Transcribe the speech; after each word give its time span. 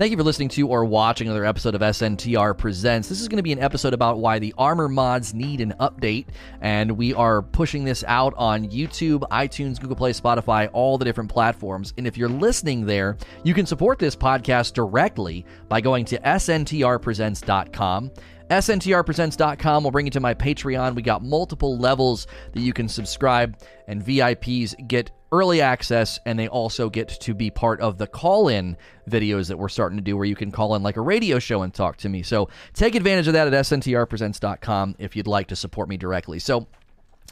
Thank 0.00 0.12
you 0.12 0.16
for 0.16 0.24
listening 0.24 0.48
to 0.48 0.66
or 0.66 0.86
watching 0.86 1.26
another 1.26 1.44
episode 1.44 1.74
of 1.74 1.82
SNTR 1.82 2.56
Presents. 2.56 3.06
This 3.06 3.20
is 3.20 3.28
going 3.28 3.36
to 3.36 3.42
be 3.42 3.52
an 3.52 3.58
episode 3.58 3.92
about 3.92 4.16
why 4.16 4.38
the 4.38 4.54
armor 4.56 4.88
mods 4.88 5.34
need 5.34 5.60
an 5.60 5.74
update, 5.78 6.24
and 6.62 6.92
we 6.92 7.12
are 7.12 7.42
pushing 7.42 7.84
this 7.84 8.02
out 8.08 8.32
on 8.38 8.64
YouTube, 8.70 9.28
iTunes, 9.28 9.78
Google 9.78 9.96
Play, 9.96 10.14
Spotify, 10.14 10.70
all 10.72 10.96
the 10.96 11.04
different 11.04 11.28
platforms. 11.28 11.92
And 11.98 12.06
if 12.06 12.16
you're 12.16 12.30
listening 12.30 12.86
there, 12.86 13.18
you 13.44 13.52
can 13.52 13.66
support 13.66 13.98
this 13.98 14.16
podcast 14.16 14.72
directly 14.72 15.44
by 15.68 15.82
going 15.82 16.06
to 16.06 16.18
sntrpresents.com. 16.18 18.10
SNTRpresents.com 18.50 19.84
will 19.84 19.90
bring 19.90 20.06
you 20.06 20.10
to 20.12 20.20
my 20.20 20.32
Patreon. 20.32 20.94
We 20.94 21.02
got 21.02 21.22
multiple 21.22 21.76
levels 21.76 22.26
that 22.52 22.60
you 22.60 22.72
can 22.72 22.88
subscribe, 22.88 23.58
and 23.86 24.02
VIPs 24.02 24.88
get 24.88 25.10
early 25.32 25.60
access, 25.60 26.18
and 26.26 26.38
they 26.38 26.48
also 26.48 26.90
get 26.90 27.08
to 27.08 27.34
be 27.34 27.50
part 27.50 27.80
of 27.80 27.98
the 27.98 28.06
call 28.06 28.48
in 28.48 28.76
videos 29.08 29.48
that 29.48 29.58
we're 29.58 29.68
starting 29.68 29.96
to 29.98 30.02
do 30.02 30.16
where 30.16 30.26
you 30.26 30.36
can 30.36 30.50
call 30.50 30.74
in 30.74 30.82
like 30.82 30.96
a 30.96 31.00
radio 31.00 31.38
show 31.38 31.62
and 31.62 31.72
talk 31.72 31.96
to 31.98 32.08
me. 32.08 32.22
So 32.22 32.48
take 32.74 32.94
advantage 32.94 33.26
of 33.26 33.34
that 33.34 33.46
at 33.46 33.52
SNTRpresents.com 33.52 34.96
if 34.98 35.16
you'd 35.16 35.26
like 35.26 35.48
to 35.48 35.56
support 35.56 35.88
me 35.88 35.96
directly. 35.96 36.38
So 36.38 36.66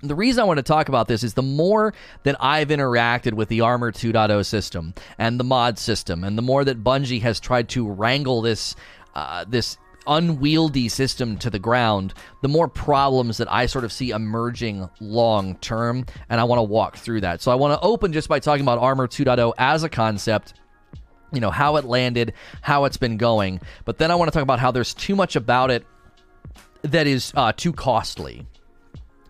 the 0.02 0.14
reason 0.14 0.40
I 0.40 0.44
want 0.44 0.58
to 0.58 0.62
talk 0.62 0.88
about 0.88 1.08
this 1.08 1.24
is 1.24 1.34
the 1.34 1.42
more 1.42 1.92
that 2.22 2.36
I've 2.38 2.68
interacted 2.68 3.32
with 3.32 3.48
the 3.48 3.62
Armor 3.62 3.90
2.0 3.90 4.46
system 4.46 4.94
and 5.18 5.40
the 5.40 5.44
mod 5.44 5.78
system, 5.78 6.22
and 6.22 6.38
the 6.38 6.42
more 6.42 6.64
that 6.64 6.84
Bungie 6.84 7.22
has 7.22 7.40
tried 7.40 7.68
to 7.70 7.88
wrangle 7.88 8.40
this 8.40 8.76
uh, 9.14 9.44
this 9.48 9.78
unwieldy 10.08 10.88
system 10.88 11.36
to 11.38 11.50
the 11.50 11.58
ground, 11.58 12.14
the 12.42 12.48
more 12.48 12.68
problems 12.68 13.36
that 13.36 13.52
I 13.52 13.66
sort 13.66 13.84
of 13.84 13.92
see 13.92 14.10
emerging 14.10 14.88
long 15.00 15.56
term. 15.56 16.06
And 16.28 16.40
I 16.40 16.44
want 16.44 16.58
to 16.58 16.64
walk 16.64 16.96
through 16.96 17.20
that. 17.20 17.42
So 17.42 17.52
I 17.52 17.54
want 17.54 17.80
to 17.80 17.86
open 17.86 18.12
just 18.12 18.28
by 18.28 18.40
talking 18.40 18.62
about 18.62 18.78
Armor 18.78 19.06
2.0 19.06 19.52
as 19.58 19.84
a 19.84 19.88
concept 19.88 20.54
you 21.30 21.40
know 21.40 21.50
how 21.50 21.76
it 21.76 21.84
landed 21.84 22.32
how 22.62 22.86
it's 22.86 22.96
been 22.96 23.18
going 23.18 23.60
but 23.84 23.98
then 23.98 24.10
i 24.10 24.14
want 24.14 24.28
to 24.28 24.32
talk 24.32 24.42
about 24.42 24.58
how 24.58 24.70
there's 24.70 24.94
too 24.94 25.14
much 25.14 25.36
about 25.36 25.70
it 25.70 25.84
that 26.80 27.06
is 27.06 27.34
uh, 27.36 27.52
too 27.52 27.70
costly 27.70 28.46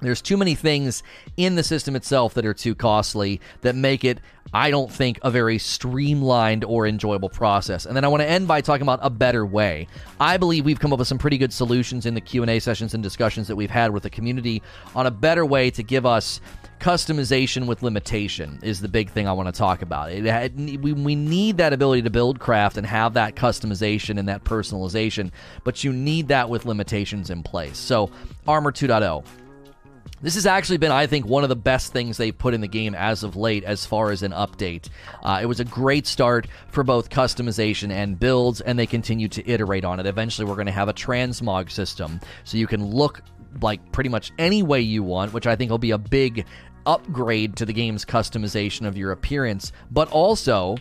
there's 0.01 0.23
too 0.23 0.37
many 0.37 0.55
things 0.55 1.03
in 1.37 1.57
the 1.57 1.63
system 1.63 1.97
itself 1.97 2.35
that 2.35 2.47
are 2.47 2.55
too 2.55 2.75
costly 2.75 3.41
that 3.63 3.75
make 3.75 4.05
it 4.05 4.21
I 4.53 4.71
don't 4.71 4.91
think 4.91 5.19
a 5.23 5.31
very 5.31 5.59
streamlined 5.59 6.65
or 6.65 6.87
enjoyable 6.87 7.29
process. 7.29 7.87
And 7.87 7.97
then 7.97 8.05
I 8.05 8.09
want 8.09 8.23
to 8.23 8.29
end 8.29 8.49
by 8.49 8.61
talking 8.61 8.83
about 8.83 9.01
a 9.03 9.11
better 9.11 9.45
way. 9.45 9.89
I 10.21 10.37
believe 10.37 10.65
we've 10.65 10.81
come 10.81 10.93
up 10.93 10.99
with 10.99 11.09
some 11.09 11.19
pretty 11.19 11.39
good 11.39 11.53
solutions 11.53 12.07
in 12.07 12.15
the 12.15 12.21
Q&A 12.21 12.59
sessions 12.59 12.95
and 12.95 13.03
discussions 13.03 13.49
that 13.49 13.57
we've 13.57 13.71
had 13.71 13.93
with 13.93 14.03
the 14.03 14.11
community 14.11 14.63
on 14.95 15.07
a 15.07 15.11
better 15.11 15.45
way 15.45 15.71
to 15.71 15.83
give 15.83 16.07
us 16.07 16.41
customization 16.81 17.67
with 17.67 17.83
limitation 17.83 18.59
is 18.63 18.81
the 18.81 18.89
big 18.89 19.11
thing 19.11 19.27
I 19.27 19.33
want 19.33 19.49
to 19.49 19.53
talk 19.53 19.83
about. 19.83 20.13
It, 20.13 20.55
we, 20.55 20.93
we 20.93 21.15
need 21.15 21.57
that 21.59 21.73
ability 21.73 22.03
to 22.03 22.11
build 22.11 22.39
craft 22.39 22.77
and 22.77 22.87
have 22.87 23.15
that 23.15 23.35
customization 23.35 24.19
and 24.19 24.29
that 24.29 24.45
personalization, 24.45 25.33
but 25.65 25.83
you 25.83 25.93
need 25.93 26.29
that 26.29 26.49
with 26.49 26.65
limitations 26.65 27.31
in 27.31 27.43
place. 27.43 27.77
So, 27.77 28.11
Armor 28.47 28.73
2.0 28.73 29.25
this 30.21 30.35
has 30.35 30.47
actually 30.47 30.79
been, 30.79 30.93
I 30.93 31.07
think, 31.07 31.27
one 31.27 31.43
of 31.43 31.49
the 31.49 31.57
best 31.57 31.93
things 31.93 32.17
they've 32.17 32.37
put 32.37 32.55
in 32.55 32.61
the 32.61 32.69
game 32.69 32.95
as 32.95 33.23
of 33.23 33.37
late, 33.37 33.65
as 33.65 33.87
far 33.87 34.11
as 34.11 34.23
an 34.23 34.33
update. 34.33 34.89
Uh, 35.23 35.41
it 35.43 35.47
was 35.47 35.61
a 35.61 35.65
great 35.65 36.07
start 36.07 36.47
for 36.69 36.83
both 36.83 37.11
customization 37.11 37.91
and 37.91 38.19
builds, 38.19 38.61
and 38.61 38.79
they 38.79 38.87
continue 38.87 39.29
to 39.29 39.49
iterate 39.49 39.85
on 39.85 40.01
it. 40.01 40.07
Eventually, 40.07 40.47
we're 40.47 40.55
going 40.55 40.67
to 40.67 40.73
have 40.73 40.89
a 40.89 40.95
transmog 40.95 41.71
system, 41.71 42.21
so 42.45 42.57
you 42.57 42.67
can 42.67 42.85
look 42.85 43.23
like 43.63 43.93
pretty 43.93 44.11
much 44.11 44.33
any 44.39 44.63
way 44.63 44.81
you 44.81 45.03
want, 45.03 45.33
which 45.33 45.47
I 45.47 45.57
think 45.57 45.71
will 45.71 45.79
be 45.79 45.93
a 45.93 45.99
big 45.99 46.45
upgrade 46.87 47.57
to 47.57 47.67
the 47.67 47.73
game's 47.73 48.05
customization 48.05 48.87
of 48.87 48.97
your 48.97 49.13
appearance, 49.13 49.73
but 49.91 50.11
also 50.11 50.77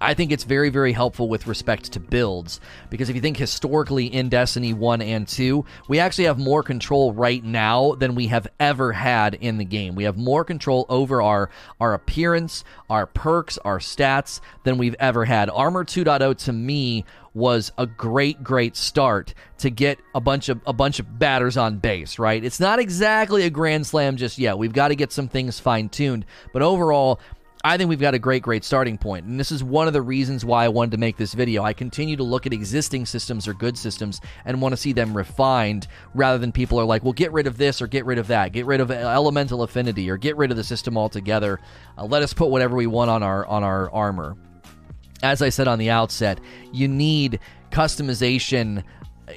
I 0.00 0.14
think 0.14 0.32
it's 0.32 0.44
very, 0.44 0.68
very 0.70 0.92
helpful 0.92 1.28
with 1.28 1.46
respect 1.46 1.92
to 1.92 2.00
builds 2.00 2.60
because 2.90 3.08
if 3.08 3.16
you 3.16 3.22
think 3.22 3.36
historically 3.36 4.06
in 4.06 4.28
Destiny 4.28 4.74
1 4.74 5.00
and 5.02 5.26
2, 5.26 5.64
we 5.88 5.98
actually 5.98 6.24
have 6.24 6.38
more 6.38 6.62
control 6.62 7.12
right 7.12 7.42
now 7.42 7.94
than 7.94 8.14
we 8.14 8.26
have 8.26 8.46
ever 8.60 8.92
had 8.92 9.34
in 9.34 9.58
the 9.58 9.64
game. 9.64 9.94
We 9.94 10.04
have 10.04 10.16
more 10.16 10.44
control 10.44 10.86
over 10.88 11.22
our, 11.22 11.50
our 11.80 11.94
appearance, 11.94 12.64
our 12.90 13.06
perks, 13.06 13.58
our 13.58 13.78
stats 13.78 14.40
than 14.64 14.78
we've 14.78 14.96
ever 14.98 15.24
had. 15.24 15.48
Armor 15.50 15.84
2.0 15.84 16.36
to 16.44 16.52
me 16.52 17.04
was 17.36 17.70
a 17.76 17.84
great 17.84 18.42
great 18.42 18.74
start 18.74 19.34
to 19.58 19.68
get 19.68 19.98
a 20.14 20.20
bunch 20.20 20.48
of 20.48 20.58
a 20.66 20.72
bunch 20.72 20.98
of 20.98 21.18
batters 21.18 21.58
on 21.58 21.76
base, 21.76 22.18
right? 22.18 22.42
It's 22.42 22.58
not 22.58 22.78
exactly 22.78 23.42
a 23.42 23.50
grand 23.50 23.86
slam 23.86 24.16
just 24.16 24.38
yet. 24.38 24.56
We've 24.56 24.72
got 24.72 24.88
to 24.88 24.96
get 24.96 25.12
some 25.12 25.28
things 25.28 25.60
fine-tuned, 25.60 26.24
but 26.54 26.62
overall 26.62 27.20
I 27.66 27.76
think 27.76 27.88
we've 27.88 27.98
got 27.98 28.14
a 28.14 28.18
great, 28.20 28.44
great 28.44 28.62
starting 28.62 28.96
point. 28.96 29.26
And 29.26 29.40
this 29.40 29.50
is 29.50 29.64
one 29.64 29.88
of 29.88 29.92
the 29.92 30.00
reasons 30.00 30.44
why 30.44 30.64
I 30.64 30.68
wanted 30.68 30.92
to 30.92 30.98
make 30.98 31.16
this 31.16 31.34
video. 31.34 31.64
I 31.64 31.72
continue 31.72 32.16
to 32.16 32.22
look 32.22 32.46
at 32.46 32.52
existing 32.52 33.06
systems 33.06 33.48
or 33.48 33.54
good 33.54 33.76
systems 33.76 34.20
and 34.44 34.62
want 34.62 34.72
to 34.72 34.76
see 34.76 34.92
them 34.92 35.16
refined 35.16 35.88
rather 36.14 36.38
than 36.38 36.52
people 36.52 36.78
are 36.78 36.84
like, 36.84 37.02
well, 37.02 37.12
get 37.12 37.32
rid 37.32 37.48
of 37.48 37.56
this 37.58 37.82
or 37.82 37.88
get 37.88 38.04
rid 38.04 38.18
of 38.18 38.28
that. 38.28 38.52
Get 38.52 38.66
rid 38.66 38.80
of 38.80 38.92
elemental 38.92 39.64
affinity 39.64 40.08
or 40.08 40.16
get 40.16 40.36
rid 40.36 40.52
of 40.52 40.56
the 40.56 40.62
system 40.62 40.96
altogether. 40.96 41.58
Uh, 41.98 42.04
let 42.04 42.22
us 42.22 42.32
put 42.32 42.50
whatever 42.50 42.76
we 42.76 42.86
want 42.86 43.10
on 43.10 43.24
our 43.24 43.44
on 43.46 43.64
our 43.64 43.90
armor. 43.90 44.36
As 45.24 45.42
I 45.42 45.48
said 45.48 45.66
on 45.66 45.80
the 45.80 45.90
outset, 45.90 46.38
you 46.72 46.86
need 46.86 47.40
customization 47.72 48.84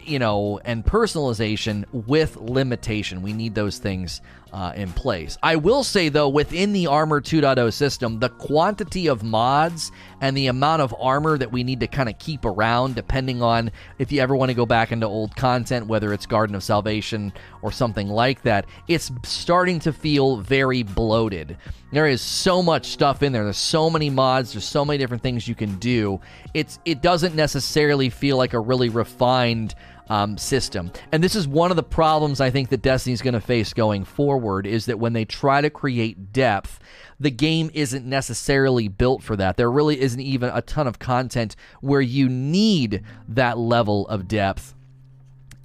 you 0.03 0.19
know, 0.19 0.59
and 0.66 0.85
personalization 0.85 1.84
with 1.91 2.38
limitation. 2.38 3.23
We 3.23 3.34
need 3.34 3.56
those 3.56 3.79
things 3.79 4.22
uh, 4.54 4.74
in 4.76 4.92
place. 4.94 5.38
I 5.44 5.56
will 5.56 5.84
say, 5.84 6.10
though, 6.10 6.30
within 6.30 6.74
the 6.74 6.88
Armor 6.88 7.22
2.0 7.22 7.72
system, 7.74 8.20
the 8.20 8.30
quantity 8.30 9.08
of 9.08 9.24
mods 9.24 9.92
and 10.22 10.36
the 10.36 10.48
amount 10.48 10.82
of 10.82 10.94
armor 11.00 11.38
that 11.38 11.52
we 11.52 11.64
need 11.64 11.80
to 11.82 11.88
kind 11.88 12.10
of 12.10 12.18
keep 12.20 12.46
around, 12.46 12.96
depending 12.96 13.42
on 13.42 13.72
if 13.98 14.12
you 14.12 14.22
ever 14.22 14.36
want 14.36 14.50
to 14.50 14.56
go 14.56 14.66
back 14.66 14.92
into 14.92 15.06
old 15.06 15.36
content, 15.36 15.88
whether 15.88 16.14
it's 16.14 16.26
Garden 16.26 16.56
of 16.56 16.64
Salvation 16.64 17.34
or 17.62 17.72
something 17.72 18.09
like 18.09 18.42
that, 18.44 18.66
it's 18.88 19.12
starting 19.24 19.80
to 19.80 19.94
feel 19.94 20.38
very 20.38 20.84
bloated. 20.84 21.58
There 21.92 22.08
is 22.08 22.22
so 22.22 22.62
much 22.62 22.88
stuff 22.88 23.24
in 23.24 23.32
there. 23.32 23.44
There's 23.44 23.58
so 23.58 23.90
many 23.90 24.09
mods. 24.09 24.54
There's 24.54 24.66
so 24.66 24.86
many 24.86 25.00
different 25.00 25.24
things 25.24 25.48
you 25.48 25.56
can 25.56 25.78
do. 25.78 26.20
It's 26.54 26.80
it 26.86 27.02
doesn't 27.02 27.36
necessarily 27.36 28.09
feel 28.09 28.38
like 28.38 28.54
a 28.54 28.59
really 28.59 28.90
refined 28.90 29.74
um, 30.09 30.38
system. 30.38 30.92
And 31.12 31.24
this 31.24 31.36
is 31.36 31.47
one 31.47 31.72
of 31.72 31.78
the 31.78 31.84
problems 31.84 32.42
I 32.42 32.50
think 32.50 32.70
that 32.70 32.81
Destiny's 32.81 33.22
going 33.22 33.36
to 33.36 33.42
face 33.42 33.74
going 33.74 34.03
forward 34.03 34.66
is 34.66 34.88
that 34.88 35.00
when 35.00 35.14
they 35.14 35.25
try 35.25 35.62
to 35.62 35.70
create 35.70 36.34
depth, 36.34 36.80
the 37.20 37.31
game 37.31 37.70
isn't 37.74 38.06
necessarily 38.06 38.88
built 38.88 39.22
for 39.24 39.36
that. 39.36 39.58
There 39.58 39.72
really 39.72 40.00
isn't 40.00 40.20
even 40.20 40.50
a 40.53 40.62
ton 40.62 40.88
of 40.88 41.00
content 41.00 41.56
where 41.81 42.02
you 42.02 42.28
need 42.28 43.03
that 43.28 43.58
level 43.58 44.08
of 44.08 44.28
depth 44.28 44.75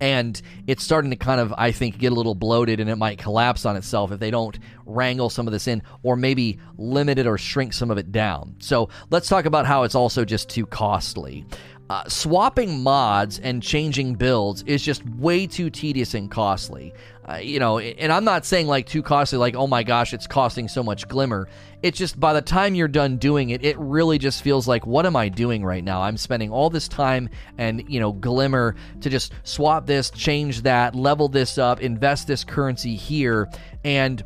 and 0.01 0.43
it's 0.67 0.83
starting 0.83 1.11
to 1.11 1.17
kind 1.17 1.41
of 1.41 1.55
i 1.57 1.71
think 1.71 1.99
get 1.99 2.13
a 2.13 2.15
little 2.15 2.35
bloated 2.35 2.81
and 2.81 2.91
it 2.91 2.97
might 2.97 3.17
collapse 3.17 3.65
on 3.65 3.77
itself 3.77 4.11
if 4.11 4.19
they 4.19 4.31
don't 4.31 4.59
wrangle 4.87 5.31
some 5.31 5.47
of 5.47 5.53
this 5.53 5.69
in 5.69 5.83
or 6.03 6.17
maybe 6.17 6.59
limit 6.77 7.19
it 7.19 7.27
or 7.27 7.39
shrink 7.39 7.73
some 7.73 7.91
of 7.91 7.99
it 7.99 8.11
down 8.11 8.55
so 8.59 8.89
let's 9.11 9.29
talk 9.29 9.45
about 9.45 9.67
how 9.67 9.85
it's 9.85 9.95
also 9.95 10.25
just 10.25 10.49
too 10.49 10.67
costly 10.67 11.45
uh, 11.91 12.09
swapping 12.09 12.83
mods 12.83 13.39
and 13.39 13.63
changing 13.63 14.15
builds 14.15 14.63
is 14.63 14.83
just 14.83 15.05
way 15.17 15.47
too 15.47 15.69
tedious 15.71 16.15
and 16.15 16.31
costly. 16.31 16.95
Uh, 17.29 17.37
you 17.37 17.59
know, 17.59 17.79
and 17.79 18.13
I'm 18.13 18.25
not 18.25 18.45
saying 18.45 18.67
like 18.67 18.87
too 18.87 19.03
costly, 19.03 19.39
like, 19.39 19.55
oh 19.55 19.67
my 19.67 19.83
gosh, 19.83 20.13
it's 20.13 20.27
costing 20.27 20.69
so 20.69 20.83
much 20.83 21.09
glimmer. 21.09 21.49
It's 21.83 21.99
just 21.99 22.19
by 22.19 22.33
the 22.33 22.43
time 22.43 22.75
you're 22.75 22.89
done 22.89 23.17
doing 23.19 23.51
it, 23.51 23.65
it 23.65 23.79
really 23.79 24.19
just 24.19 24.43
feels 24.43 24.67
like, 24.67 24.87
what 24.87 25.07
am 25.07 25.17
I 25.17 25.29
doing 25.29 25.65
right 25.65 25.85
now? 25.85 26.03
I'm 26.03 26.17
spending 26.17 26.51
all 26.51 26.71
this 26.71 26.89
time 26.89 27.29
and, 27.59 27.85
you 27.89 28.01
know, 28.01 28.13
glimmer 28.13 28.77
to 29.01 29.11
just 29.11 29.33
swap 29.43 29.87
this, 29.87 30.11
change 30.11 30.63
that, 30.63 30.95
level 30.95 31.29
this 31.29 31.59
up, 31.59 31.81
invest 31.81 32.27
this 32.27 32.45
currency 32.45 32.97
here. 32.97 33.51
And 33.85 34.23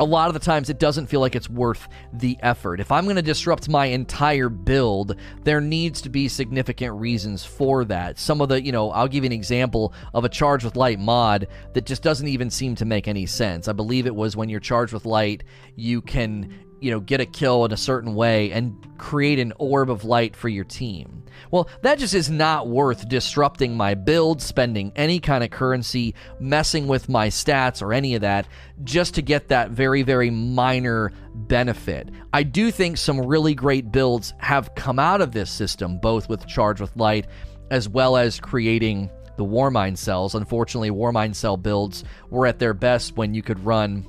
a 0.00 0.04
lot 0.04 0.28
of 0.28 0.34
the 0.34 0.40
times 0.40 0.68
it 0.68 0.78
doesn't 0.78 1.06
feel 1.06 1.20
like 1.20 1.36
it's 1.36 1.48
worth 1.48 1.88
the 2.12 2.36
effort. 2.40 2.80
If 2.80 2.90
I'm 2.90 3.04
going 3.04 3.16
to 3.16 3.22
disrupt 3.22 3.68
my 3.68 3.86
entire 3.86 4.48
build, 4.48 5.16
there 5.44 5.60
needs 5.60 6.00
to 6.02 6.08
be 6.08 6.28
significant 6.28 6.94
reasons 6.94 7.44
for 7.44 7.84
that. 7.86 8.18
Some 8.18 8.40
of 8.40 8.48
the, 8.48 8.62
you 8.62 8.72
know, 8.72 8.90
I'll 8.90 9.08
give 9.08 9.24
you 9.24 9.28
an 9.28 9.32
example 9.32 9.92
of 10.12 10.24
a 10.24 10.28
charge 10.28 10.64
with 10.64 10.76
light 10.76 10.98
mod 10.98 11.46
that 11.74 11.86
just 11.86 12.02
doesn't 12.02 12.26
even 12.26 12.50
seem 12.50 12.74
to 12.76 12.84
make 12.84 13.06
any 13.06 13.26
sense. 13.26 13.68
I 13.68 13.72
believe 13.72 14.06
it 14.06 14.14
was 14.14 14.36
when 14.36 14.48
you're 14.48 14.60
charged 14.60 14.92
with 14.92 15.06
light, 15.06 15.44
you 15.76 16.02
can 16.02 16.63
you 16.84 16.90
know, 16.90 17.00
get 17.00 17.18
a 17.18 17.24
kill 17.24 17.64
in 17.64 17.72
a 17.72 17.78
certain 17.78 18.14
way 18.14 18.52
and 18.52 18.76
create 18.98 19.38
an 19.38 19.54
orb 19.58 19.88
of 19.88 20.04
light 20.04 20.36
for 20.36 20.50
your 20.50 20.64
team. 20.64 21.22
Well, 21.50 21.70
that 21.80 21.98
just 21.98 22.12
is 22.12 22.28
not 22.28 22.68
worth 22.68 23.08
disrupting 23.08 23.74
my 23.74 23.94
build, 23.94 24.42
spending 24.42 24.92
any 24.94 25.18
kind 25.18 25.42
of 25.42 25.48
currency, 25.48 26.14
messing 26.38 26.86
with 26.86 27.08
my 27.08 27.28
stats 27.28 27.80
or 27.80 27.94
any 27.94 28.14
of 28.16 28.20
that 28.20 28.46
just 28.82 29.14
to 29.14 29.22
get 29.22 29.48
that 29.48 29.70
very, 29.70 30.02
very 30.02 30.28
minor 30.28 31.10
benefit. 31.34 32.10
I 32.34 32.42
do 32.42 32.70
think 32.70 32.98
some 32.98 33.18
really 33.18 33.54
great 33.54 33.90
builds 33.90 34.34
have 34.36 34.74
come 34.74 34.98
out 34.98 35.22
of 35.22 35.32
this 35.32 35.50
system, 35.50 35.96
both 35.96 36.28
with 36.28 36.46
Charge 36.46 36.82
with 36.82 36.94
Light 36.96 37.26
as 37.70 37.88
well 37.88 38.18
as 38.18 38.38
creating 38.38 39.08
the 39.38 39.44
Warmind 39.44 39.96
cells. 39.96 40.34
Unfortunately, 40.34 40.90
Warmind 40.90 41.34
cell 41.34 41.56
builds 41.56 42.04
were 42.28 42.46
at 42.46 42.58
their 42.58 42.74
best 42.74 43.16
when 43.16 43.32
you 43.32 43.42
could 43.42 43.64
run 43.64 44.06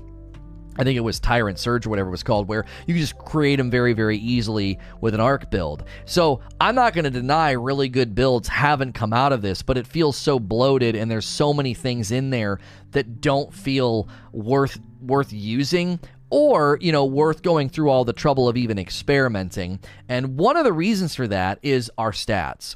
I 0.78 0.84
think 0.84 0.98
it 0.98 1.02
was 1.02 1.20
Tyrant 1.20 1.58
Surge 1.58 1.86
or 1.86 1.90
whatever 1.90 2.10
it 2.10 2.12
was 2.12 2.24
called, 2.24 2.48
where 2.48 2.66
you 2.86 2.96
just 2.98 3.18
create 3.18 3.58
them 3.58 3.72
very, 3.72 3.94
very 3.94 4.18
easily 4.18 4.80
with 5.02 5.14
an 5.14 5.20
arc 5.20 5.50
build. 5.50 5.86
So 6.06 6.42
I'm 6.60 6.76
not 6.76 6.94
going 6.94 7.06
to 7.06 7.12
deny 7.12 7.52
really 7.52 7.90
good 7.90 8.14
builds 8.16 8.48
haven't 8.48 8.94
come 8.94 9.14
out 9.14 9.32
of 9.32 9.42
this, 9.42 9.62
but 9.62 9.78
it 9.78 9.88
feels 9.88 10.18
so 10.18 10.40
bloated 10.40 10.96
and 10.96 11.10
there's 11.10 11.26
so 11.26 11.54
many 11.54 11.74
things 11.74 12.12
in 12.12 12.30
there 12.30 12.60
that 12.92 13.22
don't 13.22 13.54
feel 13.54 14.08
worth 14.32 14.80
worth 15.02 15.32
using 15.32 16.00
or 16.30 16.78
you 16.82 16.92
know 16.92 17.06
worth 17.06 17.42
going 17.42 17.70
through 17.70 17.90
all 17.90 18.04
the 18.04 18.14
trouble 18.14 18.48
of 18.48 18.58
even 18.58 18.80
experimenting 18.80 19.80
and 20.10 20.38
one 20.38 20.58
of 20.58 20.64
the 20.64 20.74
reasons 20.74 21.14
for 21.14 21.28
that 21.28 21.60
is 21.62 21.92
our 21.98 22.12
stats 22.12 22.76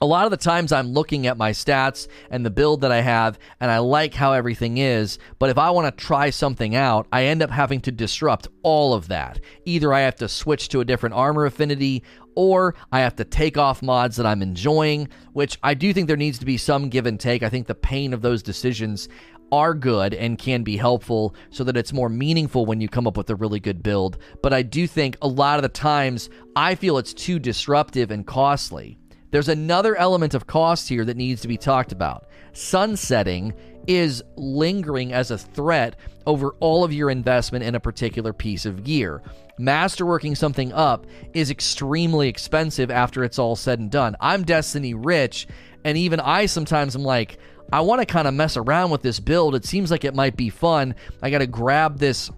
a 0.00 0.06
lot 0.06 0.26
of 0.26 0.30
the 0.30 0.36
times 0.36 0.72
I'm 0.72 0.92
looking 0.92 1.26
at 1.26 1.38
my 1.38 1.52
stats 1.52 2.06
and 2.30 2.44
the 2.44 2.50
build 2.50 2.82
that 2.82 2.92
I 2.92 3.00
have, 3.00 3.38
and 3.60 3.70
I 3.70 3.78
like 3.78 4.12
how 4.12 4.32
everything 4.32 4.76
is. 4.76 5.18
But 5.38 5.48
if 5.48 5.56
I 5.56 5.70
want 5.70 5.86
to 5.96 6.04
try 6.04 6.28
something 6.30 6.74
out, 6.74 7.06
I 7.12 7.24
end 7.24 7.42
up 7.42 7.50
having 7.50 7.80
to 7.82 7.92
disrupt 7.92 8.48
all 8.62 8.92
of 8.92 9.08
that. 9.08 9.40
Either 9.64 9.94
I 9.94 10.00
have 10.00 10.16
to 10.16 10.28
switch 10.28 10.68
to 10.70 10.80
a 10.80 10.84
different 10.84 11.14
armor 11.14 11.46
affinity, 11.46 12.02
or 12.34 12.74
I 12.92 13.00
have 13.00 13.16
to 13.16 13.24
take 13.24 13.56
off 13.56 13.82
mods 13.82 14.16
that 14.16 14.26
I'm 14.26 14.42
enjoying, 14.42 15.08
which 15.32 15.58
I 15.62 15.72
do 15.72 15.94
think 15.94 16.08
there 16.08 16.16
needs 16.16 16.38
to 16.40 16.46
be 16.46 16.58
some 16.58 16.90
give 16.90 17.06
and 17.06 17.18
take. 17.18 17.42
I 17.42 17.48
think 17.48 17.66
the 17.66 17.74
pain 17.74 18.12
of 18.12 18.20
those 18.20 18.42
decisions 18.42 19.08
are 19.50 19.72
good 19.72 20.12
and 20.12 20.38
can 20.38 20.62
be 20.62 20.76
helpful 20.76 21.34
so 21.50 21.64
that 21.64 21.76
it's 21.76 21.92
more 21.92 22.08
meaningful 22.10 22.66
when 22.66 22.80
you 22.80 22.88
come 22.88 23.06
up 23.06 23.16
with 23.16 23.30
a 23.30 23.36
really 23.36 23.60
good 23.60 23.82
build. 23.82 24.18
But 24.42 24.52
I 24.52 24.60
do 24.60 24.86
think 24.86 25.16
a 25.22 25.28
lot 25.28 25.58
of 25.58 25.62
the 25.62 25.68
times 25.70 26.28
I 26.54 26.74
feel 26.74 26.98
it's 26.98 27.14
too 27.14 27.38
disruptive 27.38 28.10
and 28.10 28.26
costly. 28.26 28.98
There's 29.36 29.48
another 29.50 29.94
element 29.96 30.32
of 30.32 30.46
cost 30.46 30.88
here 30.88 31.04
that 31.04 31.18
needs 31.18 31.42
to 31.42 31.48
be 31.48 31.58
talked 31.58 31.92
about. 31.92 32.24
Sunsetting 32.54 33.52
is 33.86 34.24
lingering 34.36 35.12
as 35.12 35.30
a 35.30 35.36
threat 35.36 35.96
over 36.26 36.52
all 36.58 36.84
of 36.84 36.94
your 36.94 37.10
investment 37.10 37.62
in 37.62 37.74
a 37.74 37.80
particular 37.80 38.32
piece 38.32 38.64
of 38.64 38.82
gear. 38.82 39.22
Masterworking 39.60 40.38
something 40.38 40.72
up 40.72 41.04
is 41.34 41.50
extremely 41.50 42.30
expensive 42.30 42.90
after 42.90 43.24
it's 43.24 43.38
all 43.38 43.56
said 43.56 43.78
and 43.78 43.90
done. 43.90 44.16
I'm 44.22 44.42
Destiny 44.42 44.94
rich, 44.94 45.46
and 45.84 45.98
even 45.98 46.18
I 46.18 46.46
sometimes 46.46 46.96
am 46.96 47.02
like, 47.02 47.36
I 47.70 47.82
want 47.82 48.00
to 48.00 48.06
kind 48.06 48.26
of 48.26 48.32
mess 48.32 48.56
around 48.56 48.90
with 48.90 49.02
this 49.02 49.20
build. 49.20 49.54
It 49.54 49.66
seems 49.66 49.90
like 49.90 50.06
it 50.06 50.14
might 50.14 50.38
be 50.38 50.48
fun. 50.48 50.94
I 51.20 51.28
got 51.28 51.40
to 51.40 51.46
grab 51.46 51.98
this 51.98 52.30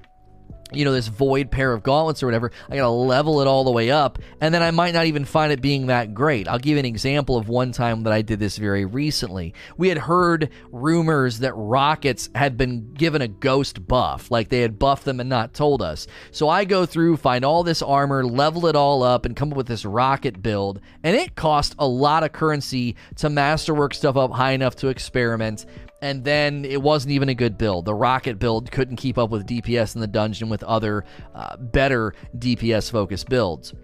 you 0.73 0.85
know, 0.85 0.93
this 0.93 1.09
void 1.09 1.50
pair 1.50 1.73
of 1.73 1.82
gauntlets 1.82 2.23
or 2.23 2.26
whatever, 2.26 2.53
I 2.69 2.76
gotta 2.76 2.91
level 2.91 3.41
it 3.41 3.47
all 3.47 3.65
the 3.65 3.70
way 3.70 3.91
up, 3.91 4.19
and 4.41 4.55
then 4.55 4.62
I 4.62 4.70
might 4.70 4.94
not 4.94 5.06
even 5.06 5.25
find 5.25 5.53
it 5.53 5.62
being 5.62 5.87
that 5.87 6.15
great. 6.15 6.49
I'll 6.49 6.59
give 6.59 6.79
an 6.79 6.85
example 6.85 7.37
of 7.37 7.49
one 7.49 7.73
time 7.73 8.03
that 8.05 8.12
I 8.12 8.23
did 8.23 8.38
this 8.38 8.59
very 8.59 8.85
recently. 8.85 9.55
We 9.76 9.88
had 9.88 9.99
heard 9.99 10.50
rumors 10.70 11.38
that 11.41 11.53
rockets 11.55 12.29
had 12.35 12.56
been 12.56 12.93
given 12.93 13.23
a 13.23 13.29
ghost 13.29 13.87
buff, 13.87 14.31
like 14.31 14.49
they 14.49 14.61
had 14.61 14.79
buffed 14.79 15.05
them 15.05 15.20
and 15.20 15.29
not 15.29 15.55
told 15.55 15.82
us. 15.82 16.06
So 16.31 16.49
I 16.49 16.65
go 16.65 16.87
through, 16.87 17.17
find 17.17 17.44
all 17.44 17.62
this 17.62 17.82
armor, 17.82 18.25
level 18.25 18.67
it 18.67 18.76
all 18.76 19.03
up, 19.03 19.25
and 19.25 19.37
come 19.37 19.53
up 19.53 19.56
with 19.56 19.67
this 19.67 19.85
rocket 19.85 20.43
build, 20.43 20.81
and 21.03 21.17
it 21.17 21.35
cost 21.35 21.75
a 21.79 21.87
lot 21.87 22.23
of 22.25 22.32
currency 22.32 22.97
to 23.17 23.31
masterwork 23.31 23.94
stuff 23.94 24.17
up 24.17 24.32
high 24.32 24.53
enough 24.53 24.76
to 24.76 24.88
experiment 24.88 25.67
and 26.00 26.25
then 26.25 26.65
it 26.65 26.81
wasn't 26.81 27.12
even 27.12 27.29
a 27.29 27.35
good 27.35 27.59
build. 27.59 27.85
The 27.85 27.95
rocket 27.95 28.39
build 28.39 28.71
couldn't 28.71 28.97
keep 28.97 29.19
up 29.19 29.31
with 29.31 29.47
DPS 29.47 29.95
in 29.95 30.00
the 30.00 30.06
dungeon 30.06 30.49
with 30.49 30.62
other 30.62 31.05
uh, 31.35 31.56
better 31.56 32.15
DPS 32.37 32.91
focused 32.91 33.29
builds. 33.29 33.75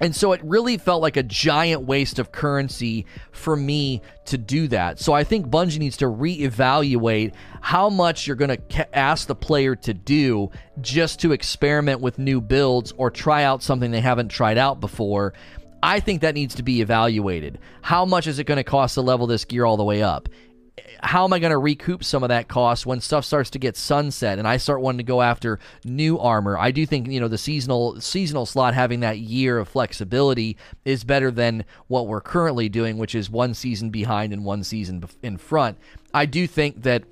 And 0.00 0.14
so 0.14 0.32
it 0.32 0.42
really 0.44 0.76
felt 0.76 1.00
like 1.00 1.16
a 1.16 1.22
giant 1.22 1.82
waste 1.82 2.18
of 2.18 2.30
currency 2.30 3.06
for 3.32 3.56
me 3.56 4.02
to 4.26 4.36
do 4.36 4.68
that. 4.68 4.98
So 4.98 5.14
I 5.14 5.24
think 5.24 5.46
Bungie 5.46 5.78
needs 5.78 5.96
to 5.98 6.04
reevaluate 6.04 7.32
how 7.62 7.88
much 7.88 8.26
you're 8.26 8.36
going 8.36 8.56
to 8.56 8.96
ask 8.96 9.26
the 9.26 9.34
player 9.34 9.74
to 9.76 9.94
do 9.94 10.50
just 10.82 11.20
to 11.20 11.32
experiment 11.32 12.02
with 12.02 12.18
new 12.18 12.42
builds 12.42 12.92
or 12.98 13.10
try 13.10 13.44
out 13.44 13.62
something 13.62 13.90
they 13.90 14.02
haven't 14.02 14.28
tried 14.28 14.58
out 14.58 14.80
before. 14.80 15.32
I 15.82 16.00
think 16.00 16.20
that 16.22 16.34
needs 16.34 16.56
to 16.56 16.62
be 16.62 16.82
evaluated. 16.82 17.58
How 17.80 18.04
much 18.04 18.26
is 18.26 18.38
it 18.38 18.44
going 18.44 18.56
to 18.56 18.64
cost 18.64 18.94
to 18.94 19.02
level 19.02 19.26
this 19.26 19.44
gear 19.44 19.64
all 19.64 19.76
the 19.76 19.84
way 19.84 20.02
up? 20.02 20.28
How 21.02 21.24
am 21.24 21.32
I 21.32 21.38
going 21.38 21.50
to 21.50 21.58
recoup 21.58 22.04
some 22.04 22.22
of 22.22 22.28
that 22.28 22.48
cost 22.48 22.86
when 22.86 23.00
stuff 23.00 23.24
starts 23.24 23.50
to 23.50 23.58
get 23.58 23.76
sunset 23.76 24.38
and 24.38 24.46
I 24.46 24.56
start 24.56 24.80
wanting 24.80 24.98
to 24.98 25.04
go 25.04 25.22
after 25.22 25.58
new 25.84 26.18
armor? 26.18 26.58
I 26.58 26.70
do 26.70 26.86
think 26.86 27.08
you 27.08 27.20
know 27.20 27.28
the 27.28 27.38
seasonal 27.38 28.00
seasonal 28.00 28.46
slot 28.46 28.74
having 28.74 29.00
that 29.00 29.18
year 29.18 29.58
of 29.58 29.68
flexibility 29.68 30.56
is 30.84 31.04
better 31.04 31.30
than 31.30 31.64
what 31.88 32.06
we're 32.06 32.20
currently 32.20 32.68
doing, 32.68 32.98
which 32.98 33.14
is 33.14 33.30
one 33.30 33.54
season 33.54 33.90
behind 33.90 34.32
and 34.32 34.44
one 34.44 34.62
season 34.64 35.04
in 35.22 35.36
front. 35.36 35.78
I 36.14 36.26
do 36.26 36.46
think 36.46 36.82
that 36.82 37.04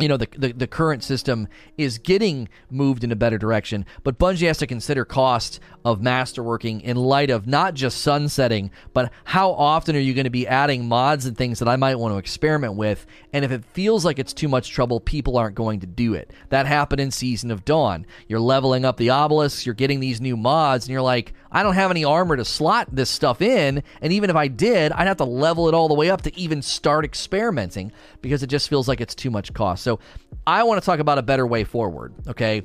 you 0.00 0.08
know 0.08 0.16
the, 0.16 0.28
the, 0.36 0.52
the 0.52 0.66
current 0.66 1.02
system 1.02 1.48
is 1.76 1.98
getting 1.98 2.48
moved 2.70 3.04
in 3.04 3.12
a 3.12 3.16
better 3.16 3.38
direction 3.38 3.84
but 4.02 4.18
bungie 4.18 4.46
has 4.46 4.58
to 4.58 4.66
consider 4.66 5.04
cost 5.04 5.60
of 5.84 6.00
masterworking 6.00 6.80
in 6.82 6.96
light 6.96 7.30
of 7.30 7.46
not 7.46 7.74
just 7.74 8.00
sunsetting 8.00 8.70
but 8.92 9.12
how 9.24 9.50
often 9.52 9.96
are 9.96 10.00
you 10.00 10.14
going 10.14 10.24
to 10.24 10.30
be 10.30 10.46
adding 10.46 10.86
mods 10.88 11.26
and 11.26 11.36
things 11.36 11.58
that 11.58 11.68
i 11.68 11.76
might 11.76 11.98
want 11.98 12.14
to 12.14 12.18
experiment 12.18 12.74
with? 12.74 13.06
And 13.32 13.44
if 13.44 13.50
it 13.50 13.64
feels 13.64 14.04
like 14.04 14.18
it's 14.18 14.32
too 14.32 14.48
much 14.48 14.70
trouble 14.70 15.00
people 15.00 15.36
aren't 15.36 15.54
going 15.54 15.80
to 15.80 15.86
do 15.86 16.14
it. 16.14 16.32
That 16.48 16.66
happened 16.66 17.00
in 17.00 17.10
season 17.10 17.50
of 17.50 17.64
dawn. 17.64 18.06
You're 18.28 18.40
leveling 18.40 18.84
up 18.84 18.96
the 18.96 19.10
obelisks 19.10 19.66
you're 19.66 19.74
getting 19.74 20.00
these 20.00 20.20
new 20.20 20.36
mods 20.36 20.86
and 20.86 20.92
you're 20.92 21.02
like 21.02 21.32
i 21.52 21.62
don't 21.62 21.74
have 21.74 21.90
any 21.90 22.04
armor 22.04 22.36
to 22.36 22.44
slot 22.44 22.88
this 22.92 23.10
stuff 23.10 23.42
in 23.42 23.82
and 24.00 24.12
even 24.12 24.30
if 24.30 24.36
i 24.36 24.48
did 24.48 24.92
i'd 24.92 25.06
have 25.06 25.16
to 25.16 25.24
level 25.24 25.68
it 25.68 25.74
all 25.74 25.88
the 25.88 25.94
way 25.94 26.10
up 26.10 26.22
to 26.22 26.36
even 26.38 26.62
start 26.62 27.04
experimenting 27.04 27.92
because 28.22 28.42
it 28.42 28.48
just 28.48 28.68
feels 28.68 28.88
like 28.88 29.00
it's 29.00 29.14
too 29.14 29.30
much 29.30 29.52
cost. 29.52 29.82
So 29.82 29.89
so 29.90 29.98
I 30.46 30.62
want 30.62 30.80
to 30.80 30.86
talk 30.86 31.00
about 31.00 31.18
a 31.18 31.22
better 31.22 31.46
way 31.46 31.64
forward, 31.64 32.14
okay? 32.28 32.62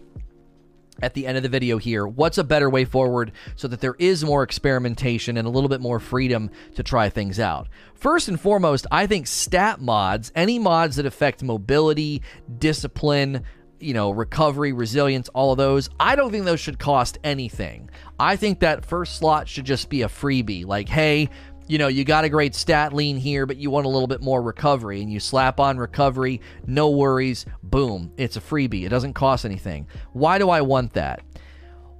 At 1.01 1.15
the 1.15 1.25
end 1.25 1.37
of 1.37 1.43
the 1.43 1.49
video 1.49 1.77
here, 1.77 2.07
what's 2.07 2.37
a 2.37 2.43
better 2.43 2.69
way 2.69 2.85
forward 2.85 3.31
so 3.55 3.67
that 3.67 3.81
there 3.81 3.95
is 3.97 4.23
more 4.23 4.43
experimentation 4.43 5.35
and 5.37 5.47
a 5.47 5.49
little 5.49 5.67
bit 5.67 5.81
more 5.81 5.99
freedom 5.99 6.51
to 6.75 6.83
try 6.83 7.09
things 7.09 7.39
out? 7.39 7.67
First 7.95 8.27
and 8.27 8.39
foremost, 8.39 8.85
I 8.91 9.07
think 9.07 9.25
stat 9.25 9.81
mods, 9.81 10.31
any 10.35 10.59
mods 10.59 10.97
that 10.97 11.07
affect 11.07 11.41
mobility, 11.41 12.21
discipline, 12.59 13.43
you 13.79 13.93
know, 13.93 14.11
recovery, 14.11 14.71
resilience, 14.71 15.27
all 15.29 15.51
of 15.51 15.57
those, 15.57 15.89
I 15.99 16.15
don't 16.15 16.31
think 16.31 16.45
those 16.45 16.59
should 16.59 16.79
cost 16.79 17.17
anything. 17.23 17.89
I 18.19 18.35
think 18.35 18.59
that 18.59 18.85
first 18.85 19.17
slot 19.17 19.49
should 19.49 19.65
just 19.65 19.89
be 19.89 20.03
a 20.03 20.07
freebie. 20.07 20.65
Like, 20.65 20.87
hey, 20.87 21.29
you 21.67 21.77
know, 21.77 21.87
you 21.87 22.03
got 22.03 22.25
a 22.25 22.29
great 22.29 22.53
stat 22.53 22.93
lean 22.93 23.17
here, 23.17 23.45
but 23.45 23.57
you 23.57 23.69
want 23.69 23.85
a 23.85 23.89
little 23.89 24.07
bit 24.07 24.21
more 24.21 24.41
recovery, 24.41 25.01
and 25.01 25.11
you 25.11 25.19
slap 25.19 25.59
on 25.59 25.77
recovery, 25.77 26.41
no 26.67 26.89
worries, 26.91 27.45
boom, 27.63 28.11
it's 28.17 28.37
a 28.37 28.41
freebie. 28.41 28.85
It 28.85 28.89
doesn't 28.89 29.13
cost 29.13 29.45
anything. 29.45 29.87
Why 30.13 30.37
do 30.37 30.49
I 30.49 30.61
want 30.61 30.93
that? 30.93 31.21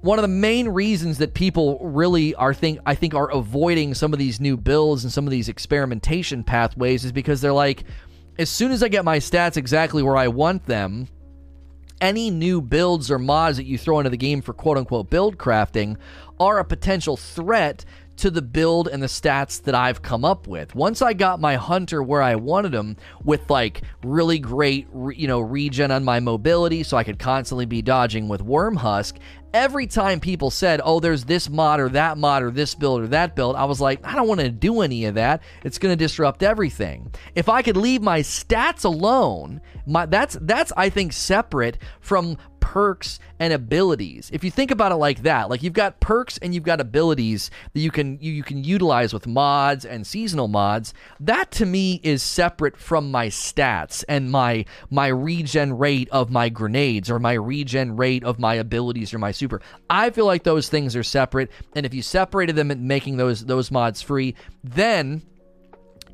One 0.02 0.18
of 0.18 0.22
the 0.22 0.28
main 0.28 0.68
reasons 0.68 1.18
that 1.18 1.34
people 1.34 1.80
really 1.80 2.34
are 2.36 2.54
think 2.54 2.78
I 2.86 2.94
think 2.94 3.14
are 3.14 3.30
avoiding 3.32 3.94
some 3.94 4.12
of 4.12 4.20
these 4.20 4.40
new 4.40 4.56
builds 4.56 5.02
and 5.02 5.12
some 5.12 5.26
of 5.26 5.32
these 5.32 5.48
experimentation 5.48 6.44
pathways 6.44 7.04
is 7.04 7.10
because 7.10 7.40
they're 7.40 7.52
like, 7.52 7.82
as 8.38 8.48
soon 8.48 8.70
as 8.70 8.82
I 8.82 8.88
get 8.88 9.04
my 9.04 9.18
stats 9.18 9.56
exactly 9.56 10.02
where 10.02 10.16
I 10.16 10.28
want 10.28 10.66
them, 10.66 11.08
any 12.00 12.30
new 12.30 12.60
builds 12.60 13.10
or 13.10 13.18
mods 13.18 13.56
that 13.56 13.64
you 13.64 13.78
throw 13.78 13.98
into 13.98 14.10
the 14.10 14.16
game 14.16 14.42
for 14.42 14.52
quote 14.52 14.76
unquote 14.78 15.10
build 15.10 15.38
crafting 15.38 15.96
are 16.38 16.58
a 16.58 16.64
potential 16.64 17.16
threat 17.16 17.84
to 18.16 18.30
the 18.30 18.42
build 18.42 18.88
and 18.88 19.02
the 19.02 19.06
stats 19.06 19.62
that 19.62 19.74
I've 19.74 20.02
come 20.02 20.24
up 20.24 20.46
with. 20.46 20.74
Once 20.74 21.02
I 21.02 21.12
got 21.12 21.40
my 21.40 21.56
hunter 21.56 22.02
where 22.02 22.22
I 22.22 22.36
wanted 22.36 22.74
him 22.74 22.96
with 23.24 23.48
like 23.50 23.82
really 24.02 24.38
great, 24.38 24.88
you 25.14 25.28
know, 25.28 25.40
regen 25.40 25.90
on 25.90 26.04
my 26.04 26.20
mobility 26.20 26.82
so 26.82 26.96
I 26.96 27.04
could 27.04 27.18
constantly 27.18 27.66
be 27.66 27.82
dodging 27.82 28.28
with 28.28 28.42
Wormhusk, 28.42 29.18
every 29.52 29.86
time 29.86 30.20
people 30.20 30.50
said, 30.50 30.80
"Oh, 30.84 31.00
there's 31.00 31.24
this 31.24 31.48
mod 31.48 31.80
or 31.80 31.88
that 31.90 32.18
mod 32.18 32.42
or 32.42 32.50
this 32.50 32.74
build 32.74 33.02
or 33.02 33.06
that 33.08 33.34
build," 33.34 33.56
I 33.56 33.64
was 33.64 33.80
like, 33.80 34.00
"I 34.04 34.14
don't 34.14 34.28
want 34.28 34.40
to 34.40 34.50
do 34.50 34.80
any 34.80 35.04
of 35.06 35.14
that. 35.14 35.42
It's 35.64 35.78
going 35.78 35.92
to 35.92 36.04
disrupt 36.04 36.42
everything." 36.42 37.12
If 37.34 37.48
I 37.48 37.62
could 37.62 37.76
leave 37.76 38.02
my 38.02 38.20
stats 38.20 38.84
alone, 38.84 39.60
my 39.86 40.06
that's 40.06 40.36
that's 40.40 40.72
I 40.76 40.88
think 40.88 41.12
separate 41.12 41.78
from 42.00 42.36
perks 42.66 43.20
and 43.38 43.52
abilities. 43.52 44.28
If 44.32 44.42
you 44.42 44.50
think 44.50 44.72
about 44.72 44.90
it 44.90 44.96
like 44.96 45.22
that, 45.22 45.48
like 45.48 45.62
you've 45.62 45.72
got 45.72 46.00
perks 46.00 46.36
and 46.38 46.52
you've 46.52 46.64
got 46.64 46.80
abilities 46.80 47.48
that 47.72 47.80
you 47.80 47.92
can 47.92 48.18
you, 48.20 48.32
you 48.32 48.42
can 48.42 48.64
utilize 48.64 49.14
with 49.14 49.24
mods 49.24 49.84
and 49.84 50.04
seasonal 50.04 50.48
mods, 50.48 50.92
that 51.20 51.52
to 51.52 51.64
me 51.64 52.00
is 52.02 52.24
separate 52.24 52.76
from 52.76 53.12
my 53.12 53.28
stats 53.28 54.02
and 54.08 54.32
my 54.32 54.64
my 54.90 55.06
regen 55.06 55.78
rate 55.78 56.08
of 56.10 56.28
my 56.28 56.48
grenades 56.48 57.08
or 57.08 57.20
my 57.20 57.34
regen 57.34 57.96
rate 57.96 58.24
of 58.24 58.40
my 58.40 58.54
abilities 58.54 59.14
or 59.14 59.18
my 59.20 59.30
super. 59.36 59.60
I 59.88 60.10
feel 60.10 60.26
like 60.26 60.42
those 60.42 60.68
things 60.68 60.96
are 60.96 61.02
separate 61.02 61.50
and 61.74 61.86
if 61.86 61.94
you 61.94 62.02
separated 62.02 62.56
them 62.56 62.70
and 62.70 62.82
making 62.82 63.16
those 63.16 63.44
those 63.44 63.70
mods 63.70 64.02
free, 64.02 64.34
then 64.64 65.22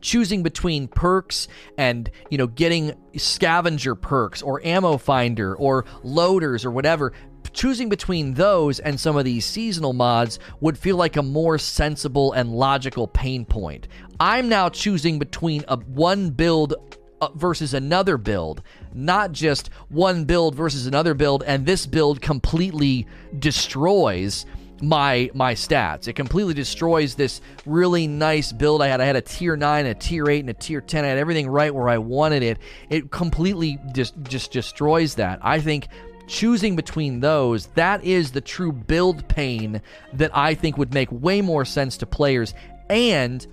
choosing 0.03 0.43
between 0.43 0.89
perks 0.89 1.49
and 1.79 2.11
you 2.29 2.37
know 2.37 2.47
getting 2.47 2.93
scavenger 3.17 3.95
perks 3.95 4.43
or 4.43 4.65
ammo 4.67 4.99
finder 4.99 5.55
or 5.57 5.87
loaders 6.03 6.65
or 6.65 6.71
whatever 6.71 7.13
choosing 7.53 7.89
between 7.89 8.35
those 8.35 8.81
and 8.81 8.99
some 8.99 9.17
of 9.17 9.25
these 9.25 9.45
seasonal 9.45 9.93
mods 9.93 10.39
would 10.61 10.77
feel 10.77 10.97
like 10.97 11.17
a 11.17 11.23
more 11.23 11.59
sensible 11.59 12.33
and 12.33 12.53
logical 12.53 13.07
pain 13.07 13.45
point 13.45 13.89
i'm 14.21 14.49
now 14.49 14.69
choosing 14.69 15.19
between 15.19 15.65
a 15.69 15.77
one 15.77 16.31
build 16.31 16.75
Uh, 17.23 17.29
versus 17.37 17.73
another 17.73 18.19
build, 18.19 18.63
not 18.93 19.31
just 19.31 19.71
one 19.91 20.25
build 20.25 20.57
versus 20.57 20.89
another 20.89 21.15
build, 21.15 21.45
and 21.45 21.65
this 21.65 21.87
build 21.87 22.21
completely 22.21 23.07
destroys 23.39 24.45
my 24.81 25.31
my 25.33 25.55
stats. 25.55 26.09
It 26.09 26.15
completely 26.15 26.53
destroys 26.53 27.15
this 27.15 27.41
really 27.65 28.09
nice 28.09 28.51
build 28.51 28.83
I 28.83 28.89
had. 28.89 29.01
I 29.01 29.05
had 29.05 29.15
a 29.15 29.21
tier 29.21 29.57
9, 29.57 29.87
a 29.87 29.95
tier 29.95 30.29
8, 30.29 30.41
and 30.41 30.51
a 30.51 30.55
tier 30.55 30.81
10. 30.81 31.05
I 31.05 31.07
had 31.07 31.19
everything 31.19 31.47
right 31.47 31.73
where 31.73 31.89
I 31.89 31.99
wanted 31.99 32.43
it. 32.43 32.59
It 32.91 33.13
completely 33.13 33.79
just 33.93 34.21
just 34.25 34.51
destroys 34.51 35.15
that. 35.15 35.39
I 35.43 35.61
think 35.61 35.87
choosing 36.27 36.75
between 36.75 37.21
those, 37.21 37.67
that 37.77 38.03
is 38.03 38.33
the 38.33 38.41
true 38.41 38.73
build 38.73 39.29
pain 39.29 39.81
that 40.15 40.37
I 40.37 40.55
think 40.55 40.77
would 40.77 40.93
make 40.93 41.13
way 41.13 41.41
more 41.41 41.65
sense 41.65 41.99
to 41.99 42.07
players 42.07 42.53
and 42.91 43.47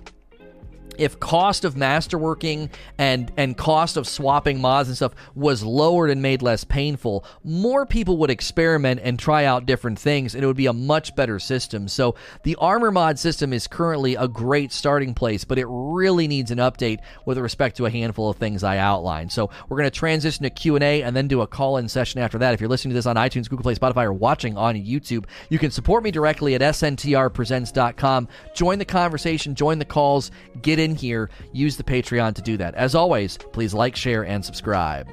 if 1.00 1.18
cost 1.18 1.64
of 1.64 1.74
masterworking 1.74 2.70
and 2.98 3.32
and 3.36 3.56
cost 3.56 3.96
of 3.96 4.06
swapping 4.06 4.60
mods 4.60 4.88
and 4.88 4.96
stuff 4.96 5.14
was 5.34 5.62
lowered 5.62 6.10
and 6.10 6.20
made 6.20 6.42
less 6.42 6.62
painful, 6.62 7.24
more 7.42 7.86
people 7.86 8.18
would 8.18 8.30
experiment 8.30 9.00
and 9.02 9.18
try 9.18 9.46
out 9.46 9.64
different 9.64 9.98
things, 9.98 10.34
and 10.34 10.44
it 10.44 10.46
would 10.46 10.56
be 10.56 10.66
a 10.66 10.72
much 10.72 11.16
better 11.16 11.38
system. 11.38 11.88
So 11.88 12.14
the 12.42 12.54
armor 12.56 12.90
mod 12.90 13.18
system 13.18 13.54
is 13.54 13.66
currently 13.66 14.14
a 14.14 14.28
great 14.28 14.72
starting 14.72 15.14
place, 15.14 15.42
but 15.42 15.58
it 15.58 15.66
really 15.68 16.28
needs 16.28 16.50
an 16.50 16.58
update 16.58 16.98
with 17.24 17.38
respect 17.38 17.78
to 17.78 17.86
a 17.86 17.90
handful 17.90 18.28
of 18.28 18.36
things 18.36 18.62
I 18.62 18.76
outlined. 18.76 19.32
So 19.32 19.48
we're 19.68 19.78
going 19.78 19.90
to 19.90 19.98
transition 19.98 20.42
to 20.42 20.50
Q 20.50 20.74
and 20.74 20.84
A 20.84 21.02
and 21.02 21.16
then 21.16 21.28
do 21.28 21.40
a 21.40 21.46
call-in 21.46 21.88
session 21.88 22.20
after 22.20 22.36
that. 22.38 22.52
If 22.52 22.60
you're 22.60 22.68
listening 22.68 22.90
to 22.90 22.98
this 22.98 23.06
on 23.06 23.16
iTunes, 23.16 23.48
Google 23.48 23.62
Play, 23.62 23.74
Spotify, 23.74 24.04
or 24.04 24.12
watching 24.12 24.58
on 24.58 24.74
YouTube, 24.74 25.24
you 25.48 25.58
can 25.58 25.70
support 25.70 26.04
me 26.04 26.10
directly 26.10 26.54
at 26.54 26.60
sntrpresents.com. 26.60 28.28
Join 28.54 28.78
the 28.78 28.84
conversation, 28.84 29.54
join 29.54 29.78
the 29.78 29.84
calls, 29.86 30.30
get 30.60 30.78
in 30.78 30.89
here, 30.94 31.30
use 31.52 31.76
the 31.76 31.84
Patreon 31.84 32.34
to 32.34 32.42
do 32.42 32.56
that. 32.56 32.74
As 32.74 32.94
always, 32.94 33.36
please 33.36 33.74
like, 33.74 33.96
share, 33.96 34.24
and 34.24 34.44
subscribe. 34.44 35.08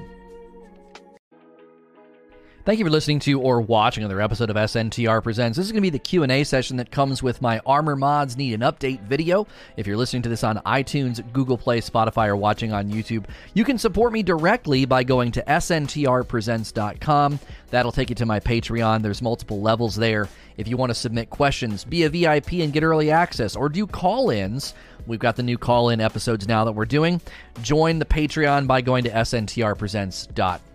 Thank 2.68 2.80
you 2.80 2.84
for 2.84 2.90
listening 2.90 3.20
to 3.20 3.40
or 3.40 3.62
watching 3.62 4.04
another 4.04 4.20
episode 4.20 4.50
of 4.50 4.56
SNTR 4.56 5.22
Presents. 5.22 5.56
This 5.56 5.64
is 5.64 5.72
going 5.72 5.80
to 5.80 5.86
be 5.86 5.88
the 5.88 5.98
Q&A 5.98 6.44
session 6.44 6.76
that 6.76 6.90
comes 6.90 7.22
with 7.22 7.40
my 7.40 7.62
Armor 7.64 7.96
Mods 7.96 8.36
Need 8.36 8.52
an 8.52 8.60
Update 8.60 9.00
video. 9.00 9.46
If 9.78 9.86
you're 9.86 9.96
listening 9.96 10.20
to 10.24 10.28
this 10.28 10.44
on 10.44 10.58
iTunes, 10.66 11.22
Google 11.32 11.56
Play, 11.56 11.80
Spotify, 11.80 12.26
or 12.28 12.36
watching 12.36 12.74
on 12.74 12.90
YouTube, 12.90 13.24
you 13.54 13.64
can 13.64 13.78
support 13.78 14.12
me 14.12 14.22
directly 14.22 14.84
by 14.84 15.02
going 15.02 15.32
to 15.32 15.42
sntrpresents.com. 15.44 17.40
That'll 17.70 17.90
take 17.90 18.10
you 18.10 18.16
to 18.16 18.26
my 18.26 18.38
Patreon. 18.38 19.00
There's 19.00 19.22
multiple 19.22 19.62
levels 19.62 19.96
there. 19.96 20.28
If 20.58 20.68
you 20.68 20.76
want 20.76 20.90
to 20.90 20.94
submit 20.94 21.30
questions, 21.30 21.84
be 21.84 22.02
a 22.02 22.10
VIP 22.10 22.52
and 22.52 22.70
get 22.70 22.82
early 22.82 23.10
access, 23.10 23.56
or 23.56 23.70
do 23.70 23.86
call-ins, 23.86 24.74
we've 25.06 25.18
got 25.18 25.36
the 25.36 25.42
new 25.42 25.56
call-in 25.56 26.02
episodes 26.02 26.46
now 26.46 26.66
that 26.66 26.72
we're 26.72 26.84
doing. 26.84 27.22
Join 27.62 27.98
the 27.98 28.04
Patreon 28.04 28.66
by 28.66 28.82
going 28.82 29.04
to 29.04 29.10
sntrpresents.com 29.10 30.67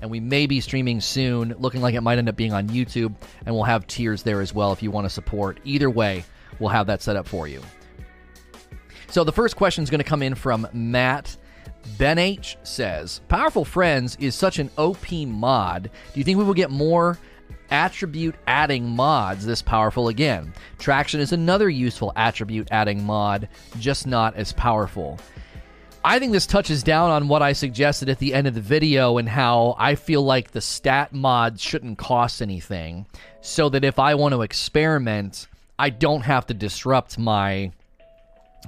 And 0.00 0.10
we 0.10 0.20
may 0.20 0.46
be 0.46 0.60
streaming 0.60 1.00
soon, 1.00 1.54
looking 1.58 1.80
like 1.80 1.94
it 1.94 2.00
might 2.00 2.18
end 2.18 2.28
up 2.28 2.36
being 2.36 2.52
on 2.52 2.68
YouTube, 2.68 3.14
and 3.44 3.54
we'll 3.54 3.64
have 3.64 3.86
tiers 3.86 4.22
there 4.22 4.40
as 4.40 4.54
well 4.54 4.72
if 4.72 4.82
you 4.82 4.90
want 4.90 5.04
to 5.06 5.10
support. 5.10 5.60
Either 5.64 5.90
way, 5.90 6.24
we'll 6.58 6.70
have 6.70 6.86
that 6.86 7.02
set 7.02 7.16
up 7.16 7.26
for 7.26 7.48
you. 7.48 7.60
So 9.08 9.24
the 9.24 9.32
first 9.32 9.56
question 9.56 9.84
is 9.84 9.90
going 9.90 10.00
to 10.00 10.04
come 10.04 10.22
in 10.22 10.34
from 10.34 10.66
Matt. 10.72 11.36
Ben 11.98 12.18
H 12.18 12.56
says, 12.62 13.20
Powerful 13.28 13.64
Friends 13.64 14.16
is 14.18 14.34
such 14.34 14.58
an 14.58 14.70
OP 14.78 15.12
mod. 15.12 15.90
Do 16.12 16.20
you 16.20 16.24
think 16.24 16.38
we 16.38 16.44
will 16.44 16.54
get 16.54 16.70
more 16.70 17.18
attribute 17.70 18.34
adding 18.46 18.88
mods 18.88 19.46
this 19.46 19.62
powerful 19.62 20.08
again? 20.08 20.52
Traction 20.78 21.20
is 21.20 21.32
another 21.32 21.68
useful 21.68 22.12
attribute 22.16 22.68
adding 22.70 23.04
mod, 23.04 23.48
just 23.78 24.06
not 24.06 24.34
as 24.34 24.52
powerful. 24.52 25.18
I 26.06 26.18
think 26.18 26.32
this 26.32 26.46
touches 26.46 26.82
down 26.82 27.10
on 27.10 27.28
what 27.28 27.40
I 27.40 27.54
suggested 27.54 28.10
at 28.10 28.18
the 28.18 28.34
end 28.34 28.46
of 28.46 28.52
the 28.52 28.60
video 28.60 29.16
and 29.16 29.26
how 29.26 29.74
I 29.78 29.94
feel 29.94 30.22
like 30.22 30.50
the 30.50 30.60
stat 30.60 31.14
mod 31.14 31.58
shouldn't 31.58 31.96
cost 31.96 32.42
anything, 32.42 33.06
so 33.40 33.70
that 33.70 33.84
if 33.84 33.98
I 33.98 34.14
want 34.14 34.34
to 34.34 34.42
experiment, 34.42 35.48
I 35.78 35.88
don't 35.88 36.20
have 36.20 36.46
to 36.48 36.54
disrupt 36.54 37.18
my 37.18 37.72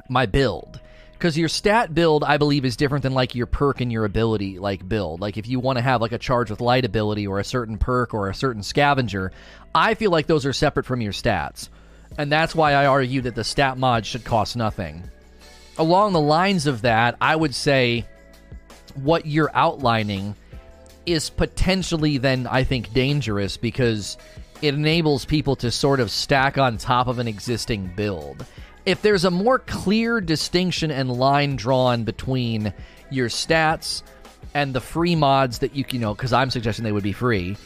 my 0.09 0.25
build. 0.25 0.81
Because 1.13 1.37
your 1.37 1.51
stat 1.51 1.95
build, 1.95 2.25
I 2.25 2.39
believe, 2.39 2.65
is 2.65 2.75
different 2.75 3.03
than 3.03 3.13
like 3.13 3.35
your 3.35 3.47
perk 3.47 3.83
and 3.83 3.93
your 3.93 4.07
ability 4.07 4.59
like 4.59 4.89
build. 4.89 5.21
Like 5.21 5.37
if 5.37 5.47
you 5.47 5.61
want 5.61 5.77
to 5.77 5.83
have 5.83 6.01
like 6.01 6.13
a 6.13 6.19
charge 6.19 6.51
with 6.51 6.63
light 6.63 6.87
ability 6.87 7.27
or 7.27 7.39
a 7.39 7.45
certain 7.45 7.77
perk 7.77 8.15
or 8.15 8.31
a 8.31 8.35
certain 8.35 8.63
scavenger, 8.63 9.31
I 9.75 9.93
feel 9.93 10.11
like 10.11 10.27
those 10.27 10.47
are 10.47 10.55
separate 10.55 10.87
from 10.87 11.03
your 11.03 11.13
stats. 11.13 11.69
And 12.17 12.33
that's 12.33 12.55
why 12.55 12.73
I 12.73 12.87
argue 12.87 13.21
that 13.23 13.35
the 13.35 13.45
stat 13.45 13.77
mod 13.77 14.07
should 14.07 14.25
cost 14.25 14.57
nothing 14.57 15.11
along 15.79 16.13
the 16.13 16.21
lines 16.21 16.67
of 16.67 16.83
that, 16.83 17.17
I 17.21 17.37
would 17.37 17.55
say 17.55 18.07
what 18.95 19.27
you're 19.27 19.51
outlining 19.55 20.35
is 21.05 21.31
potentially 21.31 22.19
then 22.19 22.47
I 22.47 22.65
think 22.65 22.93
dangerous 22.93 23.57
because 23.57 24.17
it 24.63 24.75
enables 24.75 25.25
people 25.25 25.57
to 25.57 25.71
sort 25.71 26.01
of 26.01 26.11
stack 26.11 26.59
on 26.59 26.79
top 26.79 27.07
of 27.07 27.19
an 27.19 27.29
existing 27.29 27.93
build. 27.95 28.45
If 28.85 29.03
there's 29.03 29.25
a 29.25 29.31
more 29.31 29.59
clear 29.59 30.21
distinction 30.21 30.91
and 30.91 31.11
line 31.11 31.57
drawn 31.57 32.05
between 32.05 32.73
your 33.11 33.29
stats 33.29 34.03
and 34.55 34.75
the 34.75 34.81
free 34.81 35.15
mods 35.15 35.59
that 35.59 35.75
you 35.75 35.85
you 35.91 35.99
know 35.99 36.15
because 36.15 36.33
I'm 36.33 36.51
suggesting 36.51 36.85
they 36.85 36.93
would 36.93 37.03
be 37.03 37.13
free. 37.13 37.57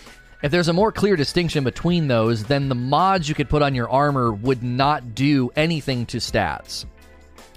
If 0.43 0.51
there's 0.51 0.69
a 0.69 0.73
more 0.73 0.91
clear 0.91 1.17
distinction 1.17 1.65
between 1.65 2.09
those, 2.09 2.45
then 2.45 2.71
the 2.71 2.75
mods 2.75 3.29
you 3.29 3.35
could 3.35 3.51
put 3.51 3.61
on 3.61 3.75
your 3.75 3.91
armor 3.91 4.33
would 4.33 4.63
not 4.63 5.15
do 5.15 5.51
anything 5.55 6.07
to 6.07 6.17
stats 6.17 6.87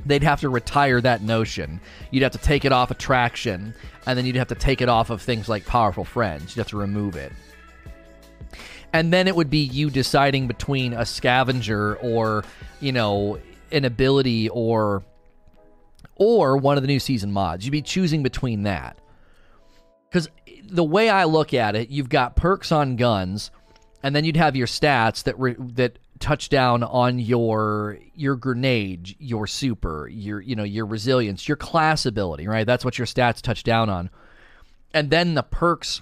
they'd 0.05 0.24
have 0.24 0.41
to 0.41 0.50
retire 0.50 1.01
that 1.01 1.22
notion. 1.22 1.79
You'd 2.12 2.24
have 2.24 2.31
to 2.33 2.38
take 2.38 2.65
it 2.65 2.72
off 2.72 2.91
attraction, 2.91 3.74
and 4.05 4.17
then 4.17 4.25
you'd 4.25 4.36
have 4.36 4.48
to 4.50 4.55
take 4.55 4.81
it 4.81 4.89
off 4.89 5.10
of 5.10 5.22
things 5.22 5.50
like 5.50 5.65
powerful 5.65 6.03
friends. 6.03 6.55
You'd 6.55 6.62
have 6.62 6.69
to 6.69 6.77
remove 6.77 7.15
it. 7.15 7.31
And 8.91 9.12
then 9.12 9.27
it 9.27 9.36
would 9.36 9.50
be 9.50 9.60
you 9.60 9.89
deciding 9.89 10.48
between 10.48 10.93
a 10.93 11.05
scavenger 11.05 11.95
or, 11.98 12.43
you 12.79 12.91
know, 12.91 13.39
an 13.72 13.86
ability 13.86 14.50
or 14.50 15.03
or 16.15 16.57
one 16.57 16.77
of 16.77 16.83
the 16.83 16.88
new 16.88 17.00
season 17.00 17.31
mods. 17.31 17.65
You'd 17.65 17.72
be 17.72 17.81
choosing 17.81 18.22
between 18.22 18.63
that. 18.63 18.98
Cuz 20.12 20.27
the 20.63 20.83
way 20.83 21.10
I 21.10 21.24
look 21.24 21.55
at 21.55 21.75
it, 21.75 21.89
you've 21.89 22.10
got 22.10 22.36
perks 22.36 22.72
on 22.72 22.95
guns 22.95 23.50
and 24.03 24.15
then 24.15 24.25
you'd 24.25 24.38
have 24.38 24.55
your 24.55 24.67
stats 24.67 25.24
that 25.24 25.39
re- 25.39 25.55
that 25.57 25.98
touchdown 26.24 26.84
on 26.84 27.20
your 27.20 28.00
your 28.15 28.38
grenade, 28.38 29.15
your 29.20 29.46
super, 29.46 30.08
your 30.08 30.39
you 30.39 30.56
know 30.56 30.63
your 30.63 30.86
resilience, 30.86 31.48
your 31.50 31.58
class 31.58 32.06
ability, 32.06 32.48
right? 32.48 32.65
That's 32.65 32.86
what 32.86 32.98
your 32.98 33.06
stats 33.06 33.42
touch 33.42 33.63
down 33.63 33.89
on, 33.89 34.10
and 34.94 35.10
then 35.10 35.34
the 35.34 35.44
perks, 35.44 36.01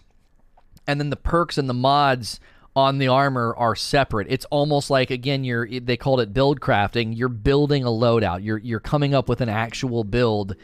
and 0.85 0.99
then 0.99 1.09
the 1.09 1.15
perks 1.15 1.57
and 1.57 1.67
the 1.67 1.73
mods 1.73 2.39
on 2.75 2.99
the 2.99 3.07
armor 3.07 3.55
are 3.57 3.75
separate. 3.75 4.27
It's 4.29 4.45
almost 4.45 4.91
like 4.91 5.09
again, 5.09 5.43
you're 5.43 5.67
they 5.67 5.97
called 5.97 6.21
it 6.21 6.33
build 6.33 6.61
crafting. 6.61 7.17
You're 7.17 7.27
building 7.27 7.83
a 7.83 7.89
loadout. 7.89 8.43
You're 8.43 8.59
you're 8.59 8.79
coming 8.79 9.15
up 9.15 9.27
with 9.27 9.41
an 9.41 9.49
actual 9.49 10.03
build 10.03 10.55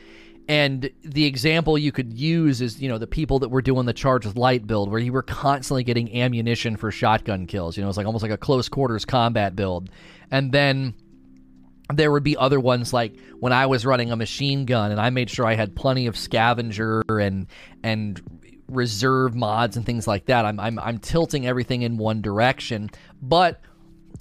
and 0.48 0.89
the 1.04 1.25
example 1.25 1.77
you 1.77 1.92
could 1.92 2.13
use 2.13 2.62
is, 2.62 2.82
you 2.82 2.88
know, 2.88 2.98
the 2.98 3.08
people 3.08 3.39
that 3.39 3.50
were 3.50 3.62
doing 3.62 3.86
the 3.86 3.94
charge 3.94 4.25
with 4.25 4.38
light 4.38 4.66
build, 4.66 4.89
where 4.89 5.00
you 5.00 5.12
were 5.12 5.24
constantly 5.24 5.84
getting 5.84 6.16
ammunition 6.22 6.77
for 6.77 6.89
shotgun 6.89 7.48
kills. 7.48 7.75
You 7.75 7.84
know, 7.84 7.89
it's 7.89 7.98
like 7.98 8.06
almost 8.06 8.24
like 8.24 8.32
a 8.32 8.38
close 8.38 8.70
quarters 8.70 9.04
combat 9.04 9.56
build. 9.56 9.89
And 10.32 10.51
then 10.54 10.94
there 11.94 12.12
would 12.12 12.24
be 12.24 12.38
other 12.38 12.60
ones 12.60 12.94
like 12.94 13.20
when 13.39 13.51
I 13.51 13.66
was 13.66 13.86
running 13.86 14.12
a 14.12 14.16
machine 14.16 14.66
gun, 14.66 14.92
and 14.92 15.01
I 15.01 15.10
made 15.10 15.30
sure 15.30 15.46
I 15.46 15.56
had 15.56 15.75
plenty 15.75 16.08
of 16.08 16.18
scavenger 16.18 17.04
and 17.10 17.48
and 17.84 18.22
reserve 18.70 19.36
mods 19.36 19.75
and 19.75 19.86
things 19.86 20.08
like 20.08 20.27
that. 20.27 20.46
I'm 20.46 20.60
I'm, 20.62 20.80
I'm 20.80 20.98
tilting 20.98 21.46
everything 21.46 21.82
in 21.82 21.98
one 21.98 22.22
direction, 22.22 22.89
but 23.22 23.60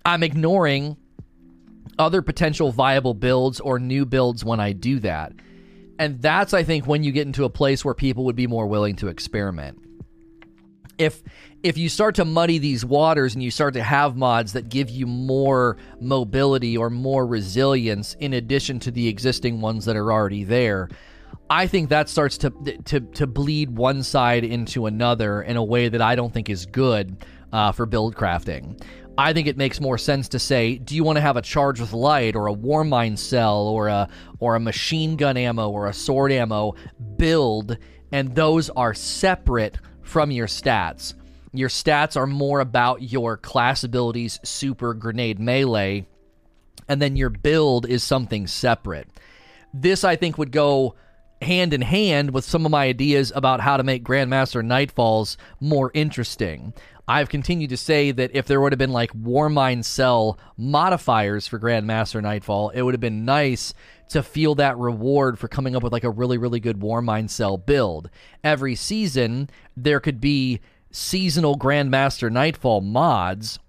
I'm 0.04 0.25
ignoring 0.25 0.97
other 1.99 2.21
potential 2.21 2.73
viable 2.73 3.14
builds 3.14 3.61
or 3.61 3.78
new 3.78 4.04
builds 4.04 4.45
when 4.45 4.59
I 4.59 4.73
do 4.73 4.99
that. 5.00 5.33
And 5.99 6.21
that's, 6.21 6.53
I 6.53 6.62
think, 6.62 6.87
when 6.87 7.03
you 7.03 7.12
get 7.12 7.26
into 7.26 7.45
a 7.45 7.50
place 7.50 7.85
where 7.85 7.95
people 7.95 8.25
would 8.25 8.37
be 8.37 8.47
more 8.47 8.67
willing 8.67 8.97
to 8.97 9.09
experiment. 9.09 9.79
If 10.99 11.23
if 11.62 11.76
you 11.76 11.88
start 11.88 12.15
to 12.15 12.25
muddy 12.25 12.59
these 12.59 12.85
waters 12.85 13.35
and 13.35 13.43
you 13.43 13.50
start 13.50 13.75
to 13.75 13.83
have 13.83 14.17
mods 14.17 14.53
that 14.55 14.69
give 14.69 14.88
you 14.88 15.07
more 15.07 15.76
mobility 16.00 16.76
or 16.76 16.91
more 16.91 17.26
resilience 17.26 18.15
in 18.21 18.33
addition 18.35 18.79
to 18.81 18.91
the 18.91 19.09
existing 19.09 19.61
ones 19.61 19.85
that 19.85 19.97
are 19.97 20.12
already 20.12 20.45
there, 20.45 20.88
I 21.50 21.67
think 21.67 21.91
that 21.91 22.09
starts 22.09 22.38
to 22.38 22.50
to 22.87 23.00
to 23.00 23.26
bleed 23.26 23.71
one 23.71 24.03
side 24.03 24.45
into 24.45 24.87
another 24.87 25.43
in 25.43 25.57
a 25.57 25.65
way 25.65 25.88
that 25.88 26.00
I 26.00 26.15
don't 26.15 26.33
think 26.33 26.49
is 26.49 26.67
good 26.67 27.25
uh, 27.53 27.73
for 27.73 27.87
build 27.87 28.17
crafting. 28.17 28.83
I 29.18 29.32
think 29.32 29.46
it 29.46 29.56
makes 29.56 29.80
more 29.80 29.99
sense 29.99 30.28
to 30.30 30.38
say, 30.38 30.76
do 30.76 30.94
you 30.94 31.02
want 31.02 31.16
to 31.16 31.23
have 31.23 31.37
a 31.37 31.42
charge 31.42 31.80
with 31.80 31.92
light 31.92 32.37
or 32.37 32.49
a 32.49 32.54
Warmind 32.54 33.18
cell 33.18 33.66
or 33.66 33.88
a 33.88 34.08
or 34.38 34.54
a 34.54 34.61
machine 34.61 35.16
gun 35.16 35.37
ammo 35.37 35.70
or 35.70 35.87
a 35.87 35.92
sword 35.92 36.32
ammo 36.32 36.75
build 37.16 37.78
and 38.12 38.35
those 38.35 38.70
are 38.70 38.94
separate 38.94 39.78
from 40.02 40.30
your 40.30 40.46
stats. 40.46 41.14
Your 41.52 41.68
stats 41.68 42.16
are 42.16 42.26
more 42.26 42.61
about 42.61 43.02
your 43.02 43.37
class 43.37 43.82
abilities, 43.82 44.38
super 44.44 44.94
grenade 44.94 45.40
melee, 45.40 46.06
and 46.88 47.00
then 47.00 47.16
your 47.16 47.30
build 47.30 47.87
is 47.87 48.04
something 48.04 48.46
separate. 48.46 49.08
This 49.73 50.04
I 50.04 50.16
think 50.16 50.38
would 50.38 50.52
go 50.52 50.94
hand 51.42 51.75
in 51.75 51.82
hand 51.82 52.30
with 52.32 52.44
some 52.44 52.64
of 52.64 52.73
my 52.73 52.87
ideas 52.87 53.32
about 53.35 53.61
how 53.61 53.76
to 53.76 53.82
make 53.82 54.04
Grandmaster 54.04 54.64
Nightfalls 54.64 55.37
more 55.61 55.90
interesting. 55.92 56.73
I've 57.08 57.28
continued 57.28 57.70
to 57.70 57.76
say 57.76 58.10
that 58.10 58.32
if 58.34 58.46
there 58.46 58.60
would 58.60 58.72
have 58.72 58.78
been 58.78 58.92
like 58.92 59.12
Warmind 59.12 59.84
Cell 59.84 60.38
modifiers 60.56 61.46
for 61.46 61.58
Grandmaster 61.58 62.20
Nightfall, 62.20 62.70
it 62.70 62.82
would 62.82 62.94
have 62.94 63.00
been 63.00 63.25
nice 63.25 63.75
to 64.08 64.22
feel 64.22 64.56
that 64.56 64.76
reward 64.76 65.38
for 65.38 65.46
coming 65.46 65.76
up 65.76 65.82
with 65.82 65.92
like 65.92 66.04
a 66.04 66.10
really, 66.10 66.36
really 66.36 66.58
good 66.58 66.80
Warmind 66.80 67.30
Cell 67.30 67.56
build. 67.56 68.10
Every 68.42 68.75
season, 68.75 69.48
there 69.76 70.00
could 70.00 70.20
be 70.20 70.60
seasonal 70.90 71.56
Grandmaster 71.56 72.30
Nightfall 72.30 72.80
mods 72.80 73.60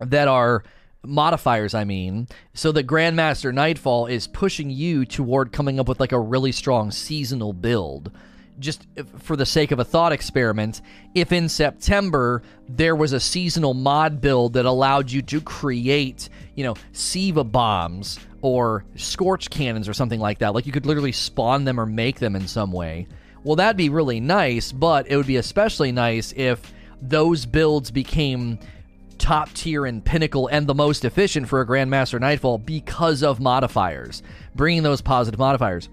that 0.00 0.26
are 0.26 0.64
modifiers, 1.04 1.74
I 1.74 1.84
mean, 1.84 2.26
so 2.54 2.72
that 2.72 2.86
Grandmaster 2.86 3.54
Nightfall 3.54 4.06
is 4.06 4.26
pushing 4.26 4.70
you 4.70 5.04
toward 5.04 5.52
coming 5.52 5.78
up 5.78 5.88
with 5.88 6.00
like 6.00 6.12
a 6.12 6.18
really 6.18 6.52
strong 6.52 6.90
seasonal 6.90 7.52
build. 7.52 8.10
Just 8.58 8.86
for 9.18 9.34
the 9.34 9.46
sake 9.46 9.70
of 9.72 9.78
a 9.78 9.84
thought 9.84 10.12
experiment, 10.12 10.82
if 11.14 11.32
in 11.32 11.48
September 11.48 12.42
there 12.68 12.94
was 12.94 13.12
a 13.12 13.20
seasonal 13.20 13.74
mod 13.74 14.20
build 14.20 14.52
that 14.52 14.66
allowed 14.66 15.10
you 15.10 15.22
to 15.22 15.40
create, 15.40 16.28
you 16.54 16.62
know, 16.62 16.74
Siva 16.92 17.44
bombs 17.44 18.20
or 18.42 18.84
Scorch 18.94 19.50
cannons 19.50 19.88
or 19.88 19.94
something 19.94 20.20
like 20.20 20.38
that, 20.38 20.54
like 20.54 20.66
you 20.66 20.72
could 20.72 20.86
literally 20.86 21.12
spawn 21.12 21.64
them 21.64 21.80
or 21.80 21.86
make 21.86 22.18
them 22.18 22.36
in 22.36 22.46
some 22.46 22.72
way, 22.72 23.06
well, 23.44 23.56
that'd 23.56 23.76
be 23.76 23.88
really 23.88 24.20
nice, 24.20 24.70
but 24.70 25.10
it 25.10 25.16
would 25.16 25.26
be 25.26 25.36
especially 25.36 25.90
nice 25.90 26.32
if 26.36 26.72
those 27.00 27.46
builds 27.46 27.90
became 27.90 28.58
top 29.18 29.52
tier 29.54 29.86
and 29.86 30.04
pinnacle 30.04 30.48
and 30.48 30.66
the 30.66 30.74
most 30.74 31.04
efficient 31.04 31.48
for 31.48 31.60
a 31.60 31.66
Grandmaster 31.66 32.20
Nightfall 32.20 32.58
because 32.58 33.22
of 33.22 33.40
modifiers, 33.40 34.22
bringing 34.54 34.82
those 34.82 35.00
positive 35.00 35.38
modifiers. 35.38 35.88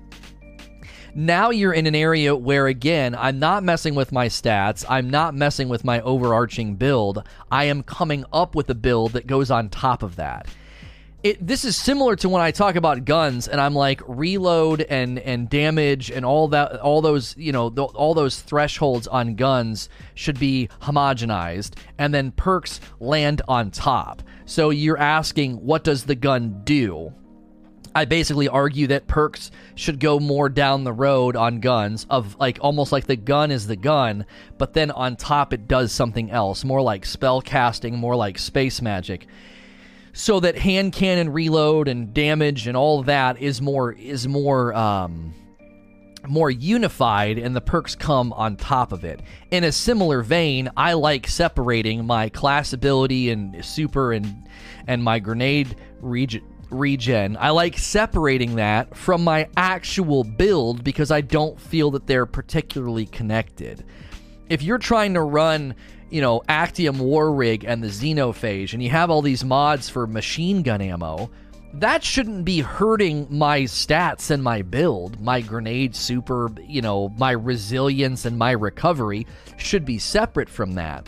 Now 1.15 1.49
you're 1.49 1.73
in 1.73 1.87
an 1.87 1.95
area 1.95 2.35
where, 2.35 2.67
again, 2.67 3.15
I'm 3.15 3.39
not 3.39 3.63
messing 3.63 3.95
with 3.95 4.11
my 4.11 4.27
stats. 4.27 4.85
I'm 4.89 5.09
not 5.09 5.35
messing 5.35 5.69
with 5.69 5.83
my 5.83 6.01
overarching 6.01 6.75
build. 6.75 7.23
I 7.51 7.65
am 7.65 7.83
coming 7.83 8.25
up 8.31 8.55
with 8.55 8.69
a 8.69 8.75
build 8.75 9.13
that 9.13 9.27
goes 9.27 9.51
on 9.51 9.69
top 9.69 10.03
of 10.03 10.15
that 10.17 10.47
it 11.21 11.45
this 11.45 11.65
is 11.65 11.75
similar 11.75 12.15
to 12.15 12.29
when 12.29 12.41
I 12.41 12.51
talk 12.51 12.75
about 12.75 13.03
guns 13.03 13.47
and 13.47 13.59
I'm 13.59 13.75
like 13.75 14.01
reload 14.07 14.81
and 14.81 15.19
and 15.19 15.49
damage 15.49 16.09
and 16.09 16.25
all 16.25 16.47
that 16.49 16.79
all 16.79 17.01
those 17.01 17.35
you 17.37 17.51
know 17.51 17.69
th- 17.69 17.89
all 17.93 18.13
those 18.13 18.39
thresholds 18.39 19.07
on 19.07 19.35
guns 19.35 19.89
should 20.15 20.39
be 20.39 20.69
homogenized 20.81 21.75
and 21.97 22.13
then 22.13 22.31
perks 22.31 22.79
land 22.99 23.41
on 23.47 23.71
top. 23.71 24.23
So 24.45 24.69
you're 24.69 24.97
asking 24.97 25.55
what 25.55 25.83
does 25.83 26.05
the 26.05 26.15
gun 26.15 26.61
do? 26.63 27.13
I 27.95 28.05
basically 28.05 28.47
argue 28.47 28.87
that 28.87 29.07
perks 29.07 29.51
should 29.75 29.99
go 29.99 30.19
more 30.19 30.49
down 30.49 30.83
the 30.83 30.93
road 30.93 31.35
on 31.35 31.59
guns 31.59 32.05
of 32.09 32.37
like 32.39 32.59
almost 32.61 32.91
like 32.91 33.07
the 33.07 33.15
gun 33.15 33.51
is 33.51 33.67
the 33.67 33.75
gun, 33.75 34.25
but 34.57 34.73
then 34.73 34.91
on 34.91 35.15
top 35.15 35.53
it 35.53 35.67
does 35.67 35.91
something 35.91 36.29
else, 36.31 36.63
more 36.63 36.81
like 36.81 37.05
spell 37.05 37.41
casting, 37.41 37.97
more 37.97 38.15
like 38.15 38.37
space 38.37 38.81
magic 38.81 39.27
so 40.13 40.39
that 40.39 40.57
hand 40.57 40.91
cannon 40.91 41.29
reload 41.29 41.87
and 41.87 42.13
damage 42.13 42.67
and 42.67 42.75
all 42.75 43.03
that 43.03 43.39
is 43.39 43.61
more 43.61 43.93
is 43.93 44.27
more 44.27 44.73
um, 44.73 45.33
more 46.27 46.51
unified 46.51 47.37
and 47.37 47.55
the 47.55 47.61
perks 47.61 47.95
come 47.95 48.33
on 48.33 48.55
top 48.57 48.91
of 48.91 49.03
it. 49.03 49.21
In 49.51 49.63
a 49.63 49.71
similar 49.71 50.21
vein, 50.21 50.69
I 50.75 50.93
like 50.93 51.27
separating 51.27 52.05
my 52.05 52.29
class 52.29 52.73
ability 52.73 53.29
and 53.29 53.63
super 53.63 54.11
and 54.11 54.47
and 54.87 55.03
my 55.03 55.19
grenade 55.19 55.75
regen 56.01 56.41
regen. 56.69 57.37
I 57.37 57.49
like 57.49 57.77
separating 57.77 58.55
that 58.55 58.95
from 58.95 59.23
my 59.23 59.49
actual 59.57 60.23
build 60.23 60.83
because 60.83 61.11
I 61.11 61.21
don't 61.21 61.59
feel 61.59 61.91
that 61.91 62.07
they're 62.07 62.25
particularly 62.25 63.05
connected. 63.05 63.83
If 64.49 64.63
you're 64.63 64.77
trying 64.77 65.13
to 65.13 65.21
run 65.21 65.75
you 66.09 66.21
know, 66.21 66.41
Actium 66.49 66.99
War 66.99 67.31
Rig 67.31 67.63
and 67.63 67.83
the 67.83 67.87
Xenophage, 67.87 68.73
and 68.73 68.81
you 68.81 68.89
have 68.89 69.09
all 69.09 69.21
these 69.21 69.45
mods 69.45 69.89
for 69.89 70.07
machine 70.07 70.63
gun 70.63 70.81
ammo, 70.81 71.29
that 71.73 72.03
shouldn't 72.03 72.45
be 72.45 72.61
hurting 72.61 73.27
my 73.29 73.61
stats 73.61 74.31
and 74.31 74.43
my 74.43 74.63
build. 74.63 75.21
My 75.21 75.41
grenade 75.41 75.95
super, 75.95 76.49
you 76.61 76.81
know, 76.81 77.09
my 77.09 77.31
resilience 77.31 78.25
and 78.25 78.37
my 78.37 78.51
recovery 78.51 79.27
should 79.57 79.85
be 79.85 79.99
separate 79.99 80.49
from 80.49 80.73
that. 80.75 81.07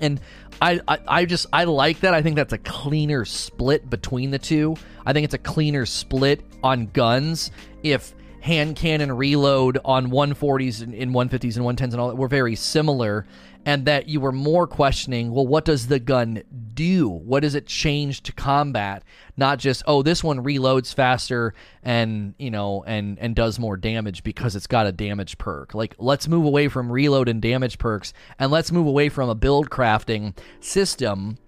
And 0.00 0.20
I, 0.60 0.80
I, 0.86 0.98
I 1.06 1.24
just 1.24 1.46
I 1.52 1.64
like 1.64 2.00
that. 2.00 2.14
I 2.14 2.22
think 2.22 2.36
that's 2.36 2.52
a 2.52 2.58
cleaner 2.58 3.24
split 3.24 3.88
between 3.88 4.30
the 4.30 4.38
two. 4.38 4.76
I 5.04 5.12
think 5.12 5.24
it's 5.24 5.34
a 5.34 5.38
cleaner 5.38 5.86
split 5.86 6.42
on 6.62 6.86
guns 6.86 7.50
if 7.82 8.14
hand 8.44 8.76
cannon 8.76 9.10
reload 9.10 9.78
on 9.86 10.10
140s 10.10 10.82
and 10.82 10.92
in 10.92 11.12
150s 11.12 11.56
and 11.56 11.64
110s 11.64 11.92
and 11.92 11.94
all 11.94 12.08
that 12.08 12.16
were 12.16 12.28
very 12.28 12.54
similar 12.54 13.24
and 13.64 13.86
that 13.86 14.06
you 14.06 14.20
were 14.20 14.32
more 14.32 14.66
questioning 14.66 15.32
well 15.32 15.46
what 15.46 15.64
does 15.64 15.86
the 15.86 15.98
gun 15.98 16.42
do? 16.74 17.08
What 17.08 17.40
does 17.40 17.54
it 17.54 17.66
change 17.66 18.22
to 18.24 18.32
combat? 18.32 19.02
Not 19.38 19.58
just 19.58 19.82
oh 19.86 20.02
this 20.02 20.22
one 20.22 20.44
reloads 20.44 20.92
faster 20.92 21.54
and 21.82 22.34
you 22.36 22.50
know 22.50 22.84
and 22.86 23.18
and 23.18 23.34
does 23.34 23.58
more 23.58 23.78
damage 23.78 24.22
because 24.22 24.54
it's 24.54 24.66
got 24.66 24.86
a 24.86 24.92
damage 24.92 25.38
perk. 25.38 25.74
Like 25.74 25.94
let's 25.96 26.28
move 26.28 26.44
away 26.44 26.68
from 26.68 26.92
reload 26.92 27.30
and 27.30 27.40
damage 27.40 27.78
perks 27.78 28.12
and 28.38 28.50
let's 28.50 28.70
move 28.70 28.86
away 28.86 29.08
from 29.08 29.30
a 29.30 29.34
build 29.34 29.70
crafting 29.70 30.36
system 30.60 31.38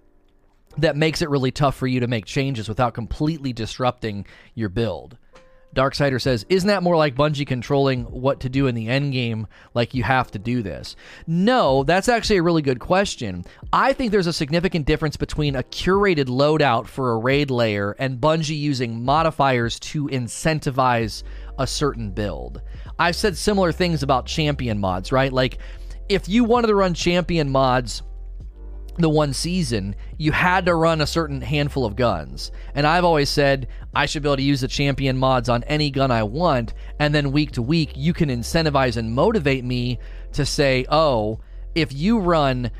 that 0.79 0.95
makes 0.95 1.21
it 1.21 1.29
really 1.29 1.51
tough 1.51 1.75
for 1.75 1.85
you 1.85 1.99
to 1.99 2.07
make 2.07 2.25
changes 2.25 2.67
without 2.67 2.95
completely 2.95 3.53
disrupting 3.53 4.25
your 4.55 4.69
build 4.69 5.15
Darksider 5.77 6.19
says, 6.19 6.45
Isn't 6.49 6.67
that 6.67 6.83
more 6.83 6.97
like 6.97 7.15
Bungie 7.15 7.45
controlling 7.45 8.03
what 8.05 8.39
to 8.41 8.49
do 8.49 8.67
in 8.67 8.75
the 8.75 8.89
end 8.89 9.13
game, 9.13 9.47
like 9.73 9.93
you 9.93 10.03
have 10.03 10.31
to 10.31 10.39
do 10.39 10.63
this? 10.63 10.95
No, 11.27 11.83
that's 11.83 12.09
actually 12.09 12.37
a 12.37 12.43
really 12.43 12.63
good 12.63 12.79
question. 12.79 13.45
I 13.71 13.93
think 13.93 14.11
there's 14.11 14.27
a 14.27 14.33
significant 14.33 14.87
difference 14.87 15.17
between 15.17 15.55
a 15.55 15.63
curated 15.63 16.25
loadout 16.25 16.87
for 16.87 17.11
a 17.11 17.17
raid 17.17 17.51
layer 17.51 17.95
and 17.99 18.19
Bungie 18.19 18.59
using 18.59 19.05
modifiers 19.05 19.79
to 19.81 20.07
incentivize 20.07 21.23
a 21.59 21.67
certain 21.67 22.11
build. 22.11 22.61
I've 22.97 23.15
said 23.15 23.37
similar 23.37 23.71
things 23.71 24.01
about 24.01 24.25
champion 24.25 24.79
mods, 24.79 25.11
right? 25.11 25.31
Like, 25.31 25.59
if 26.09 26.27
you 26.27 26.43
wanted 26.43 26.67
to 26.67 26.75
run 26.75 26.93
champion 26.93 27.49
mods 27.49 28.01
the 28.97 29.09
one 29.09 29.33
season, 29.33 29.95
you 30.17 30.31
had 30.31 30.65
to 30.65 30.75
run 30.75 31.01
a 31.01 31.07
certain 31.07 31.41
handful 31.41 31.85
of 31.85 31.95
guns. 31.95 32.51
And 32.73 32.85
I've 32.85 33.05
always 33.05 33.29
said 33.29 33.67
I 33.95 34.05
should 34.05 34.23
be 34.23 34.29
able 34.29 34.37
to 34.37 34.43
use 34.43 34.61
the 34.61 34.67
champion 34.67 35.17
mods 35.17 35.49
on 35.49 35.63
any 35.63 35.89
gun 35.89 36.11
I 36.11 36.23
want. 36.23 36.73
And 36.99 37.13
then 37.13 37.31
week 37.31 37.51
to 37.53 37.61
week, 37.61 37.91
you 37.95 38.13
can 38.13 38.29
incentivize 38.29 38.97
and 38.97 39.13
motivate 39.13 39.63
me 39.63 39.99
to 40.33 40.45
say, 40.45 40.85
oh, 40.89 41.39
if 41.75 41.93
you 41.93 42.19
run 42.19 42.71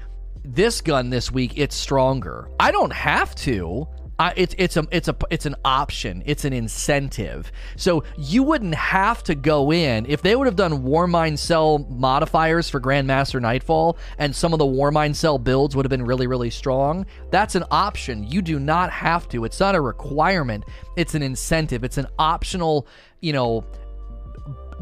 this 0.44 0.82
gun 0.82 1.10
this 1.10 1.32
week, 1.32 1.54
it's 1.56 1.76
stronger. 1.76 2.50
I 2.60 2.72
don't 2.72 2.94
have 2.94 3.36
to. 3.36 3.88
Uh, 4.20 4.32
it's 4.36 4.56
it's 4.58 4.78
a 4.78 4.88
it's 4.92 5.08
a 5.08 5.16
it's 5.30 5.46
an 5.46 5.56
option. 5.64 6.24
It's 6.26 6.44
an 6.44 6.54
incentive. 6.54 7.52
So 7.76 8.04
you 8.18 8.42
wouldn't 8.42 8.74
have 8.76 9.24
to 9.24 9.36
go 9.36 9.72
in 9.72 10.06
if 10.08 10.24
they 10.24 10.36
would 10.36 10.48
have 10.48 10.56
done 10.56 10.84
Warmind 10.84 11.38
Cell 11.38 11.80
modifiers 11.90 12.70
for 12.70 12.82
Grandmaster 12.82 13.40
Nightfall, 13.40 13.98
and 14.18 14.36
some 14.36 14.54
of 14.54 14.60
the 14.60 14.66
Warmind 14.66 15.16
Cell 15.16 15.38
builds 15.38 15.76
would 15.76 15.86
have 15.86 15.92
been 15.92 16.06
really 16.06 16.26
really 16.26 16.50
strong. 16.50 17.06
That's 17.30 17.54
an 17.56 17.66
option. 17.70 18.24
You 18.24 18.42
do 18.42 18.60
not 18.60 18.92
have 18.92 19.30
to. 19.30 19.46
It's 19.46 19.60
not 19.60 19.76
a 19.76 19.82
requirement. 19.82 20.64
It's 20.96 21.14
an 21.14 21.22
incentive. 21.22 21.84
It's 21.84 21.98
an 21.98 22.08
optional, 22.18 22.88
you 23.22 23.34
know, 23.34 23.66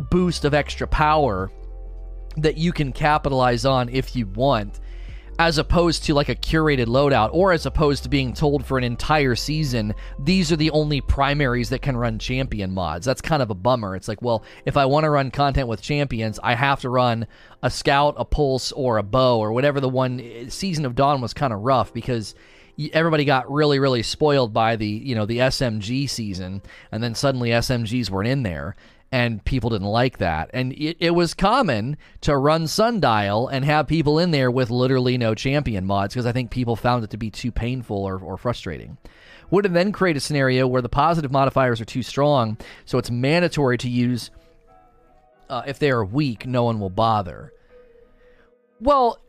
boost 0.09 0.45
of 0.45 0.53
extra 0.53 0.87
power 0.87 1.51
that 2.37 2.57
you 2.57 2.71
can 2.71 2.91
capitalize 2.91 3.65
on 3.65 3.89
if 3.89 4.15
you 4.15 4.27
want 4.27 4.79
as 5.37 5.57
opposed 5.57 6.03
to 6.05 6.13
like 6.13 6.29
a 6.29 6.35
curated 6.35 6.85
loadout, 6.85 7.29
or 7.33 7.51
as 7.51 7.65
opposed 7.65 8.03
to 8.03 8.09
being 8.09 8.33
told 8.33 8.65
for 8.65 8.77
an 8.77 8.83
entire 8.83 9.35
season, 9.35 9.93
these 10.17 10.51
are 10.51 10.55
the 10.55 10.71
only 10.71 11.01
primaries 11.01 11.69
that 11.69 11.81
can 11.81 11.97
run 11.97 12.19
champion 12.19 12.73
mods. 12.73 13.05
That's 13.05 13.21
kind 13.21 13.41
of 13.41 13.49
a 13.49 13.55
bummer. 13.55 13.95
It's 13.95 14.07
like, 14.07 14.21
well, 14.21 14.43
if 14.65 14.77
I 14.77 14.85
want 14.85 15.03
to 15.03 15.09
run 15.09 15.31
content 15.31 15.67
with 15.67 15.81
champions, 15.81 16.39
I 16.41 16.55
have 16.55 16.81
to 16.81 16.89
run 16.89 17.27
a 17.61 17.69
scout, 17.69 18.15
a 18.17 18.25
pulse, 18.25 18.71
or 18.71 18.97
a 18.97 19.03
bow, 19.03 19.39
or 19.39 19.51
whatever 19.51 19.79
the 19.79 19.89
one. 19.89 20.19
Eh, 20.19 20.45
season 20.49 20.85
of 20.85 20.95
Dawn 20.95 21.21
was 21.21 21.33
kind 21.33 21.51
of 21.51 21.61
rough 21.61 21.93
because 21.93 22.35
everybody 22.93 23.23
got 23.23 23.49
really 23.49 23.79
really 23.79 24.03
spoiled 24.03 24.53
by 24.53 24.75
the 24.75 24.87
you 24.87 25.15
know 25.15 25.25
the 25.25 25.37
SMG 25.37 26.09
season 26.09 26.61
and 26.91 27.01
then 27.01 27.15
suddenly 27.15 27.49
SMGs 27.49 28.09
weren't 28.09 28.27
in 28.27 28.43
there 28.43 28.75
and 29.11 29.43
people 29.45 29.69
didn't 29.69 29.87
like 29.87 30.17
that. 30.17 30.49
And 30.53 30.73
it, 30.73 30.97
it, 30.99 31.11
was 31.11 31.33
common 31.33 31.97
to 32.21 32.35
run 32.35 32.67
Sundial 32.67 33.47
and 33.47 33.63
have 33.63 33.87
people 33.87 34.19
in 34.19 34.31
there 34.31 34.51
with 34.51 34.69
literally 34.69 35.17
no 35.17 35.35
champion 35.35 35.85
mods 35.85 36.13
because 36.13 36.25
I 36.25 36.31
think 36.31 36.51
people 36.51 36.75
found 36.75 37.03
it 37.03 37.11
to 37.11 37.17
be 37.17 37.29
too 37.29 37.51
painful 37.51 37.97
or, 37.97 38.19
or 38.19 38.37
frustrating. 38.37 38.97
Would 39.51 39.65
then 39.65 39.91
create 39.91 40.17
a 40.17 40.19
scenario 40.19 40.67
where 40.67 40.81
the 40.81 40.89
positive 40.89 41.31
modifiers 41.31 41.79
are 41.79 41.85
too 41.85 42.03
strong, 42.03 42.57
so 42.85 42.97
it's 42.97 43.11
mandatory 43.11 43.77
to 43.77 43.89
use 43.89 44.31
uh, 45.49 45.61
if 45.67 45.77
they 45.79 45.91
are 45.91 46.03
weak, 46.03 46.47
no 46.47 46.63
one 46.63 46.79
will 46.79 46.89
bother? 46.89 47.53
Well, 48.79 49.19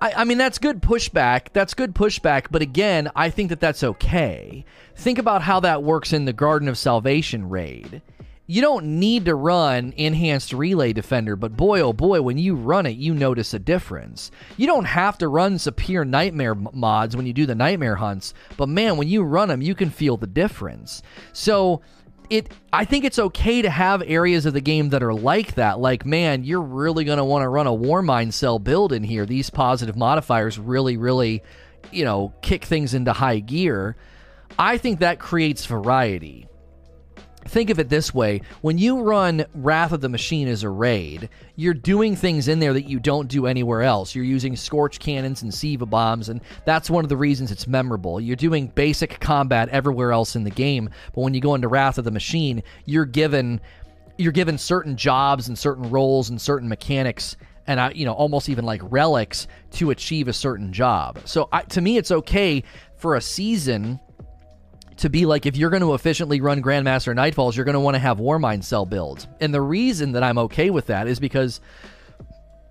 I, 0.00 0.12
I 0.12 0.24
mean, 0.24 0.38
that's 0.38 0.58
good 0.58 0.80
pushback. 0.80 1.52
That's 1.52 1.74
good 1.74 1.94
pushback. 1.94 2.46
But 2.50 2.62
again, 2.62 3.10
I 3.14 3.30
think 3.30 3.50
that 3.50 3.60
that's 3.60 3.84
okay. 3.84 4.64
Think 4.96 5.18
about 5.18 5.42
how 5.42 5.60
that 5.60 5.82
works 5.82 6.12
in 6.12 6.24
the 6.24 6.32
Garden 6.32 6.68
of 6.68 6.78
Salvation 6.78 7.48
raid 7.48 8.02
you 8.50 8.62
don't 8.62 8.98
need 8.98 9.26
to 9.26 9.34
run 9.34 9.92
enhanced 9.98 10.54
relay 10.54 10.94
defender, 10.94 11.36
but 11.36 11.54
boy 11.54 11.80
oh 11.80 11.92
boy, 11.92 12.22
when 12.22 12.38
you 12.38 12.54
run 12.54 12.86
it, 12.86 12.96
you 12.96 13.12
notice 13.14 13.52
a 13.52 13.58
difference. 13.58 14.30
You 14.56 14.66
don't 14.66 14.86
have 14.86 15.18
to 15.18 15.28
run 15.28 15.56
Sapir 15.56 16.08
Nightmare 16.08 16.54
mods 16.54 17.14
when 17.14 17.26
you 17.26 17.34
do 17.34 17.44
the 17.44 17.54
nightmare 17.54 17.96
hunts, 17.96 18.32
but 18.56 18.70
man, 18.70 18.96
when 18.96 19.06
you 19.06 19.22
run 19.22 19.48
them, 19.48 19.60
you 19.60 19.74
can 19.74 19.90
feel 19.90 20.16
the 20.16 20.26
difference. 20.26 21.02
So 21.34 21.82
it 22.30 22.50
I 22.72 22.86
think 22.86 23.04
it's 23.04 23.18
okay 23.18 23.60
to 23.60 23.68
have 23.68 24.02
areas 24.06 24.46
of 24.46 24.54
the 24.54 24.62
game 24.62 24.88
that 24.90 25.02
are 25.02 25.14
like 25.14 25.54
that. 25.56 25.78
Like, 25.78 26.06
man, 26.06 26.42
you're 26.42 26.62
really 26.62 27.04
gonna 27.04 27.26
want 27.26 27.42
to 27.42 27.48
run 27.50 27.66
a 27.66 27.74
war 27.74 28.02
Warmind 28.02 28.32
cell 28.32 28.58
build 28.58 28.94
in 28.94 29.04
here. 29.04 29.26
These 29.26 29.50
positive 29.50 29.94
modifiers 29.94 30.58
really, 30.58 30.96
really, 30.96 31.42
you 31.92 32.06
know, 32.06 32.32
kick 32.40 32.64
things 32.64 32.94
into 32.94 33.12
high 33.12 33.40
gear. 33.40 33.94
I 34.58 34.78
think 34.78 35.00
that 35.00 35.18
creates 35.18 35.66
variety 35.66 36.47
think 37.48 37.70
of 37.70 37.78
it 37.78 37.88
this 37.88 38.14
way 38.14 38.42
when 38.60 38.78
you 38.78 39.00
run 39.00 39.44
Wrath 39.54 39.92
of 39.92 40.00
the 40.00 40.08
Machine 40.08 40.48
as 40.48 40.62
a 40.62 40.68
raid, 40.68 41.28
you're 41.56 41.74
doing 41.74 42.14
things 42.14 42.48
in 42.48 42.60
there 42.60 42.72
that 42.72 42.88
you 42.88 43.00
don't 43.00 43.28
do 43.28 43.46
anywhere 43.46 43.82
else. 43.82 44.14
You're 44.14 44.24
using 44.24 44.54
Scorch 44.54 44.98
Cannons 44.98 45.42
and 45.42 45.52
Siva 45.52 45.86
Bombs, 45.86 46.28
and 46.28 46.40
that's 46.64 46.90
one 46.90 47.04
of 47.04 47.08
the 47.08 47.16
reasons 47.16 47.50
it's 47.50 47.66
memorable. 47.66 48.20
You're 48.20 48.36
doing 48.36 48.68
basic 48.68 49.18
combat 49.20 49.68
everywhere 49.70 50.12
else 50.12 50.36
in 50.36 50.44
the 50.44 50.50
game, 50.50 50.90
but 51.14 51.22
when 51.22 51.34
you 51.34 51.40
go 51.40 51.54
into 51.54 51.68
Wrath 51.68 51.98
of 51.98 52.04
the 52.04 52.10
Machine, 52.10 52.62
you're 52.84 53.04
given 53.04 53.60
you're 54.16 54.32
given 54.32 54.58
certain 54.58 54.96
jobs 54.96 55.46
and 55.46 55.56
certain 55.56 55.90
roles 55.90 56.28
and 56.28 56.40
certain 56.40 56.68
mechanics 56.68 57.36
and 57.68 57.78
I, 57.78 57.92
you 57.92 58.04
know 58.04 58.14
almost 58.14 58.48
even 58.48 58.64
like 58.64 58.80
relics 58.84 59.46
to 59.72 59.90
achieve 59.90 60.26
a 60.26 60.32
certain 60.32 60.72
job. 60.72 61.20
So 61.24 61.48
I, 61.52 61.62
to 61.62 61.80
me, 61.80 61.98
it's 61.98 62.10
okay 62.10 62.64
for 62.96 63.14
a 63.14 63.20
season 63.20 64.00
to 64.98 65.08
be 65.08 65.26
like 65.26 65.46
if 65.46 65.56
you're 65.56 65.70
going 65.70 65.82
to 65.82 65.94
efficiently 65.94 66.40
run 66.40 66.62
Grandmaster 66.62 67.14
Nightfalls, 67.14 67.56
you're 67.56 67.64
going 67.64 67.74
to 67.74 67.80
want 67.80 67.94
to 67.94 68.00
have 68.00 68.18
Warmind 68.18 68.64
cell 68.64 68.86
builds. 68.86 69.26
And 69.40 69.52
the 69.54 69.60
reason 69.60 70.12
that 70.12 70.22
I'm 70.22 70.38
okay 70.38 70.70
with 70.70 70.86
that 70.86 71.08
is 71.08 71.18
because 71.18 71.60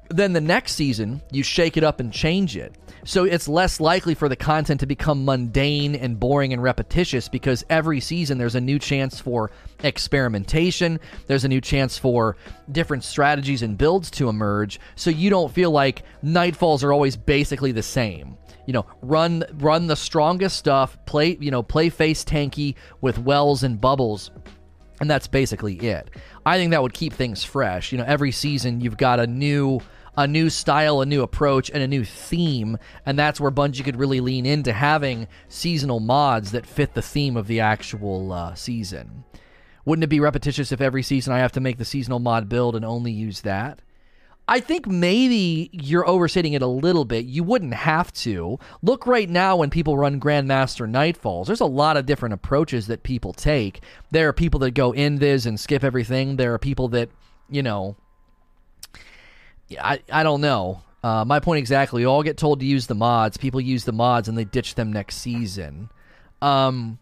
then 0.10 0.34
the 0.34 0.41
next 0.41 0.74
season 0.74 1.22
you 1.32 1.43
shake 1.43 1.78
it 1.78 1.84
up 1.84 2.00
and 2.00 2.12
change 2.12 2.56
it. 2.56 2.76
So 3.06 3.24
it's 3.24 3.48
less 3.48 3.80
likely 3.80 4.15
for 4.15 4.28
the 4.28 4.36
content 4.36 4.82
to 4.82 4.86
become 4.86 5.24
mundane 5.24 5.96
and 5.96 6.20
boring 6.20 6.52
and 6.52 6.62
repetitious 6.62 7.30
because 7.30 7.63
every 7.70 8.00
season 8.00 8.38
there's 8.38 8.56
a 8.56 8.62
new 8.62 8.80
chance 8.80 9.20
for 9.20 9.52
experimentation, 9.84 11.00
there's 11.28 11.46
a 11.46 11.50
new 11.50 11.62
chance 11.62 11.98
for 11.98 12.36
different 12.72 13.04
strategies 13.04 13.62
and 13.62 13.78
builds 13.78 14.12
to 14.12 14.28
emerge. 14.28 14.80
So 14.96 15.10
you 15.10 15.30
don't 15.30 15.54
feel 15.54 15.72
like 15.72 16.04
Nightfalls 16.24 16.84
are 16.84 16.91
always 16.91 17.15
basically 17.15 17.72
the 17.72 17.84
same 17.84 18.38
you 18.67 18.74
know, 18.74 18.86
run 19.02 19.46
run 19.54 19.88
the 19.88 19.96
strongest 19.96 20.58
stuff, 20.58 20.98
play, 21.06 21.38
you 21.39 21.50
know, 21.50 21.63
play 21.63 21.89
face 21.89 22.24
tanky 22.24 22.76
with 23.00 23.17
wells 23.17 23.63
and 23.63 23.80
bubbles. 23.82 24.30
And 25.00 25.10
that's 25.10 25.28
basically 25.28 25.76
it. 25.76 26.10
I 26.46 26.58
think 26.58 26.72
that 26.72 26.82
would 26.82 26.93
keep 26.93 27.13
things 27.13 27.43
fresh. 27.43 27.91
You 27.91 27.98
know, 27.98 28.04
every 28.06 28.32
season 28.32 28.82
you've 28.82 28.98
got 28.98 29.20
a 29.20 29.28
new 29.28 29.80
a 30.18 30.28
new 30.28 30.50
style, 30.50 31.00
a 31.00 31.06
new 31.06 31.22
approach, 31.22 31.70
and 31.70 31.84
a 31.84 31.88
new 31.88 32.04
theme, 32.04 32.78
and 33.06 33.18
that's 33.18 33.40
where 33.40 33.52
Bungie 33.52 33.86
could 33.86 33.96
really 33.96 34.20
lean 34.20 34.48
into 34.48 34.74
having 34.74 35.28
seasonal 35.48 36.00
mods 36.00 36.52
that 36.52 36.66
fit 36.66 36.96
the 36.96 37.02
theme 37.02 37.38
of 37.38 37.46
the 37.46 37.60
actual 37.60 38.34
uh, 38.34 38.56
season. 38.56 39.24
Wouldn't 39.86 40.04
it 40.04 40.08
be 40.08 40.20
repetitious 40.20 40.72
if 40.72 40.82
every 40.82 41.04
season 41.04 41.34
I 41.34 41.38
have 41.38 41.54
to 41.54 41.62
make 41.62 41.78
the 41.78 41.86
seasonal 41.86 42.20
mod 42.20 42.50
build 42.50 42.76
and 42.76 42.84
only 42.84 43.12
use 43.12 43.42
that? 43.42 43.80
I 44.50 44.62
think 44.62 44.88
maybe 44.88 45.70
you're 45.74 46.08
overstating 46.08 46.54
it 46.54 46.62
a 46.62 46.68
little 46.68 47.04
bit. 47.06 47.26
You 47.26 47.44
wouldn't 47.44 47.74
have 47.74 48.14
to. 48.14 48.58
Look 48.82 49.06
right 49.06 49.30
now 49.30 49.58
when 49.58 49.70
people 49.70 49.98
run 49.98 50.22
Grandmaster 50.22 50.90
Nightfalls. 50.90 51.48
There's 51.48 51.60
a 51.60 51.66
lot 51.66 51.98
of 51.98 52.06
different 52.06 52.34
approaches 52.34 52.88
that 52.88 53.04
people 53.04 53.34
take. 53.34 53.82
There 54.10 54.30
are 54.30 54.34
people 54.34 54.62
that 54.62 54.72
go 54.72 54.94
invis 54.94 55.46
and 55.46 55.60
skip 55.60 55.84
everything. 55.84 56.38
There 56.38 56.54
are 56.54 56.60
people 56.60 56.88
that, 56.90 57.10
you 57.50 57.62
know, 57.62 57.98
I, 59.72 60.00
I 60.12 60.24
don't 60.24 60.42
know. 60.42 60.82
Uh, 61.04 61.24
my 61.26 61.40
point 61.40 61.60
exactly. 61.60 62.02
You 62.02 62.08
all 62.10 62.24
get 62.24 62.38
told 62.38 62.60
to 62.60 62.66
use 62.66 62.88
the 62.88 62.96
mods. 62.96 63.38
People 63.38 63.62
use 63.62 63.86
the 63.86 63.94
mods 63.94 64.28
and 64.28 64.38
they 64.38 64.46
ditch 64.46 64.76
them 64.76 64.92
next 64.92 65.18
season. 65.18 65.90
Um, 66.42 67.00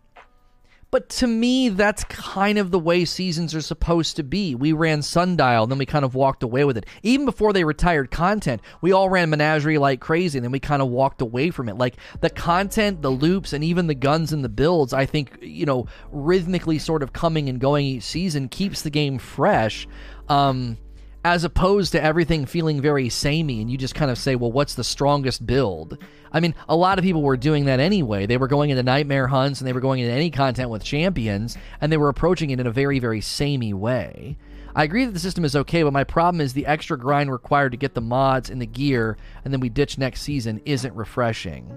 but 0.92 1.10
to 1.10 1.28
me, 1.28 1.70
that's 1.70 2.06
kind 2.06 2.58
of 2.58 2.72
the 2.72 2.80
way 2.80 3.04
seasons 3.04 3.54
are 3.54 3.62
supposed 3.62 4.16
to 4.16 4.24
be. 4.24 4.56
We 4.56 4.72
ran 4.72 5.02
Sundial, 5.02 5.64
and 5.64 5.72
then 5.72 5.78
we 5.78 5.86
kind 5.86 6.06
of 6.06 6.16
walked 6.16 6.42
away 6.42 6.64
with 6.64 6.78
it. 6.78 6.86
Even 7.04 7.26
before 7.26 7.52
they 7.52 7.66
retired 7.66 8.12
content, 8.12 8.62
we 8.80 8.94
all 8.94 9.10
ran 9.10 9.30
Menagerie 9.30 9.78
like 9.78 10.00
crazy, 10.00 10.38
and 10.38 10.46
then 10.46 10.54
we 10.54 10.60
kind 10.62 10.82
of 10.82 10.88
walked 10.88 11.20
away 11.22 11.50
from 11.50 11.68
it. 11.68 11.78
Like 11.78 11.98
the 12.22 12.30
content, 12.30 13.02
the 13.02 13.10
loops, 13.10 13.52
and 13.52 13.62
even 13.62 13.88
the 13.88 13.96
guns 13.96 14.32
and 14.32 14.42
the 14.42 14.48
builds, 14.48 14.94
I 14.94 15.06
think, 15.06 15.38
you 15.42 15.66
know, 15.66 15.88
rhythmically 16.12 16.80
sort 16.80 17.04
of 17.04 17.12
coming 17.12 17.50
and 17.50 17.60
going 17.60 17.86
each 17.86 18.04
season 18.04 18.48
keeps 18.48 18.82
the 18.84 18.90
game 18.90 19.18
fresh. 19.18 19.88
Um, 20.30 20.78
as 21.26 21.44
opposed 21.44 21.92
to 21.92 22.04
everything 22.04 22.46
feeling 22.46 22.80
very 22.80 23.10
samey 23.10 23.60
and 23.60 23.72
you 23.72 23.80
just 23.80 23.96
kind 23.96 24.12
of 24.12 24.18
say, 24.20 24.36
well, 24.36 24.52
what's 24.52 24.76
the 24.76 24.84
strongest 24.84 25.44
build? 25.44 25.98
I 26.32 26.40
mean, 26.40 26.54
a 26.70 26.76
lot 26.76 27.00
of 27.00 27.04
people 27.04 27.24
were 27.24 27.36
doing 27.36 27.66
that 27.66 27.80
anyway. 27.80 28.28
They 28.28 28.38
were 28.38 28.48
going 28.48 28.70
into 28.70 28.84
nightmare 28.84 29.26
hunts 29.26 29.60
and 29.60 29.68
they 29.68 29.74
were 29.74 29.80
going 29.80 30.02
into 30.02 30.14
any 30.14 30.30
content 30.30 30.70
with 30.70 30.84
champions 30.84 31.58
and 31.82 31.92
they 31.92 31.98
were 31.98 32.10
approaching 32.10 32.52
it 32.52 32.60
in 32.60 32.68
a 32.68 32.72
very, 32.72 33.00
very 33.00 33.22
samey 33.22 33.74
way. 33.74 34.38
I 34.76 34.84
agree 34.84 35.04
that 35.04 35.14
the 35.14 35.20
system 35.20 35.44
is 35.46 35.56
okay, 35.56 35.82
but 35.82 35.94
my 35.94 36.04
problem 36.04 36.42
is 36.42 36.54
the 36.54 36.68
extra 36.68 36.96
grind 36.96 37.32
required 37.32 37.72
to 37.72 37.78
get 37.78 37.96
the 37.96 38.02
mods 38.02 38.52
and 38.52 38.62
the 38.62 38.68
gear 38.68 39.18
and 39.44 39.52
then 39.52 39.62
we 39.62 39.70
ditch 39.70 39.98
next 39.98 40.22
season 40.22 40.62
isn't 40.64 40.94
refreshing 40.94 41.76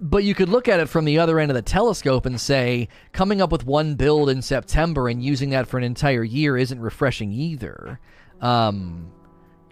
but 0.00 0.24
you 0.24 0.34
could 0.34 0.48
look 0.48 0.68
at 0.68 0.80
it 0.80 0.88
from 0.88 1.04
the 1.04 1.18
other 1.18 1.38
end 1.38 1.50
of 1.50 1.54
the 1.54 1.62
telescope 1.62 2.26
and 2.26 2.40
say 2.40 2.88
coming 3.12 3.40
up 3.40 3.52
with 3.52 3.64
one 3.64 3.94
build 3.94 4.28
in 4.28 4.42
September 4.42 5.08
and 5.08 5.22
using 5.22 5.50
that 5.50 5.66
for 5.66 5.78
an 5.78 5.84
entire 5.84 6.24
year 6.24 6.56
isn't 6.56 6.80
refreshing 6.80 7.32
either. 7.32 8.00
Um, 8.40 9.10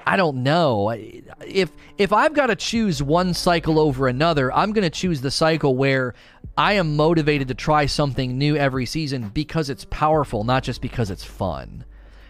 I 0.07 0.17
don't 0.17 0.43
know 0.43 0.91
if 0.91 1.71
if 1.97 2.13
I've 2.13 2.35
got 2.35 2.47
to 2.47 2.57
choose 2.57 3.03
one 3.03 3.33
cycle 3.33 3.79
over 3.79 4.07
another. 4.07 4.53
I'm 4.53 4.73
going 4.73 4.85
to 4.85 4.91
choose 4.91 5.21
the 5.21 5.31
cycle 5.31 5.77
where 5.77 6.15
I 6.57 6.75
am 6.75 6.97
motivated 6.97 7.49
to 7.49 7.55
try 7.55 7.87
something 7.87 8.37
new 8.37 8.57
every 8.57 8.87
season 8.87 9.31
because 9.31 9.71
it's 9.71 9.87
powerful, 9.87 10.45
not 10.45 10.63
just 10.63 10.83
because 10.83 11.11
it's 11.11 11.25
fun. 11.25 11.85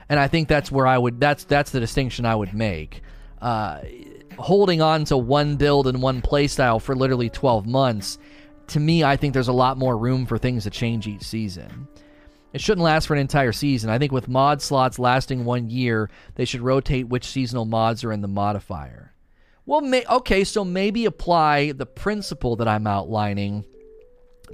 And 0.09 0.21
I 0.21 0.29
think 0.29 0.49
that's 0.49 0.71
where 0.71 0.87
I 0.87 0.99
would 0.99 1.19
that's 1.19 1.45
that's 1.45 1.73
the 1.73 1.81
distinction 1.81 2.27
I 2.27 2.37
would 2.37 2.55
make. 2.55 3.03
Uh, 3.43 3.81
holding 4.39 4.83
on 4.83 5.05
to 5.07 5.17
one 5.17 5.57
build 5.57 5.87
and 5.87 6.03
one 6.03 6.23
playstyle 6.23 6.81
for 6.81 6.95
literally 6.95 7.31
12 7.31 7.67
months, 7.67 8.19
to 8.69 8.81
me, 8.81 9.05
I 9.05 9.17
think 9.17 9.35
there's 9.35 9.49
a 9.49 9.53
lot 9.53 9.79
more 9.79 9.97
room 9.97 10.27
for 10.27 10.39
things 10.39 10.65
to 10.65 10.71
change 10.71 11.07
each 11.07 11.23
season. 11.23 11.89
It 12.53 12.61
shouldn't 12.61 12.85
last 12.85 13.07
for 13.07 13.15
an 13.15 13.21
entire 13.21 13.53
season. 13.53 13.91
I 13.91 13.99
think 13.99 14.13
with 14.13 14.29
mod 14.29 14.63
slots 14.63 14.99
lasting 14.99 15.45
one 15.45 15.69
year, 15.69 16.09
they 16.37 16.45
should 16.45 16.61
rotate 16.61 17.09
which 17.09 17.27
seasonal 17.27 17.65
mods 17.65 18.05
are 18.05 18.13
in 18.13 18.21
the 18.21 18.29
modifier. 18.29 19.13
Well, 19.67 19.81
may- 19.81 20.07
okay, 20.07 20.45
so 20.45 20.65
maybe 20.65 21.05
apply 21.05 21.73
the 21.73 21.87
principle 21.87 22.55
that 22.57 22.69
I'm 22.69 22.87
outlining 22.87 23.65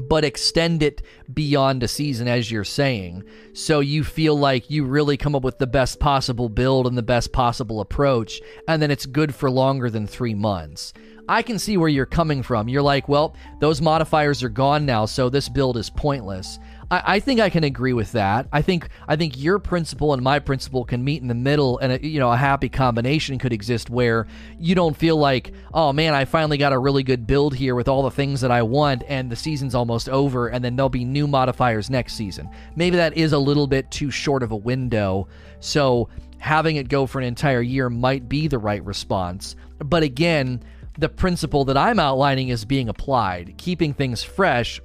but 0.08 0.24
extend 0.24 0.82
it 0.82 1.02
beyond 1.32 1.82
a 1.82 1.88
season, 1.88 2.26
as 2.28 2.50
you're 2.50 2.64
saying. 2.64 3.24
So 3.52 3.80
you 3.80 4.04
feel 4.04 4.36
like 4.36 4.70
you 4.70 4.84
really 4.84 5.16
come 5.16 5.34
up 5.34 5.42
with 5.42 5.58
the 5.58 5.66
best 5.66 6.00
possible 6.00 6.48
build 6.48 6.86
and 6.86 6.96
the 6.96 7.02
best 7.02 7.32
possible 7.32 7.80
approach, 7.80 8.40
and 8.66 8.80
then 8.80 8.90
it's 8.90 9.06
good 9.06 9.34
for 9.34 9.50
longer 9.50 9.90
than 9.90 10.06
three 10.06 10.34
months. 10.34 10.92
I 11.28 11.42
can 11.42 11.60
see 11.60 11.76
where 11.76 11.88
you're 11.88 12.06
coming 12.06 12.42
from. 12.42 12.68
You're 12.68 12.82
like, 12.82 13.08
well, 13.08 13.36
those 13.60 13.80
modifiers 13.80 14.42
are 14.42 14.48
gone 14.48 14.84
now, 14.84 15.06
so 15.06 15.28
this 15.28 15.48
build 15.48 15.76
is 15.76 15.88
pointless. 15.88 16.58
I, 16.90 17.03
I, 17.07 17.20
think 17.20 17.40
I 17.40 17.50
can 17.50 17.64
agree 17.64 17.92
with 17.92 18.12
that. 18.12 18.48
I 18.53 18.62
think 18.62 18.88
I 19.07 19.16
think 19.16 19.38
your 19.38 19.59
principle 19.59 20.12
and 20.12 20.22
my 20.22 20.38
principle 20.38 20.85
can 20.85 21.05
meet 21.05 21.22
in 21.22 21.29
the 21.29 21.35
middle, 21.35 21.79
and 21.79 21.92
a, 21.92 22.07
you 22.07 22.18
know 22.18 22.31
a 22.33 22.37
happy 22.37 22.68
combination 22.68 23.38
could 23.38 23.53
exist 23.53 23.90
where 23.90 24.26
you 24.59 24.74
don't 24.74 24.96
feel 24.96 25.16
like, 25.16 25.53
oh 25.72 25.92
man, 25.92 26.14
I 26.14 26.24
finally 26.24 26.59
got 26.59 26.72
a 26.72 26.79
really 26.79 27.03
good 27.03 27.26
build 27.26 27.55
here 27.55 27.74
with 27.74 27.88
all 27.88 28.03
the 28.03 28.11
things 28.11 28.40
that 28.40 28.50
I 28.50 28.62
want, 28.62 29.05
and 29.09 29.31
the 29.31 29.37
season's 29.37 29.74
almost 29.74 30.09
over, 30.09 30.48
and 30.48 30.64
then 30.64 30.76
there'll 30.76 30.88
be 30.88 31.05
new 31.05 31.26
modifiers 31.26 31.90
next 31.90 32.14
season. 32.14 32.48
Maybe 32.76 32.96
that 32.96 33.16
is 33.16 33.33
a 33.33 33.38
little 33.38 33.66
bit 33.66 33.90
too 33.90 34.11
short 34.11 34.42
of 34.42 34.50
a 34.50 34.57
window, 34.57 35.29
so 35.61 36.09
having 36.38 36.76
it 36.76 36.88
go 36.88 37.07
for 37.07 37.20
an 37.20 37.26
entire 37.26 37.61
year 37.61 37.90
might 37.90 38.29
be 38.29 38.48
the 38.48 38.59
right 38.59 38.85
response. 38.85 39.57
But 39.79 40.03
again, 40.03 40.62
the 40.98 41.09
principle 41.09 41.64
that 41.66 41.76
I'm 41.76 41.98
outlining 41.98 42.48
is 42.48 42.64
being 42.64 42.88
applied, 42.88 43.55
keeping 43.57 43.94
things 43.94 44.22
fresh 44.22 44.81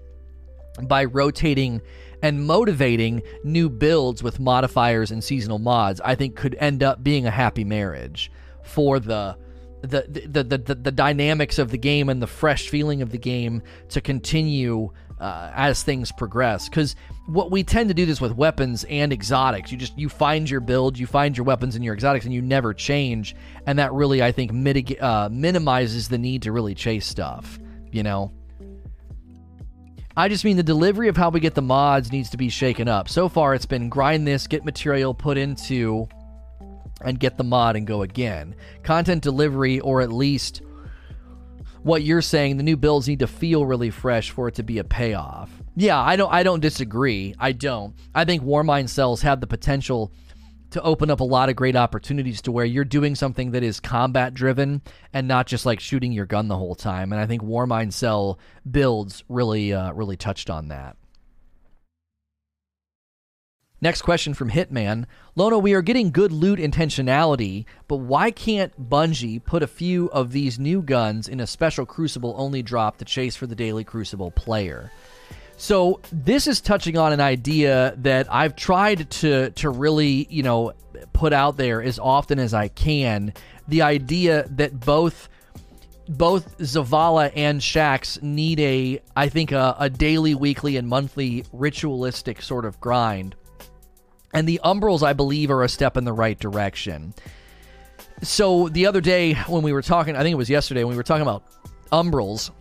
by 0.83 1.05
rotating 1.05 1.81
and 2.21 2.45
motivating 2.45 3.21
new 3.43 3.69
builds 3.69 4.23
with 4.23 4.39
modifiers 4.39 5.11
and 5.11 5.23
seasonal 5.23 5.59
mods, 5.59 6.01
I 6.03 6.15
think 6.15 6.35
could 6.35 6.55
end 6.59 6.83
up 6.83 7.03
being 7.03 7.25
a 7.25 7.31
happy 7.31 7.63
marriage 7.63 8.31
for 8.63 8.99
the 8.99 9.37
the, 9.81 10.27
the, 10.27 10.43
the, 10.43 10.57
the, 10.57 10.75
the 10.75 10.91
dynamics 10.91 11.59
of 11.59 11.69
the 11.69 11.77
game 11.77 12.09
and 12.09 12.19
the 12.19 12.27
fresh 12.27 12.69
feeling 12.69 13.03
of 13.03 13.11
the 13.11 13.19
game 13.19 13.61
to 13.89 14.01
continue 14.01 14.89
uh, 15.19 15.51
as 15.53 15.83
things 15.83 16.11
progress. 16.11 16.67
Because 16.67 16.95
what 17.27 17.51
we 17.51 17.63
tend 17.63 17.89
to 17.89 17.93
do 17.93 18.05
this 18.05 18.19
with 18.19 18.33
weapons 18.33 18.83
and 18.85 19.13
exotics. 19.13 19.71
You 19.71 19.77
just 19.77 19.97
you 19.97 20.09
find 20.09 20.49
your 20.49 20.59
build, 20.59 20.97
you 20.97 21.07
find 21.07 21.37
your 21.37 21.45
weapons 21.45 21.75
and 21.75 21.85
your 21.85 21.93
exotics, 21.93 22.25
and 22.25 22.33
you 22.33 22.41
never 22.41 22.73
change. 22.73 23.35
And 23.65 23.79
that 23.79 23.93
really, 23.93 24.21
I 24.23 24.31
think, 24.31 24.51
mitig- 24.51 25.01
uh, 25.01 25.29
minimizes 25.29 26.09
the 26.09 26.17
need 26.17 26.41
to 26.43 26.51
really 26.51 26.75
chase 26.75 27.05
stuff. 27.05 27.59
You 27.91 28.03
know. 28.03 28.31
I 30.17 30.29
just 30.29 30.45
mean 30.45 30.55
the 30.55 30.63
delivery 30.63 31.09
of 31.09 31.17
how 31.17 31.29
we 31.29 31.41
get 31.41 31.55
the 31.55 31.61
mods 31.61 32.11
needs 32.11 32.29
to 32.29 32.37
be 32.37 32.47
shaken 32.49 32.87
up. 32.87 33.09
So 33.09 33.27
far, 33.27 33.53
it's 33.53 33.65
been 33.65 33.89
grind 33.89 34.25
this, 34.25 34.47
get 34.47 34.63
material 34.63 35.13
put 35.13 35.37
into, 35.37 36.07
and 37.01 37.19
get 37.19 37.37
the 37.37 37.43
mod 37.43 37.75
and 37.75 37.85
go 37.85 38.01
again. 38.01 38.55
Content 38.83 39.21
delivery, 39.21 39.81
or 39.81 40.01
at 40.01 40.13
least 40.13 40.61
what 41.83 42.03
you're 42.03 42.21
saying, 42.21 42.57
the 42.57 42.63
new 42.63 42.77
builds 42.77 43.07
need 43.07 43.19
to 43.19 43.27
feel 43.27 43.65
really 43.65 43.89
fresh 43.89 44.31
for 44.31 44.47
it 44.47 44.55
to 44.55 44.63
be 44.63 44.79
a 44.79 44.83
payoff. 44.83 45.51
Yeah, 45.75 45.99
I 45.99 46.15
don't 46.15 46.31
I 46.31 46.43
don't 46.43 46.61
disagree. 46.61 47.35
I 47.37 47.51
don't. 47.51 47.93
I 48.13 48.23
think 48.23 48.41
Warmind 48.41 48.87
cells 48.87 49.21
have 49.21 49.41
the 49.41 49.47
potential 49.47 50.13
to 50.71 50.81
open 50.81 51.09
up 51.09 51.19
a 51.19 51.23
lot 51.23 51.49
of 51.49 51.55
great 51.55 51.75
opportunities 51.75 52.41
to 52.41 52.51
where 52.51 52.65
you're 52.65 52.83
doing 52.83 53.15
something 53.15 53.51
that 53.51 53.63
is 53.63 53.79
combat 53.79 54.33
driven 54.33 54.81
and 55.13 55.27
not 55.27 55.47
just 55.47 55.65
like 55.65 55.79
shooting 55.79 56.11
your 56.11 56.25
gun 56.25 56.47
the 56.47 56.57
whole 56.57 56.75
time. 56.75 57.11
And 57.11 57.21
I 57.21 57.25
think 57.25 57.41
War 57.41 57.65
Warmind 57.65 57.93
Cell 57.93 58.39
builds 58.69 59.23
really, 59.29 59.73
uh, 59.73 59.93
really 59.93 60.17
touched 60.17 60.49
on 60.49 60.67
that. 60.69 60.97
Next 63.81 64.01
question 64.01 64.33
from 64.33 64.49
Hitman. 64.49 65.05
Lona, 65.35 65.59
we 65.59 65.73
are 65.73 65.81
getting 65.81 66.09
good 66.09 66.31
loot 66.31 66.59
intentionality, 66.59 67.65
but 67.87 67.97
why 67.97 68.31
can't 68.31 68.89
Bungie 68.89 69.43
put 69.43 69.61
a 69.61 69.67
few 69.67 70.09
of 70.11 70.31
these 70.31 70.57
new 70.57 70.81
guns 70.81 71.27
in 71.27 71.39
a 71.39 71.45
special 71.45 71.85
Crucible 71.85 72.33
only 72.37 72.63
drop 72.63 72.97
to 72.97 73.05
chase 73.05 73.35
for 73.35 73.45
the 73.45 73.55
daily 73.55 73.83
Crucible 73.83 74.31
player? 74.31 74.91
So 75.57 76.01
this 76.11 76.47
is 76.47 76.59
touching 76.61 76.97
on 76.97 77.13
an 77.13 77.21
idea 77.21 77.95
that 77.97 78.31
I've 78.33 78.55
tried 78.55 79.09
to 79.11 79.51
to 79.51 79.69
really, 79.69 80.27
you 80.29 80.43
know, 80.43 80.73
put 81.13 81.33
out 81.33 81.57
there 81.57 81.81
as 81.81 81.97
often 81.97 82.39
as 82.39 82.53
I 82.53 82.67
can. 82.67 83.33
The 83.67 83.81
idea 83.81 84.47
that 84.51 84.79
both 84.79 85.29
both 86.07 86.57
Zavala 86.59 87.31
and 87.35 87.59
Shaxx 87.59 88.21
need 88.21 88.59
a, 88.59 89.01
I 89.15 89.29
think, 89.29 89.51
a, 89.51 89.75
a 89.79 89.89
daily, 89.89 90.35
weekly, 90.35 90.77
and 90.77 90.87
monthly 90.87 91.45
ritualistic 91.51 92.41
sort 92.41 92.65
of 92.65 92.79
grind. 92.79 93.35
And 94.33 94.47
the 94.47 94.59
Umbrals, 94.63 95.01
I 95.01 95.13
believe, 95.13 95.49
are 95.49 95.63
a 95.63 95.69
step 95.69 95.97
in 95.97 96.03
the 96.03 96.13
right 96.13 96.37
direction. 96.37 97.13
So 98.21 98.69
the 98.69 98.85
other 98.85 99.01
day 99.01 99.33
when 99.33 99.63
we 99.63 99.73
were 99.73 99.81
talking, 99.81 100.15
I 100.15 100.21
think 100.21 100.33
it 100.33 100.37
was 100.37 100.49
yesterday 100.49 100.83
when 100.83 100.91
we 100.91 100.97
were 100.97 101.03
talking 101.03 101.21
about 101.23 101.43
Umbrals, 101.91 102.51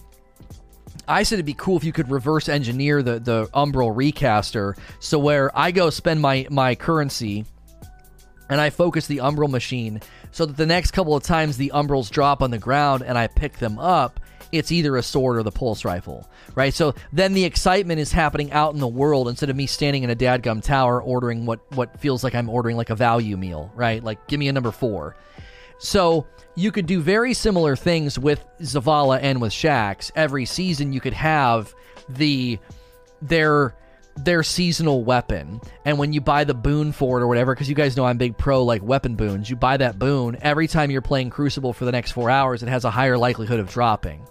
I 1.06 1.22
said 1.22 1.36
it'd 1.36 1.46
be 1.46 1.54
cool 1.54 1.76
if 1.76 1.84
you 1.84 1.92
could 1.92 2.10
reverse 2.10 2.48
engineer 2.48 3.02
the 3.02 3.18
the 3.18 3.46
Umbral 3.54 3.94
recaster, 3.94 4.76
so 5.00 5.18
where 5.18 5.56
I 5.56 5.70
go 5.70 5.90
spend 5.90 6.20
my 6.20 6.46
my 6.50 6.74
currency, 6.74 7.44
and 8.48 8.60
I 8.60 8.70
focus 8.70 9.06
the 9.06 9.18
Umbral 9.18 9.50
machine, 9.50 10.00
so 10.30 10.46
that 10.46 10.56
the 10.56 10.66
next 10.66 10.92
couple 10.92 11.14
of 11.14 11.22
times 11.22 11.56
the 11.56 11.72
Umbrals 11.74 12.10
drop 12.10 12.42
on 12.42 12.50
the 12.50 12.58
ground 12.58 13.02
and 13.02 13.16
I 13.16 13.26
pick 13.26 13.58
them 13.58 13.78
up, 13.78 14.20
it's 14.52 14.72
either 14.72 14.96
a 14.96 15.02
sword 15.02 15.36
or 15.36 15.42
the 15.42 15.50
pulse 15.50 15.84
rifle, 15.84 16.28
right? 16.54 16.72
So 16.72 16.94
then 17.12 17.32
the 17.34 17.44
excitement 17.44 18.00
is 18.00 18.12
happening 18.12 18.52
out 18.52 18.74
in 18.74 18.80
the 18.80 18.88
world 18.88 19.28
instead 19.28 19.50
of 19.50 19.56
me 19.56 19.66
standing 19.66 20.02
in 20.02 20.10
a 20.10 20.16
dadgum 20.16 20.62
tower 20.62 21.02
ordering 21.02 21.46
what 21.46 21.60
what 21.74 21.98
feels 22.00 22.22
like 22.24 22.34
I'm 22.34 22.48
ordering 22.48 22.76
like 22.76 22.90
a 22.90 22.94
value 22.94 23.36
meal, 23.36 23.72
right? 23.74 24.02
Like 24.02 24.26
give 24.28 24.38
me 24.38 24.48
a 24.48 24.52
number 24.52 24.70
four. 24.70 25.16
So 25.78 26.26
you 26.54 26.70
could 26.72 26.86
do 26.86 27.00
very 27.00 27.34
similar 27.34 27.76
things 27.76 28.18
with 28.18 28.44
Zavala 28.60 29.18
and 29.22 29.40
with 29.40 29.52
Shaxx. 29.52 30.10
Every 30.14 30.44
season 30.44 30.92
you 30.92 31.00
could 31.00 31.12
have 31.12 31.74
the 32.08 32.58
their 33.22 33.74
their 34.16 34.42
seasonal 34.42 35.04
weapon. 35.04 35.60
And 35.84 35.98
when 35.98 36.12
you 36.12 36.20
buy 36.20 36.44
the 36.44 36.54
boon 36.54 36.92
for 36.92 37.18
it 37.18 37.22
or 37.22 37.26
whatever, 37.26 37.54
because 37.54 37.68
you 37.68 37.74
guys 37.74 37.96
know 37.96 38.04
I'm 38.04 38.16
big 38.16 38.38
pro 38.38 38.62
like 38.62 38.82
weapon 38.82 39.16
boons, 39.16 39.50
you 39.50 39.56
buy 39.56 39.76
that 39.76 39.98
boon 39.98 40.36
every 40.40 40.68
time 40.68 40.90
you're 40.90 41.02
playing 41.02 41.30
Crucible 41.30 41.72
for 41.72 41.84
the 41.84 41.92
next 41.92 42.12
four 42.12 42.30
hours, 42.30 42.62
it 42.62 42.68
has 42.68 42.84
a 42.84 42.90
higher 42.90 43.18
likelihood 43.18 43.58
of 43.58 43.68
dropping. 43.68 44.24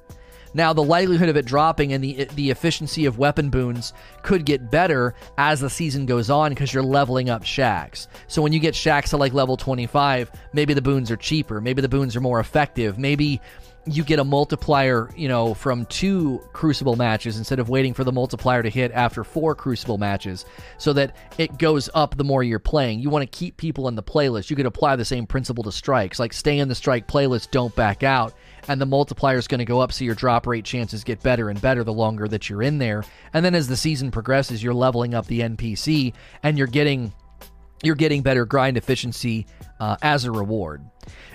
Now, 0.54 0.74
the 0.74 0.84
likelihood 0.84 1.30
of 1.30 1.38
it 1.38 1.46
dropping 1.46 1.94
and 1.94 2.04
the 2.04 2.26
the 2.36 2.50
efficiency 2.50 3.06
of 3.06 3.18
weapon 3.18 3.50
boons 3.50 3.94
could 4.22 4.46
get 4.46 4.70
better 4.70 5.16
as 5.38 5.60
the 5.60 5.70
season 5.70 6.06
goes 6.06 6.30
on 6.30 6.52
because 6.52 6.74
you're 6.74 6.84
leveling 6.84 7.30
up 7.30 7.44
Shaxx. 7.44 8.08
So 8.28 8.42
when 8.42 8.54
you 8.54 8.60
get 8.60 8.74
Shaxx 8.74 9.10
to 9.10 9.18
like 9.18 9.34
level 9.34 9.58
25, 9.58 10.32
maybe 10.54 10.74
the 10.74 10.82
boons 10.82 11.10
are 11.12 11.18
cheaper, 11.18 11.62
maybe 11.62 11.82
the 11.82 11.90
boons 11.90 12.16
are 12.16 12.22
more 12.22 12.40
effective, 12.40 12.98
maybe 12.98 13.42
you 13.86 14.04
get 14.04 14.20
a 14.20 14.24
multiplier, 14.24 15.10
you 15.16 15.28
know, 15.28 15.54
from 15.54 15.86
two 15.88 16.42
Crucible 16.54 16.96
matches 16.96 17.38
instead 17.38 17.60
of 17.60 17.68
waiting 17.68 17.94
for 17.94 18.04
the 18.04 18.12
multiplier 18.12 18.64
to 18.64 18.70
hit 18.70 18.92
after 18.94 19.24
four 19.24 19.56
Crucible 19.56 19.98
matches, 19.98 20.46
so 20.78 20.94
that 20.94 21.16
it 21.38 21.58
goes 21.58 21.90
up 21.94 22.16
the 22.16 22.24
more 22.24 22.44
you're 22.44 22.60
playing. 22.60 23.00
You 23.00 23.10
want 23.10 23.30
to 23.30 23.38
keep 23.38 23.58
people 23.58 23.88
in 23.90 23.96
the 23.96 24.04
playlist. 24.04 24.50
You 24.50 24.56
could 24.56 24.66
apply 24.66 24.96
the 24.96 25.06
same 25.06 25.28
principle 25.28 25.64
to 25.66 25.72
strikes, 25.72 26.20
like 26.20 26.32
stay 26.32 26.60
in 26.60 26.70
the 26.70 26.76
strike 26.76 27.08
playlist, 27.08 27.52
don't 27.52 27.76
back 27.76 28.04
out, 28.04 28.34
and 28.68 28.80
the 28.80 28.86
multiplier 28.86 29.38
is 29.38 29.48
going 29.48 29.60
to 29.60 29.66
go 29.66 29.80
up, 29.80 29.92
so 29.92 30.06
your 30.06 30.16
drop 30.16 30.48
rate 30.48 30.66
chances 30.66 31.04
get 31.04 31.22
better 31.22 31.50
and 31.50 31.62
better 31.62 31.84
the 31.84 31.94
longer 31.94 32.28
that 32.28 32.50
you're 32.50 32.64
in 32.64 32.78
there. 32.78 33.04
And 33.34 33.44
then 33.44 33.56
as 33.56 33.68
the 33.68 33.78
season 33.78 34.12
progresses, 34.12 34.64
you're 34.64 34.74
leveling 34.74 35.14
up 35.14 35.28
the 35.28 35.42
NPC, 35.42 36.14
and 36.44 36.58
you're 36.58 36.68
getting 36.68 37.14
you're 37.84 37.96
getting 37.96 38.22
better 38.22 38.46
grind 38.46 38.78
efficiency 38.78 39.46
uh, 39.80 39.98
as 40.02 40.24
a 40.24 40.32
reward. 40.32 40.82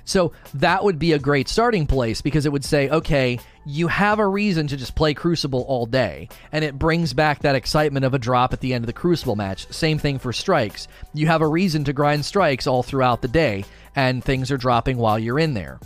So 0.05 0.33
that 0.55 0.83
would 0.83 0.99
be 0.99 1.13
a 1.13 1.19
great 1.19 1.49
starting 1.49 1.87
place 1.87 2.23
because 2.23 2.47
it 2.47 2.53
would 2.53 2.65
say, 2.65 2.89
okay, 2.89 3.39
you 3.67 3.89
have 3.89 4.19
a 4.19 4.27
reason 4.27 4.67
to 4.69 4.77
just 4.79 4.95
play 4.95 5.13
Crucible 5.13 5.67
all 5.69 5.85
day, 5.85 6.31
and 6.51 6.65
it 6.65 6.79
brings 6.79 7.13
back 7.13 7.43
that 7.43 7.55
excitement 7.55 8.07
of 8.07 8.15
a 8.15 8.19
drop 8.19 8.55
at 8.55 8.61
the 8.61 8.73
end 8.73 8.83
of 8.83 8.87
the 8.87 8.95
Crucible 8.95 9.37
match. 9.37 9.71
Same 9.71 9.99
thing 9.99 10.19
for 10.19 10.33
strikes. 10.33 10.89
You 11.13 11.27
have 11.27 11.43
a 11.43 11.47
reason 11.47 11.85
to 11.85 11.93
grind 11.93 12.25
strikes 12.25 12.67
all 12.67 12.83
throughout 12.83 13.21
the 13.21 13.29
day, 13.29 13.67
and 13.95 14.25
things 14.25 14.51
are 14.51 14.57
dropping 14.57 14.97
while 14.97 15.19
you're 15.19 15.39
in 15.39 15.53
there. 15.53 15.79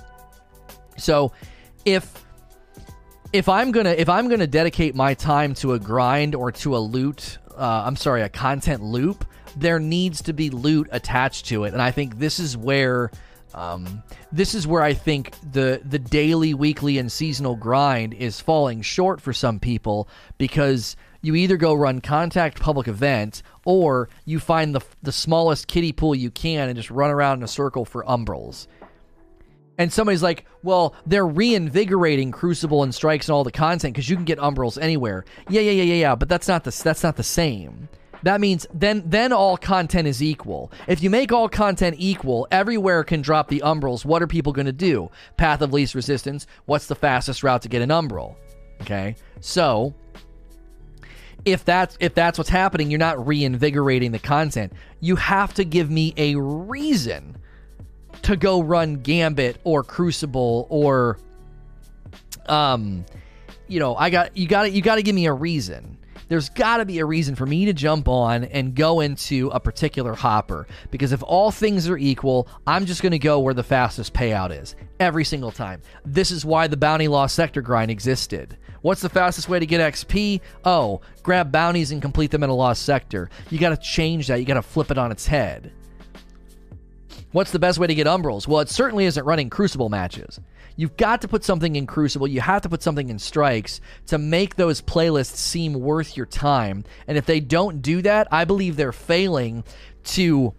So 0.96 1.32
if 1.84 2.24
if 3.32 3.48
I'm 3.48 3.72
gonna 3.72 3.90
if 3.90 4.08
I'm 4.08 4.28
gonna 4.28 4.46
dedicate 4.46 4.94
my 4.94 5.14
time 5.14 5.54
to 5.54 5.72
a 5.72 5.78
grind 5.78 6.34
or 6.34 6.52
to 6.52 6.76
a 6.76 6.78
loot, 6.78 7.38
uh, 7.56 7.82
I'm 7.86 7.96
sorry, 7.96 8.22
a 8.22 8.28
content 8.28 8.82
loop, 8.82 9.24
there 9.56 9.78
needs 9.78 10.22
to 10.22 10.32
be 10.32 10.50
loot 10.50 10.88
attached 10.92 11.46
to 11.46 11.64
it, 11.64 11.72
and 11.72 11.82
I 11.82 11.90
think 11.90 12.18
this 12.18 12.38
is 12.38 12.56
where 12.56 13.10
um, 13.54 14.02
this 14.30 14.54
is 14.54 14.66
where 14.66 14.82
I 14.82 14.94
think 14.94 15.34
the 15.52 15.80
the 15.84 15.98
daily, 15.98 16.54
weekly, 16.54 16.98
and 16.98 17.10
seasonal 17.10 17.56
grind 17.56 18.14
is 18.14 18.40
falling 18.40 18.82
short 18.82 19.20
for 19.20 19.32
some 19.32 19.58
people 19.60 20.08
because 20.38 20.96
you 21.20 21.34
either 21.34 21.56
go 21.56 21.74
run 21.74 22.00
contact 22.00 22.60
public 22.60 22.88
event 22.88 23.42
or 23.64 24.08
you 24.24 24.40
find 24.40 24.74
the 24.74 24.80
the 25.02 25.12
smallest 25.12 25.68
kiddie 25.68 25.92
pool 25.92 26.14
you 26.14 26.30
can 26.30 26.68
and 26.68 26.76
just 26.76 26.90
run 26.90 27.10
around 27.10 27.38
in 27.38 27.44
a 27.44 27.48
circle 27.48 27.84
for 27.84 28.04
umbrals. 28.04 28.66
And 29.78 29.92
somebody's 29.92 30.22
like, 30.22 30.44
"Well, 30.62 30.94
they're 31.06 31.26
reinvigorating 31.26 32.30
Crucible 32.30 32.82
and 32.82 32.94
Strikes 32.94 33.28
and 33.28 33.34
all 33.34 33.44
the 33.44 33.50
content 33.50 33.94
because 33.94 34.08
you 34.08 34.16
can 34.16 34.24
get 34.24 34.38
umbrals 34.38 34.80
anywhere." 34.80 35.24
Yeah, 35.48 35.62
yeah, 35.62 35.72
yeah, 35.72 35.82
yeah, 35.84 35.94
yeah. 35.94 36.14
But 36.14 36.28
that's 36.28 36.48
not 36.48 36.64
the 36.64 36.80
that's 36.84 37.02
not 37.02 37.16
the 37.16 37.22
same. 37.22 37.88
That 38.22 38.40
means 38.40 38.66
then 38.72 39.02
then 39.06 39.32
all 39.32 39.56
content 39.56 40.06
is 40.06 40.22
equal. 40.22 40.70
If 40.86 41.02
you 41.02 41.10
make 41.10 41.32
all 41.32 41.48
content 41.48 41.96
equal, 41.98 42.46
everywhere 42.50 43.02
can 43.04 43.22
drop 43.22 43.48
the 43.48 43.62
umbrals. 43.64 44.04
What 44.04 44.22
are 44.22 44.26
people 44.26 44.52
going 44.52 44.66
to 44.66 44.72
do? 44.72 45.10
Path 45.36 45.60
of 45.62 45.72
least 45.72 45.94
resistance. 45.94 46.46
What's 46.66 46.86
the 46.86 46.94
fastest 46.94 47.42
route 47.42 47.62
to 47.62 47.68
get 47.68 47.82
an 47.82 47.88
umbral? 47.88 48.36
Okay, 48.82 49.16
so 49.40 49.94
if 51.44 51.64
that's 51.64 51.96
if 52.00 52.14
that's 52.14 52.38
what's 52.38 52.50
happening, 52.50 52.90
you're 52.90 52.98
not 52.98 53.26
reinvigorating 53.26 54.12
the 54.12 54.18
content. 54.18 54.72
You 55.00 55.16
have 55.16 55.54
to 55.54 55.64
give 55.64 55.90
me 55.90 56.14
a 56.16 56.36
reason 56.36 57.36
to 58.22 58.36
go 58.36 58.62
run 58.62 58.96
Gambit 58.96 59.58
or 59.64 59.82
Crucible 59.82 60.66
or 60.70 61.18
um 62.46 63.04
you 63.68 63.80
know, 63.80 63.94
I 63.96 64.10
got 64.10 64.36
you 64.36 64.46
got 64.46 64.64
to 64.64 64.70
you 64.70 64.82
got 64.82 64.96
to 64.96 65.02
give 65.02 65.14
me 65.14 65.26
a 65.26 65.32
reason 65.32 65.98
there's 66.32 66.48
got 66.48 66.78
to 66.78 66.86
be 66.86 66.98
a 66.98 67.04
reason 67.04 67.34
for 67.34 67.44
me 67.44 67.66
to 67.66 67.74
jump 67.74 68.08
on 68.08 68.44
and 68.44 68.74
go 68.74 69.00
into 69.00 69.48
a 69.48 69.60
particular 69.60 70.14
hopper. 70.14 70.66
Because 70.90 71.12
if 71.12 71.22
all 71.22 71.50
things 71.50 71.90
are 71.90 71.98
equal, 71.98 72.48
I'm 72.66 72.86
just 72.86 73.02
going 73.02 73.12
to 73.12 73.18
go 73.18 73.40
where 73.40 73.52
the 73.52 73.62
fastest 73.62 74.14
payout 74.14 74.50
is 74.50 74.74
every 74.98 75.26
single 75.26 75.50
time. 75.50 75.82
This 76.06 76.30
is 76.30 76.42
why 76.42 76.68
the 76.68 76.76
bounty 76.78 77.06
lost 77.06 77.34
sector 77.34 77.60
grind 77.60 77.90
existed. 77.90 78.56
What's 78.80 79.02
the 79.02 79.10
fastest 79.10 79.50
way 79.50 79.58
to 79.58 79.66
get 79.66 79.92
XP? 79.92 80.40
Oh, 80.64 81.02
grab 81.22 81.52
bounties 81.52 81.92
and 81.92 82.00
complete 82.00 82.30
them 82.30 82.42
in 82.42 82.48
a 82.48 82.54
lost 82.54 82.86
sector. 82.86 83.28
You 83.50 83.58
got 83.58 83.68
to 83.68 83.76
change 83.76 84.28
that. 84.28 84.36
You 84.36 84.46
got 84.46 84.54
to 84.54 84.62
flip 84.62 84.90
it 84.90 84.96
on 84.96 85.12
its 85.12 85.26
head. 85.26 85.70
What's 87.32 87.50
the 87.50 87.58
best 87.58 87.78
way 87.78 87.86
to 87.86 87.94
get 87.94 88.06
umbrals? 88.06 88.46
Well, 88.46 88.60
it 88.60 88.68
certainly 88.68 89.06
isn't 89.06 89.24
running 89.24 89.50
crucible 89.50 89.88
matches. 89.88 90.38
You've 90.76 90.96
got 90.96 91.20
to 91.22 91.28
put 91.28 91.44
something 91.44 91.76
in 91.76 91.86
Crucible. 91.86 92.26
You 92.26 92.40
have 92.40 92.62
to 92.62 92.68
put 92.68 92.82
something 92.82 93.08
in 93.08 93.18
Strikes 93.18 93.80
to 94.06 94.18
make 94.18 94.56
those 94.56 94.80
playlists 94.80 95.36
seem 95.36 95.74
worth 95.74 96.16
your 96.16 96.26
time. 96.26 96.84
And 97.06 97.18
if 97.18 97.26
they 97.26 97.40
don't 97.40 97.82
do 97.82 98.02
that, 98.02 98.28
I 98.30 98.44
believe 98.44 98.76
they're 98.76 98.92
failing 98.92 99.64
to 100.04 100.54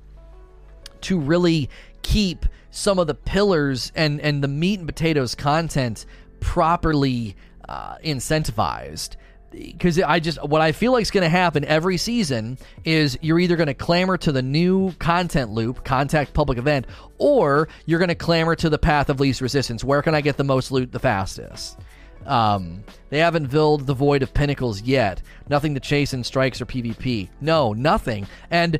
to 1.01 1.19
really 1.19 1.69
keep 2.01 2.45
some 2.71 2.97
of 2.99 3.07
the 3.07 3.15
pillars 3.15 3.91
and 3.95 4.21
and 4.21 4.43
the 4.43 4.47
meat 4.47 4.79
and 4.79 4.87
potatoes 4.87 5.35
content 5.35 6.05
properly 6.39 7.35
uh, 7.67 7.97
incentivized 8.03 9.15
because 9.53 9.99
I 9.99 10.19
just 10.19 10.43
what 10.43 10.61
I 10.61 10.71
feel 10.71 10.91
like 10.91 11.03
is 11.03 11.11
going 11.11 11.23
to 11.23 11.29
happen 11.29 11.63
every 11.65 11.97
season 11.97 12.57
is 12.83 13.17
you're 13.21 13.39
either 13.39 13.55
going 13.55 13.67
to 13.67 13.73
clamor 13.73 14.17
to 14.17 14.31
the 14.31 14.41
new 14.41 14.91
content 14.93 15.51
loop, 15.51 15.83
contact 15.83 16.33
public 16.33 16.57
event, 16.57 16.87
or 17.17 17.67
you're 17.85 17.99
going 17.99 18.09
to 18.09 18.15
clamor 18.15 18.55
to 18.55 18.69
the 18.69 18.79
path 18.79 19.09
of 19.09 19.19
least 19.19 19.41
resistance. 19.41 19.83
Where 19.83 20.01
can 20.01 20.15
I 20.15 20.21
get 20.21 20.37
the 20.37 20.43
most 20.43 20.71
loot 20.71 20.91
the 20.91 20.99
fastest? 20.99 21.79
Um, 22.25 22.83
they 23.09 23.19
haven't 23.19 23.49
filled 23.49 23.85
the 23.85 23.93
void 23.93 24.23
of 24.23 24.33
pinnacles 24.33 24.81
yet. 24.81 25.21
Nothing 25.49 25.73
to 25.73 25.79
chase 25.79 26.13
in 26.13 26.23
strikes 26.23 26.61
or 26.61 26.65
PvP. 26.65 27.29
No, 27.41 27.73
nothing. 27.73 28.27
And 28.49 28.79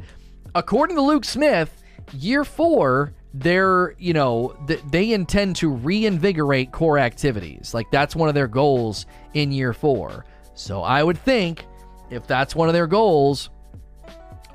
according 0.56 0.96
to 0.96 1.02
Luke 1.02 1.26
Smith, 1.26 1.84
year 2.14 2.44
four, 2.44 3.14
they're 3.34 3.96
you 3.98 4.14
know 4.14 4.56
th- 4.68 4.82
they 4.92 5.12
intend 5.12 5.56
to 5.58 5.70
reinvigorate 5.70 6.72
core 6.72 7.00
activities. 7.00 7.74
Like 7.74 7.90
that's 7.92 8.16
one 8.16 8.30
of 8.30 8.36
their 8.36 8.48
goals 8.48 9.06
in 9.34 9.52
year 9.52 9.74
four. 9.74 10.26
So 10.56 10.82
I 10.82 11.04
would 11.04 11.18
think 11.18 11.66
if 12.10 12.28
that's 12.28 12.56
one 12.56 12.68
of 12.68 12.74
their 12.74 12.88
goals, 12.88 13.50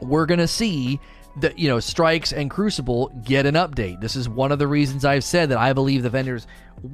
we're 0.01 0.27
gonna 0.27 0.49
see 0.49 1.01
that 1.41 1.59
you 1.59 1.69
know 1.69 1.81
strikes 1.81 2.33
and 2.33 2.51
crucible 2.51 3.09
get 3.25 3.47
an 3.47 3.55
update. 3.55 4.01
This 4.01 4.17
is 4.17 4.29
one 4.29 4.53
of 4.53 4.59
the 4.59 4.67
reasons 4.67 5.05
i've 5.05 5.25
said 5.25 5.51
that 5.51 5.59
i 5.59 5.73
believe 5.73 6.03
the 6.03 6.11
vendors 6.11 6.47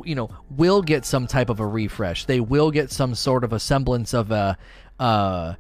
you 0.05 0.15
know 0.15 0.31
will 0.51 0.83
get 0.83 1.05
some 1.05 1.27
type 1.27 1.51
of 1.51 1.61
a 1.61 1.67
refresh. 1.67 2.25
They 2.25 2.41
will 2.41 2.71
get 2.71 2.91
some 2.91 3.15
sort 3.15 3.45
of 3.45 3.53
a 3.53 3.61
semblance 3.61 4.15
of 4.15 4.31
a 4.31 4.57
uh 4.99 5.55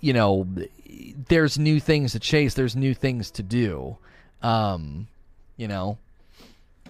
you 0.00 0.12
know 0.12 0.46
there's 1.28 1.58
new 1.58 1.80
things 1.80 2.12
to 2.12 2.20
chase 2.20 2.54
there's 2.54 2.76
new 2.76 2.94
things 2.94 3.30
to 3.32 3.42
do. 3.42 3.96
Um 4.42 5.08
you 5.56 5.68
know 5.68 5.98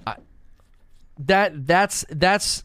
I, 0.07 0.17
that 1.19 1.67
that's 1.67 2.05
that's 2.11 2.65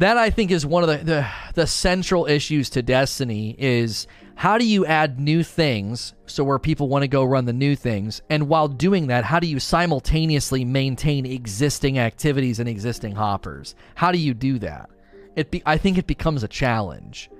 that 0.00 0.16
I 0.16 0.30
think 0.30 0.50
is 0.50 0.64
one 0.64 0.82
of 0.82 0.88
the, 0.88 1.04
the 1.04 1.28
the 1.54 1.66
central 1.66 2.26
issues 2.26 2.70
to 2.70 2.82
Destiny 2.82 3.54
is 3.58 4.06
how 4.34 4.56
do 4.56 4.66
you 4.66 4.86
add 4.86 5.20
new 5.20 5.42
things 5.42 6.14
so 6.24 6.42
where 6.42 6.58
people 6.58 6.88
want 6.88 7.02
to 7.02 7.08
go 7.08 7.22
run 7.22 7.44
the 7.44 7.52
new 7.52 7.76
things 7.76 8.22
and 8.30 8.48
while 8.48 8.66
doing 8.66 9.08
that 9.08 9.24
how 9.24 9.38
do 9.38 9.46
you 9.46 9.60
simultaneously 9.60 10.64
maintain 10.64 11.26
existing 11.26 11.98
activities 11.98 12.58
and 12.58 12.68
existing 12.68 13.14
hoppers? 13.14 13.74
How 13.94 14.10
do 14.10 14.18
you 14.18 14.32
do 14.32 14.58
that? 14.60 14.88
It 15.36 15.50
be, 15.50 15.62
i 15.66 15.76
think 15.76 15.98
it 15.98 16.06
becomes 16.06 16.42
a 16.42 16.48
challenge. 16.48 17.30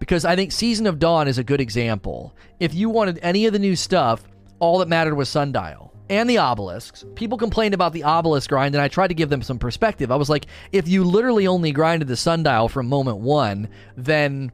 Because 0.00 0.24
i 0.24 0.34
think 0.34 0.50
season 0.50 0.88
of 0.88 0.98
dawn 0.98 1.28
is 1.28 1.38
a 1.38 1.44
good 1.44 1.60
example. 1.60 2.34
If 2.58 2.74
you 2.74 2.90
wanted 2.90 3.20
any 3.22 3.46
of 3.46 3.52
the 3.52 3.60
new 3.60 3.76
stuff 3.76 4.24
all 4.58 4.78
that 4.78 4.88
mattered 4.88 5.14
was 5.14 5.28
sundial 5.28 5.94
and 6.10 6.28
the 6.28 6.38
obelisks. 6.38 7.04
People 7.14 7.38
complained 7.38 7.74
about 7.74 7.92
the 7.92 8.04
obelisk 8.04 8.50
grind, 8.50 8.74
and 8.74 8.82
I 8.82 8.88
tried 8.88 9.08
to 9.08 9.14
give 9.14 9.30
them 9.30 9.42
some 9.42 9.58
perspective. 9.58 10.10
I 10.10 10.16
was 10.16 10.30
like, 10.30 10.46
if 10.72 10.88
you 10.88 11.04
literally 11.04 11.46
only 11.46 11.72
grinded 11.72 12.08
the 12.08 12.16
sundial 12.16 12.68
from 12.68 12.88
moment 12.88 13.18
one, 13.18 13.68
then 13.96 14.52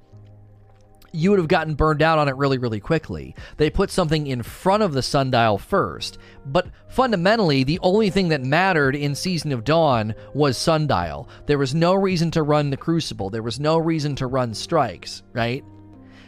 you 1.15 1.31
would 1.31 1.39
have 1.39 1.49
gotten 1.49 1.75
burned 1.75 2.03
out 2.03 2.19
on 2.19 2.29
it 2.29 2.37
really, 2.37 2.59
really 2.59 2.81
quickly. 2.81 3.37
They 3.57 3.71
put 3.71 3.91
something 3.91 4.27
in 4.27 4.43
front 4.43 4.83
of 4.83 4.93
the 4.93 5.03
sundial 5.03 5.59
first, 5.59 6.19
but 6.45 6.67
fundamentally, 6.89 7.63
the 7.63 7.79
only 7.83 8.11
thing 8.11 8.29
that 8.29 8.43
mattered 8.43 8.97
in 8.97 9.15
Season 9.15 9.53
of 9.53 9.63
Dawn 9.63 10.15
was 10.35 10.59
sundial. 10.59 11.29
There 11.47 11.59
was 11.59 11.75
no 11.75 11.95
reason 11.95 12.33
to 12.33 12.43
run 12.43 12.71
the 12.71 12.77
Crucible, 12.77 13.31
there 13.31 13.45
was 13.45 13.61
no 13.61 13.79
reason 13.79 14.17
to 14.17 14.27
run 14.27 14.55
strikes, 14.55 15.23
right? 15.33 15.65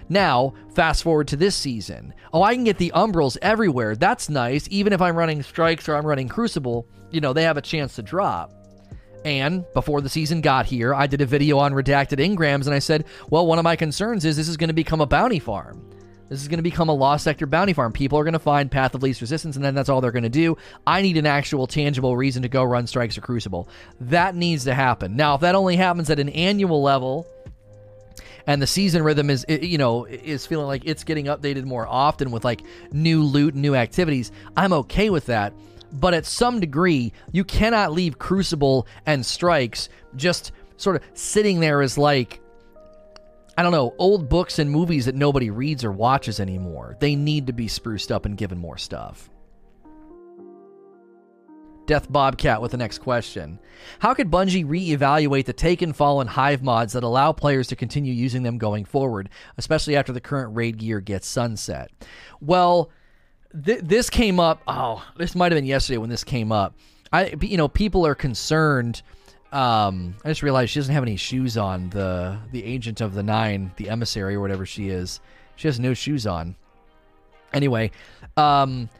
Now, 0.08 0.54
fast 0.74 1.02
forward 1.02 1.28
to 1.28 1.36
this 1.36 1.56
season. 1.56 2.14
Oh, 2.32 2.42
I 2.42 2.54
can 2.54 2.64
get 2.64 2.78
the 2.78 2.92
Umbrals 2.94 3.36
everywhere. 3.42 3.96
That's 3.96 4.28
nice. 4.28 4.68
Even 4.70 4.92
if 4.92 5.02
I'm 5.02 5.16
running 5.16 5.42
strikes 5.42 5.88
or 5.88 5.96
I'm 5.96 6.06
running 6.06 6.28
Crucible, 6.28 6.86
you 7.10 7.20
know, 7.20 7.32
they 7.32 7.42
have 7.42 7.56
a 7.56 7.62
chance 7.62 7.96
to 7.96 8.02
drop. 8.02 8.52
And 9.24 9.64
before 9.74 10.00
the 10.00 10.08
season 10.08 10.40
got 10.40 10.66
here, 10.66 10.94
I 10.94 11.08
did 11.08 11.20
a 11.20 11.26
video 11.26 11.58
on 11.58 11.72
redacted 11.72 12.24
Engrams 12.24 12.66
and 12.66 12.74
I 12.74 12.78
said, 12.78 13.06
well, 13.28 13.46
one 13.46 13.58
of 13.58 13.64
my 13.64 13.74
concerns 13.74 14.24
is 14.24 14.36
this 14.36 14.48
is 14.48 14.56
going 14.56 14.68
to 14.68 14.74
become 14.74 15.00
a 15.00 15.06
bounty 15.06 15.40
farm. 15.40 15.90
This 16.28 16.42
is 16.42 16.48
going 16.48 16.58
to 16.58 16.62
become 16.62 16.88
a 16.88 16.94
lost 16.94 17.24
sector 17.24 17.46
bounty 17.46 17.72
farm. 17.72 17.92
People 17.92 18.18
are 18.18 18.24
going 18.24 18.32
to 18.32 18.38
find 18.40 18.70
Path 18.70 18.94
of 18.96 19.02
Least 19.02 19.20
Resistance, 19.20 19.54
and 19.54 19.64
then 19.64 19.76
that's 19.76 19.88
all 19.88 20.00
they're 20.00 20.10
going 20.10 20.24
to 20.24 20.28
do. 20.28 20.56
I 20.84 21.02
need 21.02 21.16
an 21.16 21.26
actual, 21.26 21.68
tangible 21.68 22.16
reason 22.16 22.42
to 22.42 22.48
go 22.48 22.64
run 22.64 22.88
Strikes 22.88 23.16
or 23.16 23.20
Crucible. 23.20 23.68
That 24.00 24.34
needs 24.34 24.64
to 24.64 24.74
happen. 24.74 25.14
Now, 25.14 25.36
if 25.36 25.40
that 25.42 25.54
only 25.54 25.76
happens 25.76 26.10
at 26.10 26.18
an 26.18 26.28
annual 26.30 26.82
level, 26.82 27.28
and 28.46 28.62
the 28.62 28.66
season 28.66 29.02
rhythm 29.02 29.30
is 29.30 29.44
you 29.48 29.78
know 29.78 30.04
is 30.04 30.46
feeling 30.46 30.66
like 30.66 30.82
it's 30.84 31.04
getting 31.04 31.26
updated 31.26 31.64
more 31.64 31.86
often 31.86 32.30
with 32.30 32.44
like 32.44 32.62
new 32.92 33.22
loot, 33.22 33.54
new 33.54 33.74
activities, 33.74 34.32
I'm 34.56 34.72
okay 34.72 35.10
with 35.10 35.26
that 35.26 35.52
but 35.92 36.14
at 36.14 36.26
some 36.26 36.60
degree, 36.60 37.12
you 37.32 37.44
cannot 37.44 37.92
leave 37.92 38.18
Crucible 38.18 38.86
and 39.06 39.24
Strikes 39.24 39.88
just 40.14 40.52
sort 40.76 40.96
of 40.96 41.02
sitting 41.14 41.60
there 41.60 41.80
as 41.80 41.96
like 41.96 42.40
I 43.58 43.62
don't 43.62 43.72
know, 43.72 43.94
old 43.96 44.28
books 44.28 44.58
and 44.58 44.70
movies 44.70 45.06
that 45.06 45.14
nobody 45.14 45.48
reads 45.48 45.82
or 45.82 45.90
watches 45.90 46.40
anymore. 46.40 46.94
They 47.00 47.16
need 47.16 47.46
to 47.46 47.54
be 47.54 47.68
spruced 47.68 48.12
up 48.12 48.26
and 48.26 48.36
given 48.36 48.58
more 48.58 48.76
stuff. 48.76 49.30
Death 51.86 52.10
Bobcat 52.10 52.60
with 52.60 52.72
the 52.72 52.76
next 52.76 52.98
question. 52.98 53.58
How 53.98 54.14
could 54.14 54.30
Bungie 54.30 54.66
reevaluate 54.66 55.44
the 55.44 55.52
Taken 55.52 55.92
Fallen 55.92 56.26
Hive 56.26 56.62
mods 56.62 56.92
that 56.94 57.02
allow 57.04 57.32
players 57.32 57.68
to 57.68 57.76
continue 57.76 58.12
using 58.12 58.42
them 58.42 58.58
going 58.58 58.84
forward, 58.84 59.28
especially 59.56 59.96
after 59.96 60.12
the 60.12 60.20
current 60.20 60.54
raid 60.54 60.78
gear 60.78 61.00
gets 61.00 61.26
sunset? 61.26 61.90
Well, 62.40 62.90
th- 63.64 63.80
this 63.82 64.10
came 64.10 64.40
up. 64.40 64.62
Oh, 64.66 65.04
this 65.16 65.34
might 65.34 65.52
have 65.52 65.56
been 65.56 65.66
yesterday 65.66 65.98
when 65.98 66.10
this 66.10 66.24
came 66.24 66.52
up. 66.52 66.74
I, 67.12 67.34
you 67.40 67.56
know, 67.56 67.68
people 67.68 68.06
are 68.06 68.14
concerned. 68.14 69.02
Um, 69.52 70.16
I 70.24 70.28
just 70.28 70.42
realized 70.42 70.72
she 70.72 70.80
doesn't 70.80 70.94
have 70.94 71.04
any 71.04 71.16
shoes 71.16 71.56
on. 71.56 71.90
The 71.90 72.38
the 72.50 72.64
agent 72.64 73.00
of 73.00 73.14
the 73.14 73.22
nine, 73.22 73.72
the 73.76 73.88
emissary 73.88 74.34
or 74.34 74.40
whatever 74.40 74.66
she 74.66 74.88
is, 74.88 75.20
she 75.54 75.68
has 75.68 75.78
no 75.78 75.94
shoes 75.94 76.26
on. 76.26 76.56
Anyway, 77.52 77.92
um, 78.36 78.90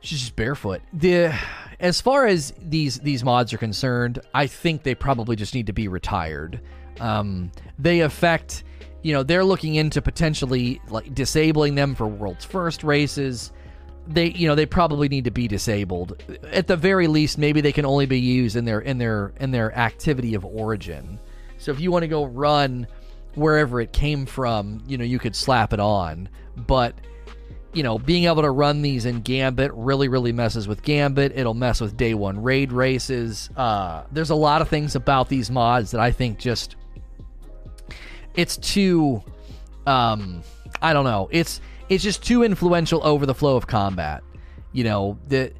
she's 0.00 0.20
just 0.20 0.36
barefoot. 0.36 0.80
The 0.92 1.36
as 1.80 2.00
far 2.00 2.26
as 2.26 2.52
these 2.60 2.98
these 3.00 3.22
mods 3.22 3.52
are 3.52 3.58
concerned, 3.58 4.20
I 4.34 4.46
think 4.46 4.82
they 4.82 4.94
probably 4.94 5.36
just 5.36 5.54
need 5.54 5.66
to 5.66 5.72
be 5.72 5.88
retired. 5.88 6.60
Um, 7.00 7.50
they 7.78 8.00
affect, 8.00 8.64
you 9.02 9.12
know, 9.12 9.22
they're 9.22 9.44
looking 9.44 9.74
into 9.74 10.00
potentially 10.00 10.80
like 10.88 11.14
disabling 11.14 11.74
them 11.74 11.94
for 11.94 12.06
world's 12.06 12.44
first 12.44 12.82
races. 12.82 13.52
They 14.06 14.30
you 14.30 14.48
know 14.48 14.54
they 14.54 14.66
probably 14.66 15.08
need 15.08 15.24
to 15.24 15.30
be 15.30 15.48
disabled. 15.48 16.22
At 16.50 16.66
the 16.66 16.76
very 16.76 17.08
least 17.08 17.38
maybe 17.38 17.60
they 17.60 17.72
can 17.72 17.84
only 17.84 18.06
be 18.06 18.20
used 18.20 18.56
in 18.56 18.64
their 18.64 18.80
in 18.80 18.98
their 18.98 19.32
in 19.40 19.50
their 19.50 19.76
activity 19.76 20.34
of 20.34 20.44
origin. 20.44 21.18
So 21.58 21.72
if 21.72 21.80
you 21.80 21.90
want 21.90 22.04
to 22.04 22.08
go 22.08 22.24
run 22.24 22.86
wherever 23.34 23.82
it 23.82 23.92
came 23.92 24.24
from 24.24 24.82
you 24.86 24.96
know 24.96 25.04
you 25.04 25.18
could 25.18 25.36
slap 25.36 25.72
it 25.72 25.80
on. 25.80 26.28
But 26.56 26.94
you 27.76 27.82
know 27.82 27.98
being 27.98 28.24
able 28.24 28.42
to 28.42 28.50
run 28.50 28.82
these 28.82 29.04
in 29.04 29.20
gambit 29.20 29.70
really 29.74 30.08
really 30.08 30.32
messes 30.32 30.66
with 30.66 30.82
gambit 30.82 31.32
it'll 31.34 31.54
mess 31.54 31.80
with 31.80 31.96
day 31.96 32.14
one 32.14 32.42
raid 32.42 32.72
races 32.72 33.50
uh, 33.56 34.02
there's 34.12 34.30
a 34.30 34.34
lot 34.34 34.62
of 34.62 34.68
things 34.68 34.94
about 34.94 35.28
these 35.28 35.50
mods 35.50 35.90
that 35.90 36.00
i 36.00 36.10
think 36.10 36.38
just 36.38 36.76
it's 38.34 38.56
too 38.56 39.22
um 39.86 40.42
i 40.80 40.92
don't 40.92 41.04
know 41.04 41.28
it's 41.30 41.60
it's 41.88 42.02
just 42.02 42.22
too 42.22 42.42
influential 42.42 43.04
over 43.06 43.26
the 43.26 43.34
flow 43.34 43.56
of 43.56 43.66
combat. 43.66 44.22
You 44.72 44.84
know, 44.84 45.18
the 45.28 45.52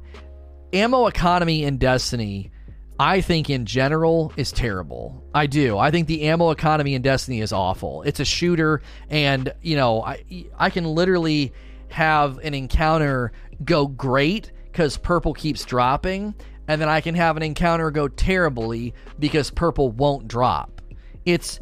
ammo 0.73 1.07
economy 1.07 1.63
in 1.63 1.77
Destiny, 1.77 2.51
I 2.99 3.21
think 3.21 3.49
in 3.49 3.65
general 3.65 4.33
is 4.35 4.51
terrible. 4.51 5.23
I 5.33 5.47
do. 5.47 5.77
I 5.77 5.91
think 5.91 6.07
the 6.07 6.23
ammo 6.23 6.51
economy 6.51 6.95
in 6.95 7.01
Destiny 7.01 7.41
is 7.41 7.53
awful. 7.53 8.03
It's 8.03 8.19
a 8.19 8.25
shooter, 8.25 8.81
and 9.09 9.53
you 9.61 9.75
know, 9.75 10.03
I 10.03 10.23
I 10.57 10.69
can 10.69 10.85
literally 10.85 11.53
have 11.89 12.37
an 12.39 12.53
encounter 12.53 13.31
go 13.63 13.87
great 13.87 14.51
because 14.65 14.97
purple 14.97 15.33
keeps 15.33 15.65
dropping, 15.65 16.35
and 16.67 16.81
then 16.81 16.89
I 16.89 17.01
can 17.01 17.15
have 17.15 17.37
an 17.37 17.43
encounter 17.43 17.91
go 17.91 18.07
terribly 18.07 18.93
because 19.19 19.49
purple 19.49 19.91
won't 19.91 20.27
drop. 20.27 20.81
It's 21.25 21.59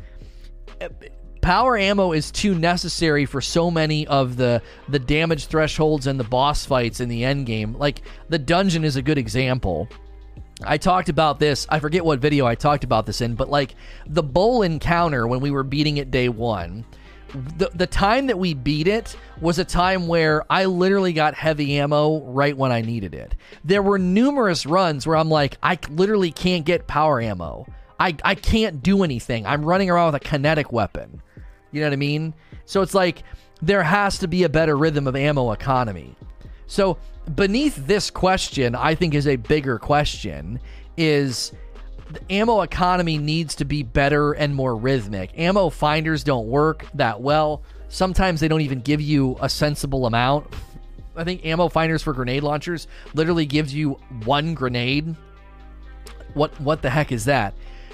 power 1.42 1.78
ammo 1.78 2.12
is 2.12 2.32
too 2.32 2.56
necessary 2.56 3.26
for 3.26 3.40
so 3.40 3.70
many 3.70 4.08
of 4.08 4.36
the 4.36 4.62
the 4.90 4.98
damage 4.98 5.46
thresholds 5.46 6.08
and 6.08 6.20
the 6.20 6.24
boss 6.24 6.66
fights 6.66 7.00
in 7.00 7.08
the 7.08 7.24
end 7.24 7.46
game. 7.46 7.74
Like 7.74 8.02
the 8.30 8.40
dungeon 8.40 8.84
is 8.84 8.96
a 8.96 9.02
good 9.02 9.18
example. 9.18 9.88
I 10.64 10.78
talked 10.78 11.10
about 11.10 11.40
this. 11.40 11.68
I 11.70 11.80
forget 11.80 12.04
what 12.04 12.20
video 12.20 12.46
I 12.46 12.56
talked 12.56 12.84
about 12.84 13.06
this 13.06 13.22
in, 13.22 13.36
but 13.36 13.50
like 13.50 13.76
the 14.08 14.24
bowl 14.24 14.62
encounter 14.64 15.28
when 15.28 15.40
we 15.40 15.52
were 15.52 15.64
beating 15.64 15.98
it 15.98 16.12
day 16.12 16.30
one, 16.30 16.86
the 17.58 17.70
the 17.74 17.88
time 17.88 18.28
that 18.28 18.40
we 18.40 18.54
beat 18.54 18.88
it 18.88 19.16
was 19.42 19.60
a 19.60 19.66
time 19.66 20.08
where 20.08 20.44
I 20.50 20.66
literally 20.66 21.14
got 21.14 21.34
heavy 21.34 21.78
ammo 21.78 22.22
right 22.22 22.56
when 22.56 22.72
I 22.72 22.82
needed 22.82 23.14
it. 23.14 23.36
There 23.64 23.82
were 23.82 24.00
numerous 24.00 24.66
runs 24.66 25.06
where 25.06 25.18
I'm 25.18 25.30
like, 25.30 25.58
I 25.62 25.78
literally 25.90 26.32
can't 26.32 26.66
get 26.66 26.88
power 26.88 27.22
ammo. 27.22 27.66
I, 28.00 28.16
I 28.24 28.36
can't 28.36 28.84
do 28.84 29.04
anything. 29.04 29.46
I'm 29.46 29.64
running 29.64 29.90
around 29.90 30.14
with 30.14 30.22
a 30.22 30.26
kinetic 30.26 30.72
weapon. 30.72 31.22
You 31.72 31.82
know 31.82 31.88
what 31.88 31.94
I 31.94 31.98
mean? 31.98 32.34
So 32.66 32.82
it's 32.82 32.94
like 32.94 33.24
there 33.62 33.84
has 33.84 34.20
to 34.20 34.28
be 34.28 34.44
a 34.44 34.50
better 34.50 34.78
rhythm 34.78 35.08
of 35.08 35.16
ammo 35.16 35.52
economy. 35.52 36.16
So 36.68 36.98
beneath 37.34 37.88
this 37.88 38.10
question, 38.10 38.76
I 38.76 38.96
think 38.96 39.14
is 39.14 39.28
a 39.28 39.36
bigger 39.36 39.80
question 39.80 40.60
is 40.98 41.52
the 42.10 42.32
ammo 42.32 42.62
economy 42.62 43.18
needs 43.18 43.56
to 43.56 43.66
be 43.66 43.84
better 43.84 44.34
and 44.34 44.56
more 44.56 44.76
rhythmic. 44.76 45.32
Ammo 45.38 45.70
finders 45.70 46.24
don't 46.24 46.48
work 46.48 46.86
that 46.94 47.22
well. 47.22 47.64
Sometimes 47.90 48.40
they 48.40 48.48
don't 48.48 48.62
even 48.62 48.82
give 48.82 49.02
you 49.02 49.38
a 49.42 49.50
sensible 49.50 50.06
amount. 50.06 50.48
I 51.16 51.24
think 51.24 51.46
ammo 51.46 51.70
finders 51.70 52.04
for 52.04 52.14
grenade 52.14 52.44
launchers 52.44 52.88
literally 53.14 53.46
gives 53.46 53.74
you 53.74 53.94
one 54.26 54.54
grenade. 54.54 55.16
What 56.34 56.60
what 56.60 56.82
the 56.82 56.90
heck 56.90 57.12
is 57.12 57.26
that? 57.26 57.54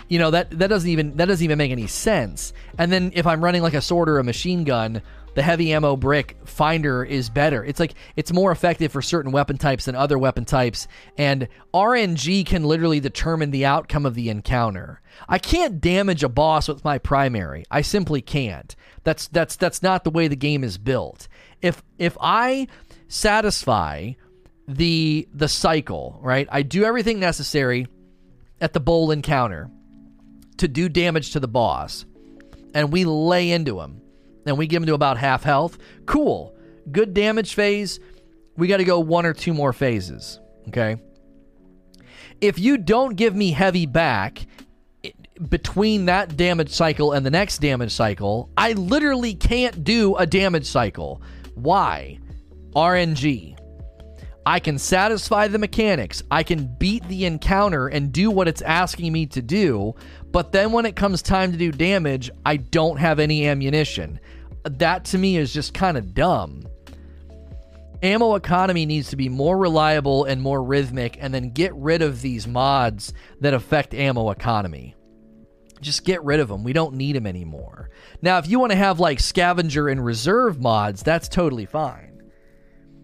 You 0.09 0.19
know 0.19 0.31
that 0.31 0.49
that 0.59 0.67
doesn't 0.67 0.89
even 0.89 1.15
that 1.17 1.25
doesn't 1.25 1.43
even 1.43 1.57
make 1.57 1.71
any 1.71 1.87
sense. 1.87 2.51
And 2.77 2.91
then 2.91 3.11
if 3.13 3.27
I'm 3.27 3.43
running 3.43 3.61
like 3.61 3.75
a 3.75 3.81
sword 3.81 4.09
or 4.09 4.19
a 4.19 4.23
machine 4.23 4.63
gun, 4.63 5.01
the 5.33 5.41
heavy 5.41 5.71
ammo 5.73 5.95
brick 5.95 6.37
finder 6.45 7.03
is 7.03 7.29
better. 7.29 7.63
It's 7.63 7.79
like 7.79 7.93
it's 8.15 8.33
more 8.33 8.51
effective 8.51 8.91
for 8.91 9.01
certain 9.01 9.31
weapon 9.31 9.57
types 9.57 9.85
than 9.85 9.95
other 9.95 10.17
weapon 10.17 10.45
types, 10.45 10.87
and 11.17 11.47
RNG 11.73 12.45
can 12.45 12.63
literally 12.63 12.99
determine 12.99 13.51
the 13.51 13.65
outcome 13.65 14.05
of 14.05 14.15
the 14.15 14.29
encounter. 14.29 15.01
I 15.29 15.39
can't 15.39 15.81
damage 15.81 16.23
a 16.23 16.29
boss 16.29 16.67
with 16.67 16.83
my 16.83 16.97
primary. 16.97 17.65
I 17.71 17.81
simply 17.81 18.21
can't. 18.21 18.75
That's 19.03 19.27
that's 19.27 19.55
that's 19.55 19.81
not 19.81 20.03
the 20.03 20.11
way 20.11 20.27
the 20.27 20.35
game 20.35 20.63
is 20.63 20.77
built. 20.77 21.27
If 21.61 21.81
if 21.97 22.17
I 22.19 22.67
satisfy 23.07 24.13
the 24.67 25.27
the 25.33 25.47
cycle, 25.47 26.19
right? 26.21 26.47
I 26.51 26.61
do 26.61 26.83
everything 26.83 27.19
necessary 27.19 27.87
at 28.59 28.73
the 28.73 28.79
bowl 28.79 29.11
encounter 29.11 29.69
to 30.57 30.67
do 30.67 30.89
damage 30.89 31.31
to 31.31 31.39
the 31.39 31.47
boss, 31.47 32.05
and 32.73 32.91
we 32.91 33.05
lay 33.05 33.51
into 33.51 33.79
him, 33.79 34.01
and 34.45 34.57
we 34.57 34.67
give 34.67 34.81
him 34.81 34.87
to 34.87 34.93
about 34.93 35.17
half 35.17 35.43
health. 35.43 35.77
Cool, 36.05 36.55
good 36.91 37.13
damage 37.13 37.53
phase. 37.53 37.99
We 38.57 38.67
got 38.67 38.77
to 38.77 38.83
go 38.83 38.99
one 38.99 39.25
or 39.25 39.33
two 39.33 39.53
more 39.53 39.73
phases. 39.73 40.39
Okay. 40.67 40.97
If 42.39 42.59
you 42.59 42.77
don't 42.77 43.15
give 43.15 43.35
me 43.35 43.51
heavy 43.51 43.85
back 43.85 44.45
between 45.49 46.05
that 46.05 46.37
damage 46.37 46.71
cycle 46.71 47.13
and 47.13 47.25
the 47.25 47.31
next 47.31 47.59
damage 47.59 47.91
cycle, 47.91 48.49
I 48.57 48.73
literally 48.73 49.33
can't 49.33 49.83
do 49.83 50.15
a 50.15 50.25
damage 50.25 50.65
cycle. 50.65 51.21
Why? 51.55 52.19
RNG. 52.75 53.57
I 54.45 54.59
can 54.59 54.79
satisfy 54.79 55.47
the 55.47 55.59
mechanics. 55.59 56.23
I 56.31 56.43
can 56.43 56.75
beat 56.79 57.07
the 57.07 57.25
encounter 57.25 57.87
and 57.87 58.11
do 58.11 58.31
what 58.31 58.47
it's 58.47 58.61
asking 58.63 59.13
me 59.13 59.27
to 59.27 59.41
do. 59.41 59.93
But 60.31 60.51
then 60.51 60.71
when 60.71 60.85
it 60.85 60.95
comes 60.95 61.21
time 61.21 61.51
to 61.51 61.57
do 61.57 61.71
damage, 61.71 62.31
I 62.45 62.57
don't 62.57 62.97
have 62.97 63.19
any 63.19 63.47
ammunition. 63.47 64.19
That 64.63 65.05
to 65.05 65.17
me 65.17 65.37
is 65.37 65.53
just 65.53 65.73
kind 65.73 65.97
of 65.97 66.13
dumb. 66.13 66.67
Ammo 68.03 68.35
economy 68.35 68.85
needs 68.85 69.09
to 69.09 69.15
be 69.15 69.29
more 69.29 69.57
reliable 69.57 70.23
and 70.25 70.41
more 70.41 70.63
rhythmic, 70.63 71.17
and 71.19 71.33
then 71.33 71.51
get 71.51 71.73
rid 71.75 72.01
of 72.01 72.21
these 72.21 72.47
mods 72.47 73.13
that 73.41 73.53
affect 73.53 73.93
ammo 73.93 74.31
economy. 74.31 74.95
Just 75.81 76.05
get 76.05 76.23
rid 76.23 76.39
of 76.39 76.47
them. 76.47 76.63
We 76.63 76.73
don't 76.73 76.95
need 76.95 77.15
them 77.15 77.27
anymore. 77.27 77.89
Now, 78.21 78.37
if 78.37 78.47
you 78.47 78.59
want 78.59 78.71
to 78.71 78.77
have 78.77 78.99
like 78.99 79.19
scavenger 79.19 79.87
and 79.87 80.03
reserve 80.03 80.59
mods, 80.59 81.03
that's 81.03 81.27
totally 81.27 81.65
fine. 81.65 82.10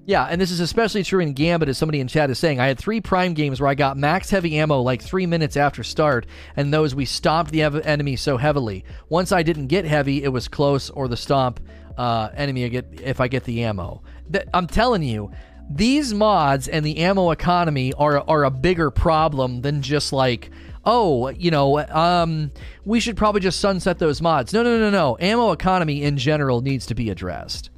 Yeah, 0.08 0.24
and 0.24 0.40
this 0.40 0.52
is 0.52 0.62
especially 0.62 1.04
true 1.04 1.20
in 1.20 1.34
Gambit, 1.34 1.68
as 1.68 1.78
somebody 1.78 2.00
in 2.00 2.08
chat 2.08 2.30
is 2.30 2.40
saying. 2.40 2.62
I 2.62 2.68
had 2.68 2.80
three 2.80 3.02
Prime 3.02 3.34
games 3.34 3.60
where 3.60 3.68
I 3.68 3.76
got 3.76 3.98
max 3.98 4.30
heavy 4.30 4.58
ammo 4.58 4.80
like 4.80 5.02
three 5.02 5.26
minutes 5.26 5.58
after 5.58 5.84
start, 5.84 6.26
and 6.56 6.74
those 6.74 6.96
we 6.96 7.04
stomped 7.04 7.52
the 7.52 7.64
ev- 7.64 7.86
enemy 7.86 8.16
so 8.16 8.38
heavily. 8.38 8.86
Once 9.10 9.34
I 9.34 9.44
didn't 9.44 9.68
get 9.68 9.84
heavy, 9.84 10.24
it 10.24 10.30
was 10.30 10.48
close, 10.48 10.90
or 10.90 11.10
the 11.10 11.18
stomp 11.18 11.60
uh, 11.98 12.30
enemy 12.36 12.64
I 12.64 12.70
get 12.70 13.02
if 13.04 13.20
I 13.20 13.28
get 13.28 13.44
the 13.44 13.66
ammo. 13.66 14.02
Th- 14.32 14.48
I'm 14.54 14.68
telling 14.68 15.04
you, 15.04 15.30
these 15.70 16.14
mods 16.14 16.70
and 16.70 16.86
the 16.86 17.00
ammo 17.00 17.32
economy 17.32 17.92
are 17.92 18.24
are 18.30 18.46
a 18.46 18.50
bigger 18.50 18.90
problem 18.90 19.60
than 19.60 19.82
just 19.82 20.14
like 20.14 20.52
oh, 20.86 21.28
you 21.32 21.52
know, 21.52 21.86
um, 21.90 22.50
we 22.86 23.02
should 23.02 23.18
probably 23.18 23.42
just 23.42 23.60
sunset 23.60 24.00
those 24.00 24.22
mods. 24.22 24.54
No, 24.54 24.64
no, 24.64 24.80
no, 24.80 24.90
no. 24.90 25.18
Ammo 25.20 25.52
economy 25.52 26.02
in 26.02 26.18
general 26.18 26.62
needs 26.62 26.86
to 26.86 26.96
be 26.96 27.10
addressed. 27.10 27.72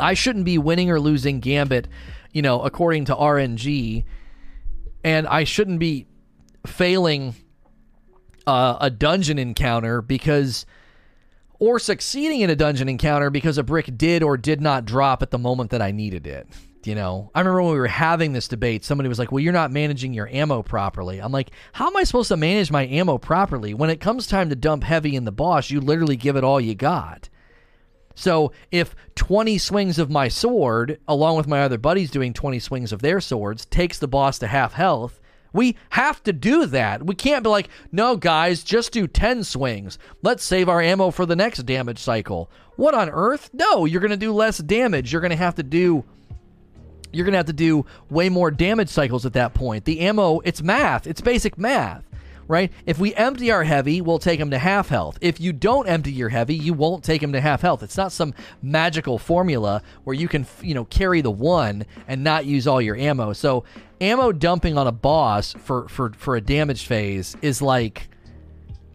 I 0.00 0.14
shouldn't 0.14 0.44
be 0.44 0.58
winning 0.58 0.90
or 0.90 1.00
losing 1.00 1.40
Gambit, 1.40 1.88
you 2.32 2.42
know, 2.42 2.62
according 2.62 3.06
to 3.06 3.14
RNG, 3.14 4.04
and 5.04 5.26
I 5.26 5.44
shouldn't 5.44 5.78
be 5.78 6.06
failing 6.66 7.34
uh, 8.46 8.78
a 8.80 8.90
dungeon 8.90 9.38
encounter 9.38 10.02
because, 10.02 10.66
or 11.58 11.78
succeeding 11.78 12.40
in 12.40 12.50
a 12.50 12.56
dungeon 12.56 12.88
encounter 12.88 13.30
because 13.30 13.58
a 13.58 13.62
brick 13.62 13.96
did 13.96 14.22
or 14.22 14.36
did 14.36 14.60
not 14.60 14.84
drop 14.84 15.22
at 15.22 15.30
the 15.30 15.38
moment 15.38 15.70
that 15.70 15.82
I 15.82 15.90
needed 15.90 16.26
it. 16.26 16.46
You 16.84 16.94
know, 16.94 17.30
I 17.34 17.40
remember 17.40 17.62
when 17.62 17.72
we 17.72 17.78
were 17.78 17.86
having 17.88 18.32
this 18.32 18.48
debate, 18.48 18.84
somebody 18.84 19.08
was 19.08 19.18
like, 19.18 19.32
Well, 19.32 19.42
you're 19.42 19.52
not 19.52 19.72
managing 19.72 20.14
your 20.14 20.28
ammo 20.28 20.62
properly. 20.62 21.18
I'm 21.18 21.32
like, 21.32 21.50
How 21.72 21.88
am 21.88 21.96
I 21.96 22.04
supposed 22.04 22.28
to 22.28 22.36
manage 22.36 22.70
my 22.70 22.86
ammo 22.86 23.18
properly? 23.18 23.74
When 23.74 23.90
it 23.90 24.00
comes 24.00 24.26
time 24.26 24.48
to 24.48 24.56
dump 24.56 24.84
heavy 24.84 25.16
in 25.16 25.24
the 25.24 25.32
boss, 25.32 25.70
you 25.70 25.80
literally 25.80 26.16
give 26.16 26.36
it 26.36 26.44
all 26.44 26.60
you 26.60 26.74
got. 26.74 27.28
So 28.18 28.50
if 28.72 28.96
20 29.14 29.58
swings 29.58 29.96
of 29.96 30.10
my 30.10 30.26
sword, 30.26 30.98
along 31.06 31.36
with 31.36 31.46
my 31.46 31.62
other 31.62 31.78
buddies 31.78 32.10
doing 32.10 32.32
20 32.32 32.58
swings 32.58 32.92
of 32.92 33.00
their 33.00 33.20
swords, 33.20 33.64
takes 33.64 33.96
the 34.00 34.08
boss 34.08 34.40
to 34.40 34.48
half 34.48 34.72
health, 34.72 35.20
we 35.52 35.76
have 35.90 36.20
to 36.24 36.32
do 36.32 36.66
that. 36.66 37.06
We 37.06 37.14
can't 37.14 37.44
be 37.44 37.48
like, 37.48 37.68
no, 37.92 38.16
guys, 38.16 38.64
just 38.64 38.90
do 38.90 39.06
10 39.06 39.44
swings. 39.44 40.00
Let's 40.20 40.42
save 40.42 40.68
our 40.68 40.82
ammo 40.82 41.12
for 41.12 41.26
the 41.26 41.36
next 41.36 41.64
damage 41.64 42.00
cycle. 42.00 42.50
What 42.74 42.92
on 42.92 43.08
earth? 43.08 43.50
No, 43.52 43.84
you're 43.84 44.00
going 44.00 44.10
to 44.10 44.16
do 44.16 44.32
less 44.32 44.58
damage. 44.58 45.12
You're 45.12 45.22
going 45.22 45.30
to 45.30 45.36
have 45.36 45.54
to 45.54 45.62
do. 45.62 46.04
You're 47.12 47.24
going 47.24 47.34
to 47.34 47.38
have 47.38 47.46
to 47.46 47.52
do 47.52 47.86
way 48.10 48.28
more 48.28 48.50
damage 48.50 48.88
cycles 48.88 49.26
at 49.26 49.32
that 49.34 49.54
point. 49.54 49.84
The 49.84 50.00
ammo, 50.00 50.40
it's 50.40 50.60
math. 50.60 51.06
It's 51.06 51.20
basic 51.20 51.56
math 51.56 52.07
right? 52.48 52.72
If 52.86 52.98
we 52.98 53.14
empty 53.14 53.50
our 53.50 53.62
heavy, 53.62 54.00
we'll 54.00 54.18
take 54.18 54.40
him 54.40 54.50
to 54.50 54.58
half 54.58 54.88
health. 54.88 55.18
If 55.20 55.38
you 55.38 55.52
don't 55.52 55.86
empty 55.86 56.10
your 56.10 56.30
heavy, 56.30 56.54
you 56.54 56.72
won't 56.72 57.04
take 57.04 57.22
him 57.22 57.32
to 57.34 57.40
half 57.40 57.60
health. 57.60 57.82
It's 57.82 57.96
not 57.96 58.10
some 58.10 58.34
magical 58.62 59.18
formula 59.18 59.82
where 60.04 60.14
you 60.14 60.26
can, 60.26 60.46
you 60.62 60.74
know, 60.74 60.86
carry 60.86 61.20
the 61.20 61.30
one 61.30 61.84
and 62.08 62.24
not 62.24 62.46
use 62.46 62.66
all 62.66 62.80
your 62.80 62.96
ammo. 62.96 63.34
So, 63.34 63.64
ammo 64.00 64.32
dumping 64.32 64.78
on 64.78 64.86
a 64.86 64.92
boss 64.92 65.52
for 65.52 65.88
for 65.88 66.12
for 66.12 66.36
a 66.36 66.40
damage 66.40 66.86
phase 66.86 67.36
is 67.42 67.60
like 67.60 68.08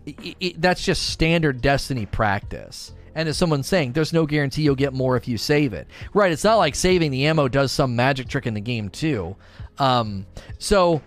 it, 0.05 0.35
it, 0.39 0.61
that's 0.61 0.83
just 0.83 1.09
standard 1.09 1.61
Destiny 1.61 2.05
practice. 2.05 2.93
And 3.15 3.29
as 3.29 3.37
someone's 3.37 3.67
saying, 3.67 3.93
there's 3.93 4.11
no 4.11 4.25
guarantee 4.25 4.63
you'll 4.63 4.73
get 4.73 4.91
more 4.91 5.15
if 5.15 5.27
you 5.27 5.37
save 5.37 5.73
it. 5.73 5.87
Right? 6.15 6.31
It's 6.31 6.43
not 6.43 6.55
like 6.55 6.73
saving 6.73 7.11
the 7.11 7.27
ammo 7.27 7.47
does 7.47 7.71
some 7.71 7.95
magic 7.95 8.27
trick 8.27 8.47
in 8.47 8.55
the 8.55 8.61
game 8.61 8.89
too. 8.89 9.35
Um, 9.77 10.25
so 10.57 11.01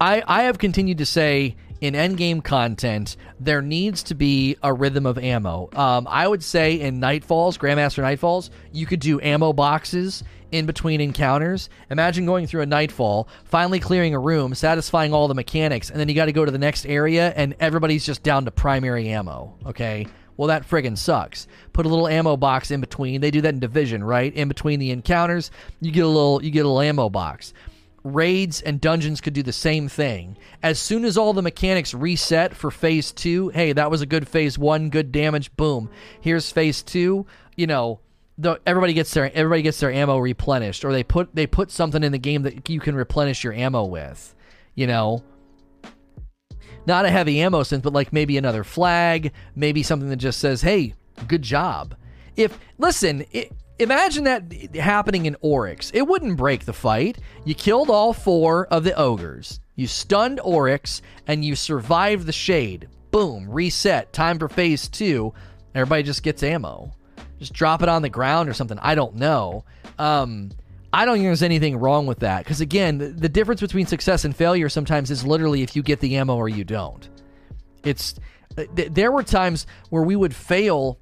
I, 0.00 0.22
I 0.26 0.42
have 0.42 0.58
continued 0.58 0.98
to 0.98 1.06
say 1.06 1.56
in 1.80 1.94
endgame 1.94 2.42
content, 2.42 3.16
there 3.40 3.62
needs 3.62 4.02
to 4.04 4.14
be 4.14 4.56
a 4.62 4.72
rhythm 4.72 5.06
of 5.06 5.18
ammo. 5.18 5.68
Um, 5.74 6.06
I 6.10 6.28
would 6.28 6.42
say 6.42 6.80
in 6.80 7.00
Nightfalls, 7.00 7.58
Grandmaster 7.58 8.02
Nightfalls, 8.02 8.50
you 8.72 8.86
could 8.86 9.00
do 9.00 9.20
ammo 9.20 9.52
boxes 9.52 10.22
in 10.52 10.66
between 10.66 11.00
encounters. 11.00 11.70
Imagine 11.90 12.26
going 12.26 12.46
through 12.46 12.62
a 12.62 12.66
Nightfall, 12.66 13.28
finally 13.44 13.80
clearing 13.80 14.14
a 14.14 14.18
room, 14.18 14.54
satisfying 14.54 15.14
all 15.14 15.28
the 15.28 15.34
mechanics, 15.34 15.90
and 15.90 15.98
then 15.98 16.08
you 16.08 16.14
got 16.14 16.26
to 16.26 16.32
go 16.32 16.44
to 16.44 16.52
the 16.52 16.58
next 16.58 16.86
area, 16.86 17.32
and 17.36 17.54
everybody's 17.58 18.04
just 18.04 18.22
down 18.22 18.44
to 18.44 18.50
primary 18.50 19.08
ammo. 19.08 19.54
Okay. 19.66 20.06
Well, 20.36 20.48
that 20.48 20.68
friggin' 20.68 20.98
sucks. 20.98 21.46
Put 21.72 21.86
a 21.86 21.88
little 21.88 22.08
ammo 22.08 22.36
box 22.36 22.70
in 22.70 22.82
between. 22.82 23.22
They 23.22 23.30
do 23.30 23.40
that 23.40 23.54
in 23.54 23.60
Division, 23.60 24.04
right? 24.04 24.32
In 24.34 24.48
between 24.48 24.78
the 24.78 24.90
encounters, 24.90 25.50
you 25.80 25.90
get 25.90 26.04
a 26.04 26.08
little 26.08 26.44
you 26.44 26.50
get 26.50 26.66
a 26.66 26.68
little 26.68 26.82
ammo 26.82 27.08
box 27.08 27.54
raids 28.14 28.60
and 28.62 28.80
dungeons 28.80 29.20
could 29.20 29.34
do 29.34 29.42
the 29.42 29.52
same 29.52 29.88
thing. 29.88 30.36
As 30.62 30.78
soon 30.78 31.04
as 31.04 31.16
all 31.16 31.32
the 31.32 31.42
mechanics 31.42 31.94
reset 31.94 32.54
for 32.54 32.70
phase 32.70 33.12
two, 33.12 33.48
hey, 33.50 33.72
that 33.72 33.90
was 33.90 34.02
a 34.02 34.06
good 34.06 34.28
phase 34.28 34.58
one, 34.58 34.90
good 34.90 35.12
damage, 35.12 35.54
boom. 35.56 35.90
Here's 36.20 36.50
phase 36.50 36.82
two. 36.82 37.26
You 37.56 37.66
know, 37.66 38.00
the, 38.38 38.60
everybody 38.66 38.92
gets 38.92 39.12
their 39.12 39.34
everybody 39.34 39.62
gets 39.62 39.80
their 39.80 39.92
ammo 39.92 40.18
replenished, 40.18 40.84
or 40.84 40.92
they 40.92 41.02
put 41.02 41.34
they 41.34 41.46
put 41.46 41.70
something 41.70 42.02
in 42.02 42.12
the 42.12 42.18
game 42.18 42.42
that 42.42 42.68
you 42.68 42.80
can 42.80 42.94
replenish 42.94 43.44
your 43.44 43.52
ammo 43.52 43.84
with. 43.84 44.34
You 44.74 44.86
know, 44.86 45.24
not 46.86 47.06
a 47.06 47.10
heavy 47.10 47.40
ammo 47.40 47.62
synth, 47.62 47.82
but 47.82 47.92
like 47.92 48.12
maybe 48.12 48.36
another 48.36 48.64
flag, 48.64 49.32
maybe 49.54 49.82
something 49.82 50.10
that 50.10 50.16
just 50.16 50.38
says, 50.38 50.62
"Hey, 50.62 50.94
good 51.26 51.42
job." 51.42 51.94
If 52.36 52.58
listen, 52.78 53.24
it, 53.32 53.52
Imagine 53.78 54.24
that 54.24 54.74
happening 54.76 55.26
in 55.26 55.36
Oryx. 55.42 55.90
It 55.92 56.02
wouldn't 56.02 56.38
break 56.38 56.64
the 56.64 56.72
fight. 56.72 57.18
You 57.44 57.54
killed 57.54 57.90
all 57.90 58.14
four 58.14 58.66
of 58.68 58.84
the 58.84 58.96
ogres. 58.96 59.60
You 59.74 59.86
stunned 59.86 60.40
Oryx, 60.42 61.02
and 61.26 61.44
you 61.44 61.54
survived 61.54 62.24
the 62.26 62.32
shade. 62.32 62.88
Boom, 63.10 63.50
reset. 63.50 64.12
Time 64.12 64.38
for 64.38 64.48
phase 64.48 64.88
two. 64.88 65.34
Everybody 65.74 66.02
just 66.04 66.22
gets 66.22 66.42
ammo. 66.42 66.92
Just 67.38 67.52
drop 67.52 67.82
it 67.82 67.88
on 67.90 68.00
the 68.00 68.08
ground 68.08 68.48
or 68.48 68.54
something. 68.54 68.78
I 68.80 68.94
don't 68.94 69.16
know. 69.16 69.64
Um, 69.98 70.52
I 70.90 71.04
don't 71.04 71.16
think 71.16 71.26
there's 71.26 71.42
anything 71.42 71.76
wrong 71.76 72.06
with 72.06 72.20
that. 72.20 72.44
Because 72.44 72.62
again, 72.62 72.96
the, 72.96 73.08
the 73.08 73.28
difference 73.28 73.60
between 73.60 73.86
success 73.86 74.24
and 74.24 74.34
failure 74.34 74.70
sometimes 74.70 75.10
is 75.10 75.26
literally 75.26 75.62
if 75.62 75.76
you 75.76 75.82
get 75.82 76.00
the 76.00 76.16
ammo 76.16 76.36
or 76.36 76.48
you 76.48 76.64
don't. 76.64 77.06
It's 77.84 78.14
th- 78.56 78.92
there 78.92 79.12
were 79.12 79.22
times 79.22 79.66
where 79.90 80.02
we 80.02 80.16
would 80.16 80.34
fail 80.34 80.98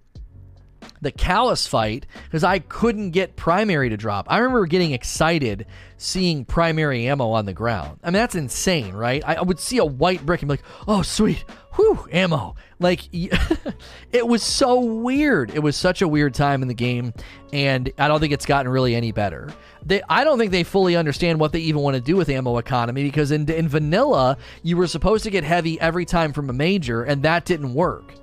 the 1.01 1.13
Calus 1.13 1.69
fight 1.69 2.07
because 2.25 2.45
I 2.45 2.59
couldn't 2.59 3.11
get 3.11 3.37
primary 3.37 3.89
to 3.89 3.97
drop. 3.97 4.27
I 4.29 4.39
remember 4.39 4.67
getting 4.67 4.93
excited 4.93 5.67
seeing 5.97 6.45
primary 6.45 7.07
ammo 7.07 7.31
on 7.31 7.47
the 7.47 7.53
ground. 7.53 7.99
I 8.03 8.09
mean, 8.09 8.15
that's 8.15 8.35
insane, 8.35 8.95
right? 8.95 9.23
I, 9.27 9.37
I 9.37 9.43
would 9.43 9.61
see 9.61 9.79
a 9.79 9.85
white 9.85 10.25
brick 10.25 10.43
and 10.43 10.49
be 10.49 10.55
like, 10.55 10.65
oh, 10.87 11.03
sweet. 11.03 11.45
whew, 11.75 12.07
ammo. 12.13 12.55
Like, 12.79 13.09
it 13.13 14.27
was 14.27 14.43
so 14.43 14.81
weird. 14.81 15.55
It 15.55 15.61
was 15.61 15.77
such 15.77 16.03
a 16.03 16.09
weird 16.09 16.35
time 16.35 16.63
in 16.63 16.69
the 16.69 16.75
game, 16.75 17.13
and 17.53 17.91
I 17.99 18.09
don't 18.09 18.21
think 18.21 18.33
it's 18.33 18.47
gotten 18.47 18.71
really 18.71 18.95
any 18.95 19.13
better. 19.13 19.53
They, 19.85 20.03
I 20.09 20.25
don't 20.25 20.39
think 20.39 20.53
they 20.53 20.65
fully 20.65 20.97
understand 20.97 21.41
what 21.41 21.53
they 21.53 21.61
even 21.61 21.83
want 21.83 21.95
to 21.95 22.01
do 22.01 22.17
with 22.17 22.29
ammo 22.29 22.59
economy 22.59 23.05
because 23.05 23.31
in, 23.31 23.51
in 23.51 23.69
vanilla, 23.69 24.39
you 24.63 24.77
were 24.77 24.87
supposed 24.87 25.25
to 25.25 25.31
get 25.31 25.45
heavy 25.45 25.81
every 25.81 26.05
time 26.05 26.33
from 26.33 26.51
a 26.51 26.53
major, 26.53 27.03
and 27.03 27.23
that 27.23 27.45
didn't 27.45 27.75
work. 27.75 28.15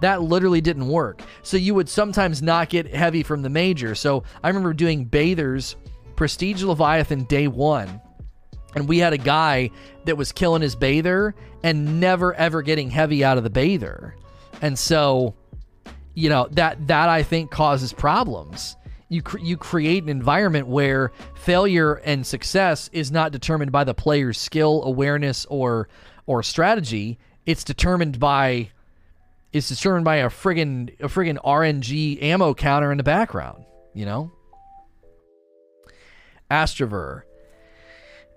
That 0.00 0.22
literally 0.22 0.60
didn't 0.60 0.88
work. 0.88 1.22
So 1.42 1.56
you 1.56 1.74
would 1.74 1.88
sometimes 1.88 2.42
not 2.42 2.68
get 2.68 2.92
heavy 2.92 3.22
from 3.22 3.42
the 3.42 3.50
major. 3.50 3.94
So 3.94 4.24
I 4.42 4.48
remember 4.48 4.72
doing 4.72 5.04
Bathers, 5.04 5.76
Prestige 6.16 6.62
Leviathan 6.62 7.24
day 7.24 7.48
one 7.48 8.00
and 8.74 8.88
we 8.88 8.98
had 8.98 9.12
a 9.12 9.18
guy 9.18 9.70
that 10.04 10.16
was 10.16 10.32
killing 10.32 10.62
his 10.62 10.74
bather 10.76 11.34
and 11.62 12.00
never 12.00 12.34
ever 12.34 12.62
getting 12.62 12.90
heavy 12.90 13.24
out 13.24 13.38
of 13.38 13.44
the 13.44 13.50
bather. 13.50 14.14
And 14.62 14.78
so, 14.78 15.34
you 16.14 16.28
know, 16.28 16.48
that 16.52 16.86
that 16.86 17.08
I 17.08 17.22
think 17.22 17.50
causes 17.50 17.92
problems. 17.92 18.76
You 19.08 19.22
cr- 19.22 19.38
you 19.38 19.56
create 19.56 20.02
an 20.02 20.08
environment 20.10 20.66
where 20.66 21.12
failure 21.34 21.94
and 21.94 22.26
success 22.26 22.90
is 22.92 23.10
not 23.10 23.32
determined 23.32 23.72
by 23.72 23.84
the 23.84 23.94
player's 23.94 24.38
skill, 24.38 24.82
awareness 24.84 25.46
or 25.46 25.88
or 26.26 26.42
strategy. 26.42 27.18
It's 27.46 27.64
determined 27.64 28.18
by 28.18 28.70
it's 29.52 29.68
determined 29.68 30.04
by 30.04 30.16
a 30.16 30.28
friggin' 30.28 30.94
a 31.00 31.08
friggin' 31.08 31.38
RNG 31.38 32.22
ammo 32.22 32.54
counter 32.54 32.90
in 32.90 32.98
the 32.98 33.04
background, 33.04 33.64
you 33.94 34.04
know? 34.04 34.32
Astrover. 36.50 37.22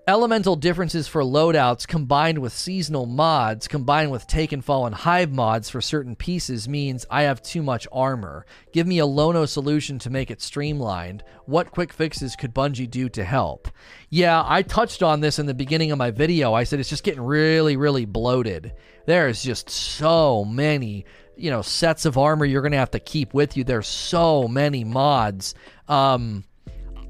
Elemental 0.08 0.56
differences 0.56 1.06
for 1.06 1.22
loadouts 1.22 1.86
combined 1.86 2.36
with 2.36 2.52
seasonal 2.52 3.06
mods, 3.06 3.68
combined 3.68 4.10
with 4.10 4.26
Taken 4.26 4.60
Fallen 4.60 4.92
Hive 4.92 5.30
mods 5.30 5.70
for 5.70 5.80
certain 5.80 6.16
pieces, 6.16 6.68
means 6.68 7.06
I 7.08 7.22
have 7.22 7.40
too 7.40 7.62
much 7.62 7.86
armor. 7.92 8.44
Give 8.72 8.84
me 8.84 8.98
a 8.98 9.06
Lono 9.06 9.46
solution 9.46 10.00
to 10.00 10.10
make 10.10 10.32
it 10.32 10.42
streamlined. 10.42 11.22
What 11.46 11.70
quick 11.70 11.92
fixes 11.92 12.34
could 12.34 12.52
Bungie 12.52 12.90
do 12.90 13.08
to 13.10 13.22
help? 13.22 13.68
Yeah, 14.10 14.42
I 14.44 14.62
touched 14.62 15.04
on 15.04 15.20
this 15.20 15.38
in 15.38 15.46
the 15.46 15.54
beginning 15.54 15.92
of 15.92 15.98
my 15.98 16.10
video. 16.10 16.52
I 16.52 16.64
said 16.64 16.80
it's 16.80 16.90
just 16.90 17.04
getting 17.04 17.22
really, 17.22 17.76
really 17.76 18.04
bloated. 18.04 18.72
There's 19.06 19.40
just 19.40 19.70
so 19.70 20.44
many, 20.44 21.04
you 21.36 21.52
know, 21.52 21.62
sets 21.62 22.06
of 22.06 22.18
armor 22.18 22.44
you're 22.44 22.68
to 22.68 22.76
have 22.76 22.90
to 22.90 22.98
keep 22.98 23.34
with 23.34 23.56
you. 23.56 23.62
There's 23.62 23.86
so 23.86 24.48
many 24.48 24.82
mods. 24.82 25.54
Um, 25.86 26.42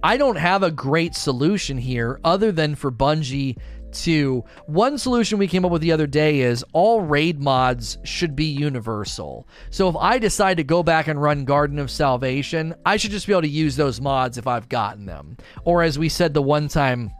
I 0.03 0.17
don't 0.17 0.37
have 0.37 0.63
a 0.63 0.71
great 0.71 1.15
solution 1.15 1.79
here 1.79 2.19
other 2.25 2.51
than 2.51 2.75
for 2.75 2.91
Bungie 2.91 3.57
to 3.93 4.45
one 4.67 4.99
solution 4.99 5.39
we 5.39 5.47
came 5.47 5.65
up 5.65 5.71
with 5.71 5.83
the 5.83 5.93
other 5.93 6.07
day 6.07 6.41
is 6.41 6.65
all 6.73 7.03
raid 7.03 7.41
mods 7.41 7.99
should 8.05 8.35
be 8.35 8.47
universal. 8.47 9.47
So 9.71 9.89
if 9.89 9.97
I 9.97 10.19
decide 10.19 10.57
to 10.57 10.65
go 10.65 10.83
back 10.83 11.09
and 11.09 11.21
run 11.21 11.45
Garden 11.45 11.79
of 11.79 11.91
Salvation, 11.91 12.75
I 12.85 12.97
should 12.97 13.11
just 13.11 13.27
be 13.27 13.33
able 13.33 13.43
to 13.43 13.49
use 13.49 13.77
those 13.77 14.01
mods 14.01 14.39
if 14.39 14.47
I've 14.47 14.69
gotten 14.69 15.07
them. 15.07 15.37
Or 15.65 15.83
as 15.83 15.99
we 15.99 16.09
said 16.09 16.35
the 16.35 16.43
one 16.43 16.69
time, 16.69 17.13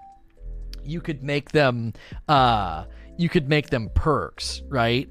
you 0.85 1.01
could 1.01 1.23
make 1.23 1.53
them 1.53 1.93
uh 2.29 2.85
you 3.17 3.29
could 3.29 3.49
make 3.49 3.71
them 3.71 3.91
perks, 3.95 4.63
right? 4.69 5.09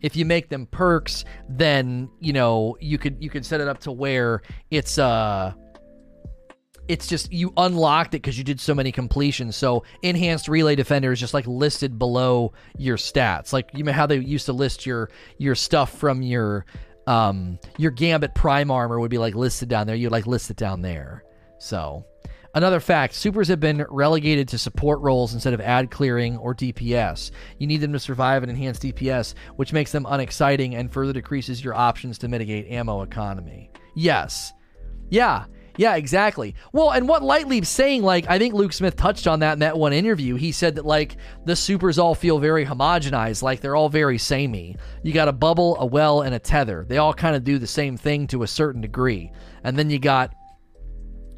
If 0.00 0.16
you 0.16 0.24
make 0.24 0.48
them 0.48 0.66
perks, 0.66 1.24
then 1.48 2.08
you 2.20 2.32
know 2.32 2.76
you 2.80 2.96
could 2.96 3.22
you 3.22 3.28
could 3.28 3.44
set 3.44 3.60
it 3.60 3.68
up 3.68 3.80
to 3.80 3.92
where 3.92 4.40
it's 4.70 4.98
uh 4.98 5.52
it's 6.90 7.06
just 7.06 7.32
you 7.32 7.52
unlocked 7.56 8.14
it 8.14 8.18
because 8.22 8.36
you 8.36 8.42
did 8.42 8.60
so 8.60 8.74
many 8.74 8.90
completions. 8.90 9.54
So 9.54 9.84
enhanced 10.02 10.48
relay 10.48 10.74
defender 10.74 11.12
is 11.12 11.20
just 11.20 11.32
like 11.32 11.46
listed 11.46 12.00
below 12.00 12.52
your 12.76 12.96
stats, 12.96 13.52
like 13.52 13.70
you 13.72 13.84
know 13.84 13.92
how 13.92 14.06
they 14.06 14.16
used 14.16 14.46
to 14.46 14.52
list 14.52 14.84
your 14.84 15.08
your 15.38 15.54
stuff 15.54 15.96
from 15.96 16.20
your 16.20 16.66
um 17.06 17.60
your 17.78 17.92
gambit 17.92 18.34
prime 18.34 18.72
armor 18.72 18.98
would 18.98 19.10
be 19.10 19.18
like 19.18 19.36
listed 19.36 19.68
down 19.68 19.86
there. 19.86 19.94
You'd 19.94 20.10
like 20.10 20.26
list 20.26 20.50
it 20.50 20.56
down 20.56 20.82
there. 20.82 21.22
So 21.58 22.04
Another 22.52 22.80
fact 22.80 23.14
supers 23.14 23.46
have 23.46 23.60
been 23.60 23.86
relegated 23.90 24.48
to 24.48 24.58
support 24.58 24.98
roles 24.98 25.34
instead 25.34 25.54
of 25.54 25.60
ad 25.60 25.92
clearing 25.92 26.36
or 26.38 26.52
DPS. 26.52 27.30
You 27.58 27.68
need 27.68 27.80
them 27.80 27.92
to 27.92 28.00
survive 28.00 28.42
and 28.42 28.50
enhance 28.50 28.80
DPS, 28.80 29.34
which 29.54 29.72
makes 29.72 29.92
them 29.92 30.04
unexciting 30.08 30.74
and 30.74 30.92
further 30.92 31.12
decreases 31.12 31.62
your 31.62 31.74
options 31.74 32.18
to 32.18 32.28
mitigate 32.28 32.66
ammo 32.66 33.02
economy. 33.02 33.70
Yes. 33.94 34.52
Yeah. 35.10 35.44
Yeah, 35.80 35.96
exactly. 35.96 36.56
Well, 36.74 36.90
and 36.90 37.08
what 37.08 37.22
Lightleap's 37.22 37.70
saying, 37.70 38.02
like, 38.02 38.28
I 38.28 38.38
think 38.38 38.52
Luke 38.52 38.74
Smith 38.74 38.96
touched 38.96 39.26
on 39.26 39.40
that 39.40 39.54
in 39.54 39.60
that 39.60 39.78
one 39.78 39.94
interview. 39.94 40.34
He 40.34 40.52
said 40.52 40.74
that, 40.74 40.84
like, 40.84 41.16
the 41.46 41.56
supers 41.56 41.98
all 41.98 42.14
feel 42.14 42.38
very 42.38 42.66
homogenized, 42.66 43.42
like 43.42 43.62
they're 43.62 43.74
all 43.74 43.88
very 43.88 44.18
samey. 44.18 44.76
You 45.02 45.14
got 45.14 45.28
a 45.28 45.32
bubble, 45.32 45.78
a 45.80 45.86
well, 45.86 46.20
and 46.20 46.34
a 46.34 46.38
tether. 46.38 46.84
They 46.86 46.98
all 46.98 47.14
kind 47.14 47.34
of 47.34 47.44
do 47.44 47.56
the 47.58 47.66
same 47.66 47.96
thing 47.96 48.26
to 48.26 48.42
a 48.42 48.46
certain 48.46 48.82
degree. 48.82 49.32
And 49.64 49.74
then 49.74 49.88
you 49.88 49.98
got, 49.98 50.34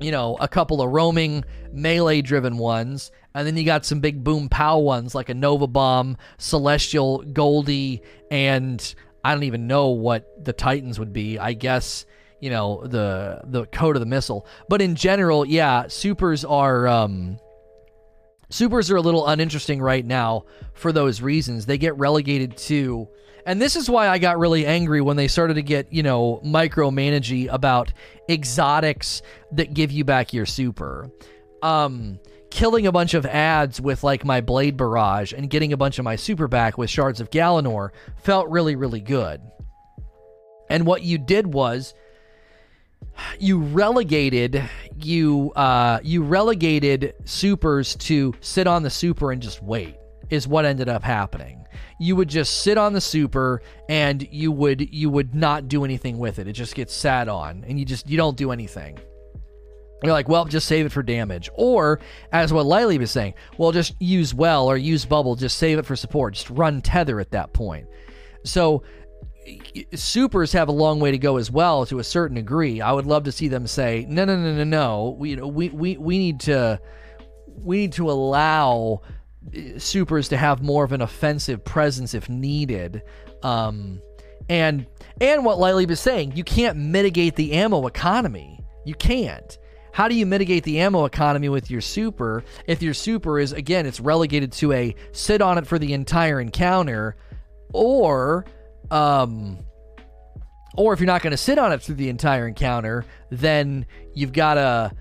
you 0.00 0.10
know, 0.10 0.36
a 0.40 0.48
couple 0.48 0.82
of 0.82 0.90
roaming, 0.90 1.44
melee 1.72 2.20
driven 2.20 2.58
ones. 2.58 3.12
And 3.36 3.46
then 3.46 3.56
you 3.56 3.62
got 3.62 3.84
some 3.84 4.00
big 4.00 4.24
boom 4.24 4.48
pow 4.48 4.78
ones 4.78 5.14
like 5.14 5.28
a 5.28 5.34
Nova 5.34 5.68
Bomb, 5.68 6.16
Celestial, 6.38 7.22
Goldie, 7.32 8.02
and 8.28 8.92
I 9.22 9.34
don't 9.34 9.44
even 9.44 9.68
know 9.68 9.90
what 9.90 10.44
the 10.44 10.52
Titans 10.52 10.98
would 10.98 11.12
be. 11.12 11.38
I 11.38 11.52
guess 11.52 12.06
you 12.42 12.50
know 12.50 12.84
the 12.84 13.40
the 13.44 13.66
code 13.66 13.94
of 13.96 14.00
the 14.00 14.06
missile. 14.06 14.46
But 14.68 14.82
in 14.82 14.96
general, 14.96 15.46
yeah, 15.46 15.86
supers 15.86 16.44
are 16.44 16.88
um, 16.88 17.38
supers 18.50 18.90
are 18.90 18.96
a 18.96 19.00
little 19.00 19.26
uninteresting 19.28 19.80
right 19.80 20.04
now 20.04 20.44
for 20.74 20.92
those 20.92 21.22
reasons. 21.22 21.66
They 21.66 21.78
get 21.78 21.96
relegated 21.96 22.56
to, 22.58 23.08
and 23.46 23.62
this 23.62 23.76
is 23.76 23.88
why 23.88 24.08
I 24.08 24.18
got 24.18 24.40
really 24.40 24.66
angry 24.66 25.00
when 25.00 25.16
they 25.16 25.28
started 25.28 25.54
to 25.54 25.62
get 25.62 25.92
you 25.92 26.02
know 26.02 26.42
micromanagey 26.44 27.48
about 27.48 27.92
exotics 28.28 29.22
that 29.52 29.72
give 29.72 29.92
you 29.92 30.04
back 30.04 30.32
your 30.32 30.44
super. 30.44 31.10
Um, 31.62 32.18
killing 32.50 32.88
a 32.88 32.92
bunch 32.92 33.14
of 33.14 33.24
ads 33.24 33.80
with 33.80 34.02
like 34.02 34.24
my 34.24 34.40
blade 34.40 34.76
barrage 34.76 35.32
and 35.32 35.48
getting 35.48 35.72
a 35.72 35.76
bunch 35.76 36.00
of 36.00 36.04
my 36.04 36.16
super 36.16 36.48
back 36.48 36.76
with 36.76 36.90
shards 36.90 37.20
of 37.20 37.30
Galanor 37.30 37.90
felt 38.16 38.48
really 38.48 38.74
really 38.74 39.00
good. 39.00 39.40
And 40.68 40.86
what 40.86 41.02
you 41.02 41.18
did 41.18 41.46
was 41.46 41.94
you 43.38 43.58
relegated 43.58 44.62
you 45.04 45.52
uh, 45.52 46.00
you 46.02 46.22
relegated 46.22 47.14
supers 47.24 47.96
to 47.96 48.34
sit 48.40 48.66
on 48.66 48.82
the 48.82 48.90
super 48.90 49.32
and 49.32 49.42
just 49.42 49.62
wait 49.62 49.96
is 50.30 50.48
what 50.48 50.64
ended 50.64 50.88
up 50.88 51.02
happening. 51.02 51.64
You 52.00 52.16
would 52.16 52.28
just 52.28 52.62
sit 52.62 52.78
on 52.78 52.92
the 52.92 53.00
super 53.00 53.62
and 53.88 54.26
you 54.30 54.50
would 54.52 54.92
you 54.92 55.10
would 55.10 55.34
not 55.34 55.68
do 55.68 55.84
anything 55.84 56.18
with 56.18 56.38
it. 56.38 56.48
It 56.48 56.52
just 56.52 56.74
gets 56.74 56.94
sat 56.94 57.28
on 57.28 57.64
and 57.66 57.78
you 57.78 57.84
just 57.84 58.08
you 58.08 58.16
don't 58.16 58.36
do 58.36 58.50
anything. 58.50 58.98
You're 60.02 60.12
like, 60.12 60.28
well, 60.28 60.44
just 60.46 60.66
save 60.66 60.86
it 60.86 60.92
for 60.92 61.04
damage. 61.04 61.48
Or, 61.54 62.00
as 62.32 62.52
what 62.52 62.66
Lily 62.66 62.98
was 62.98 63.12
saying, 63.12 63.34
well, 63.56 63.70
just 63.70 63.94
use 64.00 64.34
well 64.34 64.66
or 64.66 64.76
use 64.76 65.04
bubble, 65.04 65.36
just 65.36 65.58
save 65.58 65.78
it 65.78 65.86
for 65.86 65.94
support. 65.94 66.34
Just 66.34 66.50
run 66.50 66.82
tether 66.82 67.20
at 67.20 67.30
that 67.30 67.52
point. 67.52 67.86
So 68.44 68.82
supers 69.94 70.52
have 70.52 70.68
a 70.68 70.72
long 70.72 71.00
way 71.00 71.10
to 71.10 71.18
go 71.18 71.36
as 71.36 71.50
well 71.50 71.84
to 71.86 71.98
a 71.98 72.04
certain 72.04 72.36
degree. 72.36 72.80
I 72.80 72.92
would 72.92 73.06
love 73.06 73.24
to 73.24 73.32
see 73.32 73.48
them 73.48 73.66
say, 73.66 74.06
no, 74.08 74.24
no, 74.24 74.36
no, 74.36 74.54
no, 74.54 74.64
no. 74.64 75.16
We, 75.18 75.30
you 75.30 75.36
know, 75.36 75.48
we, 75.48 75.68
we, 75.70 75.96
we 75.96 76.18
need 76.18 76.40
to, 76.40 76.80
we 77.46 77.78
need 77.78 77.92
to 77.94 78.10
allow 78.10 79.02
uh, 79.54 79.78
supers 79.78 80.28
to 80.28 80.36
have 80.36 80.62
more 80.62 80.84
of 80.84 80.92
an 80.92 81.02
offensive 81.02 81.64
presence 81.64 82.14
if 82.14 82.28
needed. 82.28 83.02
Um, 83.42 84.00
and, 84.48 84.86
and 85.20 85.44
what 85.44 85.58
Lightleap 85.58 85.90
is 85.90 86.00
saying, 86.00 86.36
you 86.36 86.44
can't 86.44 86.76
mitigate 86.76 87.36
the 87.36 87.52
ammo 87.52 87.86
economy. 87.86 88.60
You 88.84 88.94
can't. 88.94 89.58
How 89.92 90.08
do 90.08 90.14
you 90.14 90.24
mitigate 90.24 90.64
the 90.64 90.80
ammo 90.80 91.04
economy 91.04 91.48
with 91.48 91.70
your 91.70 91.82
super 91.82 92.44
if 92.66 92.82
your 92.82 92.94
super 92.94 93.38
is, 93.38 93.52
again, 93.52 93.84
it's 93.86 94.00
relegated 94.00 94.50
to 94.52 94.72
a 94.72 94.94
sit 95.12 95.42
on 95.42 95.58
it 95.58 95.66
for 95.66 95.78
the 95.78 95.92
entire 95.92 96.40
encounter 96.40 97.16
or 97.72 98.46
um, 98.92 99.58
or 100.76 100.92
if 100.92 101.00
you're 101.00 101.06
not 101.06 101.22
going 101.22 101.32
to 101.32 101.36
sit 101.36 101.58
on 101.58 101.72
it 101.72 101.82
through 101.82 101.96
the 101.96 102.08
entire 102.08 102.46
encounter, 102.46 103.04
then 103.30 103.86
you've 104.14 104.32
got 104.32 104.54
to 104.54 104.92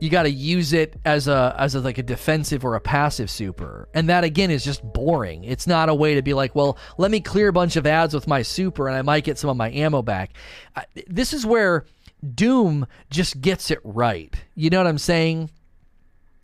you 0.00 0.10
got 0.10 0.24
to 0.24 0.30
use 0.30 0.72
it 0.72 0.96
as 1.04 1.28
a 1.28 1.54
as 1.58 1.74
a, 1.74 1.80
like 1.80 1.98
a 1.98 2.02
defensive 2.02 2.64
or 2.64 2.74
a 2.74 2.80
passive 2.80 3.30
super. 3.30 3.88
And 3.94 4.08
that 4.08 4.24
again 4.24 4.50
is 4.50 4.64
just 4.64 4.82
boring. 4.82 5.44
It's 5.44 5.66
not 5.66 5.88
a 5.88 5.94
way 5.94 6.14
to 6.14 6.22
be 6.22 6.34
like 6.34 6.54
well 6.54 6.78
let 6.98 7.10
me 7.10 7.20
clear 7.20 7.48
a 7.48 7.52
bunch 7.52 7.76
of 7.76 7.86
ads 7.86 8.14
with 8.14 8.26
my 8.26 8.42
super 8.42 8.88
and 8.88 8.96
i 8.96 9.02
might 9.02 9.24
get 9.24 9.38
some 9.38 9.50
of 9.50 9.56
my 9.56 9.70
ammo 9.70 10.02
back. 10.02 10.32
I, 10.74 10.84
this 11.06 11.32
is 11.32 11.46
where 11.46 11.84
doom 12.34 12.86
just 13.10 13.40
gets 13.40 13.70
it 13.70 13.80
right. 13.84 14.34
You 14.54 14.70
know 14.70 14.78
what 14.78 14.86
i'm 14.86 14.98
saying? 14.98 15.50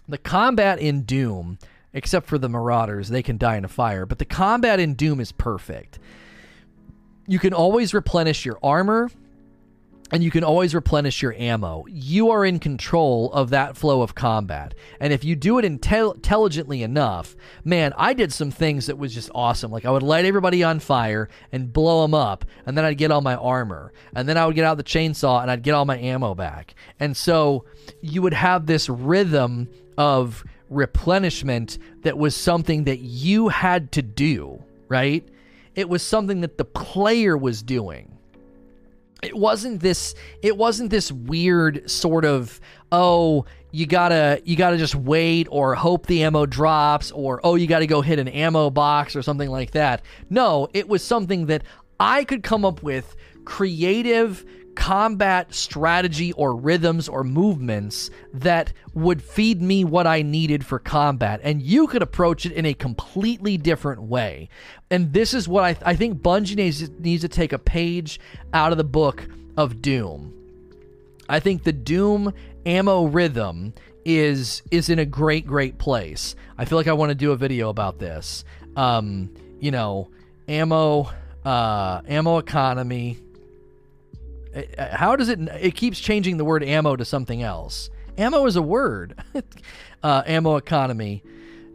The 0.08 0.18
combat 0.18 0.78
in 0.78 1.02
doom 1.02 1.58
except 1.92 2.26
for 2.26 2.38
the 2.38 2.48
marauders 2.48 3.08
they 3.08 3.22
can 3.22 3.36
die 3.36 3.56
in 3.56 3.64
a 3.64 3.68
fire 3.68 4.06
but 4.06 4.18
the 4.18 4.24
combat 4.24 4.78
in 4.78 4.94
doom 4.94 5.18
is 5.18 5.32
perfect 5.32 5.98
you 7.26 7.38
can 7.38 7.52
always 7.52 7.94
replenish 7.94 8.44
your 8.44 8.58
armor. 8.62 9.10
and 10.12 10.24
you 10.24 10.30
can 10.32 10.42
always 10.42 10.74
replenish 10.74 11.22
your 11.22 11.32
ammo. 11.34 11.84
You 11.88 12.30
are 12.30 12.44
in 12.44 12.58
control 12.58 13.32
of 13.32 13.50
that 13.50 13.76
flow 13.76 14.02
of 14.02 14.16
combat. 14.16 14.74
And 14.98 15.12
if 15.12 15.22
you 15.22 15.36
do 15.36 15.56
it 15.58 15.64
intel- 15.64 16.16
intelligently 16.16 16.82
enough, 16.82 17.36
man, 17.64 17.92
I 17.96 18.12
did 18.12 18.32
some 18.32 18.50
things 18.50 18.86
that 18.86 18.98
was 18.98 19.14
just 19.14 19.30
awesome. 19.36 19.70
Like 19.70 19.84
I 19.84 19.90
would 19.92 20.02
light 20.02 20.24
everybody 20.24 20.64
on 20.64 20.80
fire 20.80 21.28
and 21.52 21.72
blow 21.72 22.02
them 22.02 22.12
up, 22.12 22.44
and 22.66 22.76
then 22.76 22.84
I'd 22.84 22.98
get 22.98 23.12
all 23.12 23.20
my 23.20 23.36
armor. 23.36 23.92
And 24.12 24.28
then 24.28 24.36
I 24.36 24.46
would 24.46 24.56
get 24.56 24.64
out 24.64 24.78
the 24.78 24.82
chainsaw 24.82 25.42
and 25.42 25.48
I'd 25.48 25.62
get 25.62 25.74
all 25.74 25.84
my 25.84 25.98
ammo 25.98 26.34
back. 26.34 26.74
And 26.98 27.16
so 27.16 27.64
you 28.00 28.20
would 28.20 28.34
have 28.34 28.66
this 28.66 28.88
rhythm 28.88 29.68
of 29.96 30.42
replenishment 30.70 31.78
that 32.02 32.18
was 32.18 32.34
something 32.34 32.82
that 32.82 32.98
you 32.98 33.46
had 33.46 33.92
to 33.92 34.02
do, 34.02 34.60
right? 34.88 35.24
It 35.74 35.88
was 35.88 36.02
something 36.02 36.40
that 36.40 36.58
the 36.58 36.64
player 36.64 37.36
was 37.36 37.62
doing. 37.62 38.16
It 39.22 39.36
wasn't 39.36 39.80
this 39.80 40.14
it 40.42 40.56
wasn't 40.56 40.90
this 40.90 41.12
weird 41.12 41.88
sort 41.90 42.24
of 42.24 42.58
oh 42.90 43.44
you 43.70 43.86
gotta 43.86 44.40
you 44.44 44.56
gotta 44.56 44.78
just 44.78 44.94
wait 44.94 45.46
or 45.50 45.74
hope 45.74 46.06
the 46.06 46.22
ammo 46.22 46.46
drops 46.46 47.10
or 47.10 47.38
oh 47.44 47.54
you 47.54 47.66
gotta 47.66 47.86
go 47.86 48.00
hit 48.00 48.18
an 48.18 48.28
ammo 48.28 48.70
box 48.70 49.14
or 49.14 49.22
something 49.22 49.50
like 49.50 49.72
that. 49.72 50.02
No 50.30 50.68
it 50.72 50.88
was 50.88 51.04
something 51.04 51.46
that 51.46 51.64
i 51.98 52.24
could 52.24 52.42
come 52.42 52.64
up 52.64 52.82
with 52.82 53.14
creative 53.44 54.44
combat 54.74 55.52
strategy 55.54 56.32
or 56.34 56.54
rhythms 56.54 57.08
or 57.08 57.24
movements 57.24 58.10
that 58.32 58.72
would 58.94 59.22
feed 59.22 59.60
me 59.60 59.84
what 59.84 60.06
I 60.06 60.22
needed 60.22 60.64
for 60.64 60.78
combat. 60.78 61.40
And 61.42 61.62
you 61.62 61.86
could 61.86 62.02
approach 62.02 62.46
it 62.46 62.52
in 62.52 62.66
a 62.66 62.74
completely 62.74 63.56
different 63.56 64.02
way. 64.02 64.48
And 64.90 65.12
this 65.12 65.34
is 65.34 65.48
what 65.48 65.64
I, 65.64 65.76
I 65.90 65.96
think 65.96 66.22
Bungie 66.22 66.56
needs, 66.56 66.88
needs 66.90 67.22
to 67.22 67.28
take 67.28 67.52
a 67.52 67.58
page 67.58 68.20
out 68.52 68.72
of 68.72 68.78
the 68.78 68.84
book 68.84 69.26
of 69.56 69.82
Doom. 69.82 70.34
I 71.28 71.40
think 71.40 71.62
the 71.62 71.72
Doom 71.72 72.32
ammo 72.66 73.04
rhythm 73.04 73.72
is 74.04 74.62
is 74.70 74.88
in 74.88 74.98
a 74.98 75.04
great 75.04 75.46
great 75.46 75.78
place. 75.78 76.34
I 76.56 76.64
feel 76.64 76.78
like 76.78 76.88
I 76.88 76.92
want 76.94 77.10
to 77.10 77.14
do 77.14 77.32
a 77.32 77.36
video 77.36 77.68
about 77.68 77.98
this. 77.98 78.44
Um, 78.76 79.34
you 79.60 79.70
know, 79.70 80.08
ammo 80.48 81.10
uh 81.44 82.02
ammo 82.06 82.38
economy 82.38 83.18
how 84.78 85.16
does 85.16 85.28
it 85.28 85.40
it 85.60 85.74
keeps 85.74 86.00
changing 86.00 86.36
the 86.36 86.44
word 86.44 86.62
ammo 86.64 86.96
to 86.96 87.04
something 87.04 87.42
else 87.42 87.90
ammo 88.18 88.46
is 88.46 88.56
a 88.56 88.62
word 88.62 89.14
uh, 90.02 90.22
ammo 90.26 90.56
economy 90.56 91.22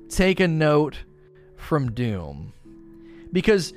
take 0.10 0.40
a 0.40 0.48
note 0.48 1.00
from 1.56 1.92
doom 1.92 2.54
because 3.32 3.74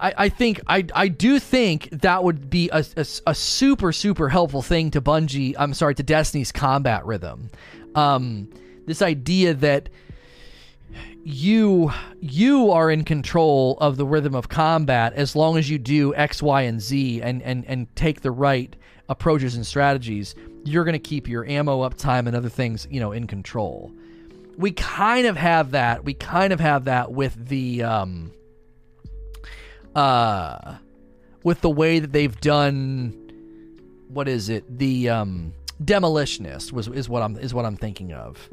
I, 0.00 0.14
I 0.16 0.28
think 0.28 0.60
I, 0.66 0.84
I 0.94 1.08
do 1.08 1.38
think 1.38 1.88
that 1.90 2.24
would 2.24 2.50
be 2.50 2.68
a, 2.72 2.84
a, 2.96 3.06
a, 3.26 3.34
super 3.34 3.92
super 3.92 4.28
helpful 4.28 4.62
thing 4.62 4.90
to 4.92 5.00
Bungie. 5.00 5.54
I'm 5.58 5.74
sorry 5.74 5.94
to 5.96 6.02
Destiny's 6.02 6.50
combat 6.50 7.06
rhythm. 7.06 7.50
Um, 7.94 8.50
this 8.86 9.02
idea 9.02 9.54
that 9.54 9.88
you 11.26 11.90
you 12.20 12.70
are 12.70 12.88
in 12.88 13.02
control 13.02 13.76
of 13.80 13.96
the 13.96 14.06
rhythm 14.06 14.32
of 14.36 14.48
combat 14.48 15.12
as 15.14 15.34
long 15.34 15.58
as 15.58 15.68
you 15.68 15.76
do 15.76 16.14
X, 16.14 16.40
Y, 16.40 16.62
and 16.62 16.80
Z 16.80 17.20
and 17.20 17.42
and 17.42 17.64
and 17.66 17.94
take 17.96 18.20
the 18.20 18.30
right 18.30 18.76
approaches 19.08 19.56
and 19.56 19.66
strategies. 19.66 20.36
You're 20.64 20.84
to 20.84 21.00
keep 21.00 21.26
your 21.28 21.44
ammo 21.44 21.88
uptime 21.88 22.28
and 22.28 22.36
other 22.36 22.48
things, 22.48 22.86
you 22.92 23.00
know, 23.00 23.10
in 23.10 23.26
control. 23.26 23.92
We 24.56 24.70
kind 24.70 25.26
of 25.26 25.36
have 25.36 25.72
that. 25.72 26.04
We 26.04 26.14
kind 26.14 26.52
of 26.52 26.60
have 26.60 26.84
that 26.84 27.10
with 27.10 27.48
the 27.48 27.82
um 27.82 28.30
uh 29.96 30.76
with 31.42 31.60
the 31.60 31.70
way 31.70 31.98
that 31.98 32.12
they've 32.12 32.40
done 32.40 33.14
what 34.06 34.28
is 34.28 34.48
it? 34.48 34.78
The 34.78 35.08
um 35.08 35.54
demolitionist 35.82 36.70
was 36.70 36.86
is 36.86 37.08
what 37.08 37.24
I'm 37.24 37.36
is 37.36 37.52
what 37.52 37.64
I'm 37.64 37.76
thinking 37.76 38.12
of. 38.12 38.48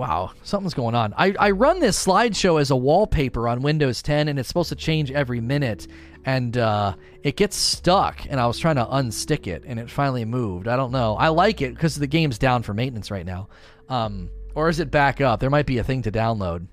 Wow, 0.00 0.32
something's 0.44 0.72
going 0.72 0.94
on. 0.94 1.12
I, 1.18 1.34
I 1.38 1.50
run 1.50 1.78
this 1.78 2.06
slideshow 2.06 2.58
as 2.58 2.70
a 2.70 2.76
wallpaper 2.76 3.46
on 3.46 3.60
Windows 3.60 4.00
10, 4.00 4.28
and 4.28 4.38
it's 4.38 4.48
supposed 4.48 4.70
to 4.70 4.74
change 4.74 5.10
every 5.10 5.42
minute, 5.42 5.88
and 6.24 6.56
uh, 6.56 6.94
it 7.22 7.36
gets 7.36 7.54
stuck. 7.54 8.24
And 8.30 8.40
I 8.40 8.46
was 8.46 8.58
trying 8.58 8.76
to 8.76 8.86
unstick 8.86 9.46
it, 9.46 9.62
and 9.66 9.78
it 9.78 9.90
finally 9.90 10.24
moved. 10.24 10.68
I 10.68 10.76
don't 10.76 10.90
know. 10.90 11.16
I 11.16 11.28
like 11.28 11.60
it 11.60 11.74
because 11.74 11.96
the 11.96 12.06
game's 12.06 12.38
down 12.38 12.62
for 12.62 12.72
maintenance 12.72 13.10
right 13.10 13.26
now. 13.26 13.50
Um, 13.90 14.30
or 14.54 14.70
is 14.70 14.80
it 14.80 14.90
back 14.90 15.20
up? 15.20 15.38
There 15.38 15.50
might 15.50 15.66
be 15.66 15.76
a 15.76 15.84
thing 15.84 16.00
to 16.00 16.10
download. 16.10 16.66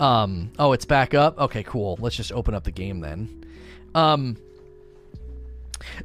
Um, 0.00 0.50
oh, 0.58 0.72
it's 0.72 0.84
back 0.84 1.14
up. 1.14 1.38
Okay, 1.38 1.62
cool. 1.62 1.96
Let's 2.00 2.16
just 2.16 2.32
open 2.32 2.54
up 2.54 2.64
the 2.64 2.72
game 2.72 2.98
then. 2.98 3.44
Um, 3.94 4.36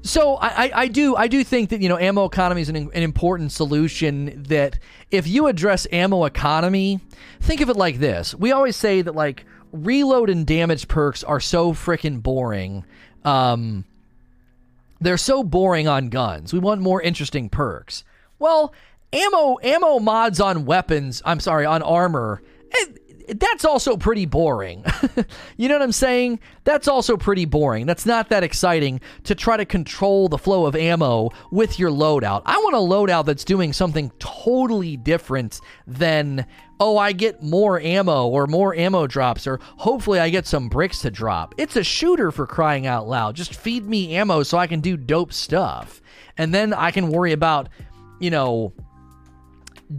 so 0.02 0.36
I, 0.36 0.72
I, 0.74 0.88
do 0.88 1.16
I 1.16 1.28
do 1.28 1.44
think 1.44 1.70
that 1.70 1.82
you 1.82 1.90
know 1.90 1.98
ammo 1.98 2.26
economy 2.26 2.62
is 2.62 2.70
an, 2.70 2.76
an 2.76 3.04
important 3.04 3.52
solution. 3.52 4.44
That 4.44 4.80
if 5.12 5.28
you 5.28 5.48
address 5.48 5.88
ammo 5.92 6.26
economy, 6.26 7.00
think 7.42 7.62
of 7.62 7.70
it 7.70 7.76
like 7.76 8.00
this: 8.00 8.36
we 8.36 8.52
always 8.52 8.76
say 8.76 9.02
that 9.02 9.16
like 9.16 9.46
reload 9.72 10.30
and 10.30 10.46
damage 10.46 10.88
perks 10.88 11.24
are 11.24 11.40
so 11.40 11.74
freaking 11.74 12.22
boring. 12.22 12.86
Um, 13.24 13.86
they're 15.00 15.18
so 15.18 15.44
boring 15.44 15.88
on 15.88 16.10
guns. 16.10 16.54
We 16.54 16.60
want 16.60 16.82
more 16.82 17.02
interesting 17.02 17.50
perks. 17.50 18.04
Well, 18.40 18.74
ammo 19.14 19.58
ammo 19.64 20.00
mods 20.00 20.40
on 20.40 20.66
weapons. 20.66 21.22
I'm 21.26 21.40
sorry 21.40 21.66
on 21.66 21.82
armor. 21.82 22.42
It, 22.72 23.07
that's 23.28 23.66
also 23.66 23.98
pretty 23.98 24.26
boring. 24.26 24.86
you 25.58 25.68
know 25.68 25.76
what 25.76 25.82
I'm 25.82 25.92
saying? 25.92 26.40
That's 26.64 26.88
also 26.88 27.18
pretty 27.18 27.46
boring. 27.46 27.86
That's 27.86 28.06
not 28.06 28.30
that 28.30 28.44
exciting 28.44 29.02
to 29.26 29.36
try 29.36 29.58
to 29.58 29.66
control 29.66 30.30
the 30.30 30.38
flow 30.38 30.66
of 30.66 30.76
ammo 30.76 31.32
with 31.52 31.78
your 31.78 31.92
loadout. 31.92 32.44
I 32.46 32.58
want 32.58 32.76
a 32.76 32.80
loadout 32.80 33.26
that's 33.26 33.44
doing 33.44 33.74
something 33.74 34.12
totally 34.20 34.96
different 34.96 35.60
than, 35.86 36.46
oh, 36.80 36.98
I 36.98 37.12
get 37.12 37.44
more 37.44 37.80
ammo 37.82 38.28
or 38.28 38.48
more 38.48 38.74
ammo 38.74 39.08
drops 39.08 39.46
or 39.46 39.60
hopefully 39.78 40.20
I 40.20 40.30
get 40.30 40.48
some 40.48 40.70
bricks 40.70 41.00
to 41.02 41.12
drop. 41.12 41.54
It's 41.58 41.76
a 41.76 41.84
shooter 41.84 42.32
for 42.32 42.48
crying 42.48 42.88
out 42.88 43.08
loud. 43.08 43.36
Just 43.36 43.56
feed 43.56 43.86
me 43.86 44.16
ammo 44.16 44.44
so 44.44 44.58
I 44.58 44.68
can 44.68 44.80
do 44.80 44.96
dope 44.96 45.34
stuff. 45.34 46.02
And 46.38 46.54
then 46.54 46.74
I 46.74 46.92
can 46.92 47.10
worry 47.10 47.34
about, 47.34 47.68
you 48.20 48.30
know, 48.30 48.74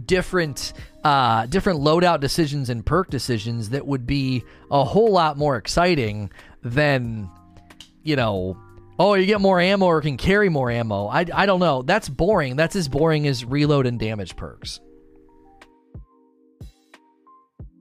different 0.05 0.73
uh, 1.03 1.45
different 1.45 1.79
loadout 1.79 2.19
decisions 2.19 2.69
and 2.69 2.85
perk 2.85 3.09
decisions 3.09 3.69
that 3.69 3.85
would 3.85 4.05
be 4.05 4.43
a 4.69 4.83
whole 4.83 5.11
lot 5.11 5.37
more 5.37 5.55
exciting 5.55 6.31
than, 6.61 7.29
you 8.03 8.15
know, 8.15 8.57
oh, 8.99 9.13
you 9.13 9.25
get 9.25 9.39
more 9.39 9.61
ammo 9.61 9.85
or 9.85 10.01
can 10.01 10.17
carry 10.17 10.49
more 10.49 10.69
ammo. 10.69 11.07
I, 11.07 11.25
I 11.33 11.45
don't 11.45 11.61
know. 11.61 11.81
That's 11.81 12.09
boring. 12.09 12.57
That's 12.57 12.75
as 12.75 12.87
boring 12.89 13.27
as 13.27 13.45
reload 13.45 13.85
and 13.85 13.97
damage 13.97 14.35
perks. 14.35 14.79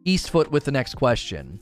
Eastfoot 0.05 0.51
with 0.51 0.65
the 0.65 0.73
next 0.73 0.95
question. 0.95 1.61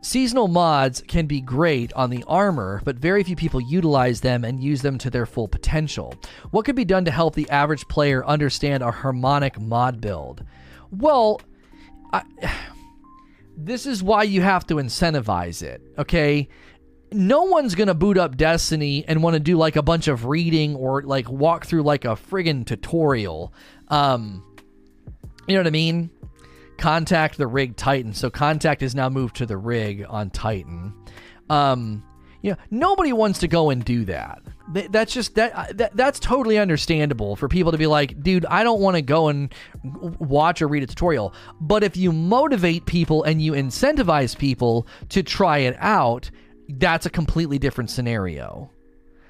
Seasonal 0.00 0.48
mods 0.48 1.02
can 1.08 1.26
be 1.26 1.40
great 1.40 1.92
on 1.94 2.10
the 2.10 2.24
armor, 2.28 2.82
but 2.84 2.96
very 2.96 3.24
few 3.24 3.34
people 3.34 3.60
utilize 3.60 4.20
them 4.20 4.44
and 4.44 4.62
use 4.62 4.82
them 4.82 4.98
to 4.98 5.08
their 5.10 5.24
full 5.24 5.48
potential. 5.48 6.14
What 6.50 6.66
could 6.66 6.76
be 6.76 6.84
done 6.84 7.06
to 7.06 7.10
help 7.10 7.34
the 7.34 7.48
average 7.48 7.88
player 7.88 8.24
understand 8.24 8.82
a 8.82 8.90
harmonic 8.90 9.58
mod 9.58 10.02
build? 10.02 10.44
Well, 10.98 11.40
I, 12.12 12.22
this 13.56 13.86
is 13.86 14.02
why 14.02 14.24
you 14.24 14.42
have 14.42 14.66
to 14.68 14.76
incentivize 14.76 15.62
it, 15.62 15.82
okay? 15.98 16.48
No 17.12 17.44
one's 17.44 17.74
gonna 17.74 17.94
boot 17.94 18.18
up 18.18 18.36
Destiny 18.36 19.04
and 19.06 19.22
want 19.22 19.34
to 19.34 19.40
do 19.40 19.56
like 19.56 19.76
a 19.76 19.82
bunch 19.82 20.08
of 20.08 20.24
reading 20.24 20.74
or 20.74 21.02
like 21.02 21.28
walk 21.28 21.66
through 21.66 21.82
like 21.82 22.04
a 22.04 22.16
friggin' 22.16 22.66
tutorial. 22.66 23.52
Um, 23.88 24.42
you 25.46 25.54
know 25.54 25.60
what 25.60 25.66
I 25.66 25.70
mean? 25.70 26.10
Contact 26.78 27.36
the 27.36 27.46
rig 27.46 27.76
Titan. 27.76 28.14
So 28.14 28.30
contact 28.30 28.82
is 28.82 28.94
now 28.94 29.08
moved 29.08 29.36
to 29.36 29.46
the 29.46 29.56
rig 29.56 30.04
on 30.08 30.30
Titan. 30.30 30.92
Um, 31.48 32.02
you 32.42 32.52
know, 32.52 32.56
nobody 32.70 33.12
wants 33.12 33.38
to 33.40 33.48
go 33.48 33.70
and 33.70 33.84
do 33.84 34.04
that 34.06 34.42
that's 34.68 35.12
just 35.12 35.34
that, 35.34 35.76
that 35.76 35.96
that's 35.96 36.18
totally 36.18 36.58
understandable 36.58 37.36
for 37.36 37.48
people 37.48 37.70
to 37.72 37.78
be 37.78 37.86
like 37.86 38.22
dude 38.22 38.46
i 38.46 38.64
don't 38.64 38.80
want 38.80 38.96
to 38.96 39.02
go 39.02 39.28
and 39.28 39.54
watch 40.18 40.62
or 40.62 40.68
read 40.68 40.82
a 40.82 40.86
tutorial. 40.86 41.34
But 41.60 41.84
if 41.84 41.96
you 41.96 42.12
motivate 42.12 42.86
people 42.86 43.22
and 43.24 43.40
you 43.42 43.52
incentivize 43.52 44.36
people 44.36 44.86
to 45.10 45.22
try 45.22 45.58
it 45.58 45.76
out 45.78 46.30
that's 46.68 47.04
a 47.04 47.10
completely 47.10 47.58
different 47.58 47.90
scenario. 47.90 48.70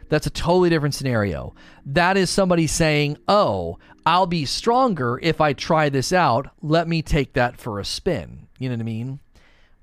That's 0.09 0.26
a 0.26 0.30
totally 0.30 0.70
different 0.70 0.95
scenario. 0.95 1.55
That 1.85 2.16
is 2.16 2.30
somebody 2.30 2.66
saying 2.66 3.18
oh 3.28 3.78
i'll 4.07 4.26
be 4.26 4.45
stronger 4.45 5.18
if 5.22 5.41
i 5.41 5.53
try 5.53 5.89
this 5.89 6.12
out. 6.12 6.51
Let 6.62 6.87
me 6.87 7.03
take 7.03 7.32
that 7.32 7.57
for 7.59 7.80
a 7.80 7.85
spin. 7.85 8.47
You 8.59 8.68
know 8.68 8.76
what 8.76 8.82
i 8.82 8.85
mean? 8.85 9.20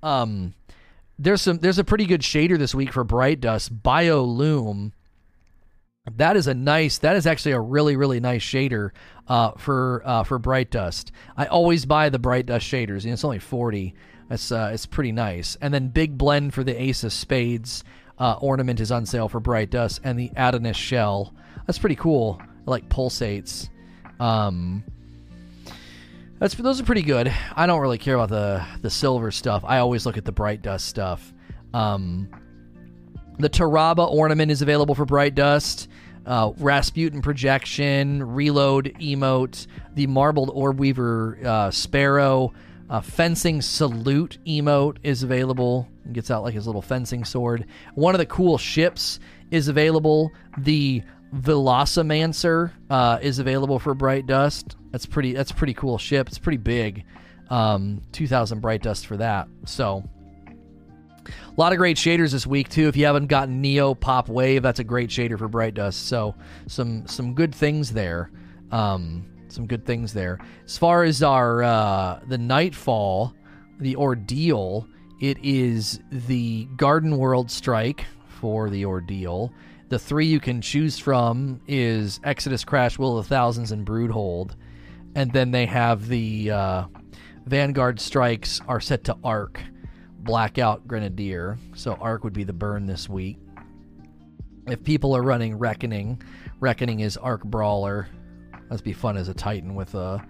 Um 0.01 0.53
there's 1.19 1.41
some 1.41 1.59
there's 1.59 1.79
a 1.79 1.83
pretty 1.83 2.05
good 2.05 2.21
shader 2.21 2.57
this 2.57 2.73
week 2.73 2.93
for 2.93 3.03
bright 3.03 3.41
dust 3.41 3.83
biolume 3.83 4.91
that 6.17 6.35
is 6.35 6.47
a 6.47 6.53
nice. 6.53 6.99
That 6.99 7.15
is 7.15 7.25
actually 7.25 7.53
a 7.53 7.59
really 7.59 7.95
really 7.95 8.19
nice 8.19 8.43
shader 8.43 8.91
uh, 9.27 9.51
for 9.57 10.01
uh, 10.05 10.23
for 10.23 10.39
Bright 10.39 10.71
Dust. 10.71 11.11
I 11.35 11.45
always 11.45 11.85
buy 11.85 12.09
the 12.09 12.19
Bright 12.19 12.45
Dust 12.45 12.65
shaders. 12.65 13.03
And 13.03 13.13
it's 13.13 13.23
only 13.23 13.39
forty. 13.39 13.93
It's 14.29 14.51
uh, 14.51 14.71
it's 14.73 14.85
pretty 14.85 15.11
nice. 15.11 15.57
And 15.61 15.73
then 15.73 15.89
Big 15.89 16.17
Blind 16.17 16.53
for 16.53 16.63
the 16.63 16.81
Ace 16.81 17.03
of 17.03 17.11
Spades. 17.11 17.83
uh, 18.21 18.35
ornament 18.39 18.79
is 18.79 18.91
on 18.91 19.03
sale 19.05 19.27
for 19.27 19.39
Bright 19.39 19.71
Dust, 19.71 19.99
and 20.03 20.17
the 20.17 20.31
Adonis 20.35 20.77
shell. 20.77 21.33
That's 21.65 21.79
pretty 21.79 21.95
cool. 21.95 22.39
Like 22.67 22.87
pulsates. 22.87 23.69
Um, 24.19 24.83
that's 26.37 26.53
those 26.53 26.79
are 26.79 26.83
pretty 26.83 27.01
good. 27.01 27.33
I 27.55 27.65
don't 27.65 27.81
really 27.81 27.97
care 27.97 28.13
about 28.13 28.29
the 28.29 28.63
the 28.83 28.91
silver 28.91 29.31
stuff. 29.31 29.63
I 29.65 29.79
always 29.79 30.05
look 30.05 30.17
at 30.17 30.25
the 30.25 30.31
Bright 30.31 30.61
Dust 30.61 30.87
stuff. 30.87 31.33
Um, 31.73 32.29
the 33.39 33.49
Tarrabah 33.49 34.05
ornament 34.05 34.51
is 34.51 34.61
available 34.61 34.93
for 34.93 35.05
Bright 35.05 35.33
Dust. 35.33 35.89
Uh, 36.25 36.51
Rasputin 36.57 37.21
projection, 37.21 38.21
reload 38.21 38.93
emote, 38.99 39.65
the 39.95 40.05
marbled 40.07 40.51
orb 40.53 40.79
weaver 40.79 41.39
uh, 41.43 41.71
sparrow, 41.71 42.53
uh, 42.89 43.01
fencing 43.01 43.61
salute 43.61 44.37
emote 44.45 44.97
is 45.01 45.23
available. 45.23 45.87
He 46.05 46.13
gets 46.13 46.29
out 46.29 46.43
like 46.43 46.53
his 46.53 46.67
little 46.67 46.81
fencing 46.81 47.25
sword. 47.25 47.65
One 47.95 48.13
of 48.13 48.19
the 48.19 48.25
cool 48.27 48.57
ships 48.57 49.19
is 49.49 49.67
available. 49.67 50.31
The 50.57 51.01
Velocimancer 51.33 52.71
uh, 52.89 53.17
is 53.21 53.39
available 53.39 53.79
for 53.79 53.93
Bright 53.93 54.27
Dust. 54.27 54.75
That's 54.91 55.05
pretty. 55.05 55.33
That's 55.33 55.51
pretty 55.51 55.73
cool 55.73 55.97
ship. 55.97 56.27
It's 56.27 56.37
pretty 56.37 56.57
big. 56.57 57.05
Um, 57.49 58.01
Two 58.11 58.27
thousand 58.27 58.59
Bright 58.59 58.83
Dust 58.83 59.07
for 59.07 59.17
that. 59.17 59.47
So 59.65 60.03
a 61.51 61.59
lot 61.59 61.73
of 61.73 61.77
great 61.77 61.97
shaders 61.97 62.31
this 62.31 62.47
week 62.47 62.69
too. 62.69 62.87
If 62.87 62.95
you 62.95 63.05
haven't 63.05 63.27
gotten 63.27 63.61
Neo 63.61 63.93
Pop 63.93 64.29
Wave, 64.29 64.63
that's 64.63 64.79
a 64.79 64.83
great 64.83 65.09
shader 65.09 65.37
for 65.37 65.47
Bright 65.47 65.73
Dust. 65.73 66.07
So 66.07 66.35
some 66.67 67.05
some 67.07 67.33
good 67.33 67.53
things 67.53 67.91
there. 67.91 68.31
Um, 68.71 69.25
some 69.49 69.67
good 69.67 69.85
things 69.85 70.13
there. 70.13 70.39
As 70.63 70.77
far 70.77 71.03
as 71.03 71.21
our 71.21 71.61
uh, 71.61 72.21
the 72.27 72.37
Nightfall, 72.37 73.35
the 73.79 73.97
Ordeal, 73.97 74.87
it 75.19 75.37
is 75.43 75.99
the 76.09 76.65
Garden 76.77 77.17
World 77.17 77.51
Strike 77.51 78.05
for 78.27 78.69
the 78.69 78.85
Ordeal. 78.85 79.53
The 79.89 79.99
three 79.99 80.25
you 80.25 80.39
can 80.39 80.61
choose 80.61 80.97
from 80.97 81.59
is 81.67 82.21
Exodus, 82.23 82.63
Crash, 82.63 82.97
Will 82.97 83.17
of 83.17 83.25
the 83.25 83.29
Thousands, 83.29 83.73
and 83.73 83.85
Broodhold, 83.85 84.55
and 85.15 85.33
then 85.33 85.51
they 85.51 85.65
have 85.65 86.07
the 86.07 86.49
uh, 86.49 86.85
Vanguard 87.45 87.99
strikes 87.99 88.61
are 88.69 88.79
set 88.79 89.03
to 89.03 89.17
Arc 89.21 89.59
Blackout 90.23 90.87
Grenadier. 90.87 91.57
So 91.75 91.93
Arc 91.95 92.23
would 92.23 92.33
be 92.33 92.43
the 92.43 92.53
burn 92.53 92.85
this 92.85 93.09
week. 93.09 93.37
If 94.67 94.83
people 94.83 95.15
are 95.15 95.21
running 95.21 95.57
Reckoning, 95.57 96.21
Reckoning 96.59 96.99
is 96.99 97.17
Arc 97.17 97.43
Brawler. 97.43 98.07
That'd 98.69 98.83
be 98.83 98.93
fun 98.93 99.17
as 99.17 99.27
a 99.27 99.33
Titan 99.33 99.75
with 99.75 99.95
a 99.95 100.23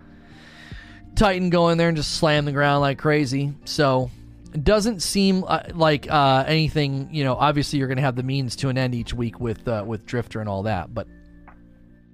Titan 1.15 1.49
go 1.49 1.69
in 1.69 1.77
there 1.77 1.89
and 1.89 1.97
just 1.97 2.15
slam 2.15 2.45
the 2.45 2.51
ground 2.51 2.81
like 2.81 2.97
crazy. 2.97 3.53
So 3.65 4.09
it 4.53 4.63
doesn't 4.63 5.01
seem 5.01 5.43
uh, 5.45 5.63
like 5.73 6.09
uh, 6.09 6.45
anything. 6.47 7.09
You 7.11 7.23
know, 7.23 7.35
obviously 7.35 7.79
you're 7.79 7.87
going 7.87 7.97
to 7.97 8.03
have 8.03 8.15
the 8.15 8.23
means 8.23 8.55
to 8.57 8.69
an 8.69 8.77
end 8.77 8.95
each 8.95 9.13
week 9.13 9.39
with 9.39 9.67
uh, 9.67 9.83
with 9.85 10.05
Drifter 10.05 10.39
and 10.39 10.49
all 10.49 10.63
that. 10.63 10.93
But 10.93 11.07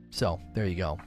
so 0.09 0.39
there 0.53 0.65
you 0.65 0.75
go. 0.75 0.99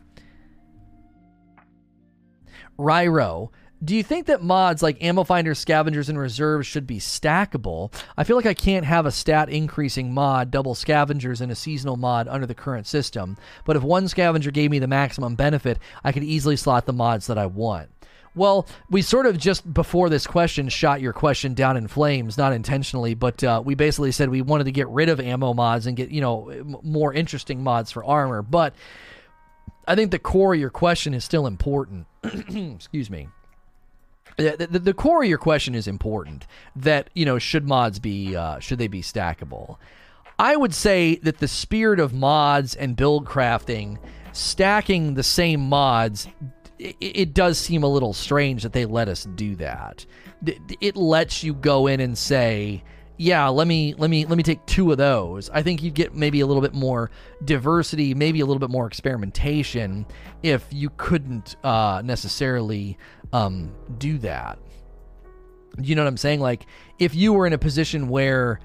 Ryro 2.79 3.51
do 3.83 3.97
you 3.97 4.03
think 4.03 4.27
that 4.27 4.43
mods 4.43 4.83
like 4.83 5.03
ammo 5.03 5.25
finders, 5.25 5.59
scavengers, 5.59 6.11
and 6.11 6.19
reserves 6.19 6.67
should 6.67 6.87
be 6.87 6.99
stackable? 6.99 7.93
I 8.17 8.25
feel 8.25 8.37
like 8.37 8.47
I 8.47 8.55
can't 8.55 8.85
have 8.85 9.07
a 9.07 9.11
stat 9.11 9.49
increasing 9.49 10.13
mod, 10.13 10.51
double 10.51 10.75
scavengers, 10.75 11.41
and 11.41 11.51
a 11.51 11.57
seasonal 11.57 11.97
mod 11.97 12.29
under 12.29 12.47
the 12.47 12.55
current 12.55 12.87
system. 12.87 13.39
But 13.65 13.77
if 13.77 13.83
one 13.83 14.07
scavenger 14.09 14.51
gave 14.51 14.71
me 14.71 14.81
the 14.81 14.87
maximum 14.87 15.35
benefit, 15.35 15.79
I 16.05 16.13
could 16.13 16.25
easily 16.25 16.57
slot 16.57 16.85
the 16.85 16.93
mods 16.93 17.27
that 17.29 17.39
I 17.39 17.47
want. 17.47 17.89
Well, 18.35 18.69
we 18.91 19.03
sort 19.03 19.27
of 19.27 19.39
just 19.39 19.73
before 19.73 20.09
this 20.09 20.27
question 20.27 20.69
shot 20.69 21.01
your 21.01 21.13
question 21.13 21.55
down 21.55 21.77
in 21.77 21.89
flames, 21.89 22.39
not 22.39 22.53
intentionally, 22.53 23.15
but 23.15 23.43
uh, 23.43 23.63
we 23.65 23.75
basically 23.75 24.13
said 24.13 24.29
we 24.29 24.43
wanted 24.43 24.65
to 24.65 24.73
get 24.73 24.89
rid 24.89 25.09
of 25.09 25.21
ammo 25.21 25.53
mods 25.53 25.87
and 25.87 25.97
get 25.97 26.11
you 26.11 26.21
know 26.21 26.79
more 26.83 27.13
interesting 27.13 27.65
mods 27.65 27.91
for 27.91 28.05
armor. 28.05 28.43
But 28.43 28.75
I 29.89 29.97
think 29.97 30.11
the 30.11 30.19
core 30.21 30.55
of 30.55 30.61
your 30.61 30.71
question 30.71 31.13
is 31.13 31.25
still 31.25 31.47
important. 31.47 32.07
Excuse 32.23 33.11
me 33.11 33.29
the, 34.37 34.69
the, 34.71 34.79
the, 34.79 34.95
core 34.95 35.23
of 35.23 35.29
your 35.29 35.39
question 35.39 35.75
is 35.75 35.87
important. 35.87 36.47
That 36.77 37.11
you 37.15 37.25
know, 37.25 37.39
should 37.39 37.67
mods 37.67 37.99
be 37.99 38.37
uh, 38.37 38.59
should 38.59 38.79
they 38.79 38.89
be 38.89 39.03
stackable? 39.03 39.77
I 40.39 40.57
would 40.57 40.75
say 40.75 41.17
that 41.17 41.39
the 41.39 41.49
spirit 41.49 42.01
of 42.01 42.15
mods 42.15 42.75
and 42.75 42.97
build 42.97 43.27
crafting, 43.27 43.99
stacking 44.33 45.13
the 45.13 45.23
same 45.23 45.61
mods, 45.61 46.29
it, 46.79 46.97
it 46.99 47.35
does 47.35 47.59
seem 47.59 47.83
a 47.83 47.89
little 47.89 48.15
strange 48.15 48.63
that 48.63 48.73
they 48.73 48.87
let 48.87 49.09
us 49.09 49.25
do 49.25 49.55
that. 49.57 50.07
It, 50.81 50.97
lets 50.97 51.45
you 51.45 51.53
go 51.53 51.87
in 51.87 52.01
and 52.01 52.17
say, 52.17 52.83
yeah, 53.19 53.49
let 53.49 53.67
me 53.69 53.93
let 53.99 54.09
me 54.09 54.25
let 54.25 54.39
me 54.39 54.43
take 54.43 54.65
two 54.65 54.91
of 54.91 54.97
those. 54.97 55.51
I 55.51 55.63
think 55.63 55.83
you'd 55.83 55.93
get 55.93 56.15
maybe 56.15 56.41
a 56.41 56.47
little 56.47 56.63
bit 56.63 56.73
more 56.73 57.11
diversity, 57.45 58.15
maybe 58.15 58.41
a 58.41 58.47
little 58.47 58.61
bit 58.61 58.71
more 58.71 58.87
experimentation 58.87 60.07
if 60.43 60.67
you 60.71 60.89
couldn't 60.97 61.57
uh, 61.63 62.01
necessarily 62.03 62.97
um, 63.33 63.75
do 63.99 64.19
that. 64.19 64.59
You 65.81 65.95
know 65.95 66.03
what 66.03 66.09
I'm 66.09 66.17
saying? 66.17 66.41
Like 66.41 66.67
if 66.99 67.15
you 67.15 67.33
were 67.33 67.47
in 67.47 67.53
a 67.53 67.59
position 67.59 68.09
where 68.09 68.61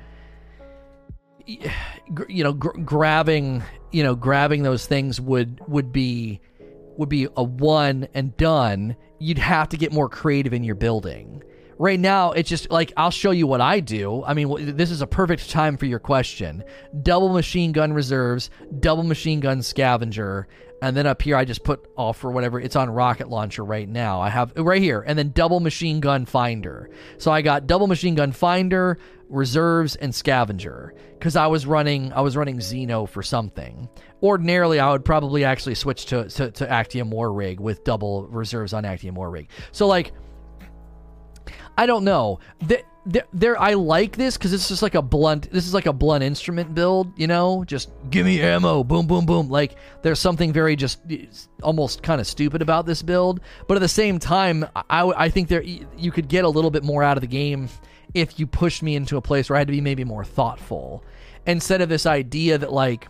you 1.46 2.44
know 2.44 2.54
gr- 2.54 2.80
grabbing 2.82 3.64
you 3.92 4.04
know 4.04 4.16
grabbing 4.16 4.64
those 4.64 4.88
things 4.88 5.22
would 5.22 5.60
would 5.68 5.92
be 5.92 6.42
would 6.98 7.10
be 7.10 7.28
a 7.38 7.44
one 7.44 8.08
and 8.14 8.36
done 8.38 8.96
you'd 9.20 9.38
have 9.38 9.70
to 9.70 9.78
get 9.78 9.92
more 9.92 10.10
creative 10.10 10.54
in 10.54 10.64
your 10.64 10.74
building 10.74 11.44
right 11.78 12.00
now 12.00 12.32
it's 12.32 12.50
just 12.50 12.72
like 12.72 12.92
I'll 12.98 13.12
show 13.12 13.32
you 13.32 13.48
what 13.48 13.62
I 13.62 13.80
do. 13.80 14.24
I 14.24 14.34
mean, 14.34 14.76
this 14.76 14.92
is 14.92 15.02
a 15.02 15.08
perfect 15.08 15.50
time 15.50 15.78
for 15.78 15.86
your 15.86 16.00
question. 16.00 16.64
Double 17.04 17.30
machine 17.30 17.72
gun 17.72 17.94
reserves, 17.94 18.50
double 18.80 19.04
machine 19.04 19.40
gun 19.40 19.62
scavenger, 19.62 20.48
and 20.82 20.96
then 20.96 21.08
up 21.08 21.22
here 21.22 21.36
I 21.36 21.46
just 21.46 21.64
put 21.64 21.88
off 21.98 22.18
for 22.18 22.32
whatever 22.32 22.60
it's 22.60 22.76
on 22.76 22.90
rocket 22.90 23.30
launcher 23.30 23.64
right 23.64 23.88
now. 23.88 24.22
I 24.22 24.30
have 24.30 24.54
right 24.56 24.82
here, 24.82 25.04
and 25.06 25.18
then 25.18 25.32
double 25.32 25.60
machine 25.60 26.00
gun 26.00 26.26
finder. 26.26 26.90
So 27.18 27.32
I 27.32 27.42
got 27.42 27.68
double 27.68 27.88
machine 27.88 28.16
gun 28.16 28.32
finder, 28.32 28.98
reserves, 29.30 29.96
and 29.96 30.14
scavenger 30.14 30.94
because 31.14 31.36
I 31.36 31.48
was 31.48 31.66
running 31.66 32.14
I 32.14 32.22
was 32.22 32.36
running 32.38 32.58
Xeno 32.58 33.08
for 33.08 33.24
something. 33.24 33.90
Ordinarily, 34.22 34.80
I 34.80 34.92
would 34.92 35.06
probably 35.06 35.44
actually 35.44 35.76
switch 35.76 36.06
to 36.08 36.30
to, 36.30 36.52
to 36.52 36.70
Actium 36.70 37.10
War 37.10 37.32
rig 37.32 37.60
with 37.60 37.84
double 37.84 38.28
reserves 38.28 38.74
on 38.74 38.86
Actium 38.86 39.16
War 39.16 39.30
rig. 39.30 39.50
So 39.72 39.88
like 39.88 40.12
I 41.78 41.86
don't 41.86 42.04
know. 42.04 42.40
There, 42.60 42.84
there, 43.06 43.60
I 43.60 43.74
like 43.74 44.16
this 44.16 44.38
because 44.38 44.52
it's 44.54 44.68
just 44.68 44.82
like 44.82 44.96
a 44.96 45.02
blunt. 45.02 45.52
This 45.52 45.68
is 45.68 45.74
like 45.74 45.86
a 45.86 45.94
blunt 45.94 46.24
instrument 46.24 46.74
build. 46.74 47.18
You 47.18 47.28
know, 47.28 47.64
just 47.66 47.90
give 48.10 48.26
me 48.26 48.42
ammo, 48.42 48.84
boom, 48.84 49.06
boom, 49.08 49.26
boom. 49.26 49.50
Like 49.50 49.76
there's 50.02 50.20
something 50.20 50.52
very 50.52 50.76
just 50.76 51.00
almost 51.62 52.02
kind 52.02 52.20
of 52.20 52.28
stupid 52.28 52.62
about 52.62 52.86
this 52.86 53.02
build, 53.02 53.42
but 53.68 53.78
at 53.78 53.82
the 53.82 53.88
same 53.88 54.18
time, 54.20 54.66
I, 54.90 55.04
I 55.16 55.30
think 55.30 55.48
there 55.50 55.62
you 55.62 56.12
could 56.12 56.28
get 56.28 56.46
a 56.46 56.50
little 56.50 56.72
bit 56.72 56.84
more 56.84 57.04
out 57.04 57.18
of 57.18 57.22
the 57.22 57.28
game 57.28 57.70
if 58.14 58.40
you 58.40 58.48
pushed 58.48 58.82
me 58.82 58.96
into 58.96 59.18
a 59.18 59.22
place 59.22 59.50
where 59.50 59.58
I 59.58 59.60
had 59.60 59.68
to 59.68 59.74
be 59.74 59.82
maybe 59.82 60.04
more 60.04 60.24
thoughtful 60.24 61.04
instead 61.46 61.82
of 61.82 61.90
this 61.90 62.06
idea 62.06 62.58
that 62.58 62.72
like 62.72 63.08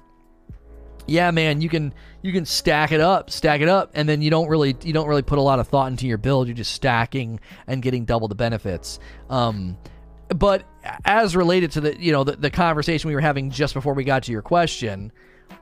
yeah, 1.07 1.31
man, 1.31 1.61
you 1.61 1.69
can 1.69 1.93
you 2.21 2.31
can 2.31 2.45
stack 2.45 2.91
it 2.91 3.01
up, 3.01 3.29
stack 3.29 3.61
it 3.61 3.67
up, 3.67 3.91
and 3.93 4.09
then 4.09 4.21
you 4.21 4.29
don't 4.29 4.47
really 4.47 4.75
you 4.83 4.93
don't 4.93 5.07
really 5.07 5.21
put 5.21 5.37
a 5.37 5.41
lot 5.41 5.59
of 5.59 5.67
thought 5.67 5.91
into 5.91 6.07
your 6.07 6.17
build. 6.17 6.47
You're 6.47 6.55
just 6.55 6.73
stacking 6.73 7.39
and 7.67 7.81
getting 7.81 8.05
double 8.05 8.27
the 8.27 8.35
benefits. 8.35 8.99
Um, 9.29 9.77
but 10.29 10.63
as 11.05 11.35
related 11.35 11.71
to 11.71 11.81
the 11.81 12.01
you 12.01 12.11
know 12.11 12.23
the, 12.23 12.35
the 12.35 12.49
conversation 12.49 13.07
we 13.07 13.15
were 13.15 13.21
having 13.21 13.51
just 13.51 13.73
before 13.73 13.93
we 13.93 14.03
got 14.03 14.23
to 14.23 14.31
your 14.31 14.41
question, 14.41 15.11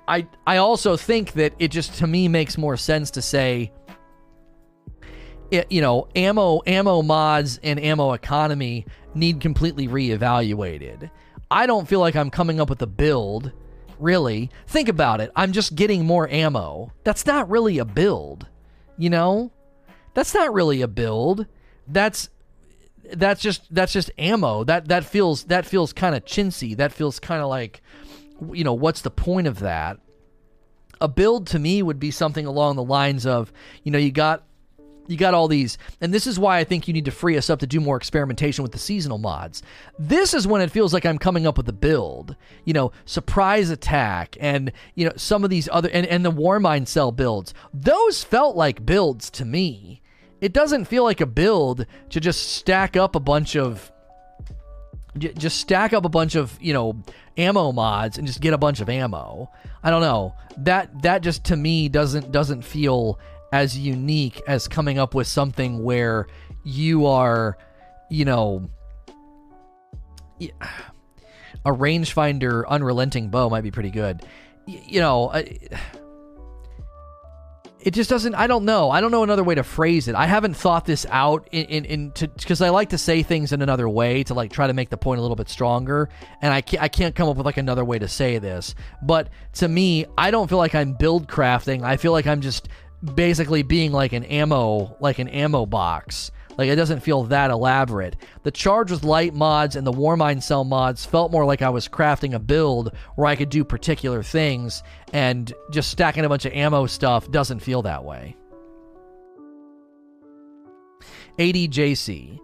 I 0.08 0.28
I 0.48 0.58
also 0.58 0.96
think 0.96 1.34
that 1.34 1.54
it 1.60 1.70
just 1.70 1.96
to 1.96 2.08
me 2.08 2.28
makes 2.28 2.58
more 2.58 2.78
sense 2.78 3.12
to 3.12 3.22
say. 3.22 3.72
It, 5.52 5.72
you 5.72 5.82
know, 5.82 6.08
ammo 6.16 6.62
ammo 6.66 7.04
mods 7.04 7.60
and 7.62 7.80
ammo 7.80 8.14
economy 8.14 8.88
need 9.14 9.40
completely 9.40 9.88
reevaluated. 9.88 11.12
I 11.52 11.68
don't 11.68 11.88
feel 11.88 12.00
like 12.00 12.16
I'm 12.16 12.32
coming 12.32 12.60
up 12.60 12.72
with 12.72 12.82
a 12.82 12.88
build 12.88 13.52
really. 14.00 14.50
Think 14.68 14.90
about 14.90 15.22
it. 15.22 15.32
I'm 15.36 15.52
just 15.52 15.76
getting 15.76 16.06
more 16.06 16.30
ammo. 16.30 16.92
That's 17.04 17.26
not 17.26 17.50
really 17.50 17.78
a 17.78 17.86
build, 17.86 18.48
you 18.98 19.10
know? 19.10 19.52
That's 20.14 20.34
not 20.34 20.54
really 20.54 20.82
a 20.82 20.88
build. 20.88 21.48
That's 21.88 22.30
that's 23.14 23.42
just 23.42 23.74
that's 23.74 23.92
just 23.92 24.12
ammo. 24.18 24.64
That 24.64 24.88
that 24.88 25.04
feels 25.04 25.46
that 25.46 25.66
feels 25.66 25.92
kind 25.92 26.16
of 26.16 26.24
chintzy. 26.26 26.78
That 26.78 26.94
feels 26.94 27.20
kind 27.20 27.42
of 27.42 27.50
like 27.50 27.82
you 28.52 28.64
know, 28.64 28.74
what's 28.74 29.02
the 29.02 29.12
point 29.12 29.48
of 29.48 29.60
that? 29.60 30.00
A 31.02 31.08
build 31.08 31.48
to 31.48 31.60
me 31.60 31.82
would 31.82 32.00
be 32.00 32.12
something 32.12 32.46
along 32.46 32.76
the 32.76 32.84
lines 32.84 33.26
of, 33.26 33.52
you 33.84 33.92
know, 33.92 33.98
you 33.98 34.12
got 34.12 34.44
you 35.08 35.18
got 35.18 35.34
all 35.34 35.48
these 35.48 35.78
and 36.02 36.14
this 36.14 36.28
is 36.28 36.40
why 36.40 36.58
i 36.58 36.64
think 36.64 36.88
you 36.88 36.94
need 36.94 37.06
to 37.06 37.12
free 37.12 37.38
us 37.38 37.50
up 37.50 37.60
to 37.60 37.68
do 37.68 37.80
more 37.80 37.98
experimentation 37.98 38.64
with 38.64 38.72
the 38.72 38.78
seasonal 38.78 39.18
mods. 39.18 39.62
This 40.00 40.34
is 40.34 40.48
when 40.48 40.62
it 40.62 40.72
feels 40.72 40.94
like 40.94 41.06
i'm 41.06 41.18
coming 41.18 41.46
up 41.46 41.58
with 41.58 41.68
a 41.70 41.74
build 41.74 42.36
you 42.66 42.74
know 42.74 42.92
surprise 43.06 43.70
attack 43.70 44.38
and 44.40 44.72
you 44.96 45.06
know 45.06 45.14
some 45.16 45.44
of 45.44 45.50
these 45.50 45.70
other 45.72 45.90
and, 45.92 46.06
and 46.06 46.26
the 46.26 46.32
Warmind 46.32 46.88
cell 46.88 47.12
builds. 47.12 47.54
Those 47.74 48.24
felt 48.24 48.56
like 48.56 48.86
builds 48.86 49.30
to 49.32 49.46
me. 49.46 50.02
It 50.42 50.54
doesn't 50.54 50.86
feel 50.86 51.04
like 51.04 51.22
a 51.22 51.26
build 51.26 51.86
to 52.10 52.20
just 52.20 52.54
stack 52.54 52.98
up 52.98 53.16
a 53.16 53.20
bunch 53.20 53.56
of 53.56 53.92
just 55.18 55.60
stack 55.60 55.94
up 55.94 56.06
a 56.06 56.10
bunch 56.10 56.36
of 56.36 56.58
you 56.60 56.74
know 56.74 57.02
ammo 57.38 57.72
mods 57.72 58.18
and 58.18 58.28
just 58.28 58.42
get 58.42 58.54
a 58.54 58.58
bunch 58.58 58.82
of 58.82 58.90
ammo. 58.90 59.50
I 59.84 59.90
don't 59.90 60.02
know. 60.02 60.36
That 60.58 61.04
that 61.04 61.22
just 61.22 61.46
to 61.46 61.56
me 61.56 61.90
doesn't 61.90 62.32
doesn't 62.32 62.64
feel 62.64 63.20
as 63.54 63.78
unique 63.78 64.42
as 64.48 64.68
coming 64.68 64.98
up 64.98 65.14
with 65.14 65.28
something 65.28 65.84
where 65.84 66.26
you 66.64 67.06
are, 67.06 67.56
you 68.10 68.26
know, 68.26 68.68
a 71.64 71.72
rangefinder 71.72 72.68
unrelenting 72.68 73.30
bow 73.30 73.50
might 73.50 73.62
be 73.62 73.70
pretty 73.70 73.92
good. 73.92 74.26
You 74.66 75.00
know. 75.00 75.32
It 77.80 77.94
just 77.94 78.10
doesn't 78.10 78.34
i 78.36 78.48
don't 78.48 78.64
know 78.64 78.92
i 78.92 79.02
don't 79.02 79.12
know 79.12 79.24
another 79.24 79.44
way 79.44 79.56
to 79.56 79.64
phrase 79.64 80.08
it 80.08 80.16
i 80.16 80.26
haven't 80.26 80.54
thought 80.54 80.86
this 80.86 81.06
out 81.10 81.50
in 81.52 81.66
in, 81.66 81.84
in 81.84 82.14
because 82.38 82.62
i 82.62 82.70
like 82.70 82.92
to 82.92 82.98
say 82.98 83.24
things 83.24 83.52
in 83.52 83.62
another 83.62 83.90
way 83.90 84.24
to 84.24 84.34
like 84.34 84.54
try 84.54 84.68
to 84.68 84.74
make 84.74 84.90
the 84.90 84.96
point 84.96 85.20
a 85.20 85.22
little 85.22 85.36
bit 85.36 85.50
stronger 85.50 86.08
and 86.42 86.54
I 86.54 86.62
can't, 86.62 86.82
I 86.82 86.88
can't 86.88 87.14
come 87.14 87.28
up 87.28 87.36
with 87.36 87.46
like 87.46 87.58
another 87.58 87.84
way 87.84 88.00
to 88.00 88.08
say 88.08 88.38
this 88.38 88.74
but 89.02 89.28
to 89.56 89.68
me 89.68 90.06
i 90.18 90.32
don't 90.32 90.48
feel 90.48 90.60
like 90.60 90.76
i'm 90.76 90.94
build 90.94 91.28
crafting 91.28 91.84
i 91.84 91.98
feel 91.98 92.14
like 92.14 92.26
i'm 92.26 92.40
just 92.40 92.70
basically 93.16 93.64
being 93.64 93.92
like 93.92 94.14
an 94.14 94.24
ammo 94.26 94.96
like 95.00 95.20
an 95.20 95.28
ammo 95.28 95.66
box 95.66 96.32
like 96.58 96.70
it 96.70 96.76
doesn't 96.76 97.00
feel 97.00 97.24
that 97.24 97.52
elaborate. 97.52 98.16
The 98.44 98.52
Charge 98.52 98.92
with 98.92 99.04
Light 99.04 99.34
mods 99.34 99.76
and 99.76 99.86
the 99.86 99.92
Warmind 99.92 100.44
Cell 100.44 100.64
mods 100.64 101.06
felt 101.06 101.32
more 101.32 101.46
like 101.46 101.62
I 101.62 101.70
was 101.70 101.88
crafting 101.88 102.34
a 102.34 102.40
build 102.40 102.96
where 103.16 103.28
I 103.28 103.36
could 103.36 103.50
do 103.50 103.64
particular 103.64 104.24
things, 104.24 104.84
and 105.12 105.52
just 105.72 105.90
stacking 105.90 106.26
a 106.26 106.30
bunch 106.30 106.46
of 106.46 106.54
ammo 106.54 106.86
stuff 106.86 107.30
doesn't 107.32 107.60
feel 107.60 107.82
that 107.84 108.04
way. 108.04 108.36
ADJC. 111.40 112.40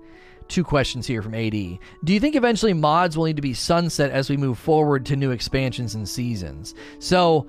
Two 0.48 0.64
questions 0.64 1.06
here 1.06 1.22
from 1.22 1.36
AD. 1.36 1.52
Do 1.52 2.14
you 2.14 2.20
think 2.20 2.36
eventually 2.36 2.74
mods 2.74 3.16
will 3.16 3.26
need 3.26 3.36
to 3.36 3.42
be 3.42 3.54
sunset 3.54 4.10
as 4.10 4.32
we 4.32 4.38
move 4.38 4.58
forward 4.58 5.06
to 5.06 5.16
new 5.16 5.30
expansions 5.30 5.94
and 5.94 6.10
seasons? 6.10 6.74
So, 6.98 7.48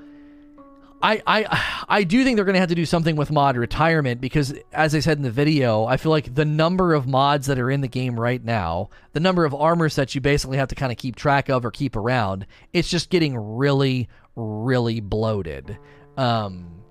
I, 1.02 1.22
I 1.26 1.84
I 1.88 2.04
do 2.04 2.24
think 2.24 2.36
they're 2.36 2.44
going 2.44 2.54
to 2.54 2.60
have 2.60 2.68
to 2.68 2.74
do 2.74 2.84
something 2.84 3.16
with 3.16 3.30
mod 3.30 3.56
retirement 3.56 4.20
because, 4.20 4.54
as 4.72 4.94
I 4.94 5.00
said 5.00 5.16
in 5.16 5.22
the 5.22 5.30
video, 5.30 5.86
I 5.86 5.96
feel 5.96 6.10
like 6.10 6.34
the 6.34 6.44
number 6.44 6.92
of 6.92 7.06
mods 7.06 7.46
that 7.46 7.58
are 7.58 7.70
in 7.70 7.80
the 7.80 7.88
game 7.88 8.20
right 8.20 8.42
now, 8.44 8.90
the 9.12 9.20
number 9.20 9.44
of 9.44 9.54
armor 9.54 9.88
sets 9.88 10.14
you 10.14 10.20
basically 10.20 10.58
have 10.58 10.68
to 10.68 10.74
kind 10.74 10.92
of 10.92 10.98
keep 10.98 11.16
track 11.16 11.48
of 11.48 11.64
or 11.64 11.70
keep 11.70 11.96
around, 11.96 12.46
it's 12.72 12.88
just 12.88 13.08
getting 13.08 13.36
really, 13.36 14.08
really 14.36 15.00
bloated. 15.00 15.78
Um, 16.18 16.82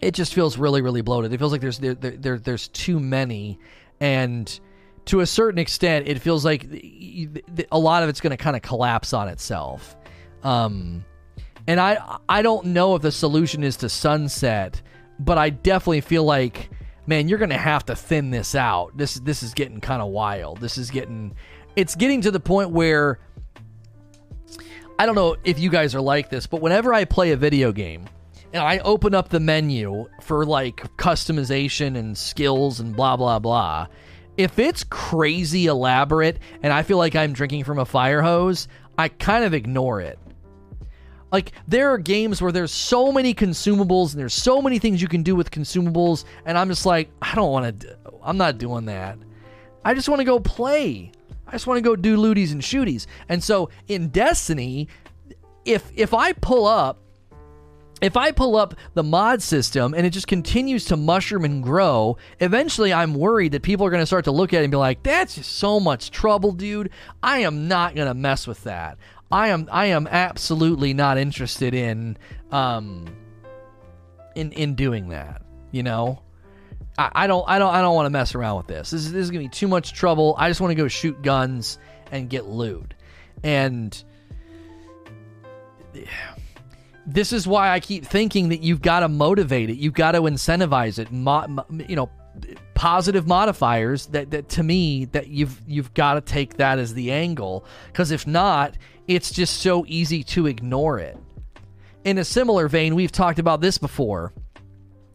it 0.00 0.14
just 0.14 0.34
feels 0.34 0.58
really, 0.58 0.82
really 0.82 1.02
bloated. 1.02 1.32
It 1.32 1.38
feels 1.38 1.52
like 1.52 1.60
there's 1.60 1.78
there, 1.78 1.94
there 1.94 2.38
there's 2.38 2.68
too 2.68 2.98
many, 2.98 3.60
and 4.00 4.60
to 5.06 5.20
a 5.20 5.26
certain 5.26 5.60
extent, 5.60 6.08
it 6.08 6.18
feels 6.20 6.44
like 6.44 6.64
a 7.70 7.78
lot 7.78 8.02
of 8.02 8.08
it's 8.08 8.20
going 8.20 8.32
to 8.32 8.36
kind 8.36 8.56
of 8.56 8.62
collapse 8.62 9.12
on 9.12 9.28
itself. 9.28 9.96
Um, 10.42 11.04
and 11.66 11.80
I 11.80 12.18
I 12.28 12.42
don't 12.42 12.66
know 12.66 12.94
if 12.94 13.02
the 13.02 13.12
solution 13.12 13.62
is 13.62 13.76
to 13.78 13.88
sunset, 13.88 14.80
but 15.18 15.38
I 15.38 15.50
definitely 15.50 16.02
feel 16.02 16.24
like 16.24 16.70
man, 17.06 17.28
you're 17.28 17.38
going 17.38 17.50
to 17.50 17.56
have 17.56 17.86
to 17.86 17.94
thin 17.94 18.30
this 18.30 18.54
out. 18.54 18.96
This 18.96 19.14
this 19.14 19.42
is 19.42 19.54
getting 19.54 19.80
kind 19.80 20.02
of 20.02 20.08
wild. 20.08 20.60
This 20.60 20.78
is 20.78 20.90
getting 20.90 21.34
it's 21.74 21.94
getting 21.94 22.20
to 22.22 22.30
the 22.30 22.40
point 22.40 22.70
where 22.70 23.18
I 24.98 25.06
don't 25.06 25.14
know 25.14 25.36
if 25.44 25.58
you 25.58 25.70
guys 25.70 25.94
are 25.94 26.00
like 26.00 26.30
this, 26.30 26.46
but 26.46 26.60
whenever 26.60 26.92
I 26.92 27.04
play 27.04 27.32
a 27.32 27.36
video 27.36 27.70
game 27.72 28.06
and 28.52 28.62
I 28.62 28.78
open 28.78 29.14
up 29.14 29.28
the 29.28 29.40
menu 29.40 30.08
for 30.22 30.44
like 30.46 30.76
customization 30.96 31.96
and 31.96 32.16
skills 32.16 32.80
and 32.80 32.96
blah 32.96 33.16
blah 33.16 33.38
blah, 33.38 33.86
if 34.36 34.58
it's 34.58 34.84
crazy 34.84 35.66
elaborate 35.66 36.38
and 36.62 36.72
I 36.72 36.82
feel 36.82 36.98
like 36.98 37.14
I'm 37.14 37.32
drinking 37.32 37.64
from 37.64 37.78
a 37.78 37.84
fire 37.84 38.22
hose, 38.22 38.68
I 38.98 39.08
kind 39.08 39.44
of 39.44 39.54
ignore 39.54 40.00
it. 40.00 40.18
Like 41.36 41.52
there 41.68 41.90
are 41.92 41.98
games 41.98 42.40
where 42.40 42.50
there's 42.50 42.72
so 42.72 43.12
many 43.12 43.34
consumables 43.34 44.12
and 44.12 44.18
there's 44.18 44.32
so 44.32 44.62
many 44.62 44.78
things 44.78 45.02
you 45.02 45.06
can 45.06 45.22
do 45.22 45.36
with 45.36 45.50
consumables 45.50 46.24
and 46.46 46.56
I'm 46.56 46.70
just 46.70 46.86
like 46.86 47.10
I 47.20 47.34
don't 47.34 47.52
want 47.52 47.80
to 47.80 47.98
I'm 48.22 48.38
not 48.38 48.56
doing 48.56 48.86
that. 48.86 49.18
I 49.84 49.92
just 49.92 50.08
want 50.08 50.20
to 50.20 50.24
go 50.24 50.40
play. 50.40 51.12
I 51.46 51.52
just 51.52 51.66
want 51.66 51.76
to 51.76 51.82
go 51.82 51.94
do 51.94 52.16
looties 52.16 52.52
and 52.52 52.62
shooties. 52.62 53.04
And 53.28 53.44
so 53.44 53.68
in 53.86 54.08
Destiny 54.08 54.88
if 55.66 55.92
if 55.94 56.14
I 56.14 56.32
pull 56.32 56.64
up 56.64 57.02
if 58.00 58.16
I 58.16 58.30
pull 58.30 58.56
up 58.56 58.74
the 58.94 59.02
mod 59.02 59.42
system 59.42 59.92
and 59.92 60.06
it 60.06 60.10
just 60.10 60.28
continues 60.28 60.86
to 60.86 60.96
mushroom 60.96 61.44
and 61.44 61.62
grow, 61.62 62.16
eventually 62.40 62.94
I'm 62.94 63.14
worried 63.14 63.52
that 63.52 63.62
people 63.62 63.86
are 63.86 63.90
going 63.90 64.02
to 64.02 64.06
start 64.06 64.24
to 64.24 64.32
look 64.32 64.54
at 64.54 64.60
it 64.60 64.64
and 64.64 64.70
be 64.70 64.76
like, 64.76 65.02
that's 65.02 65.34
just 65.34 65.52
so 65.52 65.80
much 65.80 66.10
trouble, 66.10 66.52
dude. 66.52 66.90
I 67.22 67.40
am 67.40 67.68
not 67.68 67.94
going 67.94 68.08
to 68.08 68.14
mess 68.14 68.46
with 68.46 68.64
that. 68.64 68.98
I 69.30 69.48
am 69.48 69.68
I 69.70 69.86
am 69.86 70.06
absolutely 70.06 70.94
not 70.94 71.18
interested 71.18 71.74
in 71.74 72.16
um 72.52 73.06
in 74.34 74.52
in 74.52 74.74
doing 74.74 75.08
that. 75.08 75.42
You 75.72 75.82
know, 75.82 76.22
I, 76.96 77.10
I 77.12 77.26
don't 77.26 77.48
I 77.48 77.58
don't 77.58 77.74
I 77.74 77.80
don't 77.80 77.94
want 77.94 78.06
to 78.06 78.10
mess 78.10 78.34
around 78.34 78.58
with 78.58 78.66
this. 78.68 78.90
This 78.90 79.06
is 79.06 79.12
this 79.12 79.24
is 79.24 79.30
gonna 79.30 79.44
be 79.44 79.48
too 79.48 79.68
much 79.68 79.92
trouble. 79.94 80.34
I 80.38 80.48
just 80.48 80.60
want 80.60 80.70
to 80.70 80.76
go 80.76 80.88
shoot 80.88 81.20
guns 81.22 81.78
and 82.12 82.30
get 82.30 82.46
loot, 82.46 82.94
and 83.42 84.02
this 87.06 87.32
is 87.32 87.46
why 87.46 87.70
I 87.70 87.80
keep 87.80 88.04
thinking 88.04 88.50
that 88.50 88.60
you've 88.60 88.82
got 88.82 89.00
to 89.00 89.08
motivate 89.08 89.70
it. 89.70 89.76
You've 89.76 89.94
got 89.94 90.12
to 90.12 90.22
incentivize 90.22 90.98
it. 90.98 91.10
Mo, 91.12 91.64
you 91.88 91.96
know, 91.96 92.10
positive 92.74 93.26
modifiers 93.26 94.06
that, 94.08 94.30
that 94.30 94.48
to 94.50 94.62
me 94.62 95.06
that 95.06 95.28
you've 95.28 95.60
you've 95.66 95.94
got 95.94 96.14
to 96.14 96.20
take 96.20 96.58
that 96.58 96.78
as 96.78 96.94
the 96.94 97.10
angle 97.10 97.64
because 97.86 98.10
if 98.10 98.26
not 98.26 98.76
it's 99.08 99.30
just 99.30 99.58
so 99.58 99.84
easy 99.86 100.22
to 100.24 100.46
ignore 100.46 100.98
it. 100.98 101.18
In 102.04 102.18
a 102.18 102.24
similar 102.24 102.68
vein, 102.68 102.94
we've 102.94 103.12
talked 103.12 103.38
about 103.38 103.60
this 103.60 103.78
before. 103.78 104.32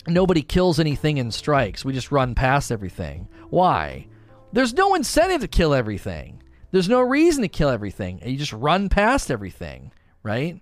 Nobody 0.08 0.42
kills 0.42 0.80
anything 0.80 1.18
in 1.18 1.32
strikes. 1.32 1.86
We 1.86 1.94
just 1.94 2.12
run 2.12 2.36
past 2.36 2.72
everything. 2.72 3.28
Why? 3.50 4.08
There's 4.52 4.74
no 4.74 4.96
incentive 4.96 5.42
to 5.42 5.48
kill 5.48 5.74
everything. 5.74 6.42
There's 6.72 6.89
no 6.89 7.02
reason 7.02 7.42
to 7.44 7.48
kill 7.48 7.70
everything. 7.70 8.22
You 8.26 8.38
just 8.38 8.54
run 8.54 8.89
past 8.89 9.30
everything, 9.30 9.92
right? 10.24 10.60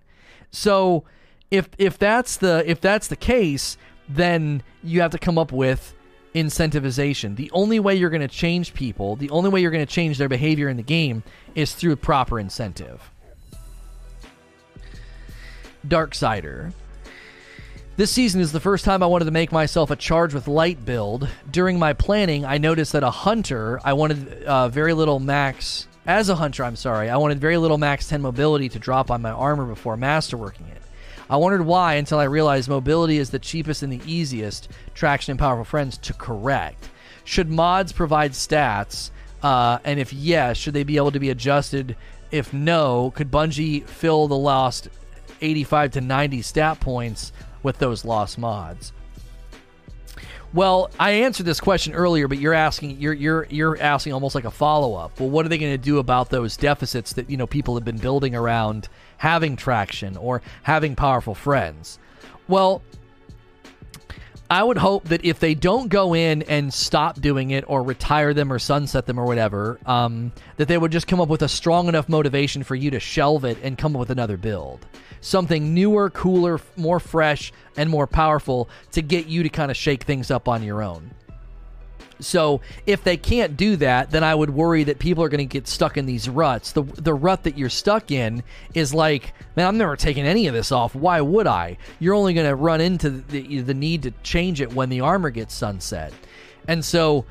So 0.50 1.04
if 1.50 1.68
if 1.78 1.98
that's 1.98 2.36
the 2.36 2.62
if 2.66 2.80
that's 2.80 3.08
the 3.08 3.16
case, 3.16 3.76
then 4.08 4.62
you 4.82 5.00
have 5.00 5.12
to 5.12 5.18
come 5.18 5.38
up 5.38 5.52
with 5.52 5.94
incentivization. 6.34 7.36
The 7.36 7.50
only 7.52 7.80
way 7.80 7.94
you're 7.94 8.10
going 8.10 8.20
to 8.20 8.28
change 8.28 8.74
people, 8.74 9.16
the 9.16 9.30
only 9.30 9.50
way 9.50 9.60
you're 9.60 9.70
going 9.70 9.86
to 9.86 9.92
change 9.92 10.18
their 10.18 10.28
behavior 10.28 10.68
in 10.68 10.76
the 10.76 10.82
game 10.82 11.22
is 11.54 11.74
through 11.74 11.96
proper 11.96 12.38
incentive. 12.38 13.10
Darksider. 15.86 16.72
This 17.96 18.10
season 18.10 18.40
is 18.40 18.52
the 18.52 18.60
first 18.60 18.84
time 18.84 19.02
I 19.02 19.06
wanted 19.06 19.26
to 19.26 19.30
make 19.30 19.52
myself 19.52 19.90
a 19.90 19.96
charge 19.96 20.32
with 20.32 20.48
light 20.48 20.84
build. 20.86 21.28
During 21.50 21.78
my 21.78 21.92
planning, 21.92 22.46
I 22.46 22.56
noticed 22.56 22.92
that 22.92 23.02
a 23.02 23.10
hunter, 23.10 23.78
I 23.84 23.92
wanted 23.92 24.42
uh, 24.44 24.68
very 24.68 24.94
little 24.94 25.18
max. 25.18 25.86
As 26.06 26.30
a 26.30 26.36
hunter, 26.36 26.64
I'm 26.64 26.76
sorry, 26.76 27.10
I 27.10 27.18
wanted 27.18 27.40
very 27.40 27.58
little 27.58 27.76
max 27.76 28.08
10 28.08 28.22
mobility 28.22 28.70
to 28.70 28.78
drop 28.78 29.10
on 29.10 29.20
my 29.20 29.30
armor 29.30 29.66
before 29.66 29.98
masterworking 29.98 30.70
it. 30.70 30.80
I 31.28 31.36
wondered 31.36 31.66
why 31.66 31.94
until 31.94 32.18
I 32.18 32.24
realized 32.24 32.68
mobility 32.68 33.18
is 33.18 33.30
the 33.30 33.38
cheapest 33.38 33.82
and 33.82 33.92
the 33.92 34.00
easiest 34.10 34.68
traction 34.94 35.32
and 35.32 35.38
powerful 35.38 35.64
friends 35.64 35.98
to 35.98 36.14
correct. 36.14 36.88
Should 37.24 37.50
mods 37.50 37.92
provide 37.92 38.32
stats? 38.32 39.10
Uh, 39.42 39.78
and 39.84 40.00
if 40.00 40.12
yes, 40.12 40.56
should 40.56 40.74
they 40.74 40.84
be 40.84 40.96
able 40.96 41.12
to 41.12 41.20
be 41.20 41.30
adjusted? 41.30 41.96
If 42.30 42.52
no, 42.52 43.12
could 43.14 43.30
Bungie 43.30 43.86
fill 43.86 44.26
the 44.26 44.36
lost 44.36 44.88
85 45.40 45.92
to 45.92 46.00
90 46.00 46.42
stat 46.42 46.80
points 46.80 47.32
with 47.62 47.78
those 47.78 48.04
lost 48.04 48.38
mods? 48.38 48.92
Well, 50.52 50.90
I 50.98 51.10
answered 51.12 51.46
this 51.46 51.60
question 51.60 51.94
earlier, 51.94 52.26
but 52.26 52.38
you're 52.38 52.54
asking 52.54 53.00
you're 53.00 53.12
you're 53.12 53.46
you're 53.50 53.80
asking 53.80 54.14
almost 54.14 54.34
like 54.34 54.44
a 54.44 54.50
follow 54.50 54.94
up. 54.94 55.20
Well, 55.20 55.30
what 55.30 55.46
are 55.46 55.48
they 55.48 55.58
going 55.58 55.72
to 55.72 55.78
do 55.78 55.98
about 55.98 56.30
those 56.30 56.56
deficits 56.56 57.12
that 57.12 57.30
you 57.30 57.36
know 57.36 57.46
people 57.46 57.76
have 57.76 57.84
been 57.84 57.98
building 57.98 58.34
around 58.34 58.88
having 59.18 59.54
traction 59.54 60.16
or 60.16 60.42
having 60.64 60.96
powerful 60.96 61.36
friends? 61.36 62.00
Well, 62.48 62.82
I 64.50 64.64
would 64.64 64.78
hope 64.78 65.04
that 65.04 65.24
if 65.24 65.38
they 65.38 65.54
don't 65.54 65.86
go 65.86 66.14
in 66.14 66.42
and 66.42 66.74
stop 66.74 67.20
doing 67.20 67.52
it 67.52 67.62
or 67.68 67.84
retire 67.84 68.34
them 68.34 68.52
or 68.52 68.58
sunset 68.58 69.06
them 69.06 69.20
or 69.20 69.24
whatever, 69.26 69.78
um, 69.86 70.32
that 70.56 70.66
they 70.66 70.76
would 70.76 70.90
just 70.90 71.06
come 71.06 71.20
up 71.20 71.28
with 71.28 71.42
a 71.42 71.48
strong 71.48 71.86
enough 71.86 72.08
motivation 72.08 72.64
for 72.64 72.74
you 72.74 72.90
to 72.90 72.98
shelve 72.98 73.44
it 73.44 73.58
and 73.62 73.78
come 73.78 73.94
up 73.94 74.00
with 74.00 74.10
another 74.10 74.36
build. 74.36 74.84
Something 75.20 75.74
newer, 75.74 76.10
cooler, 76.10 76.60
more 76.76 77.00
fresh, 77.00 77.52
and 77.76 77.90
more 77.90 78.06
powerful 78.06 78.68
to 78.92 79.02
get 79.02 79.26
you 79.26 79.42
to 79.42 79.48
kind 79.48 79.70
of 79.70 79.76
shake 79.76 80.04
things 80.04 80.30
up 80.30 80.48
on 80.48 80.62
your 80.62 80.82
own. 80.82 81.10
So 82.20 82.60
if 82.86 83.02
they 83.02 83.16
can't 83.16 83.56
do 83.56 83.76
that, 83.76 84.10
then 84.10 84.22
I 84.22 84.34
would 84.34 84.50
worry 84.50 84.84
that 84.84 84.98
people 84.98 85.24
are 85.24 85.28
going 85.28 85.38
to 85.38 85.44
get 85.44 85.66
stuck 85.66 85.96
in 85.96 86.06
these 86.06 86.28
ruts. 86.28 86.72
The 86.72 86.82
the 86.82 87.14
rut 87.14 87.44
that 87.44 87.56
you're 87.58 87.70
stuck 87.70 88.10
in 88.10 88.42
is 88.74 88.94
like, 88.94 89.32
man, 89.56 89.66
I'm 89.66 89.78
never 89.78 89.96
taking 89.96 90.24
any 90.24 90.46
of 90.46 90.54
this 90.54 90.70
off. 90.70 90.94
Why 90.94 91.20
would 91.20 91.46
I? 91.46 91.78
You're 91.98 92.14
only 92.14 92.34
going 92.34 92.48
to 92.48 92.54
run 92.54 92.80
into 92.80 93.10
the 93.10 93.62
the 93.62 93.74
need 93.74 94.02
to 94.04 94.12
change 94.22 94.60
it 94.60 94.72
when 94.72 94.90
the 94.90 95.00
armor 95.00 95.30
gets 95.30 95.54
sunset. 95.54 96.12
And 96.68 96.84
so 96.84 97.24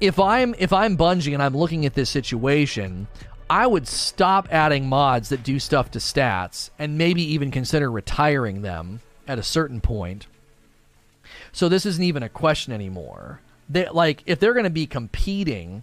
if 0.00 0.18
I'm 0.20 0.54
if 0.58 0.72
I'm 0.72 0.96
Bungie 0.96 1.32
and 1.32 1.42
I'm 1.42 1.56
looking 1.56 1.86
at 1.86 1.94
this 1.94 2.10
situation, 2.10 3.08
I 3.48 3.66
would 3.66 3.86
stop 3.86 4.48
adding 4.50 4.88
mods 4.88 5.28
that 5.28 5.42
do 5.42 5.58
stuff 5.58 5.90
to 5.92 5.98
stats 5.98 6.70
and 6.78 6.98
maybe 6.98 7.22
even 7.22 7.50
consider 7.50 7.90
retiring 7.90 8.62
them 8.62 9.00
at 9.28 9.38
a 9.38 9.42
certain 9.42 9.80
point. 9.80 10.26
So 11.52 11.68
this 11.68 11.86
isn't 11.86 12.02
even 12.02 12.22
a 12.22 12.28
question 12.28 12.72
anymore. 12.72 13.40
They 13.68 13.88
like 13.88 14.22
if 14.26 14.38
they're 14.38 14.52
going 14.52 14.64
to 14.64 14.70
be 14.70 14.86
competing 14.86 15.82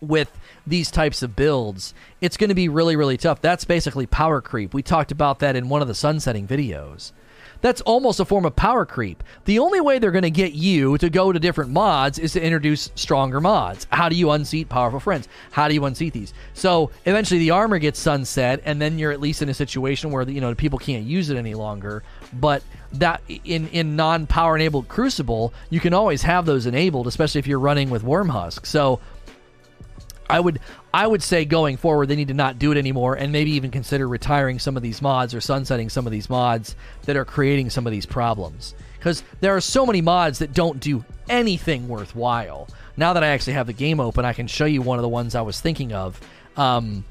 with 0.00 0.30
these 0.66 0.90
types 0.90 1.22
of 1.22 1.36
builds, 1.36 1.94
it's 2.20 2.36
going 2.36 2.48
to 2.48 2.54
be 2.54 2.68
really 2.68 2.96
really 2.96 3.16
tough. 3.16 3.40
That's 3.40 3.64
basically 3.64 4.06
power 4.06 4.40
creep. 4.40 4.72
We 4.74 4.82
talked 4.82 5.12
about 5.12 5.40
that 5.40 5.56
in 5.56 5.68
one 5.68 5.82
of 5.82 5.88
the 5.88 5.94
sunsetting 5.94 6.46
videos. 6.46 7.12
That's 7.60 7.80
almost 7.82 8.20
a 8.20 8.24
form 8.24 8.44
of 8.44 8.56
power 8.56 8.86
creep. 8.86 9.22
The 9.44 9.58
only 9.58 9.80
way 9.80 9.98
they're 9.98 10.10
going 10.10 10.22
to 10.22 10.30
get 10.30 10.52
you 10.52 10.98
to 10.98 11.10
go 11.10 11.32
to 11.32 11.38
different 11.38 11.70
mods 11.70 12.18
is 12.18 12.32
to 12.32 12.42
introduce 12.42 12.90
stronger 12.94 13.40
mods. 13.40 13.86
How 13.90 14.08
do 14.08 14.16
you 14.16 14.30
unseat 14.30 14.68
powerful 14.68 15.00
friends? 15.00 15.28
How 15.50 15.68
do 15.68 15.74
you 15.74 15.84
unseat 15.84 16.12
these? 16.12 16.32
So 16.54 16.90
eventually 17.04 17.40
the 17.40 17.50
armor 17.50 17.78
gets 17.78 17.98
sunset, 17.98 18.60
and 18.64 18.80
then 18.80 18.98
you're 18.98 19.12
at 19.12 19.20
least 19.20 19.42
in 19.42 19.48
a 19.48 19.54
situation 19.54 20.10
where 20.10 20.28
you 20.28 20.40
know 20.40 20.54
people 20.54 20.78
can't 20.78 21.04
use 21.04 21.30
it 21.30 21.36
any 21.36 21.54
longer. 21.54 22.02
But 22.32 22.62
that 22.92 23.20
in 23.44 23.68
in 23.68 23.96
non 23.96 24.26
power 24.26 24.56
enabled 24.56 24.88
Crucible, 24.88 25.52
you 25.70 25.80
can 25.80 25.94
always 25.94 26.22
have 26.22 26.46
those 26.46 26.66
enabled, 26.66 27.06
especially 27.06 27.38
if 27.38 27.46
you're 27.46 27.58
running 27.58 27.90
with 27.90 28.02
Wormhusk. 28.02 28.66
So 28.66 29.00
I 30.28 30.40
would 30.40 30.60
I 30.92 31.06
would 31.06 31.22
say 31.22 31.44
going 31.44 31.76
forward 31.76 32.08
they 32.08 32.16
need 32.16 32.28
to 32.28 32.34
not 32.34 32.58
do 32.58 32.72
it 32.72 32.78
anymore 32.78 33.14
and 33.14 33.32
maybe 33.32 33.52
even 33.52 33.70
consider 33.70 34.08
retiring 34.08 34.58
some 34.58 34.76
of 34.76 34.82
these 34.82 35.00
mods 35.00 35.34
or 35.34 35.40
sunsetting 35.40 35.88
some 35.88 36.06
of 36.06 36.12
these 36.12 36.28
mods 36.28 36.74
that 37.04 37.16
are 37.16 37.24
creating 37.24 37.70
some 37.70 37.86
of 37.86 37.92
these 37.92 38.06
problems 38.06 38.74
because 38.98 39.22
there 39.40 39.54
are 39.54 39.60
so 39.60 39.86
many 39.86 40.00
mods 40.00 40.40
that 40.40 40.52
don't 40.52 40.80
do 40.80 41.04
anything 41.28 41.86
worthwhile. 41.86 42.68
Now 42.96 43.12
that 43.12 43.22
I 43.22 43.28
actually 43.28 43.52
have 43.52 43.68
the 43.68 43.72
game 43.72 44.00
open, 44.00 44.24
I 44.24 44.32
can 44.32 44.48
show 44.48 44.64
you 44.64 44.82
one 44.82 44.98
of 44.98 45.02
the 45.02 45.08
ones 45.08 45.34
I 45.34 45.42
was 45.42 45.60
thinking 45.60 45.92
of. 45.92 46.20
Um, 46.56 47.04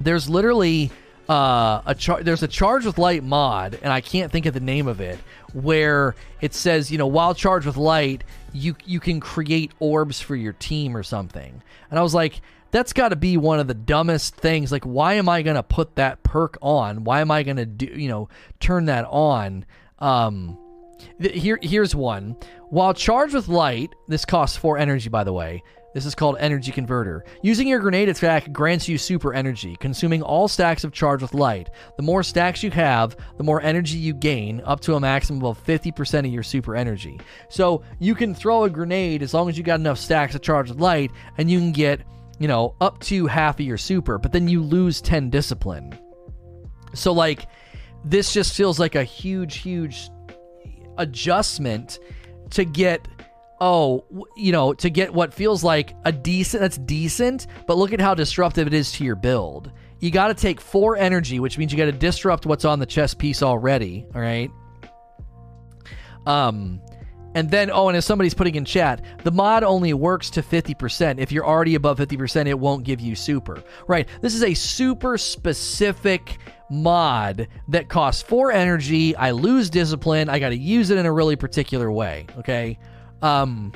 there's 0.00 0.28
literally 0.28 0.90
uh, 1.28 1.82
a 1.86 1.94
char- 1.94 2.22
there's 2.22 2.42
a 2.42 2.48
charge 2.48 2.84
with 2.84 2.98
light 2.98 3.22
mod, 3.22 3.78
and 3.82 3.92
I 3.92 4.00
can't 4.00 4.30
think 4.30 4.46
of 4.46 4.54
the 4.54 4.60
name 4.60 4.86
of 4.86 5.00
it, 5.00 5.18
where 5.54 6.14
it 6.40 6.52
says 6.52 6.90
you 6.90 6.98
know 6.98 7.06
while 7.06 7.34
charged 7.34 7.66
with 7.66 7.76
light, 7.76 8.24
you 8.52 8.76
you 8.84 9.00
can 9.00 9.20
create 9.20 9.72
orbs 9.78 10.20
for 10.20 10.36
your 10.36 10.52
team 10.52 10.96
or 10.96 11.02
something. 11.02 11.62
And 11.90 11.98
I 11.98 12.02
was 12.02 12.14
like, 12.14 12.40
that's 12.70 12.92
got 12.92 13.10
to 13.10 13.16
be 13.16 13.36
one 13.36 13.60
of 13.60 13.68
the 13.68 13.74
dumbest 13.74 14.34
things. 14.34 14.72
Like, 14.72 14.84
why 14.84 15.14
am 15.14 15.28
I 15.28 15.42
to 15.56 15.62
put 15.62 15.96
that 15.96 16.22
perk 16.22 16.56
on? 16.62 17.04
Why 17.04 17.20
am 17.20 17.30
I 17.30 17.42
to 17.58 17.66
do, 17.66 17.86
you 17.86 18.08
know, 18.08 18.28
turn 18.60 18.86
that 18.86 19.04
on? 19.04 19.66
Um, 19.98 20.58
th- 21.20 21.40
here, 21.40 21.58
here's 21.62 21.94
one. 21.94 22.36
While 22.70 22.94
charged 22.94 23.34
with 23.34 23.48
light, 23.48 23.90
this 24.08 24.24
costs 24.24 24.56
four 24.56 24.78
energy, 24.78 25.10
by 25.10 25.24
the 25.24 25.32
way. 25.32 25.62
This 25.94 26.06
is 26.06 26.14
called 26.14 26.36
Energy 26.38 26.72
Converter. 26.72 27.24
Using 27.42 27.68
your 27.68 27.80
grenade 27.80 28.08
attack 28.08 28.50
grants 28.52 28.88
you 28.88 28.96
super 28.96 29.34
energy, 29.34 29.76
consuming 29.76 30.22
all 30.22 30.48
stacks 30.48 30.84
of 30.84 30.92
charge 30.92 31.20
with 31.20 31.34
light. 31.34 31.68
The 31.96 32.02
more 32.02 32.22
stacks 32.22 32.62
you 32.62 32.70
have, 32.70 33.16
the 33.36 33.44
more 33.44 33.60
energy 33.60 33.98
you 33.98 34.14
gain, 34.14 34.62
up 34.64 34.80
to 34.80 34.94
a 34.94 35.00
maximum 35.00 35.44
of 35.44 35.62
50% 35.64 36.20
of 36.20 36.26
your 36.26 36.42
super 36.42 36.74
energy. 36.74 37.20
So 37.50 37.82
you 37.98 38.14
can 38.14 38.34
throw 38.34 38.64
a 38.64 38.70
grenade 38.70 39.22
as 39.22 39.34
long 39.34 39.50
as 39.50 39.58
you 39.58 39.64
got 39.64 39.80
enough 39.80 39.98
stacks 39.98 40.34
of 40.34 40.40
charge 40.40 40.70
with 40.70 40.80
light, 40.80 41.10
and 41.36 41.50
you 41.50 41.58
can 41.58 41.72
get, 41.72 42.00
you 42.38 42.48
know, 42.48 42.74
up 42.80 42.98
to 43.00 43.26
half 43.26 43.60
of 43.60 43.66
your 43.66 43.78
super, 43.78 44.18
but 44.18 44.32
then 44.32 44.48
you 44.48 44.62
lose 44.62 45.02
10 45.02 45.28
discipline. 45.28 45.98
So, 46.94 47.12
like, 47.12 47.46
this 48.04 48.32
just 48.32 48.54
feels 48.54 48.78
like 48.78 48.94
a 48.94 49.04
huge, 49.04 49.58
huge 49.58 50.08
adjustment 50.96 51.98
to 52.50 52.64
get 52.64 53.06
oh, 53.62 54.04
you 54.36 54.50
know, 54.50 54.74
to 54.74 54.90
get 54.90 55.14
what 55.14 55.32
feels 55.32 55.62
like 55.62 55.94
a 56.04 56.10
decent, 56.10 56.60
that's 56.60 56.78
decent, 56.78 57.46
but 57.68 57.78
look 57.78 57.92
at 57.92 58.00
how 58.00 58.12
disruptive 58.12 58.66
it 58.66 58.74
is 58.74 58.90
to 58.90 59.04
your 59.04 59.14
build. 59.14 59.70
You 60.00 60.10
got 60.10 60.28
to 60.28 60.34
take 60.34 60.60
four 60.60 60.96
energy, 60.96 61.38
which 61.38 61.56
means 61.56 61.70
you 61.70 61.78
got 61.78 61.84
to 61.84 61.92
disrupt 61.92 62.44
what's 62.44 62.64
on 62.64 62.80
the 62.80 62.86
chess 62.86 63.14
piece 63.14 63.40
already. 63.40 64.04
All 64.16 64.20
right. 64.20 64.50
Um, 66.26 66.80
and 67.36 67.48
then, 67.48 67.70
oh, 67.70 67.86
and 67.86 67.96
if 67.96 68.02
somebody's 68.02 68.34
putting 68.34 68.56
in 68.56 68.64
chat, 68.64 69.04
the 69.22 69.30
mod 69.30 69.62
only 69.62 69.94
works 69.94 70.28
to 70.30 70.42
50%. 70.42 71.20
If 71.20 71.30
you're 71.30 71.46
already 71.46 71.76
above 71.76 71.98
50%, 71.98 72.48
it 72.48 72.58
won't 72.58 72.82
give 72.82 73.00
you 73.00 73.14
super. 73.14 73.62
Right. 73.86 74.08
This 74.22 74.34
is 74.34 74.42
a 74.42 74.54
super 74.54 75.16
specific 75.16 76.38
mod 76.68 77.46
that 77.68 77.88
costs 77.88 78.22
four 78.22 78.50
energy. 78.50 79.14
I 79.14 79.30
lose 79.30 79.70
discipline. 79.70 80.28
I 80.28 80.40
got 80.40 80.48
to 80.48 80.58
use 80.58 80.90
it 80.90 80.98
in 80.98 81.06
a 81.06 81.12
really 81.12 81.36
particular 81.36 81.92
way. 81.92 82.26
Okay. 82.38 82.76
Um, 83.22 83.72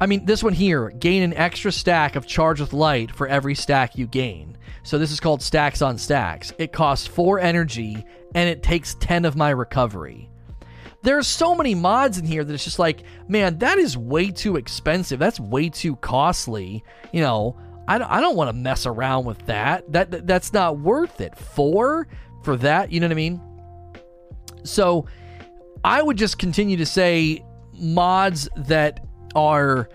I 0.00 0.06
mean, 0.06 0.24
this 0.24 0.42
one 0.42 0.54
here 0.54 0.90
gain 0.90 1.22
an 1.22 1.34
extra 1.34 1.70
stack 1.70 2.16
of 2.16 2.26
charge 2.26 2.60
with 2.60 2.72
light 2.72 3.14
for 3.14 3.26
every 3.28 3.54
stack 3.54 3.98
you 3.98 4.06
gain. 4.06 4.56
So 4.82 4.98
this 4.98 5.10
is 5.12 5.20
called 5.20 5.42
stacks 5.42 5.82
on 5.82 5.98
stacks. 5.98 6.52
It 6.58 6.72
costs 6.72 7.06
four 7.06 7.38
energy 7.38 8.04
and 8.34 8.48
it 8.48 8.62
takes 8.62 8.94
10 9.00 9.26
of 9.26 9.36
my 9.36 9.50
recovery. 9.50 10.30
There's 11.02 11.26
so 11.26 11.54
many 11.54 11.74
mods 11.74 12.18
in 12.18 12.24
here 12.24 12.44
that 12.44 12.52
it's 12.52 12.64
just 12.64 12.78
like, 12.78 13.02
man, 13.28 13.58
that 13.58 13.78
is 13.78 13.96
way 13.96 14.30
too 14.30 14.56
expensive. 14.56 15.18
That's 15.18 15.40
way 15.40 15.68
too 15.68 15.96
costly. 15.96 16.84
You 17.12 17.20
know, 17.22 17.58
I 17.88 17.98
don't, 17.98 18.10
I 18.10 18.20
don't 18.20 18.36
want 18.36 18.48
to 18.48 18.52
mess 18.52 18.86
around 18.86 19.24
with 19.24 19.44
that. 19.46 19.90
that. 19.92 20.10
That 20.10 20.26
that's 20.26 20.52
not 20.52 20.78
worth 20.78 21.20
it. 21.20 21.36
Four 21.36 22.06
for 22.42 22.56
that, 22.58 22.92
you 22.92 23.00
know 23.00 23.06
what 23.06 23.12
I 23.12 23.16
mean? 23.16 23.40
So 24.62 25.06
I 25.84 26.02
would 26.02 26.16
just 26.16 26.38
continue 26.38 26.76
to 26.78 26.86
say 26.86 27.44
mods 27.80 28.48
that 28.56 29.04
are 29.34 29.88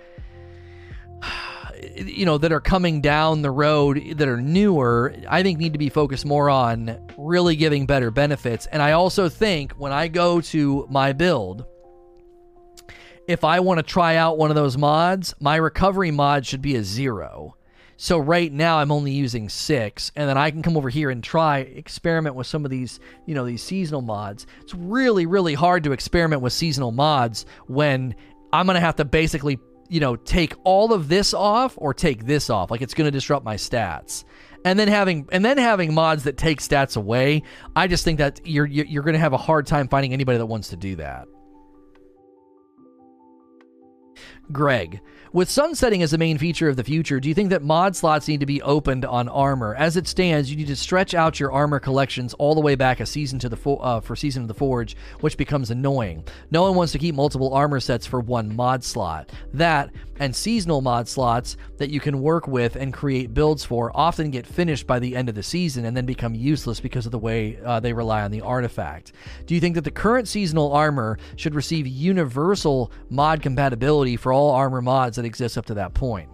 you 1.95 2.25
know 2.25 2.37
that 2.37 2.51
are 2.51 2.61
coming 2.61 3.01
down 3.01 3.41
the 3.41 3.51
road 3.51 4.01
that 4.17 4.27
are 4.27 4.41
newer 4.41 5.13
i 5.29 5.43
think 5.43 5.59
need 5.59 5.73
to 5.73 5.79
be 5.79 5.89
focused 5.89 6.25
more 6.25 6.49
on 6.49 6.99
really 7.17 7.55
giving 7.55 7.85
better 7.85 8.11
benefits. 8.11 8.65
And 8.67 8.81
i 8.81 8.93
also 8.93 9.29
think 9.29 9.73
when 9.73 9.91
i 9.91 10.07
go 10.07 10.41
to 10.41 10.87
my 10.89 11.13
build 11.13 11.65
if 13.27 13.43
i 13.43 13.59
want 13.59 13.77
to 13.77 13.83
try 13.83 14.15
out 14.15 14.37
one 14.37 14.49
of 14.49 14.55
those 14.55 14.77
mods 14.77 15.33
my 15.39 15.55
recovery 15.55 16.11
mod 16.11 16.45
should 16.45 16.61
be 16.61 16.75
a 16.75 16.83
zero 16.83 17.55
so 17.97 18.17
right 18.17 18.51
now 18.51 18.77
I'm 18.77 18.91
only 18.91 19.11
using 19.11 19.47
six, 19.49 20.11
and 20.15 20.27
then 20.27 20.37
I 20.37 20.51
can 20.51 20.61
come 20.61 20.75
over 20.75 20.89
here 20.89 21.09
and 21.09 21.23
try 21.23 21.59
experiment 21.59 22.35
with 22.35 22.47
some 22.47 22.65
of 22.65 22.71
these, 22.71 22.99
you 23.25 23.35
know, 23.35 23.45
these 23.45 23.63
seasonal 23.63 24.01
mods. 24.01 24.47
It's 24.61 24.73
really, 24.73 25.25
really 25.25 25.53
hard 25.53 25.83
to 25.85 25.91
experiment 25.91 26.41
with 26.41 26.53
seasonal 26.53 26.91
mods 26.91 27.45
when 27.67 28.15
I'm 28.51 28.65
gonna 28.65 28.79
have 28.81 28.97
to 28.97 29.05
basically, 29.05 29.59
you 29.87 29.99
know, 29.99 30.15
take 30.15 30.53
all 30.63 30.93
of 30.93 31.07
this 31.07 31.33
off 31.33 31.75
or 31.77 31.93
take 31.93 32.25
this 32.25 32.49
off. 32.49 32.69
Like 32.69 32.81
it's 32.81 32.93
gonna 32.93 33.11
disrupt 33.11 33.45
my 33.45 33.55
stats. 33.55 34.25
And 34.65 34.79
then 34.79 34.87
having 34.87 35.27
and 35.31 35.45
then 35.45 35.57
having 35.57 35.93
mods 35.93 36.23
that 36.23 36.37
take 36.37 36.59
stats 36.59 36.97
away, 36.97 37.43
I 37.75 37.87
just 37.87 38.03
think 38.03 38.17
that 38.17 38.41
you're 38.43 38.65
you're 38.65 39.03
to 39.03 39.19
have 39.19 39.33
a 39.33 39.37
hard 39.37 39.67
time 39.67 39.87
finding 39.87 40.11
anybody 40.11 40.37
that 40.39 40.47
wants 40.47 40.69
to 40.69 40.75
do 40.75 40.95
that. 40.97 41.27
Greg, 44.51 45.01
with 45.35 45.49
sunsetting 45.49 46.01
as 46.01 46.11
the 46.11 46.17
main 46.17 46.37
feature 46.37 46.69
of 46.69 46.77
the 46.77 46.83
future, 46.83 47.19
do 47.19 47.27
you 47.27 47.35
think 47.35 47.49
that 47.49 47.61
mod 47.61 47.93
slots 47.93 48.29
need 48.29 48.39
to 48.39 48.45
be 48.45 48.61
opened 48.61 49.03
on 49.03 49.27
armor? 49.27 49.75
As 49.75 49.97
it 49.97 50.07
stands, 50.07 50.49
you 50.49 50.55
need 50.55 50.67
to 50.67 50.77
stretch 50.77 51.13
out 51.13 51.41
your 51.41 51.51
armor 51.51 51.77
collections 51.77 52.33
all 52.35 52.55
the 52.55 52.61
way 52.61 52.75
back 52.75 53.01
a 53.01 53.05
season 53.05 53.37
to 53.39 53.49
the 53.49 53.57
fo- 53.57 53.75
uh, 53.75 53.99
for 53.99 54.15
season 54.15 54.43
of 54.43 54.47
the 54.47 54.53
Forge, 54.53 54.95
which 55.19 55.35
becomes 55.35 55.71
annoying. 55.71 56.23
No 56.51 56.61
one 56.61 56.75
wants 56.75 56.93
to 56.93 56.99
keep 56.99 57.15
multiple 57.15 57.53
armor 57.53 57.81
sets 57.81 58.07
for 58.07 58.21
one 58.21 58.55
mod 58.55 58.81
slot. 58.81 59.29
That 59.53 59.89
and 60.19 60.35
seasonal 60.35 60.81
mod 60.81 61.07
slots 61.07 61.57
that 61.77 61.89
you 61.89 61.99
can 61.99 62.21
work 62.21 62.47
with 62.47 62.75
and 62.75 62.93
create 62.93 63.33
builds 63.33 63.65
for 63.65 63.91
often 63.93 64.31
get 64.31 64.47
finished 64.47 64.87
by 64.87 64.99
the 64.99 65.15
end 65.15 65.29
of 65.29 65.35
the 65.35 65.43
season 65.43 65.85
and 65.85 65.95
then 65.95 66.05
become 66.05 66.33
useless 66.33 66.79
because 66.79 67.05
of 67.05 67.11
the 67.11 67.19
way 67.19 67.59
uh, 67.65 67.79
they 67.79 67.91
rely 67.91 68.21
on 68.21 68.31
the 68.31 68.41
artifact. 68.41 69.11
Do 69.45 69.53
you 69.55 69.61
think 69.61 69.75
that 69.75 69.83
the 69.83 69.91
current 69.91 70.27
seasonal 70.27 70.71
armor 70.71 71.17
should 71.35 71.53
receive 71.53 71.85
universal 71.85 72.91
mod 73.09 73.41
compatibility 73.41 74.15
for 74.15 74.31
all 74.31 74.51
armor 74.51 74.81
mods 74.81 75.17
that 75.17 75.24
that 75.25 75.27
exists 75.27 75.57
up 75.57 75.65
to 75.65 75.73
that 75.75 75.93
point. 75.93 76.29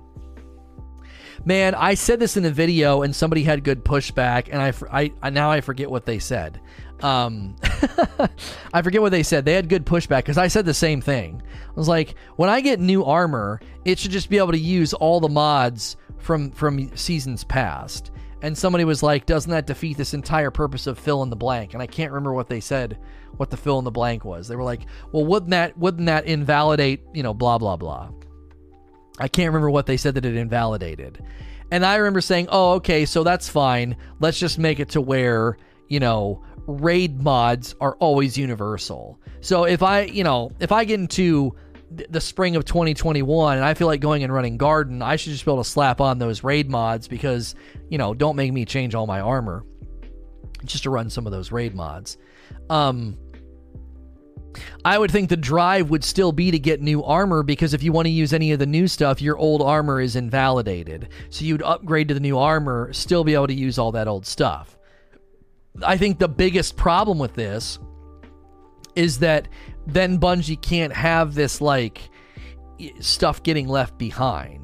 Man, 1.44 1.74
I 1.74 1.96
said 1.96 2.20
this 2.20 2.38
in 2.38 2.46
a 2.46 2.52
video 2.52 3.02
and 3.02 3.16
somebody 3.16 3.44
had 3.44 3.64
good 3.64 3.84
pushback, 3.84 4.50
and 4.52 4.62
I, 4.62 4.74
I, 4.92 5.14
I 5.24 5.30
now 5.32 5.50
I 5.50 5.62
forget 5.62 5.90
what 5.90 6.06
they 6.06 6.20
said. 6.20 6.60
Um, 7.02 7.56
I 8.74 8.82
forget 8.84 9.02
what 9.02 9.12
they 9.12 9.24
said. 9.24 9.44
They 9.44 9.54
had 9.54 9.68
good 9.68 9.86
pushback 9.86 10.20
because 10.20 10.38
I 10.38 10.50
said 10.50 10.66
the 10.66 10.74
same 10.74 11.02
thing. 11.02 11.42
I 11.42 11.74
was 11.74 11.88
like, 11.88 12.16
when 12.36 12.50
I 12.50 12.62
get 12.62 12.80
new 12.80 13.04
armor, 13.04 13.60
it 13.86 13.98
should 13.98 14.12
just 14.12 14.30
be 14.30 14.38
able 14.38 14.52
to 14.52 14.60
use 14.60 14.94
all 14.94 15.20
the 15.20 15.30
mods 15.30 15.98
from 16.20 16.52
from 16.52 16.96
seasons 16.96 17.44
past. 17.44 18.12
And 18.44 18.56
somebody 18.56 18.86
was 18.86 19.02
like, 19.02 19.26
doesn't 19.26 19.52
that 19.52 19.68
defeat 19.68 19.98
this 19.98 20.14
entire 20.14 20.52
purpose 20.52 20.86
of 20.86 21.00
fill 21.00 21.24
in 21.24 21.30
the 21.30 21.36
blank? 21.36 21.74
And 21.74 21.82
I 21.82 21.88
can't 21.88 22.12
remember 22.12 22.34
what 22.34 22.50
they 22.50 22.60
said, 22.60 23.00
what 23.38 23.50
the 23.50 23.58
fill 23.58 23.80
in 23.80 23.86
the 23.86 23.92
blank 23.92 24.26
was. 24.26 24.48
They 24.48 24.56
were 24.56 24.64
like, 24.64 24.82
well, 25.12 25.26
wouldn't 25.26 25.52
that 25.52 25.76
wouldn't 25.78 26.06
that 26.06 26.26
invalidate, 26.26 27.02
you 27.14 27.24
know, 27.24 27.34
blah 27.34 27.58
blah 27.58 27.78
blah. 27.78 28.12
I 29.22 29.28
can't 29.28 29.48
remember 29.48 29.70
what 29.70 29.86
they 29.86 29.98
said 29.98 30.16
that 30.16 30.26
it 30.26 30.36
invalidated. 30.36 31.24
And 31.72 31.86
I 31.86 31.96
remember 31.96 32.22
saying, 32.22 32.48
oh, 32.52 32.74
okay, 32.74 33.06
so 33.06 33.24
that's 33.24 33.48
fine. 33.48 33.96
Let's 34.20 34.40
just 34.40 34.60
make 34.60 34.80
it 34.80 34.90
to 34.90 35.02
where, 35.02 35.58
you 35.88 36.00
know, 36.00 36.44
raid 36.68 37.22
mods 37.22 37.76
are 37.80 37.96
always 37.96 38.38
universal. 38.38 39.20
So 39.40 39.64
if 39.64 39.82
I, 39.82 40.02
you 40.02 40.24
know, 40.24 40.52
if 40.60 40.72
I 40.72 40.84
get 40.86 41.00
into 41.00 41.56
the 42.10 42.22
spring 42.22 42.56
of 42.56 42.66
2021 42.66 43.58
and 43.58 43.66
I 43.66 43.74
feel 43.74 43.88
like 43.88 44.02
going 44.02 44.24
and 44.24 44.34
running 44.34 44.58
garden, 44.58 45.02
I 45.02 45.16
should 45.16 45.32
just 45.34 45.46
be 45.46 45.52
able 45.52 45.64
to 45.64 45.70
slap 45.70 46.02
on 46.02 46.20
those 46.20 46.44
raid 46.44 46.70
mods 46.70 47.08
because, 47.08 47.56
you 47.90 47.98
know, 47.98 48.14
don't 48.14 48.36
make 48.36 48.52
me 48.52 48.66
change 48.66 48.96
all 48.96 49.08
my 49.08 49.20
armor 49.22 49.66
just 50.66 50.84
to 50.84 50.90
run 50.90 51.10
some 51.10 51.26
of 51.26 51.32
those 51.32 51.52
raid 51.52 51.76
mods. 51.76 52.18
Um, 52.70 53.18
I 54.84 54.98
would 54.98 55.12
think 55.12 55.30
the 55.30 55.38
drive 55.38 55.90
would 55.90 56.04
still 56.04 56.32
be 56.32 56.52
to 56.52 56.60
get 56.60 56.82
new 56.82 57.04
armor 57.04 57.44
because 57.44 57.74
if 57.74 57.84
you 57.84 57.92
want 57.92 58.06
to 58.08 58.12
use 58.12 58.34
any 58.34 58.52
of 58.52 58.60
the 58.60 58.66
new 58.66 58.88
stuff, 58.88 59.22
your 59.22 59.38
old 59.38 59.62
armor 59.62 60.00
is 60.02 60.16
invalidated. 60.16 61.10
So 61.30 61.46
you'd 61.46 61.62
upgrade 61.62 62.08
to 62.10 62.14
the 62.14 62.20
new 62.20 62.38
armor, 62.38 62.92
still 62.94 63.24
be 63.24 63.34
able 63.34 63.48
to 63.48 63.54
use 63.54 63.78
all 63.78 63.92
that 63.94 64.08
old 64.08 64.26
stuff. 64.26 64.78
I 65.84 65.98
think 65.98 66.20
the 66.20 66.28
biggest 66.28 66.76
problem 66.76 67.18
with 67.18 67.34
this 67.34 67.80
is 68.96 69.20
that 69.20 69.48
then 69.88 70.20
Bungie 70.20 70.62
can't 70.62 70.94
have 70.94 71.34
this 71.34 71.62
like 71.62 72.10
stuff 73.00 73.44
getting 73.44 73.68
left 73.68 73.98
behind. 73.98 74.61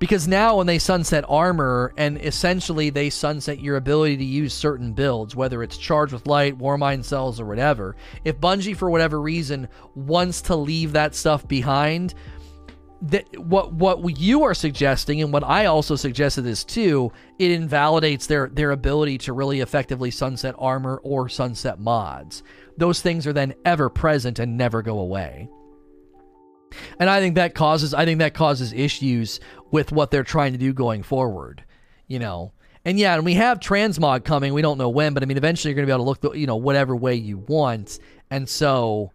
Because 0.00 0.26
now 0.26 0.56
when 0.56 0.66
they 0.66 0.78
sunset 0.78 1.26
armor 1.28 1.92
and 1.98 2.18
essentially 2.24 2.88
they 2.88 3.10
sunset 3.10 3.60
your 3.60 3.76
ability 3.76 4.16
to 4.16 4.24
use 4.24 4.54
certain 4.54 4.94
builds, 4.94 5.36
whether 5.36 5.62
it's 5.62 5.76
charged 5.76 6.14
with 6.14 6.26
light, 6.26 6.56
Warmind 6.56 7.04
cells, 7.04 7.38
or 7.38 7.44
whatever, 7.44 7.96
if 8.24 8.40
Bungie 8.40 8.74
for 8.74 8.88
whatever 8.88 9.20
reason 9.20 9.68
wants 9.94 10.40
to 10.42 10.56
leave 10.56 10.92
that 10.92 11.14
stuff 11.14 11.46
behind, 11.46 12.14
that 13.02 13.26
what 13.38 13.74
what 13.74 14.18
you 14.18 14.42
are 14.42 14.54
suggesting 14.54 15.20
and 15.20 15.34
what 15.34 15.44
I 15.44 15.66
also 15.66 15.96
suggested 15.96 16.46
is 16.46 16.64
too, 16.64 17.12
it 17.38 17.50
invalidates 17.50 18.26
their 18.26 18.48
their 18.48 18.70
ability 18.70 19.18
to 19.18 19.34
really 19.34 19.60
effectively 19.60 20.10
sunset 20.10 20.54
armor 20.58 20.98
or 21.02 21.28
sunset 21.28 21.78
mods. 21.78 22.42
Those 22.78 23.02
things 23.02 23.26
are 23.26 23.34
then 23.34 23.52
ever 23.66 23.90
present 23.90 24.38
and 24.38 24.56
never 24.56 24.80
go 24.80 24.98
away. 24.98 25.50
And 26.98 27.10
I 27.10 27.20
think 27.20 27.34
that 27.34 27.54
causes 27.54 27.94
I 27.94 28.04
think 28.04 28.18
that 28.18 28.34
causes 28.34 28.72
issues 28.72 29.40
with 29.70 29.92
what 29.92 30.10
they're 30.10 30.24
trying 30.24 30.52
to 30.52 30.58
do 30.58 30.72
going 30.72 31.02
forward, 31.02 31.64
you 32.06 32.18
know. 32.18 32.52
And 32.84 32.98
yeah, 32.98 33.14
and 33.14 33.24
we 33.24 33.34
have 33.34 33.60
transmog 33.60 34.24
coming. 34.24 34.54
We 34.54 34.62
don't 34.62 34.78
know 34.78 34.88
when, 34.88 35.12
but 35.12 35.22
I 35.22 35.26
mean, 35.26 35.36
eventually 35.36 35.70
you're 35.70 35.76
going 35.76 35.86
to 35.86 35.90
be 35.90 35.94
able 35.94 36.14
to 36.14 36.26
look, 36.26 36.36
you 36.36 36.46
know, 36.46 36.56
whatever 36.56 36.96
way 36.96 37.14
you 37.14 37.38
want. 37.38 37.98
And 38.30 38.48
so, 38.48 39.12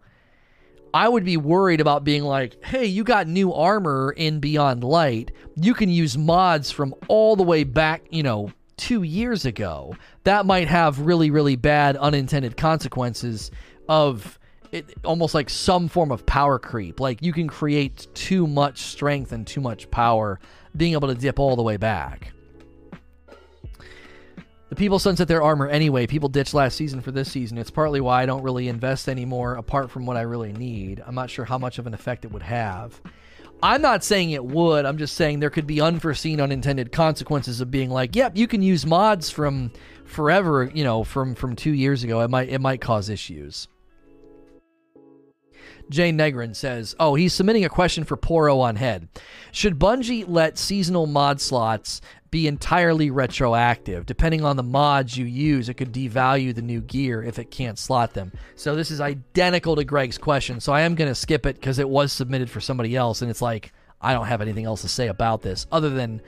I 0.94 1.08
would 1.08 1.24
be 1.24 1.36
worried 1.36 1.80
about 1.80 2.04
being 2.04 2.22
like, 2.22 2.64
hey, 2.64 2.86
you 2.86 3.04
got 3.04 3.26
new 3.26 3.52
armor 3.52 4.14
in 4.16 4.40
Beyond 4.40 4.82
Light. 4.82 5.30
You 5.54 5.74
can 5.74 5.90
use 5.90 6.16
mods 6.16 6.70
from 6.70 6.94
all 7.08 7.36
the 7.36 7.42
way 7.42 7.64
back, 7.64 8.06
you 8.10 8.22
know, 8.22 8.50
two 8.76 9.02
years 9.02 9.44
ago. 9.44 9.94
That 10.24 10.46
might 10.46 10.68
have 10.68 11.00
really, 11.00 11.30
really 11.30 11.56
bad 11.56 11.96
unintended 11.96 12.56
consequences 12.56 13.50
of 13.88 14.38
it, 14.76 14.94
almost 15.04 15.34
like 15.34 15.50
some 15.50 15.88
form 15.88 16.12
of 16.12 16.24
power 16.26 16.58
creep. 16.58 17.00
Like 17.00 17.22
you 17.22 17.32
can 17.32 17.48
create 17.48 18.06
too 18.14 18.46
much 18.46 18.82
strength 18.82 19.32
and 19.32 19.46
too 19.46 19.60
much 19.60 19.90
power 19.90 20.38
being 20.76 20.92
able 20.92 21.08
to 21.08 21.14
dip 21.14 21.38
all 21.38 21.56
the 21.56 21.62
way 21.62 21.76
back. 21.76 22.32
The 24.68 24.74
people 24.74 24.98
sunset 24.98 25.28
their 25.28 25.42
armor 25.42 25.68
anyway. 25.68 26.06
People 26.06 26.28
ditched 26.28 26.52
last 26.52 26.76
season 26.76 27.00
for 27.00 27.12
this 27.12 27.30
season. 27.30 27.56
It's 27.56 27.70
partly 27.70 28.00
why 28.00 28.22
I 28.22 28.26
don't 28.26 28.42
really 28.42 28.66
invest 28.68 29.08
anymore, 29.08 29.54
apart 29.54 29.90
from 29.90 30.06
what 30.06 30.16
I 30.16 30.22
really 30.22 30.52
need. 30.52 31.02
I'm 31.06 31.14
not 31.14 31.30
sure 31.30 31.44
how 31.44 31.56
much 31.56 31.78
of 31.78 31.86
an 31.86 31.94
effect 31.94 32.24
it 32.24 32.32
would 32.32 32.42
have. 32.42 33.00
I'm 33.62 33.80
not 33.80 34.04
saying 34.04 34.32
it 34.32 34.44
would. 34.44 34.84
I'm 34.84 34.98
just 34.98 35.14
saying 35.14 35.40
there 35.40 35.50
could 35.50 35.66
be 35.66 35.80
unforeseen, 35.80 36.40
unintended 36.40 36.92
consequences 36.92 37.60
of 37.60 37.70
being 37.70 37.90
like, 37.90 38.14
"Yep, 38.14 38.36
you 38.36 38.46
can 38.46 38.60
use 38.60 38.84
mods 38.84 39.30
from 39.30 39.70
forever." 40.04 40.70
You 40.74 40.84
know, 40.84 41.04
from 41.04 41.34
from 41.34 41.56
two 41.56 41.72
years 41.72 42.04
ago. 42.04 42.20
It 42.20 42.28
might 42.28 42.48
it 42.48 42.60
might 42.60 42.80
cause 42.80 43.08
issues. 43.08 43.68
Jane 45.90 46.18
Negrin 46.18 46.54
says, 46.54 46.94
"Oh, 46.98 47.14
he's 47.14 47.32
submitting 47.32 47.64
a 47.64 47.68
question 47.68 48.04
for 48.04 48.16
Poro 48.16 48.60
on 48.60 48.76
Head. 48.76 49.08
Should 49.52 49.78
Bungie 49.78 50.24
let 50.26 50.58
seasonal 50.58 51.06
mod 51.06 51.40
slots 51.40 52.00
be 52.30 52.48
entirely 52.48 53.10
retroactive? 53.10 54.04
Depending 54.04 54.44
on 54.44 54.56
the 54.56 54.62
mods 54.62 55.16
you 55.16 55.24
use, 55.24 55.68
it 55.68 55.74
could 55.74 55.92
devalue 55.92 56.54
the 56.54 56.62
new 56.62 56.80
gear 56.80 57.22
if 57.22 57.38
it 57.38 57.50
can't 57.50 57.78
slot 57.78 58.14
them." 58.14 58.32
So 58.56 58.74
this 58.74 58.90
is 58.90 59.00
identical 59.00 59.76
to 59.76 59.84
Greg's 59.84 60.18
question. 60.18 60.60
So 60.60 60.72
I 60.72 60.82
am 60.82 60.94
going 60.94 61.10
to 61.10 61.14
skip 61.14 61.46
it 61.46 61.56
because 61.56 61.78
it 61.78 61.88
was 61.88 62.12
submitted 62.12 62.50
for 62.50 62.60
somebody 62.60 62.96
else, 62.96 63.22
and 63.22 63.30
it's 63.30 63.42
like 63.42 63.72
I 64.00 64.12
don't 64.12 64.26
have 64.26 64.42
anything 64.42 64.64
else 64.64 64.82
to 64.82 64.88
say 64.88 65.08
about 65.08 65.42
this 65.42 65.66
other 65.70 65.90
than 65.90 66.20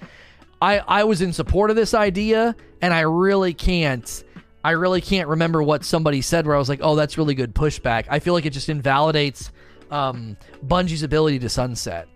I 0.60 0.78
I 0.78 1.04
was 1.04 1.20
in 1.20 1.32
support 1.32 1.70
of 1.70 1.76
this 1.76 1.94
idea, 1.94 2.54
and 2.80 2.94
I 2.94 3.00
really 3.00 3.54
can't 3.54 4.24
I 4.64 4.72
really 4.72 5.00
can't 5.00 5.28
remember 5.28 5.62
what 5.62 5.84
somebody 5.84 6.20
said 6.20 6.46
where 6.46 6.56
I 6.56 6.58
was 6.58 6.68
like, 6.68 6.80
oh, 6.82 6.96
that's 6.96 7.16
really 7.16 7.34
good 7.34 7.54
pushback. 7.54 8.06
I 8.08 8.18
feel 8.18 8.34
like 8.34 8.46
it 8.46 8.50
just 8.50 8.68
invalidates 8.68 9.50
um, 9.90 10.36
Bungie's 10.66 11.02
ability 11.02 11.38
to 11.40 11.48
sunset. 11.48 12.08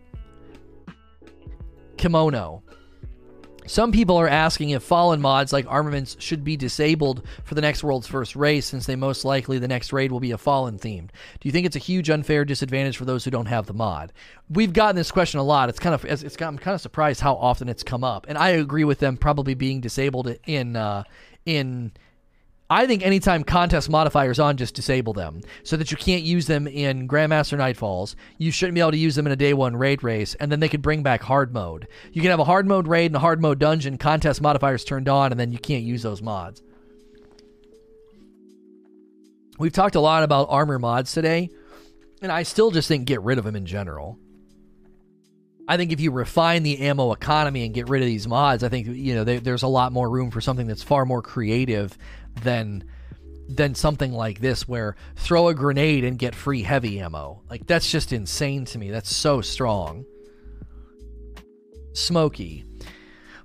Kimono. 1.96 2.62
Some 3.64 3.92
people 3.92 4.16
are 4.16 4.28
asking 4.28 4.70
if 4.70 4.82
fallen 4.82 5.20
mods 5.20 5.52
like 5.52 5.66
armaments 5.68 6.16
should 6.18 6.42
be 6.42 6.56
disabled 6.56 7.24
for 7.44 7.54
the 7.54 7.60
next 7.60 7.84
world's 7.84 8.08
first 8.08 8.34
race, 8.34 8.66
since 8.66 8.86
they 8.86 8.96
most 8.96 9.24
likely 9.24 9.60
the 9.60 9.68
next 9.68 9.92
raid 9.92 10.10
will 10.10 10.18
be 10.18 10.32
a 10.32 10.38
fallen 10.38 10.80
themed. 10.80 11.10
Do 11.38 11.48
you 11.48 11.52
think 11.52 11.66
it's 11.66 11.76
a 11.76 11.78
huge 11.78 12.10
unfair 12.10 12.44
disadvantage 12.44 12.96
for 12.96 13.04
those 13.04 13.24
who 13.24 13.30
don't 13.30 13.46
have 13.46 13.66
the 13.66 13.72
mod? 13.72 14.12
We've 14.50 14.72
gotten 14.72 14.96
this 14.96 15.12
question 15.12 15.38
a 15.38 15.44
lot. 15.44 15.68
It's 15.68 15.78
kind 15.78 15.94
of 15.94 16.04
it's, 16.04 16.24
I'm 16.42 16.58
kind 16.58 16.74
of 16.74 16.80
surprised 16.80 17.20
how 17.20 17.34
often 17.36 17.68
it's 17.68 17.84
come 17.84 18.02
up, 18.02 18.26
and 18.28 18.36
I 18.36 18.48
agree 18.48 18.84
with 18.84 18.98
them 18.98 19.16
probably 19.16 19.54
being 19.54 19.80
disabled 19.80 20.34
in 20.44 20.74
uh, 20.74 21.04
in 21.46 21.92
I 22.72 22.86
think 22.86 23.04
anytime 23.04 23.44
contest 23.44 23.90
modifiers 23.90 24.38
on, 24.38 24.56
just 24.56 24.74
disable 24.74 25.12
them 25.12 25.42
so 25.62 25.76
that 25.76 25.90
you 25.90 25.96
can't 25.98 26.22
use 26.22 26.46
them 26.46 26.66
in 26.66 27.06
Grandmaster 27.06 27.58
Nightfalls. 27.58 28.14
You 28.38 28.50
shouldn't 28.50 28.74
be 28.74 28.80
able 28.80 28.92
to 28.92 28.96
use 28.96 29.14
them 29.14 29.26
in 29.26 29.32
a 29.32 29.36
day 29.36 29.52
one 29.52 29.76
raid 29.76 30.02
race, 30.02 30.34
and 30.36 30.50
then 30.50 30.58
they 30.58 30.70
could 30.70 30.80
bring 30.80 31.02
back 31.02 31.22
hard 31.22 31.52
mode. 31.52 31.86
You 32.14 32.22
can 32.22 32.30
have 32.30 32.40
a 32.40 32.44
hard 32.44 32.66
mode 32.66 32.88
raid 32.88 33.06
and 33.06 33.16
a 33.16 33.18
hard 33.18 33.42
mode 33.42 33.58
dungeon, 33.58 33.98
contest 33.98 34.40
modifiers 34.40 34.84
turned 34.84 35.06
on, 35.06 35.32
and 35.32 35.38
then 35.38 35.52
you 35.52 35.58
can't 35.58 35.84
use 35.84 36.02
those 36.02 36.22
mods. 36.22 36.62
We've 39.58 39.70
talked 39.70 39.94
a 39.94 40.00
lot 40.00 40.22
about 40.22 40.46
armor 40.48 40.78
mods 40.78 41.12
today, 41.12 41.50
and 42.22 42.32
I 42.32 42.42
still 42.44 42.70
just 42.70 42.88
think 42.88 43.04
get 43.04 43.20
rid 43.20 43.36
of 43.36 43.44
them 43.44 43.54
in 43.54 43.66
general. 43.66 44.18
I 45.68 45.76
think 45.76 45.92
if 45.92 46.00
you 46.00 46.10
refine 46.10 46.62
the 46.62 46.78
ammo 46.80 47.12
economy 47.12 47.64
and 47.64 47.74
get 47.74 47.88
rid 47.88 48.02
of 48.02 48.06
these 48.06 48.26
mods, 48.26 48.64
I 48.64 48.68
think 48.68 48.88
you 48.88 49.14
know 49.14 49.24
there's 49.24 49.62
a 49.62 49.68
lot 49.68 49.92
more 49.92 50.08
room 50.10 50.30
for 50.30 50.40
something 50.40 50.66
that's 50.66 50.82
far 50.82 51.04
more 51.04 51.22
creative 51.22 51.96
than 52.42 52.84
than 53.48 53.74
something 53.74 54.12
like 54.12 54.40
this 54.40 54.66
where 54.66 54.96
throw 55.16 55.48
a 55.48 55.54
grenade 55.54 56.04
and 56.04 56.18
get 56.18 56.34
free 56.34 56.62
heavy 56.62 57.00
ammo. 57.00 57.42
Like 57.50 57.66
that's 57.66 57.90
just 57.90 58.12
insane 58.12 58.64
to 58.66 58.78
me. 58.78 58.90
That's 58.90 59.14
so 59.14 59.40
strong. 59.40 60.04
Smoky. 61.92 62.64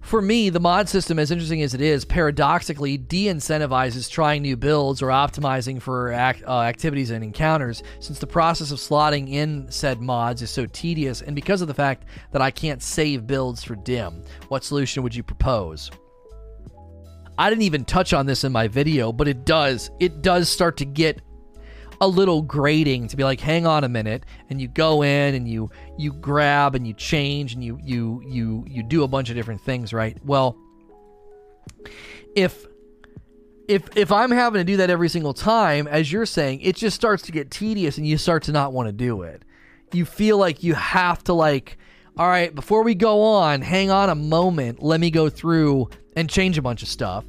For 0.08 0.22
me, 0.22 0.50
the 0.50 0.62
mod 0.62 0.88
system, 0.88 1.20
as 1.20 1.32
interesting 1.32 1.62
as 1.62 1.74
it 1.74 1.82
is, 1.82 2.06
paradoxically 2.06 2.98
de 2.98 3.26
incentivizes 3.26 4.10
trying 4.10 4.42
new 4.42 4.56
builds 4.56 5.02
or 5.02 5.08
optimizing 5.08 5.82
for 5.82 6.14
act, 6.14 6.44
uh, 6.48 6.62
activities 6.62 7.10
and 7.10 7.26
encounters, 7.26 7.84
since 8.00 8.18
the 8.18 8.26
process 8.26 8.72
of 8.72 8.80
slotting 8.80 9.30
in 9.30 9.70
said 9.70 10.00
mods 10.00 10.42
is 10.42 10.50
so 10.50 10.66
tedious, 10.68 11.22
and 11.22 11.36
because 11.36 11.62
of 11.62 11.68
the 11.68 11.74
fact 11.74 12.06
that 12.32 12.42
I 12.42 12.52
can't 12.52 12.82
save 12.82 13.28
builds 13.28 13.66
for 13.66 13.76
DIM. 13.76 14.24
What 14.48 14.64
solution 14.64 15.04
would 15.04 15.14
you 15.14 15.24
propose? 15.24 15.92
I 17.38 17.50
didn't 17.50 17.64
even 17.64 17.86
touch 17.86 18.14
on 18.14 18.26
this 18.26 18.44
in 18.44 18.52
my 18.52 18.68
video, 18.68 19.12
but 19.12 19.28
it 19.28 19.46
does. 19.46 19.92
It 20.00 20.22
does 20.22 20.50
start 20.50 20.78
to 20.78 20.86
get 20.86 21.22
a 22.00 22.08
little 22.08 22.42
grating 22.42 23.08
to 23.08 23.18
be 23.18 23.24
like, 23.24 23.40
hang 23.40 23.66
on 23.66 23.84
a 23.84 23.90
minute, 23.90 24.24
and 24.50 24.62
you 24.62 24.68
go 24.68 25.04
in 25.04 25.36
and 25.36 25.48
you 25.48 25.70
you 25.98 26.14
grab 26.14 26.76
and 26.76 26.88
you 26.88 26.94
change 26.94 27.54
and 27.54 27.64
you 27.64 27.80
you 27.84 28.22
you 28.28 28.66
you 28.68 28.84
do 28.84 29.04
a 29.04 29.08
bunch 29.08 29.30
of 29.30 29.36
different 29.36 29.62
things, 29.62 29.94
right? 29.94 30.18
Well, 30.24 30.58
if 32.36 32.66
if 33.68 33.96
if 33.96 34.12
I'm 34.12 34.32
having 34.32 34.60
to 34.60 34.64
do 34.64 34.78
that 34.78 34.90
every 34.90 35.10
single 35.10 35.34
time, 35.34 35.88
as 35.88 36.12
you're 36.12 36.26
saying, 36.26 36.62
it 36.62 36.76
just 36.76 36.96
starts 36.96 37.24
to 37.24 37.32
get 37.32 37.52
tedious 37.52 37.98
and 37.98 38.08
you 38.08 38.18
start 38.18 38.44
to 38.44 38.52
not 38.52 38.74
want 38.74 38.88
to 38.88 38.94
do 38.94 39.24
it. 39.24 39.44
You 39.94 40.06
feel 40.06 40.38
like 40.38 40.64
you 40.64 40.74
have 40.74 41.24
to 41.26 41.34
like, 41.34 41.78
all 42.18 42.28
right, 42.28 42.54
before 42.54 42.84
we 42.84 42.94
go 42.94 43.22
on, 43.22 43.62
hang 43.62 43.90
on 43.90 44.10
a 44.10 44.16
moment, 44.16 44.84
let 44.84 45.00
me 45.00 45.10
go 45.10 45.30
through 45.30 45.90
and 46.18 46.28
change 46.28 46.58
a 46.58 46.62
bunch 46.64 46.82
of 46.82 46.90
stuff. 46.90 47.24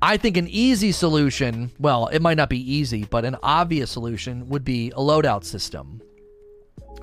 I 0.00 0.16
think 0.16 0.38
an 0.38 0.48
easy 0.48 0.92
solution, 0.92 1.70
well, 1.78 2.06
it 2.06 2.22
might 2.22 2.38
not 2.38 2.48
be 2.48 2.72
easy, 2.72 3.04
but 3.04 3.24
an 3.26 3.36
obvious 3.42 3.90
solution 3.90 4.48
would 4.48 4.64
be 4.64 4.88
a 4.90 5.00
loadout 5.00 5.44
system 5.44 6.00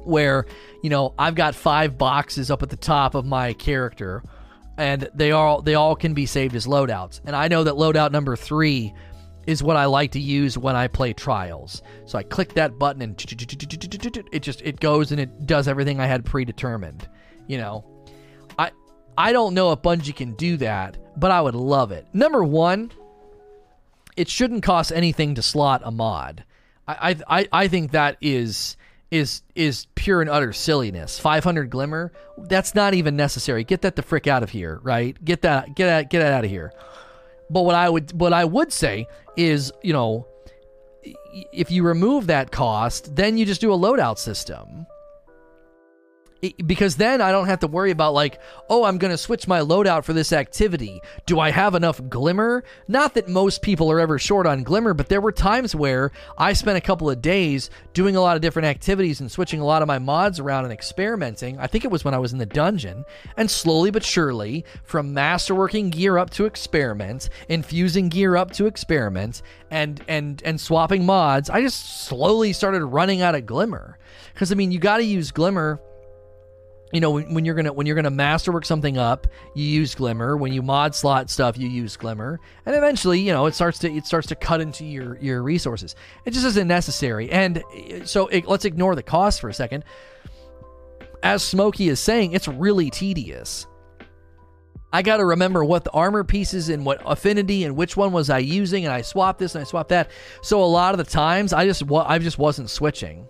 where, 0.04 0.48
you 0.82 0.90
know, 0.90 1.14
I've 1.20 1.36
got 1.36 1.54
five 1.54 1.98
boxes 1.98 2.50
up 2.50 2.64
at 2.64 2.70
the 2.70 2.76
top 2.76 3.14
of 3.14 3.26
my 3.26 3.54
character 3.54 4.24
and 4.78 5.08
they 5.14 5.32
all 5.32 5.62
they 5.62 5.76
all 5.76 5.96
can 5.96 6.16
be 6.16 6.26
saved 6.26 6.56
as 6.56 6.66
loadouts. 6.66 7.22
And 7.26 7.36
I 7.36 7.48
know 7.48 7.64
that 7.64 7.76
loadout 7.76 8.12
number 8.12 8.36
3 8.36 8.94
is 9.46 9.62
what 9.62 9.76
I 9.76 9.86
like 9.86 10.12
to 10.14 10.20
use 10.20 10.58
when 10.58 10.76
I 10.76 10.88
play 10.88 11.14
trials. 11.14 11.84
So 12.06 12.18
I 12.18 12.24
click 12.24 12.54
that 12.56 12.80
button 12.80 13.04
and 13.04 13.12
it 13.22 14.42
just 14.42 14.62
it 14.62 14.80
goes 14.80 15.12
and 15.12 15.22
it 15.22 15.46
does 15.46 15.68
everything 15.68 16.00
I 16.00 16.08
had 16.08 16.26
predetermined, 16.26 17.08
you 17.48 17.60
know. 17.60 17.95
I 19.18 19.32
don't 19.32 19.54
know 19.54 19.72
if 19.72 19.82
Bungie 19.82 20.16
can 20.16 20.34
do 20.34 20.58
that, 20.58 20.98
but 21.18 21.32
I 21.32 21.42
would 21.42 21.56
love 21.56 21.92
it. 21.92 22.08
Number 22.14 22.44
one, 22.44 22.92
it 24.18 24.30
shouldn't 24.30 24.64
cost 24.64 24.92
anything 24.92 25.36
to 25.36 25.42
slot 25.42 25.82
a 25.84 25.92
mod. 25.92 26.44
I 26.88 27.16
I 27.28 27.48
I 27.52 27.68
think 27.68 27.92
that 27.92 28.18
is 28.22 28.78
is 29.12 29.42
is 29.56 29.88
pure 29.96 30.22
and 30.22 30.30
utter 30.30 30.54
silliness. 30.54 31.20
500 31.20 31.70
glimmer, 31.70 32.12
that's 32.38 32.76
not 32.76 32.94
even 32.94 33.16
necessary. 33.16 33.64
Get 33.64 33.82
that 33.82 33.96
the 33.96 34.04
frick 34.04 34.28
out 34.28 34.44
of 34.44 34.50
here, 34.50 34.80
right? 34.84 35.24
Get 35.24 35.42
that 35.42 35.76
get 35.76 35.88
that 35.88 36.10
get 36.10 36.20
that 36.20 36.34
out 36.34 36.44
of 36.44 36.50
here. 36.50 36.72
But 37.50 37.62
what 37.62 37.76
I 37.76 37.90
would 37.90 38.12
what 38.20 38.34
I 38.34 38.46
would 38.46 38.72
say 38.72 39.08
is, 39.36 39.72
you 39.82 39.94
know, 39.94 40.28
if 41.54 41.72
you 41.72 41.84
remove 41.84 42.28
that 42.28 42.52
cost, 42.52 43.16
then 43.16 43.38
you 43.38 43.46
just 43.46 43.62
do 43.62 43.74
a 43.74 43.78
loadout 43.78 44.18
system 44.18 44.88
because 46.54 46.96
then 46.96 47.22
I 47.22 47.32
don't 47.32 47.48
have 47.48 47.60
to 47.60 47.68
worry 47.68 47.92
about 47.92 48.14
like, 48.14 48.40
oh, 48.70 48.84
I'm 48.84 48.98
going 48.98 49.12
to 49.12 49.18
switch 49.18 49.48
my 49.48 49.60
loadout 49.60 50.04
for 50.04 50.14
this 50.14 50.34
activity. 50.34 51.02
Do 51.26 51.40
I 51.40 51.52
have 51.52 51.76
enough 51.76 52.02
glimmer? 52.10 52.64
Not 52.88 53.14
that 53.14 53.28
most 53.28 53.62
people 53.62 53.92
are 53.92 54.00
ever 54.00 54.20
short 54.20 54.46
on 54.46 54.64
glimmer, 54.64 54.94
but 54.94 55.10
there 55.10 55.22
were 55.22 55.32
times 55.32 55.76
where 55.76 56.12
I 56.38 56.54
spent 56.54 56.78
a 56.78 56.82
couple 56.82 57.10
of 57.10 57.22
days 57.22 57.70
doing 57.94 58.16
a 58.16 58.22
lot 58.22 58.36
of 58.36 58.42
different 58.42 58.68
activities 58.68 59.22
and 59.22 59.32
switching 59.32 59.60
a 59.60 59.66
lot 59.66 59.82
of 59.82 59.88
my 59.88 60.00
mods 60.00 60.40
around 60.40 60.66
and 60.66 60.74
experimenting. 60.74 61.60
I 61.60 61.68
think 61.68 61.86
it 61.86 61.92
was 61.92 62.04
when 62.04 62.14
I 62.14 62.20
was 62.20 62.34
in 62.34 62.40
the 62.40 62.46
dungeon, 62.46 63.06
and 63.38 63.50
slowly 63.50 63.92
but 63.92 64.04
surely, 64.04 64.66
from 64.84 65.14
masterworking 65.14 65.92
gear 65.92 66.18
up 66.18 66.30
to 66.32 66.46
experiment, 66.46 67.30
infusing 67.50 68.10
gear 68.10 68.36
up 68.36 68.52
to 68.54 68.66
experiment, 68.66 69.42
and 69.72 70.04
and 70.08 70.42
and 70.46 70.60
swapping 70.60 71.06
mods, 71.06 71.50
I 71.50 71.62
just 71.62 72.06
slowly 72.06 72.54
started 72.54 72.86
running 72.86 73.22
out 73.22 73.36
of 73.36 73.46
glimmer. 73.46 73.98
Because 74.34 74.52
I 74.52 74.56
mean, 74.56 74.72
you 74.72 74.80
got 74.80 74.98
to 74.98 75.04
use 75.04 75.32
glimmer 75.32 75.80
you 76.96 77.02
know 77.02 77.12
when, 77.12 77.34
when, 77.34 77.46
you're 77.46 77.56
gonna 77.56 77.74
when 77.74 77.86
you're 77.86 77.96
gonna 77.96 78.10
masterwork 78.10 78.66
something 78.66 78.98
up 78.98 79.28
you 79.54 79.66
use 79.66 79.94
glimmer 79.94 80.38
when 80.38 80.54
you 80.54 80.62
mod 80.62 80.96
slot 80.96 81.30
stuff 81.30 81.58
you 81.58 81.68
use 81.68 81.98
glimmer 81.98 82.40
and 82.66 82.76
eventually 82.76 83.20
you 83.20 83.32
know 83.32 83.46
it 83.46 83.54
starts 83.54 83.80
to 83.80 83.92
it 83.92 84.06
starts 84.06 84.28
to 84.28 84.36
cut 84.36 84.62
into 84.62 84.86
your 84.86 85.18
your 85.20 85.44
resources 85.44 85.96
it 86.26 86.32
just 86.32 86.46
isn't 86.46 86.68
necessary 86.68 87.30
and 87.30 87.62
so 88.06 88.28
it, 88.28 88.48
let's 88.48 88.66
ignore 88.66 88.96
the 88.96 89.04
cost 89.04 89.42
for 89.42 89.50
a 89.50 89.54
second 89.54 89.84
as 91.22 91.44
smokey 91.44 91.90
is 91.90 92.00
saying 92.00 92.32
it's 92.32 92.48
really 92.48 92.90
tedious 92.90 93.68
I 94.94 95.02
got 95.02 95.18
to 95.18 95.26
remember 95.26 95.66
what 95.66 95.84
the 95.84 95.92
armor 95.92 96.24
pieces 96.24 96.70
and 96.70 96.86
what 96.86 97.02
affinity 97.06 97.66
and 97.66 97.76
which 97.76 97.98
one 97.98 98.14
was 98.14 98.30
I 98.30 98.38
using, 98.38 98.86
and 98.86 98.94
I 98.94 99.02
swapped 99.02 99.40
this 99.40 99.54
and 99.54 99.62
I 99.62 99.66
swapped 99.66 99.90
that. 99.90 100.10
So 100.42 100.64
a 100.64 100.66
lot 100.66 100.94
of 100.94 101.00
the 101.00 101.12
times, 101.12 101.52
I 101.52 101.66
just 101.66 101.84
I 101.92 102.18
just 102.18 102.38
wasn't 102.38 102.70
switching. 102.70 103.28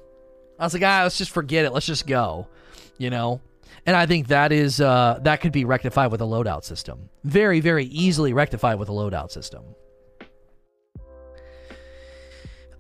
I 0.59 0.65
was 0.65 0.75
like, 0.75 0.83
ah, 0.83 1.01
let's 1.01 1.17
just 1.17 1.31
forget 1.31 1.65
it. 1.65 1.73
Let's 1.73 1.87
just 1.87 2.05
go, 2.05 2.47
you 2.99 3.09
know. 3.09 3.41
And 3.85 3.95
I 3.95 4.05
think 4.05 4.27
that 4.27 4.51
is 4.51 4.81
uh, 4.81 5.19
that 5.23 5.41
could 5.41 5.51
be 5.51 5.65
rectified 5.65 6.11
with 6.11 6.21
a 6.21 6.25
loadout 6.25 6.63
system. 6.63 7.09
Very, 7.23 7.59
very 7.59 7.85
easily 7.85 8.33
rectified 8.33 8.79
with 8.79 8.89
a 8.89 8.93
loadout 8.93 9.31
system. 9.31 9.63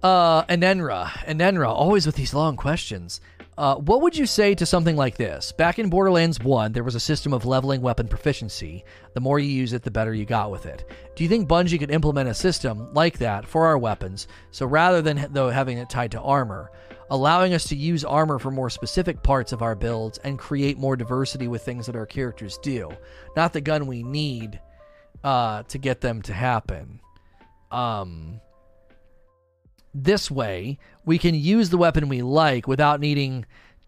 Uh, 0.01 0.43
Anenra, 0.45 1.07
Anenra, 1.25 1.69
always 1.69 2.05
with 2.05 2.15
these 2.15 2.33
long 2.33 2.55
questions. 2.55 3.21
Uh, 3.57 3.75
what 3.75 4.01
would 4.01 4.17
you 4.17 4.25
say 4.25 4.53
to 4.53 4.65
something 4.65 4.97
like 4.97 5.15
this? 5.15 5.53
Back 5.53 5.79
in 5.79 5.89
Borderlands 5.89 6.41
1, 6.41 6.73
there 6.73 6.83
was 6.83 6.95
a 6.95 6.99
system 6.99 7.33
of 7.33 7.45
leveling 7.45 7.81
weapon 7.81 8.07
proficiency. 8.07 8.83
The 9.13 9.21
more 9.21 9.39
you 9.39 9.47
use 9.47 9.71
it, 9.71 9.81
the 9.81 9.91
better 9.91 10.13
you 10.13 10.25
got 10.25 10.51
with 10.51 10.65
it. 10.65 10.83
Do 11.15 11.23
you 11.23 11.29
think 11.29 11.47
Bungie 11.47 11.79
could 11.79 11.89
implement 11.89 12.27
a 12.27 12.33
system 12.33 12.93
like 12.93 13.17
that 13.19 13.47
for 13.47 13.65
our 13.65 13.77
weapons? 13.77 14.27
So 14.51 14.65
rather 14.65 15.01
than 15.01 15.27
though 15.31 15.49
having 15.49 15.77
it 15.77 15.89
tied 15.89 16.11
to 16.11 16.21
armor, 16.21 16.69
allowing 17.09 17.53
us 17.53 17.65
to 17.65 17.75
use 17.75 18.03
armor 18.03 18.39
for 18.39 18.51
more 18.51 18.69
specific 18.69 19.21
parts 19.23 19.51
of 19.51 19.61
our 19.61 19.75
builds 19.75 20.17
and 20.19 20.39
create 20.39 20.77
more 20.77 20.95
diversity 20.95 21.47
with 21.47 21.63
things 21.63 21.85
that 21.85 21.95
our 21.95 22.05
characters 22.05 22.57
do. 22.59 22.89
Not 23.35 23.53
the 23.53 23.61
gun 23.61 23.87
we 23.87 24.03
need 24.03 24.59
uh, 25.23 25.63
to 25.63 25.77
get 25.77 26.01
them 26.01 26.21
to 26.23 26.33
happen. 26.33 26.99
Um, 27.71 28.39
this 29.93 30.29
way, 30.29 30.77
we 31.05 31.17
can 31.17 31.35
use 31.35 31.69
the 31.69 31.77
weapon 31.77 32.09
we 32.09 32.21
like 32.21 32.67
without 32.67 32.99
needing 32.99 33.45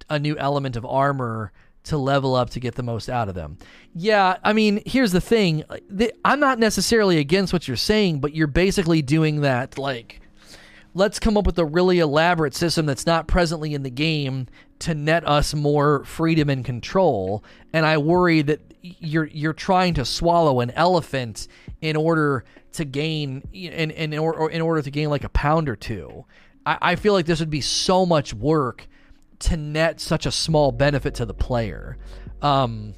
a 0.09 0.19
new 0.19 0.37
element 0.37 0.75
of 0.75 0.85
armor 0.85 1.51
to 1.83 1.97
level 1.97 2.35
up 2.35 2.49
to 2.51 2.59
get 2.59 2.75
the 2.75 2.83
most 2.83 3.09
out 3.09 3.29
of 3.29 3.35
them. 3.35 3.57
Yeah, 3.93 4.37
I 4.43 4.53
mean, 4.53 4.81
here's 4.85 5.11
the 5.11 5.21
thing. 5.21 5.63
I'm 6.23 6.39
not 6.39 6.59
necessarily 6.59 7.17
against 7.17 7.53
what 7.53 7.67
you're 7.67 7.77
saying, 7.77 8.19
but 8.19 8.35
you're 8.35 8.47
basically 8.47 9.01
doing 9.01 9.41
that 9.41 9.77
like 9.77 10.21
let's 10.97 11.19
come 11.19 11.37
up 11.37 11.45
with 11.45 11.59
a 11.59 11.65
really 11.65 11.99
elaborate 11.99 12.55
system 12.55 12.87
that's 12.87 13.05
not 13.05 13.27
presently 13.27 13.75
in 13.75 13.83
the 13.83 13.89
game 13.89 14.47
to 14.79 14.95
net 14.95 15.27
us 15.27 15.53
more 15.53 16.03
freedom 16.05 16.49
and 16.49 16.65
control. 16.65 17.43
And 17.71 17.85
I 17.85 17.99
worry 17.99 18.41
that 18.41 18.59
you're 18.81 19.25
you're 19.25 19.53
trying 19.53 19.93
to 19.95 20.05
swallow 20.05 20.59
an 20.59 20.71
elephant 20.71 21.47
in 21.81 21.95
order 21.95 22.45
to 22.73 22.83
gain 22.83 23.47
in 23.53 23.91
in, 23.91 24.17
or, 24.17 24.49
in 24.49 24.61
order 24.61 24.81
to 24.81 24.89
gain 24.89 25.09
like 25.09 25.23
a 25.23 25.29
pound 25.29 25.69
or 25.69 25.75
two. 25.75 26.25
I, 26.65 26.77
I 26.81 26.95
feel 26.95 27.13
like 27.13 27.27
this 27.27 27.39
would 27.39 27.51
be 27.51 27.61
so 27.61 28.05
much 28.05 28.33
work 28.33 28.87
to 29.39 29.55
net 29.55 30.01
such 30.01 30.25
a 30.25 30.31
small 30.31 30.71
benefit 30.71 31.13
to 31.15 31.25
the 31.25 31.33
player. 31.33 31.97
Um, 32.41 32.93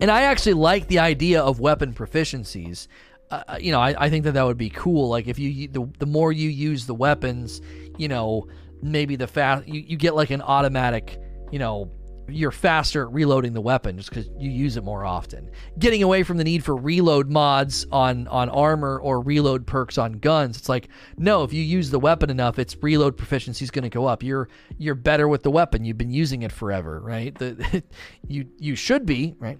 and 0.00 0.10
I 0.10 0.22
actually 0.22 0.54
like 0.54 0.86
the 0.86 1.00
idea 1.00 1.42
of 1.42 1.58
weapon 1.58 1.92
proficiencies. 1.92 2.86
Uh, 3.34 3.42
uh, 3.48 3.56
you 3.60 3.72
know, 3.72 3.80
I, 3.80 3.96
I 3.98 4.10
think 4.10 4.24
that 4.24 4.32
that 4.34 4.44
would 4.44 4.56
be 4.56 4.70
cool. 4.70 5.08
Like 5.08 5.26
if 5.26 5.40
you 5.40 5.66
the, 5.66 5.90
the 5.98 6.06
more 6.06 6.30
you 6.30 6.48
use 6.48 6.86
the 6.86 6.94
weapons, 6.94 7.60
you 7.98 8.06
know, 8.06 8.46
maybe 8.80 9.16
the 9.16 9.26
fast 9.26 9.66
you, 9.66 9.80
you 9.80 9.96
get 9.96 10.14
like 10.14 10.30
an 10.30 10.40
automatic, 10.40 11.20
you 11.50 11.58
know, 11.58 11.90
you're 12.28 12.52
faster 12.52 13.02
at 13.02 13.12
reloading 13.12 13.52
the 13.52 13.60
weapon 13.60 13.96
just 13.96 14.08
because 14.08 14.28
you 14.38 14.50
use 14.50 14.76
it 14.76 14.84
more 14.84 15.04
often. 15.04 15.50
Getting 15.80 16.04
away 16.04 16.22
from 16.22 16.36
the 16.36 16.44
need 16.44 16.64
for 16.64 16.76
reload 16.76 17.28
mods 17.28 17.86
on 17.90 18.28
on 18.28 18.50
armor 18.50 19.00
or 19.00 19.20
reload 19.20 19.66
perks 19.66 19.98
on 19.98 20.12
guns. 20.12 20.56
It's 20.56 20.68
like 20.68 20.88
no, 21.18 21.42
if 21.42 21.52
you 21.52 21.62
use 21.64 21.90
the 21.90 21.98
weapon 21.98 22.30
enough, 22.30 22.60
its 22.60 22.76
reload 22.80 23.16
proficiency 23.16 23.64
is 23.64 23.72
going 23.72 23.82
to 23.82 23.90
go 23.90 24.06
up. 24.06 24.22
You're 24.22 24.48
you're 24.78 24.94
better 24.94 25.26
with 25.26 25.42
the 25.42 25.50
weapon. 25.50 25.84
You've 25.84 25.98
been 25.98 26.12
using 26.12 26.42
it 26.42 26.52
forever, 26.52 27.00
right? 27.00 27.34
The 27.34 27.82
you 28.28 28.46
you 28.58 28.76
should 28.76 29.04
be 29.04 29.34
right. 29.40 29.58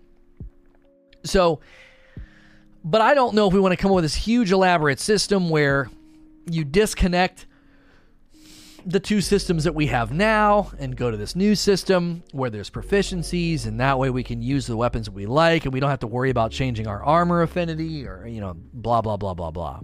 So 1.24 1.58
but 2.84 3.00
I 3.00 3.14
don't 3.14 3.34
know 3.34 3.48
if 3.48 3.54
we 3.54 3.60
want 3.60 3.72
to 3.72 3.76
come 3.76 3.90
up 3.90 3.96
with 3.96 4.04
this 4.04 4.14
huge 4.14 4.52
elaborate 4.52 5.00
system 5.00 5.48
where 5.48 5.90
you 6.48 6.64
disconnect 6.64 7.46
the 8.86 9.00
two 9.00 9.22
systems 9.22 9.64
that 9.64 9.74
we 9.74 9.86
have 9.86 10.12
now 10.12 10.70
and 10.78 10.94
go 10.94 11.10
to 11.10 11.16
this 11.16 11.34
new 11.34 11.54
system 11.54 12.22
where 12.32 12.50
there's 12.50 12.68
proficiencies 12.68 13.64
and 13.64 13.80
that 13.80 13.98
way 13.98 14.10
we 14.10 14.22
can 14.22 14.42
use 14.42 14.66
the 14.66 14.76
weapons 14.76 15.08
we 15.08 15.24
like 15.24 15.64
and 15.64 15.72
we 15.72 15.80
don't 15.80 15.88
have 15.88 16.00
to 16.00 16.06
worry 16.06 16.28
about 16.28 16.50
changing 16.50 16.86
our 16.86 17.02
armor 17.02 17.40
affinity 17.40 18.06
or 18.06 18.26
you 18.26 18.42
know 18.42 18.54
blah 18.74 19.00
blah 19.00 19.16
blah 19.16 19.32
blah 19.32 19.50
blah. 19.50 19.80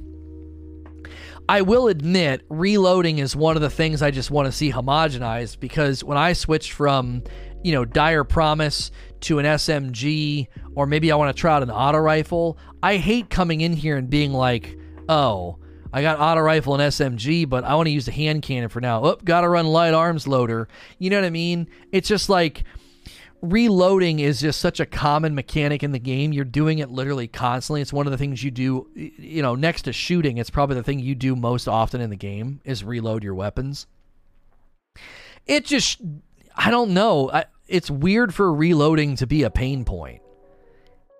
I 1.48 1.62
will 1.62 1.88
admit 1.88 2.42
reloading 2.48 3.18
is 3.18 3.34
one 3.34 3.56
of 3.56 3.62
the 3.62 3.70
things 3.70 4.02
I 4.02 4.10
just 4.10 4.30
want 4.30 4.46
to 4.46 4.52
see 4.52 4.70
homogenized 4.70 5.58
because 5.58 6.04
when 6.04 6.18
I 6.18 6.34
switched 6.34 6.72
from 6.72 7.24
you 7.62 7.72
know, 7.72 7.84
dire 7.84 8.24
promise 8.24 8.90
to 9.22 9.38
an 9.38 9.46
SMG, 9.46 10.48
or 10.74 10.86
maybe 10.86 11.12
I 11.12 11.16
want 11.16 11.34
to 11.34 11.40
try 11.40 11.54
out 11.54 11.62
an 11.62 11.70
auto 11.70 11.98
rifle. 11.98 12.58
I 12.82 12.96
hate 12.96 13.30
coming 13.30 13.60
in 13.60 13.72
here 13.72 13.96
and 13.96 14.08
being 14.08 14.32
like, 14.32 14.76
oh, 15.08 15.58
I 15.92 16.02
got 16.02 16.20
auto 16.20 16.40
rifle 16.40 16.74
and 16.74 16.82
SMG, 16.82 17.48
but 17.48 17.64
I 17.64 17.74
want 17.74 17.86
to 17.86 17.92
use 17.92 18.06
the 18.06 18.12
hand 18.12 18.42
cannon 18.42 18.68
for 18.68 18.80
now. 18.80 19.04
Oh, 19.04 19.18
gotta 19.24 19.48
run 19.48 19.66
light 19.66 19.94
arms 19.94 20.28
loader. 20.28 20.68
You 20.98 21.10
know 21.10 21.16
what 21.16 21.26
I 21.26 21.30
mean? 21.30 21.68
It's 21.90 22.08
just 22.08 22.28
like 22.28 22.64
reloading 23.42 24.20
is 24.20 24.40
just 24.40 24.60
such 24.60 24.80
a 24.80 24.86
common 24.86 25.34
mechanic 25.34 25.82
in 25.82 25.92
the 25.92 25.98
game. 25.98 26.32
You're 26.32 26.44
doing 26.44 26.78
it 26.78 26.90
literally 26.90 27.26
constantly. 27.26 27.80
It's 27.80 27.92
one 27.92 28.06
of 28.06 28.10
the 28.12 28.18
things 28.18 28.44
you 28.44 28.50
do, 28.50 28.88
you 28.94 29.42
know, 29.42 29.54
next 29.54 29.82
to 29.82 29.92
shooting, 29.92 30.38
it's 30.38 30.50
probably 30.50 30.76
the 30.76 30.82
thing 30.82 31.00
you 31.00 31.14
do 31.14 31.34
most 31.34 31.66
often 31.66 32.00
in 32.00 32.10
the 32.10 32.16
game 32.16 32.60
is 32.64 32.84
reload 32.84 33.24
your 33.24 33.34
weapons. 33.34 33.86
It 35.46 35.64
just 35.64 36.00
I 36.54 36.70
don't 36.70 36.92
know. 36.92 37.30
I, 37.30 37.44
it's 37.68 37.90
weird 37.90 38.34
for 38.34 38.52
reloading 38.52 39.16
to 39.16 39.26
be 39.26 39.44
a 39.44 39.50
pain 39.50 39.84
point. 39.84 40.22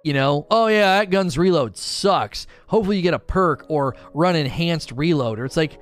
You 0.03 0.15
know, 0.15 0.47
oh 0.51 0.67
yeah, 0.67 0.99
that 0.99 1.11
gun's 1.11 1.37
reload 1.37 1.77
sucks. 1.77 2.47
Hopefully 2.69 2.97
you 2.97 3.03
get 3.03 3.15
a 3.15 3.19
perk 3.19 3.67
or 3.69 3.97
run 4.15 4.35
enhanced 4.35 4.97
reloader. 4.97 5.45
It's 5.45 5.57
like, 5.57 5.79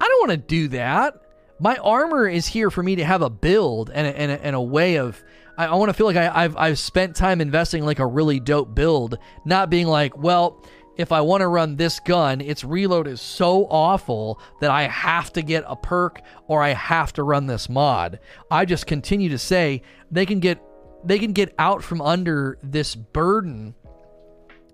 I 0.00 0.08
don't 0.08 0.28
want 0.28 0.32
to 0.32 0.46
do 0.46 0.68
that. 0.68 1.22
My 1.60 1.76
armor 1.76 2.26
is 2.26 2.46
here 2.46 2.70
for 2.70 2.82
me 2.82 2.96
to 2.96 3.04
have 3.04 3.22
a 3.22 3.30
build 3.30 3.90
and 3.90 4.06
a, 4.06 4.18
and 4.18 4.32
a, 4.32 4.44
and 4.44 4.56
a 4.56 4.60
way 4.60 4.96
of. 4.96 5.22
I, 5.56 5.66
I 5.66 5.74
want 5.74 5.90
to 5.90 5.94
feel 5.94 6.06
like 6.06 6.16
I, 6.16 6.44
I've 6.44 6.56
I've 6.56 6.78
spent 6.78 7.14
time 7.14 7.40
investing 7.40 7.84
like 7.84 7.98
a 7.98 8.06
really 8.06 8.40
dope 8.40 8.74
build, 8.74 9.18
not 9.44 9.70
being 9.70 9.86
like, 9.86 10.16
well, 10.16 10.64
if 11.00 11.12
I 11.12 11.20
want 11.20 11.40
to 11.40 11.48
run 11.48 11.76
this 11.76 12.00
gun, 12.00 12.40
its 12.40 12.64
reload 12.64 13.06
is 13.06 13.20
so 13.20 13.66
awful 13.66 14.40
that 14.60 14.70
I 14.70 14.82
have 14.82 15.32
to 15.34 15.42
get 15.42 15.64
a 15.66 15.76
perk 15.76 16.20
or 16.46 16.62
I 16.62 16.70
have 16.70 17.12
to 17.14 17.22
run 17.22 17.46
this 17.46 17.68
mod. 17.68 18.20
I 18.50 18.64
just 18.64 18.86
continue 18.86 19.28
to 19.30 19.38
say 19.38 19.82
they 20.10 20.26
can 20.26 20.40
get 20.40 20.62
they 21.02 21.18
can 21.18 21.32
get 21.32 21.54
out 21.58 21.82
from 21.82 22.02
under 22.02 22.58
this 22.62 22.94
burden 22.94 23.74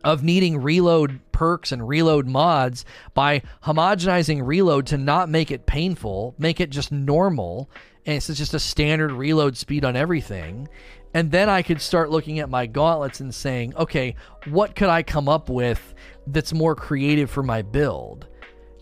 of 0.03 0.23
needing 0.23 0.61
reload 0.61 1.21
perks 1.33 1.73
and 1.73 1.87
reload 1.87 2.27
mods 2.27 2.85
by 3.15 3.43
homogenizing 3.65 4.45
reload 4.45 4.87
to 4.87 4.99
not 4.99 5.29
make 5.29 5.51
it 5.51 5.67
painful, 5.67 6.35
make 6.39 6.61
it 6.61 6.71
just 6.71 6.91
normal, 6.91 7.71
and 8.07 8.17
it's 8.17 8.27
just 8.29 8.55
a 8.55 8.59
standard 8.59 9.13
reload 9.13 9.57
speed 9.57 9.85
on 9.85 9.97
everything. 9.97 10.69
And 11.17 11.31
then 11.31 11.49
I 11.49 11.63
could 11.63 11.81
start 11.81 12.11
looking 12.11 12.41
at 12.41 12.51
my 12.51 12.67
gauntlets 12.67 13.21
and 13.21 13.35
saying, 13.35 13.75
okay, 13.77 14.17
what 14.51 14.77
could 14.77 14.91
I 14.91 15.03
come 15.03 15.29
up 15.31 15.49
with 15.49 15.95
that's 16.27 16.53
more 16.53 16.75
creative 16.75 17.31
for 17.31 17.43
my 17.43 17.63
build. 17.63 18.27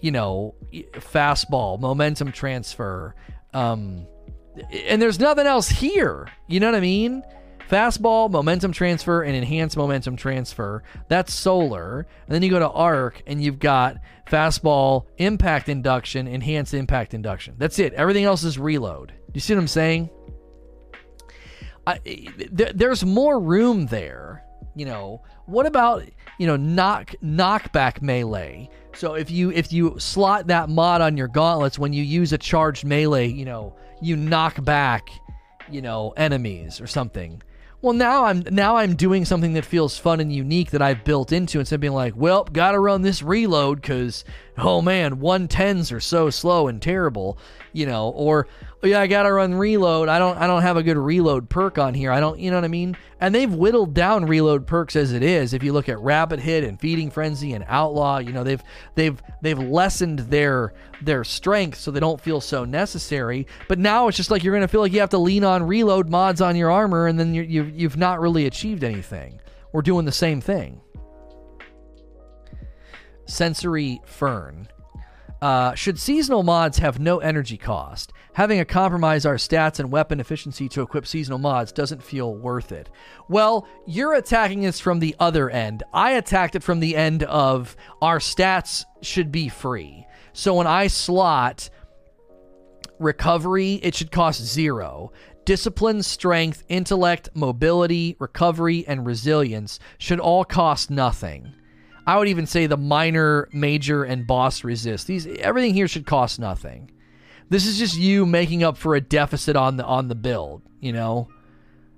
You 0.01 0.11
know, 0.11 0.55
fastball, 0.73 1.81
momentum 1.81 2.33
transfer, 2.33 3.15
um, 3.53 4.07
and 4.87 5.01
there's 5.01 5.19
nothing 5.19 5.47
else 5.47 5.69
here. 5.69 6.29
You 6.47 6.61
know 6.61 6.67
what 6.67 6.77
I 6.77 6.81
mean? 6.81 7.23
Fastball, 7.71 8.31
momentum 8.31 8.73
transfer, 8.73 9.23
and 9.23 9.35
enhanced 9.35 9.77
momentum 9.77 10.17
transfer. 10.17 10.83
That's 11.09 11.33
solar. 11.33 12.07
And 12.27 12.35
then 12.35 12.43
you 12.43 12.51
go 12.51 12.59
to 12.59 12.69
arc 12.69 13.23
and 13.27 13.43
you've 13.43 13.59
got 13.59 13.97
fastball, 14.27 15.07
impact 15.17 15.71
induction, 15.71 16.29
enhanced 16.29 16.75
impact 16.75 17.15
induction. 17.15 17.55
That's 17.57 17.79
it. 17.79 17.95
Everything 17.95 18.25
else 18.25 18.45
is 18.45 18.59
reload. 18.59 19.15
You 19.33 19.41
see 19.41 19.55
what 19.55 19.61
I'm 19.61 19.69
saying? 19.69 20.11
There's 22.53 23.05
more 23.05 23.41
room 23.41 23.87
there. 23.87 24.45
You 24.77 24.87
know, 24.87 25.23
what 25.47 25.67
about 25.67 26.05
you 26.39 26.47
know 26.47 26.57
knock 26.57 27.15
knockback 27.23 28.03
melee? 28.03 28.69
So 28.95 29.15
if 29.15 29.31
you 29.31 29.51
if 29.51 29.73
you 29.73 29.99
slot 29.99 30.49
that 30.49 30.69
mod 30.69 31.01
on 31.01 31.17
your 31.17 31.29
gauntlets 31.29 31.79
when 31.79 31.93
you 31.93 32.03
use 32.03 32.33
a 32.33 32.39
charged 32.39 32.85
melee, 32.85 33.29
you 33.29 33.45
know, 33.45 33.77
you 34.01 34.17
knock 34.17 34.65
back, 34.65 35.09
you 35.71 35.83
know, 35.83 36.13
enemies 36.17 36.81
or 36.81 36.87
something 36.87 37.43
well 37.85 37.93
now 37.93 38.25
i'm 38.25 38.43
now 38.51 38.79
i'm 38.79 38.97
doing 38.97 39.27
something 39.27 39.53
that 39.53 39.65
feels 39.65 39.99
fun 39.99 40.19
and 40.19 40.33
unique 40.33 40.71
that 40.71 40.81
i've 40.81 41.05
built 41.05 41.33
into 41.33 41.59
instead 41.59 41.75
of 41.75 41.83
being 41.83 41.93
like 41.93 42.15
well 42.17 42.45
gotta 42.45 42.81
run 42.81 43.03
this 43.03 43.23
reload 43.23 43.79
because 43.83 44.25
oh 44.57 44.81
man 44.81 45.17
110s 45.17 45.93
are 45.93 46.01
so 46.01 46.31
slow 46.31 46.67
and 46.67 46.81
terrible 46.81 47.37
you 47.75 47.85
know 47.85 48.09
or 48.09 48.49
yeah 48.85 49.01
i 49.01 49.07
gotta 49.07 49.33
run 49.33 49.55
reload. 49.55 50.09
I 50.09 50.19
don't 50.19 50.37
i 50.39 50.47
don't 50.47 50.63
have 50.63 50.77
a 50.77 50.83
good 50.83 50.97
reload 50.97 51.49
perk 51.49 51.79
on 51.79 51.95
here. 51.95 52.13
I 52.13 52.21
don't 52.21 52.39
you 52.39 52.51
know 52.51 52.57
what 52.57 52.65
i 52.65 52.69
mean? 52.69 52.97
And 53.21 53.35
they've 53.35 53.53
whittled 53.53 53.95
down 53.95 54.27
reload 54.27 54.67
perks 54.67 54.97
as 54.97 55.13
it 55.13 55.23
is. 55.23 55.55
If 55.55 55.63
you 55.63 55.73
look 55.73 55.89
at 55.89 55.99
rapid 56.01 56.41
hit 56.41 56.65
and 56.65 56.79
feeding 56.79 57.11
frenzy 57.11 57.53
and 57.53 57.65
outlaw 57.69 58.19
you 58.19 58.33
know 58.33 58.45
they've 58.45 58.63
they've 58.95 59.21
they've 59.43 59.59
lessened 59.59 60.21
their 60.21 60.75
their 61.03 61.25
strength 61.25 61.79
so 61.79 61.91
they 61.91 62.01
don't 62.01 62.21
feel 62.21 62.41
so 62.41 62.65
necessary. 62.65 63.47
But 63.69 63.79
now 63.79 64.09
it's 64.09 64.17
just 64.17 64.31
like 64.31 64.45
you're 64.45 64.55
gonna 64.55 64.69
feel 64.69 64.81
like 64.81 64.93
you 64.93 65.01
have 65.01 65.11
to 65.11 65.19
lean 65.19 65.45
on 65.45 65.63
reload 65.63 66.09
mods 66.09 66.41
on 66.41 66.57
your 66.57 66.71
armor 66.71 67.07
and 67.07 67.19
then 67.19 67.35
you 67.35 67.43
you 67.43 67.65
you've 67.65 67.97
not 67.97 68.21
really 68.21 68.47
achieved 68.47 68.85
anything. 68.85 69.41
We're 69.73 69.83
doing 69.83 70.05
the 70.05 70.13
same 70.13 70.41
thing. 70.41 70.81
Sensory 73.27 74.01
fern. 74.05 74.69
Uh, 75.45 75.75
should 75.75 75.99
seasonal 75.99 76.43
mods 76.43 76.79
have 76.79 76.99
no 76.99 77.19
energy 77.19 77.59
cost? 77.59 78.14
Having 78.35 78.59
a 78.59 78.65
compromise 78.65 79.25
our 79.25 79.37
stats 79.37 79.79
and 79.79 79.93
weapon 79.93 80.19
efficiency 80.19 80.69
to 80.71 80.83
equip 80.83 81.07
seasonal 81.07 81.39
mods 81.39 81.71
doesn't 81.71 82.03
feel 82.03 82.35
worth 82.35 82.73
it. 82.73 82.91
Well, 83.29 83.67
you're 83.87 84.15
attacking 84.15 84.63
this 84.63 84.81
from 84.81 84.99
the 84.99 85.15
other 85.21 85.49
end. 85.49 85.85
I 85.93 86.13
attacked 86.13 86.57
it 86.57 86.65
from 86.65 86.81
the 86.81 86.97
end 86.97 87.23
of 87.23 87.77
our 88.03 88.19
stats 88.19 88.85
should 89.03 89.31
be 89.31 89.49
free. 89.49 90.05
So 90.33 90.55
when 90.55 90.67
I 90.67 90.89
slot 90.89 91.71
recovery, 92.99 93.75
it 93.75 93.95
should 93.95 94.11
cost 94.11 94.43
zero. 94.43 95.13
Discipline, 95.45 96.03
strength, 96.03 96.65
intellect, 96.69 97.29
mobility, 97.35 98.17
recovery, 98.19 98.85
and 98.89 99.07
resilience 99.07 99.79
should 99.99 100.19
all 100.19 100.45
cost 100.45 100.91
nothing. 100.91 101.55
I 102.05 102.19
would 102.19 102.29
even 102.29 102.47
say 102.47 102.67
the 102.67 102.77
minor, 102.77 103.49
major, 103.53 104.03
and 104.03 104.27
boss 104.27 104.65
resist. 104.65 105.07
These 105.07 105.29
everything 105.39 105.73
here 105.73 105.87
should 105.87 106.05
cost 106.05 106.41
nothing. 106.41 106.91
This 107.55 107.67
is 107.67 107.79
just 107.79 107.97
you 107.97 108.27
making 108.27 108.65
up 108.65 108.77
for 108.77 108.97
a 108.97 109.01
deficit 109.01 109.55
on 109.55 109.77
the 109.77 109.85
on 109.85 110.09
the 110.09 110.17
build, 110.17 110.63
you 110.81 110.93
know, 110.93 111.29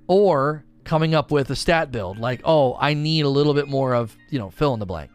or 0.06 0.66
coming 0.84 1.14
up 1.14 1.30
with 1.30 1.48
a 1.48 1.56
stat 1.56 1.90
build 1.90 2.18
like, 2.18 2.42
oh, 2.44 2.76
I 2.78 2.92
need 2.92 3.24
a 3.24 3.30
little 3.30 3.54
bit 3.54 3.66
more 3.66 3.94
of 3.94 4.14
you 4.28 4.38
know 4.38 4.50
fill 4.50 4.74
in 4.74 4.80
the 4.80 4.84
blank. 4.84 5.10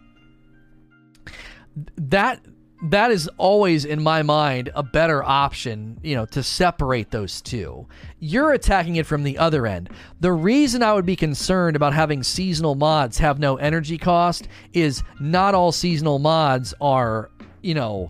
That 1.95 2.43
that 2.85 3.11
is 3.11 3.30
always 3.38 3.85
in 3.85 4.01
my 4.01 4.23
mind 4.23 4.72
a 4.73 4.81
better 4.81 5.23
option, 5.23 5.99
you 6.01 6.15
know, 6.15 6.26
to 6.26 6.41
separate 6.41 7.11
those 7.11 7.39
two. 7.39 7.88
You're 8.18 8.53
attacking 8.53 8.95
it 8.95 9.05
from 9.05 9.22
the 9.22 9.38
other 9.38 9.68
end. 9.68 9.91
The 10.22 10.34
reason 10.34 10.81
I 10.81 10.93
would 10.93 11.05
be 11.05 11.15
concerned 11.15 11.76
about 11.76 11.93
having 11.93 12.23
seasonal 12.23 12.73
mods 12.73 13.19
have 13.19 13.38
no 13.38 13.57
energy 13.57 13.99
cost 13.99 14.47
is 14.73 15.03
not 15.19 15.53
all 15.53 15.72
seasonal 15.72 16.18
mods 16.18 16.73
are, 16.81 17.30
you 17.61 17.76
know, 17.76 18.09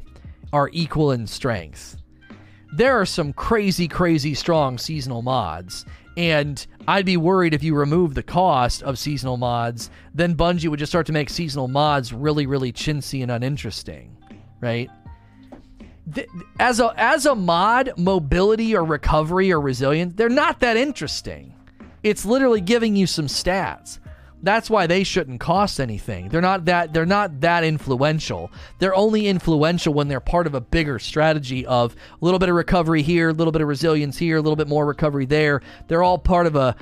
are 0.54 0.70
equal 0.72 1.12
in 1.12 1.28
strength. 1.28 1.98
There 2.74 3.00
are 3.00 3.06
some 3.06 3.34
crazy 3.34 3.88
crazy 3.88 4.34
strong 4.34 4.78
seasonal 4.78 5.22
mods 5.22 5.86
and 6.18 6.66
I'd 6.88 7.06
be 7.06 7.18
worried 7.18 7.54
if 7.54 7.64
you 7.64 7.76
remove 7.76 8.16
the 8.16 8.24
cost 8.24 8.84
of 8.84 9.00
seasonal 9.00 9.38
mods, 9.38 9.90
then 10.14 10.36
Bungie 10.36 10.68
would 10.68 10.80
just 10.80 10.92
start 10.92 11.06
to 11.08 11.14
make 11.14 11.30
seasonal 11.30 11.70
mods 11.70 12.12
really, 12.12 12.46
really 12.46 12.74
chintzy 12.74 13.22
and 13.22 13.32
uninteresting 13.32 14.18
right? 14.62 14.90
as 16.60 16.80
a 16.80 16.94
as 16.98 17.26
a 17.26 17.36
mod, 17.36 17.92
mobility 17.98 18.76
or 18.76 18.84
recovery 18.84 19.52
or 19.52 19.60
resilience, 19.60 20.14
they're 20.16 20.30
not 20.30 20.60
that 20.60 20.78
interesting. 20.78 21.54
It's 22.04 22.26
literally 22.26 22.62
giving 22.62 22.96
you 22.96 23.06
some 23.06 23.28
stats. 23.28 24.00
That's 24.44 24.70
why 24.70 24.88
they 24.88 25.04
shouldn't 25.04 25.40
cost 25.40 25.80
anything. 25.80 26.30
They're 26.30 26.42
not 26.42 26.66
that 26.66 26.94
they're 26.94 27.06
not 27.06 27.42
that 27.42 27.64
influential. 27.64 28.52
They're 28.80 28.96
only 28.96 29.28
influential 29.28 29.94
when 29.94 30.08
they're 30.08 30.20
part 30.20 30.48
of 30.48 30.56
a 30.56 30.62
bigger 30.62 30.98
strategy 31.00 31.66
of 31.66 31.96
a 31.96 32.26
little 32.26 32.40
bit 32.40 32.50
of 32.50 32.56
recovery 32.56 33.04
here, 33.04 33.30
a 33.30 33.34
little 33.34 33.52
bit 33.52 33.62
of 33.62 33.68
resilience 33.68 34.18
here, 34.18 34.38
a 34.38 34.42
little 34.42 34.56
bit 34.56 34.68
more 34.68 34.86
recovery 34.86 35.26
there. 35.26 35.62
They're 35.88 36.04
all 36.04 36.18
part 36.18 36.48
of 36.48 36.56
a 36.56 36.76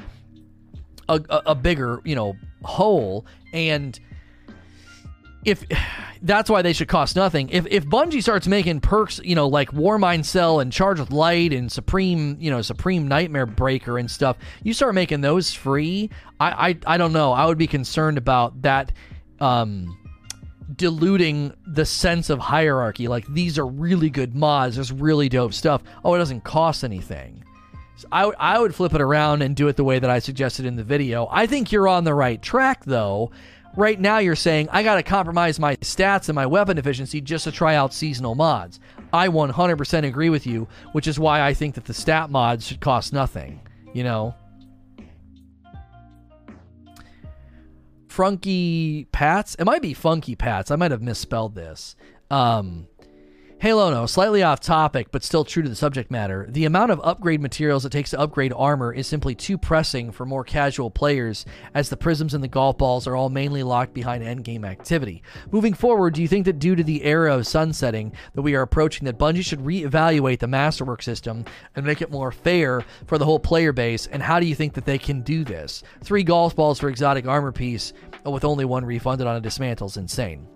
a, 1.10 1.22
a 1.48 1.56
bigger, 1.56 2.02
you 2.06 2.16
know, 2.16 2.36
whole 2.64 3.26
and 3.52 4.00
if 5.46 5.66
that's 6.22 6.50
why 6.50 6.62
they 6.62 6.74
should 6.74 6.88
cost 6.88 7.16
nothing. 7.16 7.50
If 7.50 7.66
if 7.68 7.86
Bungie 7.86 8.22
starts 8.22 8.48
making 8.48 8.82
perks, 8.82 9.20
you 9.24 9.36
know, 9.36 9.48
like 9.48 9.72
War 9.72 9.98
Warmind 9.98 10.26
Cell 10.26 10.60
and 10.60 10.72
Charge 10.72 11.00
with 11.00 11.12
Light 11.12 11.54
and 11.54 11.72
Supreme, 11.72 12.38
you 12.40 12.52
know, 12.52 12.62
Supreme 12.62 13.08
Nightmare 13.08 13.46
Breaker 13.46 13.98
and 13.98 14.10
stuff, 14.10 14.38
you 14.64 14.74
start 14.74 14.96
making 14.96 15.22
those 15.22 15.54
free. 15.54 16.10
I 16.40 16.70
I, 16.70 16.78
I 16.96 16.98
don't 16.98 17.14
know. 17.14 17.32
I 17.32 17.46
would 17.46 17.58
be 17.58 17.68
concerned 17.68 18.18
about 18.18 18.62
that 18.64 18.92
um 19.40 19.96
diluting 20.76 21.54
the 21.66 21.86
sense 21.86 22.30
of 22.30 22.40
hierarchy. 22.40 23.08
Like 23.08 23.26
these 23.28 23.58
are 23.58 23.66
really 23.66 24.10
good 24.10 24.36
mods. 24.36 24.76
There's 24.76 24.92
really 24.92 25.30
dope 25.30 25.54
stuff. 25.54 25.84
Oh, 26.04 26.14
it 26.16 26.20
doesn't 26.20 26.44
cost 26.44 26.84
anything. 26.84 27.44
So 27.96 28.08
I, 28.12 28.32
I 28.40 28.60
would 28.60 28.74
flip 28.74 28.94
it 28.94 29.02
around 29.02 29.42
and 29.42 29.56
do 29.56 29.68
it 29.68 29.76
the 29.76 29.84
way 29.84 30.00
that 30.00 30.10
I 30.10 30.20
suggested 30.20 30.66
in 30.66 30.78
the 30.78 30.84
video. 30.84 31.28
I 31.32 31.48
think 31.48 31.72
you're 31.72 31.88
on 31.88 32.04
the 32.04 32.14
right 32.14 32.42
track 32.42 32.86
though 32.86 33.32
Right 33.80 33.98
now, 33.98 34.18
you're 34.18 34.36
saying, 34.36 34.68
I 34.74 34.84
got 34.84 34.96
to 34.96 35.04
compromise 35.04 35.58
my 35.58 35.78
stats 35.78 36.28
and 36.28 36.36
my 36.36 36.46
weapon 36.46 36.78
efficiency 36.78 37.22
just 37.22 37.46
to 37.46 37.52
try 37.54 37.76
out 37.76 37.94
seasonal 37.94 38.36
mods. 38.36 38.82
I 39.14 39.30
100% 39.30 40.06
agree 40.06 40.30
with 40.30 40.46
you, 40.46 40.68
which 40.92 41.08
is 41.08 41.18
why 41.18 41.42
I 41.42 41.54
think 41.54 41.76
that 41.76 41.86
the 41.86 41.94
stat 41.94 42.30
mods 42.30 42.68
should 42.68 42.82
cost 42.82 43.14
nothing, 43.14 43.62
you 43.94 44.04
know? 44.04 44.36
Funky 48.10 49.08
Pats? 49.14 49.56
It 49.56 49.64
might 49.64 49.82
be 49.82 49.94
Funky 49.94 50.36
Pats. 50.36 50.72
I 50.72 50.76
might 50.76 50.92
have 50.92 51.02
misspelled 51.02 51.56
this. 51.56 51.96
Um, 52.30 52.86
Hey 53.62 53.74
Lono, 53.74 54.06
slightly 54.06 54.42
off 54.42 54.62
topic, 54.62 55.12
but 55.12 55.22
still 55.22 55.44
true 55.44 55.62
to 55.62 55.68
the 55.68 55.76
subject 55.76 56.10
matter. 56.10 56.48
The 56.50 56.64
amount 56.64 56.92
of 56.92 57.02
upgrade 57.04 57.42
materials 57.42 57.84
it 57.84 57.92
takes 57.92 58.12
to 58.12 58.20
upgrade 58.20 58.54
armor 58.56 58.94
is 58.94 59.06
simply 59.06 59.36
too 59.36 59.58
pressing 59.58 60.14
for 60.14 60.26
more 60.26 60.46
casual 60.46 60.90
players, 60.90 61.46
as 61.74 61.90
the 61.90 61.98
prisms 61.98 62.34
and 62.34 62.42
the 62.42 62.48
golf 62.48 62.78
balls 62.78 63.06
are 63.06 63.18
all 63.18 63.28
mainly 63.28 63.62
locked 63.64 63.94
behind 63.94 64.24
endgame 64.24 64.66
activity. 64.66 65.24
Moving 65.52 65.74
forward, 65.74 66.14
do 66.14 66.22
you 66.22 66.28
think 66.30 66.46
that 66.46 66.60
due 66.60 66.74
to 66.74 66.86
the 66.86 67.04
era 67.04 67.36
of 67.36 67.48
sunsetting 67.48 68.14
that 68.34 68.44
we 68.44 68.56
are 68.56 68.62
approaching, 68.62 69.04
that 69.08 69.20
Bungie 69.20 69.44
should 69.44 69.60
reevaluate 69.60 70.40
the 70.40 70.48
Masterwork 70.48 71.02
system 71.02 71.44
and 71.76 71.86
make 71.86 72.02
it 72.02 72.10
more 72.10 72.32
fair 72.32 72.86
for 73.08 73.18
the 73.18 73.26
whole 73.26 73.42
player 73.42 73.74
base? 73.74 74.08
And 74.08 74.24
how 74.24 74.40
do 74.40 74.46
you 74.46 74.56
think 74.56 74.74
that 74.76 74.86
they 74.86 74.98
can 74.98 75.20
do 75.22 75.44
this? 75.44 75.84
Three 76.02 76.24
golf 76.24 76.56
balls 76.56 76.80
for 76.80 76.88
exotic 76.88 77.28
armor 77.28 77.52
piece, 77.52 77.92
with 78.24 78.46
only 78.46 78.64
one 78.64 78.86
refunded 78.86 79.28
on 79.28 79.36
a 79.36 79.42
dismantle 79.42 79.88
is 79.88 79.98
insane. 79.98 80.48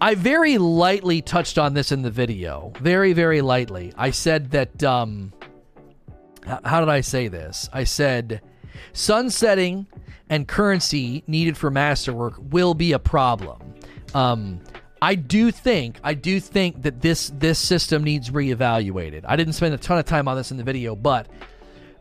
I 0.00 0.14
very 0.14 0.58
lightly 0.58 1.22
touched 1.22 1.58
on 1.58 1.74
this 1.74 1.92
in 1.92 2.02
the 2.02 2.10
video. 2.10 2.72
Very, 2.80 3.12
very 3.12 3.40
lightly. 3.40 3.92
I 3.96 4.10
said 4.10 4.50
that, 4.50 4.82
um, 4.82 5.32
how 6.64 6.80
did 6.80 6.88
I 6.88 7.00
say 7.00 7.28
this? 7.28 7.68
I 7.72 7.84
said 7.84 8.40
sunsetting 8.92 9.86
and 10.28 10.48
currency 10.48 11.22
needed 11.26 11.56
for 11.56 11.70
masterwork 11.70 12.34
will 12.38 12.74
be 12.74 12.92
a 12.92 12.98
problem. 12.98 13.74
Um, 14.14 14.60
I 15.00 15.16
do 15.16 15.50
think 15.50 15.98
I 16.02 16.14
do 16.14 16.40
think 16.40 16.82
that 16.82 17.02
this 17.02 17.30
this 17.34 17.58
system 17.58 18.02
needs 18.02 18.30
reevaluated. 18.30 19.24
I 19.26 19.36
didn't 19.36 19.52
spend 19.52 19.74
a 19.74 19.78
ton 19.78 19.98
of 19.98 20.06
time 20.06 20.28
on 20.28 20.36
this 20.36 20.50
in 20.50 20.56
the 20.56 20.64
video, 20.64 20.96
but 20.96 21.28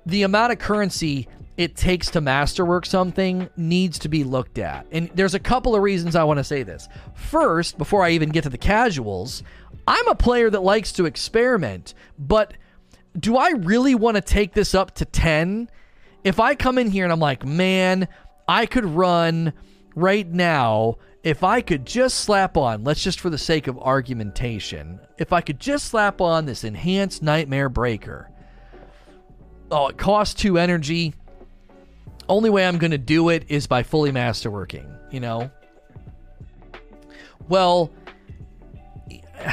the 0.06 0.24
amount 0.24 0.54
of 0.54 0.60
currency 0.60 1.28
it 1.58 1.76
takes 1.76 2.10
to 2.12 2.22
masterwork 2.22 2.86
something 2.86 3.50
needs 3.56 4.00
to 4.00 4.10
be 4.10 4.24
looked 4.24 4.58
at. 4.58 4.86
And 4.92 5.10
there's 5.14 5.36
a 5.36 5.40
couple 5.40 5.76
of 5.76 5.82
reasons 5.82 6.16
I 6.16 6.24
want 6.24 6.40
to 6.40 6.44
say 6.44 6.64
this. 6.64 6.90
First, 7.14 7.78
before 7.78 8.04
I 8.04 8.12
even 8.12 8.30
get 8.30 8.44
to 8.44 8.50
the 8.50 8.58
casuals, 8.58 9.44
I'm 9.88 10.08
a 10.08 10.16
player 10.16 10.50
that 10.50 10.64
likes 10.64 10.92
to 10.94 11.06
experiment, 11.06 11.94
but 12.18 12.54
do 13.20 13.38
I 13.38 13.52
really 13.52 13.94
want 13.94 14.16
to 14.16 14.22
take 14.22 14.54
this 14.54 14.74
up 14.74 14.96
to 14.96 15.06
10? 15.06 15.70
If 16.24 16.40
I 16.40 16.56
come 16.56 16.78
in 16.78 16.90
here 16.90 17.04
and 17.04 17.14
I'm 17.14 17.20
like, 17.20 17.46
man, 17.46 18.08
I 18.48 18.66
could 18.66 18.86
run 18.86 19.54
right 19.96 20.28
now 20.28 20.98
if 21.24 21.44
I 21.44 21.62
could 21.62 21.86
just 21.86 22.20
slap 22.20 22.58
on, 22.58 22.84
let's 22.84 23.02
just 23.02 23.20
for 23.20 23.30
the 23.30 23.38
sake 23.38 23.68
of 23.68 23.80
argumentation, 23.80 25.00
if 25.18 25.32
I 25.32 25.40
could 25.40 25.58
just 25.58 25.86
slap 25.86 26.20
on 26.20 26.46
this 26.46 26.66
enhanced 26.66 27.24
nightmare 27.24 27.70
breaker 27.70 28.30
oh, 29.74 29.88
it 29.88 29.98
costs 29.98 30.36
two 30.36 30.58
energy. 30.58 31.14
Only 32.34 32.50
way 32.50 32.66
I'm 32.66 32.80
going 32.80 32.90
to 32.90 32.98
do 32.98 33.30
it 33.30 33.46
is 33.48 33.68
by 33.68 33.84
fully 33.84 34.12
masterworking, 34.12 34.92
you 35.12 35.20
know? 35.20 35.52
Well, 37.48 37.92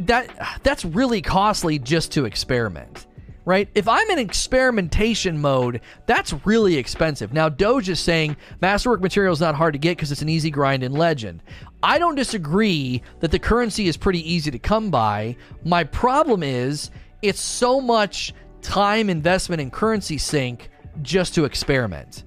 that 0.00 0.60
that's 0.62 0.84
really 0.84 1.22
costly 1.22 1.78
just 1.78 2.12
to 2.12 2.26
experiment 2.26 3.06
right? 3.46 3.70
If 3.74 3.88
I'm 3.88 4.10
in 4.10 4.18
experimentation 4.18 5.40
mode, 5.40 5.80
that's 6.04 6.34
really 6.44 6.76
expensive. 6.76 7.32
Now, 7.32 7.48
Doge 7.48 7.88
is 7.88 7.98
saying 7.98 8.36
masterwork 8.60 9.00
material 9.00 9.32
is 9.32 9.40
not 9.40 9.54
hard 9.54 9.72
to 9.72 9.78
get 9.78 9.96
because 9.96 10.12
it's 10.12 10.20
an 10.20 10.28
easy 10.28 10.50
grind 10.50 10.82
in 10.82 10.92
Legend. 10.92 11.42
I 11.82 11.98
don't 11.98 12.14
disagree 12.14 13.00
that 13.20 13.30
the 13.30 13.38
currency 13.38 13.88
is 13.88 13.96
pretty 13.96 14.30
easy 14.30 14.50
to 14.50 14.58
come 14.58 14.90
by. 14.90 15.34
My 15.64 15.82
problem 15.82 16.42
is 16.42 16.90
it's 17.22 17.40
so 17.40 17.80
much 17.80 18.34
time 18.60 19.08
investment 19.08 19.62
and 19.62 19.72
currency 19.72 20.18
sink 20.18 20.68
just 21.02 21.34
to 21.34 21.44
experiment. 21.44 22.24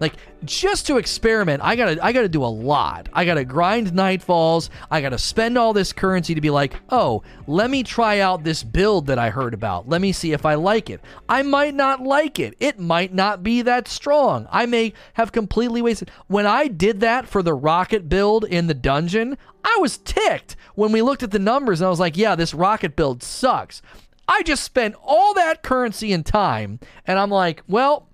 Like 0.00 0.14
just 0.44 0.86
to 0.86 0.96
experiment, 0.96 1.62
I 1.62 1.76
gotta 1.76 2.02
I 2.02 2.12
gotta 2.12 2.28
do 2.28 2.42
a 2.42 2.46
lot. 2.46 3.10
I 3.12 3.26
gotta 3.26 3.44
grind 3.44 3.88
nightfalls. 3.88 4.70
I 4.90 5.02
gotta 5.02 5.18
spend 5.18 5.58
all 5.58 5.74
this 5.74 5.92
currency 5.92 6.34
to 6.34 6.40
be 6.40 6.48
like, 6.48 6.74
oh, 6.88 7.22
let 7.46 7.70
me 7.70 7.82
try 7.82 8.20
out 8.20 8.42
this 8.42 8.62
build 8.62 9.06
that 9.08 9.18
I 9.18 9.28
heard 9.28 9.52
about. 9.52 9.90
Let 9.90 10.00
me 10.00 10.12
see 10.12 10.32
if 10.32 10.46
I 10.46 10.54
like 10.54 10.88
it. 10.88 11.02
I 11.28 11.42
might 11.42 11.74
not 11.74 12.00
like 12.02 12.38
it. 12.38 12.54
It 12.60 12.80
might 12.80 13.12
not 13.12 13.42
be 13.42 13.60
that 13.60 13.88
strong. 13.88 14.48
I 14.50 14.64
may 14.64 14.94
have 15.12 15.32
completely 15.32 15.82
wasted. 15.82 16.10
When 16.28 16.46
I 16.46 16.68
did 16.68 17.00
that 17.00 17.28
for 17.28 17.42
the 17.42 17.54
rocket 17.54 18.08
build 18.08 18.44
in 18.46 18.68
the 18.68 18.74
dungeon, 18.74 19.36
I 19.62 19.76
was 19.82 19.98
ticked 19.98 20.56
when 20.76 20.92
we 20.92 21.02
looked 21.02 21.22
at 21.22 21.30
the 21.30 21.38
numbers 21.38 21.82
and 21.82 21.86
I 21.86 21.90
was 21.90 22.00
like, 22.00 22.16
yeah, 22.16 22.34
this 22.36 22.54
rocket 22.54 22.96
build 22.96 23.22
sucks. 23.22 23.82
I 24.30 24.44
just 24.44 24.62
spent 24.62 24.94
all 25.04 25.34
that 25.34 25.64
currency 25.64 26.12
and 26.12 26.24
time, 26.24 26.78
and 27.04 27.18
I'm 27.18 27.30
like, 27.30 27.64
well, 27.66 28.08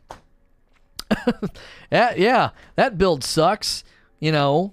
yeah, 1.93 2.14
yeah, 2.16 2.51
that 2.76 2.97
build 2.97 3.22
sucks. 3.22 3.84
You 4.18 4.32
know, 4.32 4.72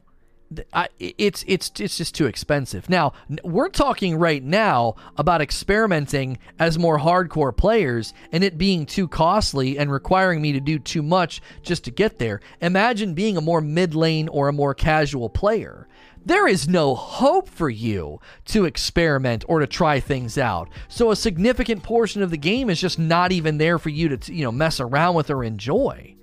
I, 0.73 0.89
it's 0.99 1.43
it's 1.47 1.71
it's 1.79 1.97
just 1.97 2.15
too 2.15 2.25
expensive. 2.25 2.89
Now 2.89 3.13
we're 3.43 3.69
talking 3.69 4.17
right 4.17 4.43
now 4.43 4.95
about 5.17 5.41
experimenting 5.41 6.37
as 6.59 6.79
more 6.79 6.99
hardcore 6.99 7.55
players 7.55 8.13
and 8.31 8.43
it 8.43 8.57
being 8.57 8.85
too 8.85 9.07
costly 9.07 9.77
and 9.77 9.91
requiring 9.91 10.41
me 10.41 10.51
to 10.53 10.59
do 10.59 10.79
too 10.79 11.03
much 11.03 11.41
just 11.61 11.83
to 11.85 11.91
get 11.91 12.19
there. 12.19 12.41
Imagine 12.61 13.13
being 13.13 13.37
a 13.37 13.41
more 13.41 13.61
mid 13.61 13.95
lane 13.95 14.27
or 14.27 14.47
a 14.47 14.53
more 14.53 14.73
casual 14.73 15.29
player. 15.29 15.87
There 16.25 16.47
is 16.47 16.69
no 16.69 16.95
hope 16.95 17.49
for 17.49 17.69
you 17.69 18.21
to 18.45 18.63
experiment 18.63 19.43
or 19.49 19.59
to 19.59 19.67
try 19.67 19.99
things 19.99 20.37
out. 20.37 20.69
So 20.87 21.11
a 21.11 21.17
significant 21.17 21.83
portion 21.83 22.21
of 22.21 22.31
the 22.31 22.37
game 22.37 22.69
is 22.69 22.79
just 22.79 22.97
not 22.97 23.33
even 23.33 23.57
there 23.57 23.77
for 23.77 23.89
you 23.89 24.15
to 24.15 24.33
you 24.33 24.43
know 24.43 24.51
mess 24.51 24.79
around 24.79 25.15
with 25.15 25.29
or 25.29 25.43
enjoy. 25.43 26.15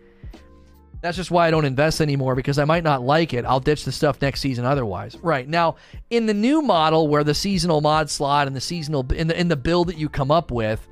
That's 1.01 1.16
just 1.16 1.31
why 1.31 1.48
I 1.48 1.51
don't 1.51 1.64
invest 1.64 2.01
anymore 2.01 2.35
because 2.35 2.59
I 2.59 2.64
might 2.64 2.85
not 2.85 3.02
like 3.02 3.32
it. 3.32 3.44
I'll 3.44 3.60
ditch 3.60 3.85
the 3.85 3.93
stuff 3.93 4.20
next 4.20 4.40
season 4.40 4.64
otherwise. 4.64 5.16
Right. 5.16 5.48
Now, 5.48 5.77
in 6.10 6.27
the 6.27 6.35
new 6.35 6.60
model 6.60 7.09
where 7.09 7.24
the 7.24 7.35
seasonal 7.35 7.81
mod 7.81 8.10
slot 8.10 8.47
and 8.47 8.55
the 8.55 8.60
seasonal 8.60 9.10
in 9.12 9.28
the 9.28 9.39
in 9.39 9.48
the 9.48 9.56
build 9.56 9.89
that 9.89 9.97
you 9.97 10.09
come 10.09 10.31
up 10.31 10.51
with 10.51 10.86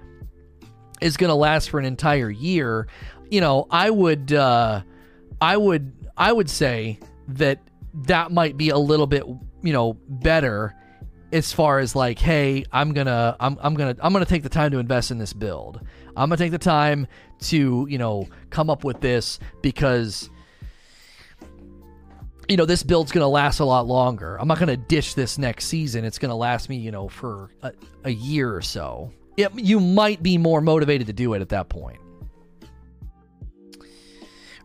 is 1.00 1.16
going 1.16 1.28
to 1.28 1.34
last 1.34 1.68
for 1.70 1.78
an 1.78 1.84
entire 1.84 2.30
year, 2.30 2.88
you 3.30 3.40
know, 3.40 3.66
I 3.70 3.90
would 3.90 4.32
uh 4.32 4.82
I 5.40 5.56
would 5.56 5.92
I 6.16 6.32
would 6.32 6.48
say 6.48 6.98
that 7.28 7.60
that 8.06 8.32
might 8.32 8.56
be 8.56 8.70
a 8.70 8.78
little 8.78 9.06
bit, 9.06 9.24
you 9.62 9.72
know, 9.72 9.98
better 10.08 10.74
as 11.32 11.52
far 11.52 11.78
as 11.78 11.94
like, 11.94 12.18
hey, 12.18 12.64
I'm 12.72 12.92
gonna 12.94 13.36
I'm 13.38 13.58
I'm 13.60 13.74
gonna 13.74 13.96
I'm 14.00 14.12
gonna 14.12 14.24
take 14.24 14.42
the 14.42 14.48
time 14.48 14.70
to 14.72 14.78
invest 14.78 15.10
in 15.10 15.18
this 15.18 15.32
build. 15.32 15.80
I'm 16.18 16.28
gonna 16.28 16.36
take 16.36 16.50
the 16.50 16.58
time 16.58 17.06
to 17.40 17.86
you 17.88 17.98
know 17.98 18.28
come 18.50 18.70
up 18.70 18.84
with 18.84 19.00
this 19.00 19.38
because 19.62 20.28
you 22.48 22.56
know 22.56 22.64
this 22.64 22.82
build's 22.82 23.12
gonna 23.12 23.28
last 23.28 23.60
a 23.60 23.64
lot 23.64 23.86
longer. 23.86 24.36
I'm 24.40 24.48
not 24.48 24.58
gonna 24.58 24.76
dish 24.76 25.14
this 25.14 25.38
next 25.38 25.66
season. 25.66 26.04
It's 26.04 26.18
gonna 26.18 26.36
last 26.36 26.68
me 26.68 26.76
you 26.76 26.90
know 26.90 27.08
for 27.08 27.50
a, 27.62 27.72
a 28.04 28.10
year 28.10 28.54
or 28.54 28.62
so. 28.62 29.12
It, 29.36 29.52
you 29.54 29.78
might 29.78 30.20
be 30.22 30.36
more 30.36 30.60
motivated 30.60 31.06
to 31.06 31.12
do 31.12 31.34
it 31.34 31.40
at 31.40 31.50
that 31.50 31.68
point. 31.68 32.00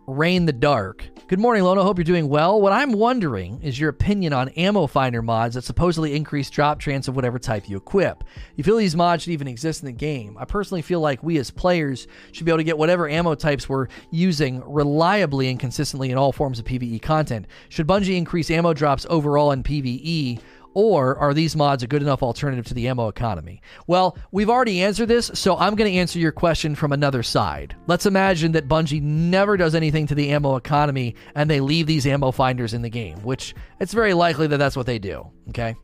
Rain 0.07 0.45
the 0.45 0.53
Dark. 0.53 1.05
Good 1.29 1.39
morning, 1.39 1.63
Lona. 1.63 1.83
Hope 1.83 1.97
you're 1.97 2.03
doing 2.03 2.27
well. 2.27 2.59
What 2.59 2.73
I'm 2.73 2.91
wondering 2.91 3.61
is 3.61 3.79
your 3.79 3.89
opinion 3.89 4.33
on 4.33 4.49
ammo 4.49 4.87
finder 4.87 5.21
mods 5.21 5.55
that 5.55 5.63
supposedly 5.63 6.17
increase 6.17 6.49
drop 6.49 6.81
chance 6.81 7.07
of 7.07 7.15
whatever 7.15 7.39
type 7.39 7.69
you 7.69 7.77
equip. 7.77 8.25
You 8.57 8.63
feel 8.65 8.75
these 8.75 8.93
mods 8.93 9.23
should 9.23 9.31
even 9.31 9.47
exist 9.47 9.81
in 9.81 9.85
the 9.85 9.93
game? 9.93 10.37
I 10.37 10.43
personally 10.43 10.81
feel 10.81 10.99
like 10.99 11.23
we 11.23 11.37
as 11.37 11.49
players 11.49 12.07
should 12.33 12.43
be 12.43 12.51
able 12.51 12.57
to 12.57 12.65
get 12.65 12.77
whatever 12.77 13.07
ammo 13.07 13.35
types 13.35 13.69
we're 13.69 13.87
using 14.11 14.61
reliably 14.69 15.49
and 15.49 15.57
consistently 15.57 16.11
in 16.11 16.17
all 16.17 16.33
forms 16.33 16.59
of 16.59 16.65
PvE 16.65 17.01
content. 17.01 17.47
Should 17.69 17.87
Bungie 17.87 18.17
increase 18.17 18.51
ammo 18.51 18.73
drops 18.73 19.05
overall 19.09 19.53
in 19.53 19.63
PvE? 19.63 20.41
Or 20.73 21.17
are 21.17 21.33
these 21.33 21.55
mods 21.55 21.83
a 21.83 21.87
good 21.87 22.01
enough 22.01 22.23
alternative 22.23 22.65
to 22.67 22.73
the 22.73 22.87
ammo 22.87 23.07
economy? 23.07 23.61
Well, 23.87 24.17
we've 24.31 24.49
already 24.49 24.81
answered 24.81 25.07
this, 25.07 25.31
so 25.33 25.57
I'm 25.57 25.75
going 25.75 25.91
to 25.91 25.97
answer 25.97 26.19
your 26.19 26.31
question 26.31 26.75
from 26.75 26.91
another 26.91 27.23
side. 27.23 27.75
Let's 27.87 28.05
imagine 28.05 28.53
that 28.53 28.67
Bungie 28.67 29.01
never 29.01 29.55
does 29.57 29.75
anything 29.75 30.07
to 30.07 30.15
the 30.15 30.31
ammo 30.31 30.55
economy 30.55 31.15
and 31.35 31.49
they 31.49 31.59
leave 31.59 31.85
these 31.85 32.07
ammo 32.07 32.31
finders 32.31 32.73
in 32.73 32.81
the 32.81 32.89
game, 32.89 33.17
which 33.23 33.53
it's 33.79 33.93
very 33.93 34.13
likely 34.13 34.47
that 34.47 34.57
that's 34.57 34.75
what 34.75 34.85
they 34.85 34.99
do, 34.99 35.27
okay? 35.49 35.75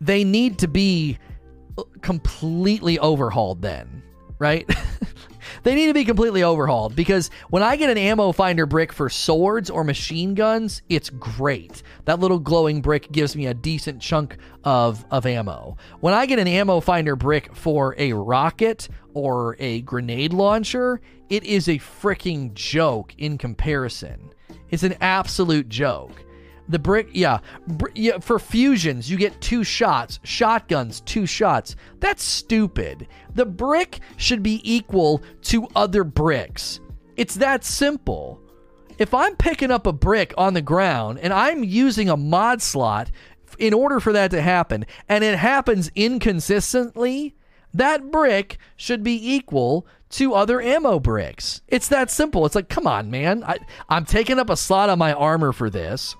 They 0.00 0.24
need 0.24 0.58
to 0.58 0.68
be 0.68 1.18
completely 2.02 2.98
overhauled 2.98 3.62
then, 3.62 4.02
right? 4.38 4.68
They 5.66 5.74
need 5.74 5.88
to 5.88 5.94
be 5.94 6.04
completely 6.04 6.44
overhauled 6.44 6.94
because 6.94 7.28
when 7.50 7.64
I 7.64 7.74
get 7.74 7.90
an 7.90 7.98
ammo 7.98 8.30
finder 8.30 8.66
brick 8.66 8.92
for 8.92 9.10
swords 9.10 9.68
or 9.68 9.82
machine 9.82 10.32
guns, 10.34 10.80
it's 10.88 11.10
great. 11.10 11.82
That 12.04 12.20
little 12.20 12.38
glowing 12.38 12.80
brick 12.80 13.10
gives 13.10 13.34
me 13.34 13.46
a 13.46 13.54
decent 13.54 14.00
chunk 14.00 14.36
of, 14.62 15.04
of 15.10 15.26
ammo. 15.26 15.76
When 15.98 16.14
I 16.14 16.26
get 16.26 16.38
an 16.38 16.46
ammo 16.46 16.78
finder 16.78 17.16
brick 17.16 17.52
for 17.56 17.96
a 17.98 18.12
rocket 18.12 18.88
or 19.12 19.56
a 19.58 19.80
grenade 19.80 20.32
launcher, 20.32 21.00
it 21.30 21.42
is 21.42 21.66
a 21.66 21.80
freaking 21.80 22.54
joke 22.54 23.12
in 23.18 23.36
comparison. 23.36 24.30
It's 24.70 24.84
an 24.84 24.94
absolute 25.00 25.68
joke. 25.68 26.12
The 26.68 26.78
brick, 26.78 27.08
yeah, 27.12 27.38
br- 27.68 27.90
yeah. 27.94 28.18
For 28.18 28.38
fusions, 28.38 29.10
you 29.10 29.16
get 29.16 29.40
two 29.40 29.62
shots. 29.62 30.18
Shotguns, 30.24 31.00
two 31.02 31.26
shots. 31.26 31.76
That's 32.00 32.22
stupid. 32.22 33.06
The 33.34 33.46
brick 33.46 34.00
should 34.16 34.42
be 34.42 34.60
equal 34.64 35.22
to 35.42 35.68
other 35.76 36.02
bricks. 36.02 36.80
It's 37.16 37.36
that 37.36 37.64
simple. 37.64 38.40
If 38.98 39.14
I'm 39.14 39.36
picking 39.36 39.70
up 39.70 39.86
a 39.86 39.92
brick 39.92 40.34
on 40.36 40.54
the 40.54 40.62
ground 40.62 41.18
and 41.20 41.32
I'm 41.32 41.62
using 41.62 42.08
a 42.08 42.16
mod 42.16 42.62
slot 42.62 43.10
in 43.58 43.72
order 43.72 44.00
for 44.00 44.12
that 44.12 44.30
to 44.32 44.42
happen, 44.42 44.86
and 45.08 45.22
it 45.22 45.38
happens 45.38 45.90
inconsistently, 45.94 47.36
that 47.74 48.10
brick 48.10 48.58
should 48.76 49.02
be 49.02 49.34
equal 49.34 49.86
to 50.08 50.34
other 50.34 50.60
ammo 50.60 50.98
bricks. 50.98 51.62
It's 51.68 51.88
that 51.88 52.10
simple. 52.10 52.46
It's 52.46 52.54
like, 52.54 52.68
come 52.68 52.86
on, 52.86 53.10
man. 53.10 53.44
I, 53.44 53.58
I'm 53.88 54.04
taking 54.04 54.38
up 54.38 54.50
a 54.50 54.56
slot 54.56 54.88
on 54.88 54.98
my 54.98 55.12
armor 55.12 55.52
for 55.52 55.70
this. 55.70 56.16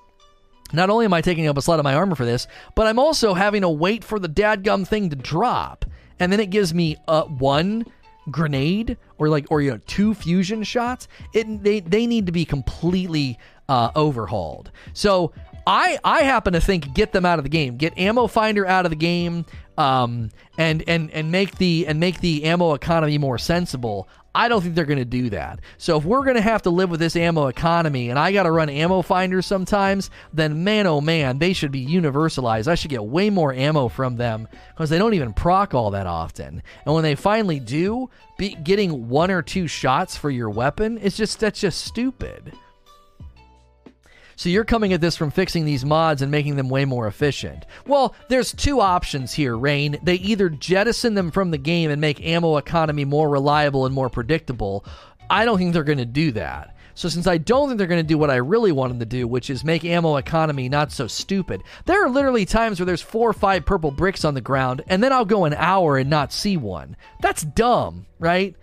Not 0.73 0.89
only 0.89 1.05
am 1.05 1.13
I 1.13 1.21
taking 1.21 1.47
up 1.47 1.57
a 1.57 1.61
slot 1.61 1.79
of 1.79 1.83
my 1.83 1.93
armor 1.93 2.15
for 2.15 2.25
this, 2.25 2.47
but 2.75 2.87
I'm 2.87 2.99
also 2.99 3.33
having 3.33 3.61
to 3.61 3.69
wait 3.69 4.03
for 4.03 4.19
the 4.19 4.29
dadgum 4.29 4.87
thing 4.87 5.09
to 5.09 5.15
drop. 5.15 5.85
And 6.19 6.31
then 6.31 6.39
it 6.39 6.49
gives 6.49 6.73
me 6.73 6.97
uh, 7.07 7.23
one 7.23 7.85
grenade 8.29 8.97
or 9.17 9.29
like 9.29 9.45
or 9.49 9.61
you 9.61 9.71
know 9.71 9.79
two 9.87 10.13
fusion 10.13 10.63
shots. 10.63 11.07
It 11.33 11.63
they 11.63 11.79
they 11.79 12.07
need 12.07 12.25
to 12.25 12.31
be 12.31 12.45
completely 12.45 13.39
uh, 13.69 13.91
overhauled. 13.95 14.71
So 14.93 15.33
I 15.65 15.99
I 16.03 16.23
happen 16.23 16.53
to 16.53 16.61
think 16.61 16.93
get 16.93 17.11
them 17.11 17.25
out 17.25 17.39
of 17.39 17.43
the 17.43 17.49
game. 17.49 17.77
Get 17.77 17.97
ammo 17.97 18.27
finder 18.27 18.65
out 18.65 18.85
of 18.85 18.89
the 18.89 18.97
game. 18.97 19.45
Um, 19.77 20.31
and 20.57 20.83
and 20.87 21.11
and 21.11 21.31
make 21.31 21.57
the 21.57 21.85
and 21.87 21.99
make 21.99 22.19
the 22.19 22.45
ammo 22.45 22.73
economy 22.73 23.17
more 23.17 23.37
sensible. 23.37 24.07
I 24.35 24.47
don't 24.47 24.61
think 24.61 24.75
they're 24.75 24.85
going 24.85 24.99
to 24.99 25.05
do 25.05 25.29
that. 25.31 25.61
So 25.77 25.97
if 25.97 26.05
we're 26.05 26.23
going 26.23 26.35
to 26.35 26.41
have 26.41 26.61
to 26.63 26.69
live 26.69 26.89
with 26.89 26.99
this 26.99 27.15
ammo 27.15 27.47
economy 27.47 28.09
and 28.09 28.19
I 28.19 28.31
got 28.31 28.43
to 28.43 28.51
run 28.51 28.69
ammo 28.69 29.01
finders 29.01 29.45
sometimes, 29.45 30.09
then 30.33 30.63
man 30.63 30.85
oh 30.87 31.01
man, 31.01 31.39
they 31.39 31.53
should 31.53 31.71
be 31.71 31.85
universalized. 31.85 32.67
I 32.67 32.75
should 32.75 32.91
get 32.91 33.03
way 33.03 33.29
more 33.29 33.53
ammo 33.53 33.87
from 33.87 34.17
them 34.17 34.47
because 34.69 34.89
they 34.89 34.97
don't 34.97 35.15
even 35.15 35.33
proc 35.33 35.73
all 35.73 35.91
that 35.91 36.07
often. 36.07 36.61
And 36.85 36.93
when 36.93 37.03
they 37.03 37.15
finally 37.15 37.59
do, 37.59 38.09
be 38.37 38.55
getting 38.55 39.09
one 39.09 39.31
or 39.31 39.41
two 39.41 39.67
shots 39.67 40.15
for 40.15 40.29
your 40.29 40.49
weapon, 40.49 40.99
it's 41.01 41.17
just 41.17 41.39
that's 41.39 41.59
just 41.59 41.83
stupid. 41.83 42.53
So 44.37 44.49
you're 44.49 44.65
coming 44.65 44.93
at 44.93 45.01
this 45.01 45.17
from 45.17 45.31
fixing 45.31 45.65
these 45.65 45.83
mods 45.83 46.21
and 46.21 46.31
making 46.31 46.57
them 46.57 46.69
way 46.69 46.85
more 46.85 47.07
efficient. 47.07 47.65
Well, 47.87 48.13
there's 48.29 48.53
two 48.53 48.79
options 48.79 49.33
here, 49.33 49.57
Rain. 49.57 49.97
They 50.03 50.15
either 50.15 50.47
jettison 50.47 51.15
them 51.15 51.31
from 51.31 51.49
the 51.49 51.57
game 51.57 51.89
and 51.89 51.99
make 51.99 52.23
ammo 52.23 52.57
economy 52.57 53.03
more 53.03 53.29
reliable 53.29 53.87
and 53.87 53.95
more 53.95 54.09
predictable. 54.09 54.85
I 55.27 55.43
don't 55.43 55.57
think 55.57 55.73
they're 55.73 55.83
going 55.83 55.97
to 55.97 56.05
do 56.05 56.31
that. 56.33 56.75
So 56.93 57.09
since 57.09 57.25
I 57.25 57.39
don't 57.39 57.67
think 57.67 57.79
they're 57.79 57.87
going 57.87 58.03
to 58.03 58.07
do 58.07 58.19
what 58.19 58.29
I 58.29 58.35
really 58.35 58.71
want 58.71 58.91
them 58.91 58.99
to 58.99 59.05
do, 59.05 59.27
which 59.27 59.49
is 59.49 59.63
make 59.63 59.83
ammo 59.83 60.17
economy 60.17 60.69
not 60.69 60.91
so 60.91 61.07
stupid, 61.07 61.63
there 61.85 62.05
are 62.05 62.09
literally 62.09 62.45
times 62.45 62.79
where 62.79 62.85
there's 62.85 63.01
four 63.01 63.27
or 63.27 63.33
five 63.33 63.65
purple 63.65 63.89
bricks 63.89 64.23
on 64.23 64.35
the 64.35 64.41
ground, 64.41 64.83
and 64.87 65.03
then 65.03 65.11
I'll 65.11 65.25
go 65.25 65.45
an 65.45 65.55
hour 65.55 65.97
and 65.97 66.11
not 66.11 66.31
see 66.31 66.57
one. 66.57 66.95
That's 67.21 67.41
dumb, 67.41 68.05
right? 68.19 68.55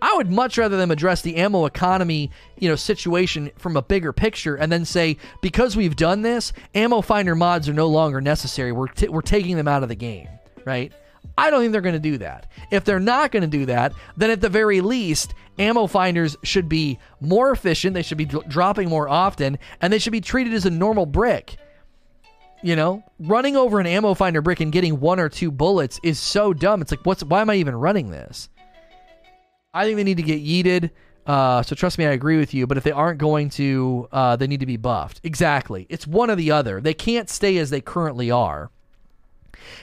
I 0.00 0.14
would 0.16 0.30
much 0.30 0.58
rather 0.58 0.76
them 0.76 0.90
address 0.90 1.22
the 1.22 1.36
ammo 1.36 1.66
economy, 1.66 2.30
you 2.58 2.68
know, 2.68 2.76
situation 2.76 3.50
from 3.56 3.76
a 3.76 3.82
bigger 3.82 4.12
picture, 4.12 4.54
and 4.54 4.70
then 4.70 4.84
say 4.84 5.16
because 5.40 5.76
we've 5.76 5.96
done 5.96 6.22
this, 6.22 6.52
ammo 6.74 7.00
finder 7.00 7.34
mods 7.34 7.68
are 7.68 7.74
no 7.74 7.88
longer 7.88 8.20
necessary. 8.20 8.72
We're 8.72 8.88
t- 8.88 9.08
we're 9.08 9.22
taking 9.22 9.56
them 9.56 9.68
out 9.68 9.82
of 9.82 9.88
the 9.88 9.94
game, 9.94 10.28
right? 10.64 10.92
I 11.36 11.50
don't 11.50 11.60
think 11.60 11.72
they're 11.72 11.80
going 11.80 11.94
to 11.94 11.98
do 12.00 12.18
that. 12.18 12.50
If 12.70 12.84
they're 12.84 13.00
not 13.00 13.32
going 13.32 13.42
to 13.42 13.48
do 13.48 13.66
that, 13.66 13.92
then 14.16 14.30
at 14.30 14.40
the 14.40 14.48
very 14.48 14.80
least, 14.80 15.34
ammo 15.58 15.86
finders 15.86 16.36
should 16.42 16.68
be 16.68 16.98
more 17.20 17.50
efficient. 17.50 17.94
They 17.94 18.02
should 18.02 18.18
be 18.18 18.24
d- 18.24 18.40
dropping 18.48 18.88
more 18.88 19.08
often, 19.08 19.58
and 19.80 19.92
they 19.92 19.98
should 19.98 20.12
be 20.12 20.20
treated 20.20 20.54
as 20.54 20.66
a 20.66 20.70
normal 20.70 21.06
brick. 21.06 21.56
You 22.60 22.74
know, 22.74 23.04
running 23.20 23.56
over 23.56 23.78
an 23.78 23.86
ammo 23.86 24.14
finder 24.14 24.42
brick 24.42 24.58
and 24.58 24.72
getting 24.72 24.98
one 24.98 25.20
or 25.20 25.28
two 25.28 25.52
bullets 25.52 26.00
is 26.02 26.18
so 26.18 26.52
dumb. 26.52 26.82
It's 26.82 26.90
like, 26.90 27.06
what's 27.06 27.22
why 27.22 27.40
am 27.40 27.50
I 27.50 27.54
even 27.56 27.76
running 27.76 28.10
this? 28.10 28.48
I 29.74 29.84
think 29.84 29.96
they 29.96 30.04
need 30.04 30.16
to 30.16 30.22
get 30.22 30.44
yeeted. 30.44 30.90
Uh, 31.26 31.62
so 31.62 31.74
trust 31.74 31.98
me, 31.98 32.06
I 32.06 32.12
agree 32.12 32.38
with 32.38 32.54
you. 32.54 32.66
But 32.66 32.78
if 32.78 32.84
they 32.84 32.90
aren't 32.90 33.18
going 33.18 33.50
to, 33.50 34.08
uh, 34.12 34.36
they 34.36 34.46
need 34.46 34.60
to 34.60 34.66
be 34.66 34.78
buffed. 34.78 35.20
Exactly. 35.22 35.86
It's 35.90 36.06
one 36.06 36.30
or 36.30 36.36
the 36.36 36.50
other. 36.50 36.80
They 36.80 36.94
can't 36.94 37.28
stay 37.28 37.58
as 37.58 37.70
they 37.70 37.80
currently 37.80 38.30
are. 38.30 38.70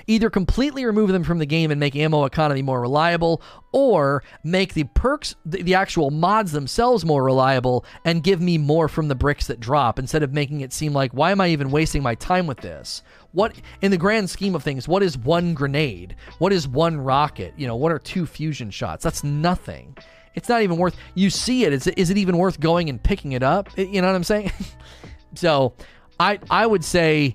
Either 0.07 0.29
completely 0.29 0.85
remove 0.85 1.11
them 1.11 1.23
from 1.23 1.39
the 1.39 1.45
game 1.45 1.71
and 1.71 1.79
make 1.79 1.95
ammo 1.95 2.25
economy 2.25 2.61
more 2.61 2.81
reliable, 2.81 3.41
or 3.71 4.23
make 4.43 4.73
the 4.73 4.85
perks, 4.85 5.35
the, 5.45 5.61
the, 5.61 5.75
actual 5.75 6.09
mods 6.09 6.53
themselves 6.53 7.03
more 7.03 7.23
reliable 7.23 7.85
and 8.05 8.23
give 8.23 8.39
me 8.39 8.57
more 8.57 8.87
from 8.87 9.09
the 9.09 9.15
bricks 9.15 9.47
that 9.47 9.59
drop 9.59 9.99
instead 9.99 10.23
of 10.23 10.31
making 10.31 10.61
it 10.61 10.71
seem 10.71 10.93
like, 10.93 11.11
why 11.11 11.31
am 11.31 11.41
I 11.41 11.49
even 11.49 11.69
wasting 11.69 12.01
my 12.01 12.15
time 12.15 12.47
with 12.47 12.59
this? 12.59 13.03
What, 13.33 13.55
in 13.81 13.91
the 13.91 13.97
grand 13.97 14.29
scheme 14.29 14.55
of 14.55 14.63
things, 14.63 14.87
what 14.87 15.03
is 15.03 15.17
one 15.17 15.53
grenade? 15.53 16.15
What 16.39 16.53
is 16.53 16.67
one 16.67 16.97
rocket? 16.97 17.53
You 17.57 17.67
know, 17.67 17.75
what 17.75 17.91
are 17.91 17.99
two 17.99 18.25
fusion 18.25 18.71
shots? 18.71 19.03
That's 19.03 19.25
nothing. 19.25 19.97
It's 20.35 20.47
not 20.47 20.61
even 20.61 20.77
worth, 20.77 20.95
you 21.13 21.29
see 21.29 21.65
it. 21.65 21.73
Is 21.73 21.87
it, 21.87 21.97
is 21.97 22.09
it 22.09 22.17
even 22.17 22.37
worth 22.37 22.59
going 22.59 22.89
and 22.89 23.01
picking 23.01 23.33
it 23.33 23.43
up? 23.43 23.69
You 23.77 24.01
know 24.01 24.07
what 24.07 24.15
I'm 24.15 24.23
saying? 24.23 24.51
so 25.35 25.73
I, 26.19 26.39
I 26.49 26.65
would 26.65 26.83
say, 26.83 27.33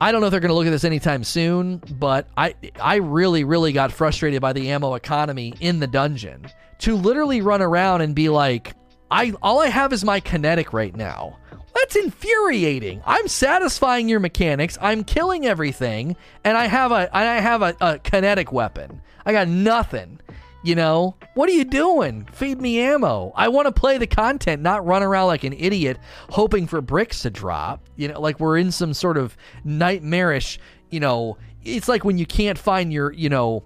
I 0.00 0.12
don't 0.12 0.20
know 0.20 0.26
if 0.26 0.30
they're 0.30 0.40
going 0.40 0.50
to 0.50 0.54
look 0.54 0.66
at 0.66 0.70
this 0.70 0.84
anytime 0.84 1.24
soon, 1.24 1.78
but 1.98 2.28
I 2.36 2.54
I 2.80 2.96
really 2.96 3.44
really 3.44 3.72
got 3.72 3.92
frustrated 3.92 4.40
by 4.40 4.52
the 4.52 4.70
ammo 4.70 4.94
economy 4.94 5.54
in 5.60 5.80
the 5.80 5.86
dungeon. 5.86 6.46
To 6.80 6.94
literally 6.94 7.40
run 7.40 7.62
around 7.62 8.02
and 8.02 8.14
be 8.14 8.28
like, 8.28 8.74
I 9.10 9.32
all 9.42 9.60
I 9.60 9.68
have 9.68 9.92
is 9.92 10.04
my 10.04 10.20
kinetic 10.20 10.72
right 10.72 10.94
now. 10.94 11.38
That's 11.74 11.96
infuriating. 11.96 13.02
I'm 13.04 13.28
satisfying 13.28 14.08
your 14.08 14.20
mechanics. 14.20 14.78
I'm 14.80 15.04
killing 15.04 15.46
everything, 15.46 16.16
and 16.42 16.56
I 16.56 16.66
have 16.66 16.90
a 16.90 17.14
I 17.16 17.22
have 17.40 17.62
a, 17.62 17.76
a 17.80 17.98
kinetic 17.98 18.52
weapon. 18.52 19.00
I 19.24 19.32
got 19.32 19.48
nothing. 19.48 20.20
You 20.62 20.74
know, 20.74 21.14
what 21.34 21.48
are 21.48 21.52
you 21.52 21.64
doing? 21.64 22.26
Feed 22.32 22.60
me 22.60 22.80
ammo. 22.80 23.32
I 23.36 23.48
want 23.48 23.66
to 23.66 23.72
play 23.72 23.98
the 23.98 24.06
content, 24.06 24.62
not 24.62 24.84
run 24.84 25.02
around 25.02 25.28
like 25.28 25.44
an 25.44 25.52
idiot 25.52 25.98
hoping 26.30 26.66
for 26.66 26.80
bricks 26.80 27.22
to 27.22 27.30
drop. 27.30 27.88
You 27.96 28.08
know, 28.08 28.20
like 28.20 28.40
we're 28.40 28.58
in 28.58 28.72
some 28.72 28.92
sort 28.92 29.16
of 29.16 29.36
nightmarish, 29.64 30.58
you 30.90 30.98
know, 30.98 31.38
it's 31.64 31.88
like 31.88 32.04
when 32.04 32.18
you 32.18 32.26
can't 32.26 32.58
find 32.58 32.92
your, 32.92 33.12
you 33.12 33.28
know, 33.28 33.62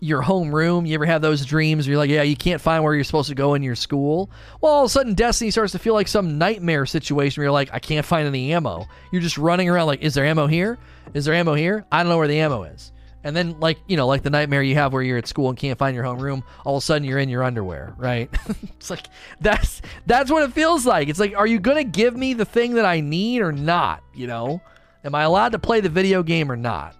your 0.00 0.22
home 0.22 0.54
room. 0.54 0.86
You 0.86 0.94
ever 0.94 1.06
have 1.06 1.22
those 1.22 1.44
dreams 1.44 1.86
where 1.86 1.92
you're 1.92 1.98
like, 1.98 2.10
yeah, 2.10 2.22
you 2.22 2.36
can't 2.36 2.60
find 2.60 2.84
where 2.84 2.94
you're 2.94 3.04
supposed 3.04 3.28
to 3.28 3.34
go 3.34 3.54
in 3.54 3.62
your 3.62 3.74
school? 3.74 4.30
Well, 4.60 4.72
all 4.72 4.84
of 4.84 4.86
a 4.86 4.90
sudden, 4.90 5.14
Destiny 5.14 5.50
starts 5.50 5.72
to 5.72 5.78
feel 5.78 5.94
like 5.94 6.08
some 6.08 6.38
nightmare 6.38 6.86
situation 6.86 7.40
where 7.40 7.46
you're 7.46 7.52
like, 7.52 7.70
I 7.72 7.78
can't 7.78 8.04
find 8.04 8.26
any 8.26 8.52
ammo. 8.52 8.86
You're 9.10 9.22
just 9.22 9.38
running 9.38 9.68
around 9.68 9.86
like, 9.86 10.02
is 10.02 10.14
there 10.14 10.24
ammo 10.24 10.46
here? 10.46 10.78
Is 11.14 11.24
there 11.24 11.34
ammo 11.34 11.54
here? 11.54 11.86
I 11.90 12.02
don't 12.02 12.10
know 12.10 12.18
where 12.18 12.28
the 12.28 12.38
ammo 12.40 12.64
is. 12.64 12.92
And 13.26 13.34
then, 13.34 13.58
like, 13.58 13.78
you 13.88 13.96
know, 13.96 14.06
like 14.06 14.22
the 14.22 14.30
nightmare 14.30 14.62
you 14.62 14.76
have 14.76 14.92
where 14.92 15.02
you're 15.02 15.18
at 15.18 15.26
school 15.26 15.48
and 15.48 15.58
can't 15.58 15.76
find 15.76 15.96
your 15.96 16.04
homeroom, 16.04 16.44
all 16.64 16.76
of 16.76 16.82
a 16.82 16.86
sudden 16.86 17.02
you're 17.02 17.18
in 17.18 17.28
your 17.28 17.42
underwear, 17.42 17.92
right? 17.98 18.30
it's 18.62 18.88
like, 18.88 19.08
that's, 19.40 19.82
that's 20.06 20.30
what 20.30 20.44
it 20.44 20.52
feels 20.52 20.86
like. 20.86 21.08
It's 21.08 21.18
like, 21.18 21.36
are 21.36 21.46
you 21.46 21.58
going 21.58 21.78
to 21.78 21.90
give 21.90 22.16
me 22.16 22.34
the 22.34 22.44
thing 22.44 22.74
that 22.74 22.84
I 22.84 23.00
need 23.00 23.42
or 23.42 23.50
not? 23.50 24.04
You 24.14 24.28
know? 24.28 24.62
Am 25.02 25.12
I 25.16 25.24
allowed 25.24 25.50
to 25.52 25.58
play 25.58 25.80
the 25.80 25.88
video 25.88 26.22
game 26.22 26.52
or 26.52 26.56
not? 26.56 26.94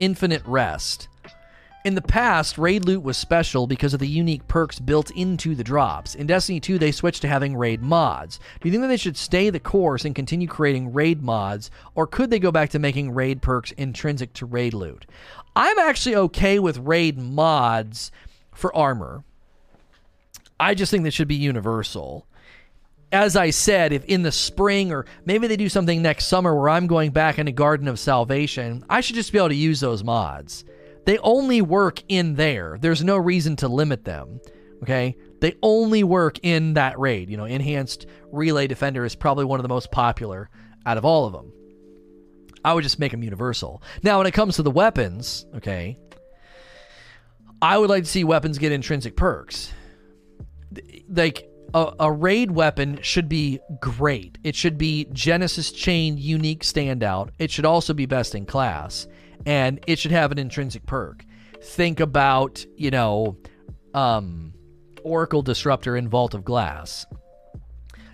Infinite 0.00 0.42
Rest. 0.44 1.06
In 1.86 1.94
the 1.94 2.02
past, 2.02 2.58
raid 2.58 2.84
loot 2.84 3.04
was 3.04 3.16
special 3.16 3.68
because 3.68 3.94
of 3.94 4.00
the 4.00 4.08
unique 4.08 4.48
perks 4.48 4.80
built 4.80 5.12
into 5.12 5.54
the 5.54 5.62
drops. 5.62 6.16
In 6.16 6.26
Destiny 6.26 6.58
2, 6.58 6.80
they 6.80 6.90
switched 6.90 7.22
to 7.22 7.28
having 7.28 7.56
raid 7.56 7.80
mods. 7.80 8.40
Do 8.60 8.66
you 8.68 8.72
think 8.72 8.82
that 8.82 8.88
they 8.88 8.96
should 8.96 9.16
stay 9.16 9.50
the 9.50 9.60
course 9.60 10.04
and 10.04 10.12
continue 10.12 10.48
creating 10.48 10.92
raid 10.92 11.22
mods, 11.22 11.70
or 11.94 12.08
could 12.08 12.30
they 12.30 12.40
go 12.40 12.50
back 12.50 12.70
to 12.70 12.80
making 12.80 13.12
raid 13.12 13.40
perks 13.40 13.70
intrinsic 13.70 14.32
to 14.32 14.46
raid 14.46 14.74
loot? 14.74 15.06
I'm 15.54 15.78
actually 15.78 16.16
okay 16.16 16.58
with 16.58 16.76
raid 16.78 17.18
mods 17.18 18.10
for 18.52 18.74
armor. 18.74 19.22
I 20.58 20.74
just 20.74 20.90
think 20.90 21.04
that 21.04 21.14
should 21.14 21.28
be 21.28 21.36
universal 21.36 22.26
as 23.12 23.36
I 23.36 23.50
said, 23.50 23.92
if 23.92 24.04
in 24.06 24.22
the 24.22 24.32
spring 24.32 24.92
or 24.92 25.06
maybe 25.24 25.46
they 25.46 25.56
do 25.56 25.68
something 25.68 26.02
next 26.02 26.26
summer 26.26 26.52
where 26.52 26.68
I'm 26.68 26.88
going 26.88 27.12
back 27.12 27.36
in 27.36 27.42
into 27.42 27.52
Garden 27.52 27.86
of 27.86 28.00
Salvation, 28.00 28.84
I 28.90 29.00
should 29.00 29.14
just 29.14 29.30
be 29.30 29.38
able 29.38 29.50
to 29.50 29.54
use 29.54 29.78
those 29.78 30.02
mods. 30.02 30.64
They 31.06 31.18
only 31.18 31.62
work 31.62 32.02
in 32.08 32.34
there. 32.34 32.76
There's 32.80 33.02
no 33.02 33.16
reason 33.16 33.56
to 33.56 33.68
limit 33.68 34.04
them. 34.04 34.40
Okay? 34.82 35.16
They 35.40 35.54
only 35.62 36.04
work 36.04 36.38
in 36.42 36.74
that 36.74 36.98
raid. 36.98 37.30
You 37.30 37.36
know, 37.36 37.44
Enhanced 37.44 38.06
Relay 38.32 38.66
Defender 38.66 39.04
is 39.04 39.14
probably 39.14 39.44
one 39.44 39.58
of 39.58 39.62
the 39.62 39.68
most 39.68 39.90
popular 39.90 40.50
out 40.84 40.98
of 40.98 41.04
all 41.04 41.26
of 41.26 41.32
them. 41.32 41.52
I 42.64 42.74
would 42.74 42.82
just 42.82 42.98
make 42.98 43.12
them 43.12 43.22
universal. 43.22 43.82
Now, 44.02 44.18
when 44.18 44.26
it 44.26 44.34
comes 44.34 44.56
to 44.56 44.62
the 44.62 44.70
weapons, 44.70 45.46
okay, 45.54 45.96
I 47.62 47.78
would 47.78 47.88
like 47.88 48.02
to 48.02 48.10
see 48.10 48.24
weapons 48.24 48.58
get 48.58 48.72
intrinsic 48.72 49.16
perks. 49.16 49.72
Like, 51.08 51.48
a, 51.72 51.92
a, 52.00 52.12
raid 52.12 52.50
weapon 52.50 53.00
should 53.02 53.28
be 53.28 53.60
great. 53.80 54.38
It 54.42 54.56
should 54.56 54.78
be 54.78 55.06
Genesis 55.12 55.70
Chain 55.70 56.16
unique 56.18 56.62
standout. 56.64 57.30
It 57.38 57.50
should 57.50 57.64
also 57.64 57.94
be 57.94 58.06
best 58.06 58.34
in 58.34 58.46
class 58.46 59.06
and 59.46 59.80
it 59.86 59.98
should 59.98 60.10
have 60.10 60.32
an 60.32 60.38
intrinsic 60.38 60.84
perk. 60.84 61.24
Think 61.62 62.00
about, 62.00 62.66
you 62.76 62.90
know, 62.90 63.38
um, 63.94 64.52
Oracle 65.02 65.42
Disruptor 65.42 65.96
in 65.96 66.08
Vault 66.08 66.34
of 66.34 66.44
Glass. 66.44 67.06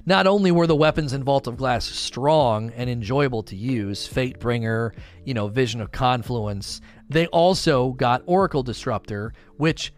Not 0.05 0.27
only 0.27 0.51
were 0.51 0.67
the 0.67 0.77
weapons 0.77 1.13
in 1.13 1.25
Vault 1.25 1.47
of 1.47 1.57
Glass 1.57 1.85
strong 1.85 2.71
and 2.71 2.91
enjoyable 2.91 3.43
to 3.45 3.57
use, 3.57 4.07
Fatebringer, 4.09 4.93
you 5.25 5.33
know, 5.33 5.49
Vision 5.49 5.81
of 5.81 5.93
Confluence, 5.93 6.81
they 7.09 7.27
also 7.29 7.93
got 7.93 8.23
Oracle 8.27 8.63
Disruptor, 8.63 9.33
which 9.57 9.93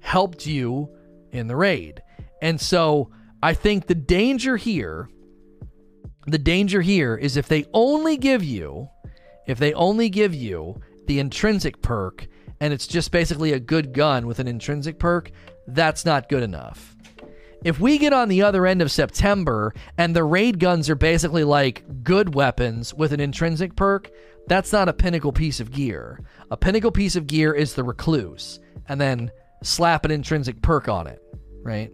helped 0.00 0.46
you 0.46 0.88
in 1.32 1.48
the 1.48 1.56
raid. 1.56 2.02
And 2.40 2.60
so 2.60 3.10
I 3.42 3.54
think 3.54 3.86
the 3.86 3.94
danger 3.94 4.56
here, 4.56 5.08
the 6.26 6.38
danger 6.38 6.80
here 6.80 7.14
is 7.14 7.36
if 7.36 7.46
they 7.46 7.66
only 7.72 8.16
give 8.16 8.42
you 8.42 8.88
if 9.46 9.58
they 9.58 9.72
only 9.74 10.08
give 10.08 10.34
you 10.34 10.80
the 11.06 11.18
intrinsic 11.18 11.82
perk 11.82 12.26
and 12.60 12.72
it's 12.72 12.86
just 12.86 13.10
basically 13.10 13.52
a 13.52 13.60
good 13.60 13.92
gun 13.92 14.26
with 14.26 14.38
an 14.38 14.48
intrinsic 14.48 14.98
perk, 14.98 15.30
that's 15.66 16.04
not 16.04 16.28
good 16.28 16.42
enough. 16.42 16.94
If 17.64 17.78
we 17.78 17.98
get 17.98 18.12
on 18.12 18.28
the 18.28 18.42
other 18.42 18.66
end 18.66 18.82
of 18.82 18.90
September 18.90 19.72
and 19.96 20.14
the 20.14 20.24
raid 20.24 20.58
guns 20.58 20.90
are 20.90 20.96
basically 20.96 21.44
like 21.44 21.84
good 22.02 22.34
weapons 22.34 22.92
with 22.92 23.12
an 23.12 23.20
intrinsic 23.20 23.76
perk, 23.76 24.10
that's 24.48 24.72
not 24.72 24.88
a 24.88 24.92
pinnacle 24.92 25.32
piece 25.32 25.60
of 25.60 25.70
gear. 25.70 26.20
A 26.50 26.56
pinnacle 26.56 26.90
piece 26.90 27.14
of 27.14 27.28
gear 27.28 27.52
is 27.52 27.74
the 27.74 27.84
recluse, 27.84 28.58
and 28.88 29.00
then 29.00 29.30
slap 29.62 30.04
an 30.04 30.10
intrinsic 30.10 30.60
perk 30.60 30.88
on 30.88 31.06
it, 31.06 31.22
right? 31.62 31.92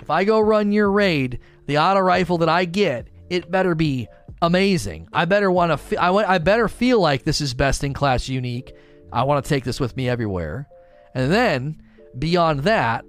If 0.00 0.10
I 0.10 0.24
go 0.24 0.40
run 0.40 0.72
your 0.72 0.90
raid, 0.90 1.40
the 1.66 1.78
auto 1.78 2.00
rifle 2.00 2.38
that 2.38 2.48
I 2.50 2.66
get, 2.66 3.08
it 3.30 3.50
better 3.50 3.74
be 3.74 4.08
amazing. 4.42 5.08
I 5.12 5.24
better 5.24 5.50
want 5.50 5.72
to. 5.72 5.76
Fe- 5.76 5.96
I 5.96 6.38
better 6.38 6.68
feel 6.68 7.00
like 7.00 7.24
this 7.24 7.40
is 7.40 7.54
best 7.54 7.84
in 7.84 7.92
class, 7.92 8.28
unique. 8.28 8.74
I 9.12 9.24
want 9.24 9.44
to 9.44 9.48
take 9.48 9.64
this 9.64 9.80
with 9.80 9.96
me 9.96 10.08
everywhere. 10.08 10.68
And 11.14 11.32
then 11.32 11.82
beyond 12.18 12.60
that, 12.60 13.04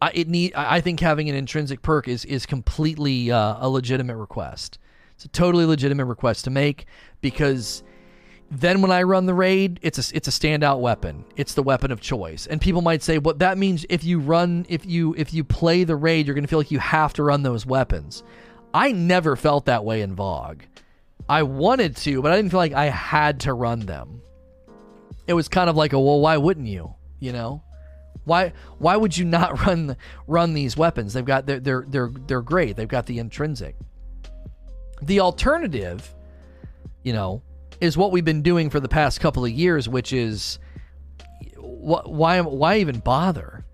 I, 0.00 0.10
it 0.14 0.28
need. 0.28 0.54
I 0.54 0.80
think 0.80 1.00
having 1.00 1.28
an 1.28 1.34
intrinsic 1.34 1.82
perk 1.82 2.08
is 2.08 2.24
is 2.24 2.46
completely 2.46 3.30
uh, 3.30 3.56
a 3.60 3.68
legitimate 3.68 4.16
request. 4.16 4.78
It's 5.14 5.24
a 5.24 5.28
totally 5.28 5.64
legitimate 5.64 6.04
request 6.04 6.44
to 6.44 6.50
make 6.50 6.86
because 7.22 7.82
then 8.50 8.82
when 8.82 8.92
I 8.92 9.02
run 9.02 9.26
the 9.26 9.34
raid, 9.34 9.80
it's 9.82 9.98
a 9.98 10.16
it's 10.16 10.28
a 10.28 10.30
standout 10.30 10.80
weapon. 10.80 11.24
It's 11.36 11.54
the 11.54 11.62
weapon 11.62 11.90
of 11.90 12.00
choice. 12.00 12.46
And 12.46 12.60
people 12.60 12.82
might 12.82 13.02
say, 13.02 13.18
"What 13.18 13.38
that 13.40 13.58
means 13.58 13.86
if 13.88 14.04
you 14.04 14.20
run 14.20 14.66
if 14.68 14.86
you 14.86 15.14
if 15.16 15.32
you 15.32 15.42
play 15.42 15.84
the 15.84 15.96
raid, 15.96 16.26
you're 16.26 16.34
going 16.34 16.44
to 16.44 16.48
feel 16.48 16.60
like 16.60 16.70
you 16.70 16.78
have 16.78 17.12
to 17.14 17.22
run 17.22 17.42
those 17.42 17.66
weapons." 17.66 18.22
I 18.76 18.92
never 18.92 19.36
felt 19.36 19.64
that 19.64 19.86
way 19.86 20.02
in 20.02 20.14
VOG. 20.14 20.60
I 21.30 21.44
wanted 21.44 21.96
to, 21.96 22.20
but 22.20 22.30
I 22.30 22.36
didn't 22.36 22.50
feel 22.50 22.60
like 22.60 22.74
I 22.74 22.90
had 22.90 23.40
to 23.40 23.54
run 23.54 23.80
them. 23.80 24.20
It 25.26 25.32
was 25.32 25.48
kind 25.48 25.70
of 25.70 25.76
like 25.76 25.94
a, 25.94 25.98
well, 25.98 26.20
why 26.20 26.36
wouldn't 26.36 26.66
you? 26.68 26.94
You 27.18 27.32
know? 27.32 27.62
Why 28.24 28.52
why 28.78 28.96
would 28.96 29.16
you 29.16 29.24
not 29.24 29.60
run 29.66 29.96
run 30.26 30.52
these 30.52 30.76
weapons? 30.76 31.14
They've 31.14 31.24
got 31.24 31.46
they're 31.46 31.60
they're 31.60 31.86
they're, 31.88 32.10
they're 32.26 32.42
great. 32.42 32.76
They've 32.76 32.86
got 32.86 33.06
the 33.06 33.18
intrinsic. 33.18 33.76
The 35.00 35.20
alternative, 35.20 36.14
you 37.02 37.14
know, 37.14 37.40
is 37.80 37.96
what 37.96 38.12
we've 38.12 38.24
been 38.26 38.42
doing 38.42 38.68
for 38.68 38.80
the 38.80 38.88
past 38.88 39.20
couple 39.20 39.44
of 39.44 39.50
years, 39.50 39.88
which 39.88 40.12
is 40.12 40.58
why 41.56 42.42
why 42.42 42.78
even 42.78 42.98
bother? 42.98 43.64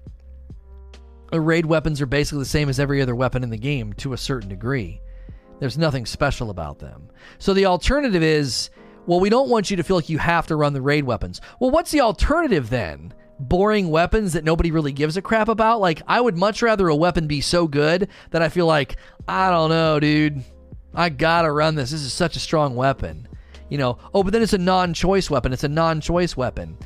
Raid 1.40 1.66
weapons 1.66 2.00
are 2.00 2.06
basically 2.06 2.40
the 2.40 2.46
same 2.46 2.68
as 2.68 2.78
every 2.78 3.00
other 3.00 3.14
weapon 3.14 3.42
in 3.42 3.50
the 3.50 3.56
game 3.56 3.92
to 3.94 4.12
a 4.12 4.18
certain 4.18 4.48
degree. 4.48 5.00
There's 5.60 5.78
nothing 5.78 6.06
special 6.06 6.50
about 6.50 6.78
them. 6.78 7.09
So 7.38 7.54
the 7.54 7.66
alternative 7.66 8.22
is, 8.22 8.70
well, 9.06 9.20
we 9.20 9.30
don't 9.30 9.48
want 9.48 9.70
you 9.70 9.76
to 9.76 9.82
feel 9.82 9.96
like 9.96 10.09
you 10.09 10.18
have 10.18 10.46
to 10.48 10.56
run 10.56 10.72
the 10.72 10.82
raid 10.82 11.04
weapons. 11.04 11.40
Well, 11.60 11.70
what's 11.70 11.90
the 11.90 12.00
alternative 12.00 12.70
then? 12.70 13.14
boring 13.48 13.90
weapons 13.90 14.32
that 14.32 14.44
nobody 14.44 14.70
really 14.70 14.92
gives 14.92 15.16
a 15.16 15.22
crap 15.22 15.48
about. 15.48 15.80
Like, 15.80 16.02
I 16.06 16.20
would 16.20 16.36
much 16.36 16.62
rather 16.62 16.88
a 16.88 16.96
weapon 16.96 17.26
be 17.26 17.40
so 17.40 17.66
good 17.66 18.09
that 18.30 18.42
I 18.42 18.48
feel 18.48 18.66
like, 18.66 18.96
I 19.26 19.50
don't 19.50 19.70
know, 19.70 20.00
dude. 20.00 20.44
I 20.94 21.09
gotta 21.09 21.50
run 21.50 21.74
this. 21.74 21.90
This 21.90 22.02
is 22.02 22.12
such 22.12 22.36
a 22.36 22.40
strong 22.40 22.76
weapon. 22.76 23.28
You 23.68 23.78
know, 23.78 23.98
oh, 24.12 24.22
but 24.22 24.32
then 24.32 24.42
it's 24.42 24.52
a 24.52 24.59
non 24.59 24.92
choice 24.92 25.30
weapon. 25.30 25.52
It's 25.52 25.64
a 25.64 25.68
non 25.68 26.00
choice 26.00 26.36
weapon. 26.36 26.76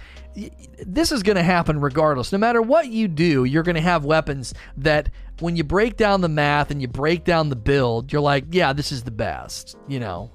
This 0.85 1.13
is 1.13 1.23
going 1.23 1.37
to 1.37 1.43
happen 1.43 1.81
regardless. 1.81 2.33
No 2.33 2.39
matter 2.39 2.61
what 2.61 2.89
you 2.89 3.09
do, 3.09 3.45
you're 3.45 3.63
going 3.63 3.77
to 3.77 3.81
have 3.81 4.05
weapons 4.05 4.53
that 4.77 5.09
when 5.41 5.57
you 5.57 5.65
break 5.65 5.97
down 5.97 6.21
the 6.21 6.29
math 6.29 6.71
and 6.71 6.81
you 6.81 6.89
break 6.89 7.25
down 7.25 7.49
the 7.49 7.57
build, 7.57 8.13
you're 8.13 8.21
like, 8.21 8.45
yeah, 8.51 8.73
this 8.73 8.93
is 8.93 9.03
the 9.05 9.11
best, 9.11 9.77
you 9.89 9.99
know. 9.99 10.31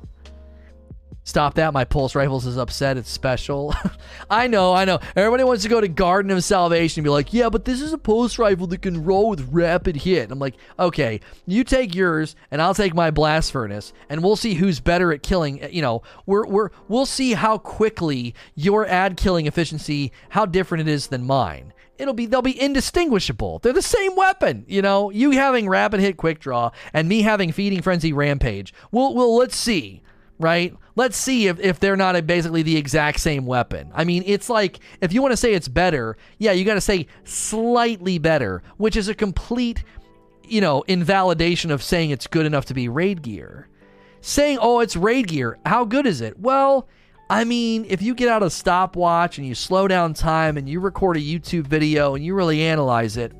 Stop 1.23 1.53
that. 1.53 1.71
My 1.71 1.85
Pulse 1.85 2.15
Rifles 2.15 2.47
is 2.47 2.57
upset. 2.57 2.97
It's 2.97 3.09
special. 3.09 3.75
I 4.29 4.47
know, 4.47 4.73
I 4.73 4.85
know. 4.85 4.99
Everybody 5.15 5.43
wants 5.43 5.61
to 5.63 5.69
go 5.69 5.79
to 5.79 5.87
Garden 5.87 6.31
of 6.31 6.43
Salvation 6.43 7.01
and 7.01 7.03
be 7.03 7.11
like, 7.11 7.31
yeah, 7.31 7.49
but 7.49 7.63
this 7.63 7.79
is 7.79 7.93
a 7.93 7.97
Pulse 7.99 8.39
Rifle 8.39 8.65
that 8.67 8.81
can 8.81 9.03
roll 9.03 9.29
with 9.29 9.47
rapid 9.51 9.97
hit. 9.97 10.31
I'm 10.31 10.39
like, 10.39 10.55
okay, 10.79 11.19
you 11.45 11.63
take 11.63 11.93
yours 11.93 12.35
and 12.49 12.59
I'll 12.59 12.73
take 12.73 12.95
my 12.95 13.11
Blast 13.11 13.51
Furnace 13.51 13.93
and 14.09 14.23
we'll 14.23 14.35
see 14.35 14.55
who's 14.55 14.79
better 14.79 15.13
at 15.13 15.21
killing. 15.21 15.61
Eh, 15.61 15.69
you 15.71 15.83
know, 15.83 16.01
we're, 16.25 16.47
we're, 16.47 16.69
we'll 16.87 17.05
see 17.05 17.33
how 17.33 17.59
quickly 17.59 18.33
your 18.55 18.87
ad 18.87 19.15
killing 19.15 19.45
efficiency, 19.45 20.11
how 20.29 20.47
different 20.47 20.87
it 20.87 20.91
is 20.91 21.07
than 21.07 21.25
mine 21.25 21.73
it'll 21.97 22.15
be 22.15 22.25
they'll 22.25 22.41
be 22.41 22.59
indistinguishable. 22.59 23.59
They're 23.59 23.73
the 23.73 23.81
same 23.83 24.15
weapon, 24.15 24.65
you 24.67 24.81
know. 24.81 25.11
You 25.11 25.31
having 25.31 25.69
rapid 25.69 25.99
hit 25.99 26.17
quick 26.17 26.39
draw 26.39 26.71
and 26.93 27.07
me 27.07 27.21
having 27.21 27.51
feeding 27.51 27.83
frenzy 27.83 28.11
rampage. 28.11 28.73
Well, 28.91 29.13
well, 29.13 29.37
let's 29.37 29.55
see 29.55 30.01
right? 30.41 30.75
Let's 30.95 31.17
see 31.17 31.47
if, 31.47 31.59
if 31.59 31.79
they're 31.79 31.95
not 31.95 32.15
a, 32.15 32.21
basically 32.21 32.63
the 32.63 32.77
exact 32.77 33.19
same 33.19 33.45
weapon. 33.45 33.91
I 33.93 34.03
mean, 34.03 34.23
it's 34.25 34.49
like 34.49 34.79
if 35.01 35.13
you 35.13 35.21
want 35.21 35.31
to 35.31 35.37
say 35.37 35.53
it's 35.53 35.67
better, 35.67 36.17
yeah, 36.37 36.51
you 36.51 36.65
got 36.65 36.73
to 36.73 36.81
say 36.81 37.07
slightly 37.23 38.17
better, 38.17 38.61
which 38.77 38.95
is 38.95 39.07
a 39.07 39.15
complete, 39.15 39.83
you 40.43 40.61
know, 40.61 40.83
invalidation 40.87 41.71
of 41.71 41.81
saying 41.81 42.09
it's 42.09 42.27
good 42.27 42.45
enough 42.45 42.65
to 42.65 42.73
be 42.73 42.89
raid 42.89 43.21
gear. 43.21 43.69
Saying, 44.21 44.59
oh, 44.61 44.81
it's 44.81 44.95
raid 44.95 45.27
gear, 45.29 45.57
how 45.65 45.85
good 45.85 46.05
is 46.05 46.21
it? 46.21 46.37
Well, 46.37 46.87
I 47.29 47.45
mean, 47.45 47.85
if 47.87 48.01
you 48.01 48.13
get 48.13 48.27
out 48.27 48.43
a 48.43 48.49
stopwatch 48.49 49.37
and 49.37 49.47
you 49.47 49.55
slow 49.55 49.87
down 49.87 50.13
time 50.13 50.57
and 50.57 50.67
you 50.67 50.81
record 50.81 51.15
a 51.15 51.21
YouTube 51.21 51.65
video 51.65 52.13
and 52.13 52.23
you 52.23 52.35
really 52.35 52.61
analyze 52.61 53.15
it, 53.15 53.33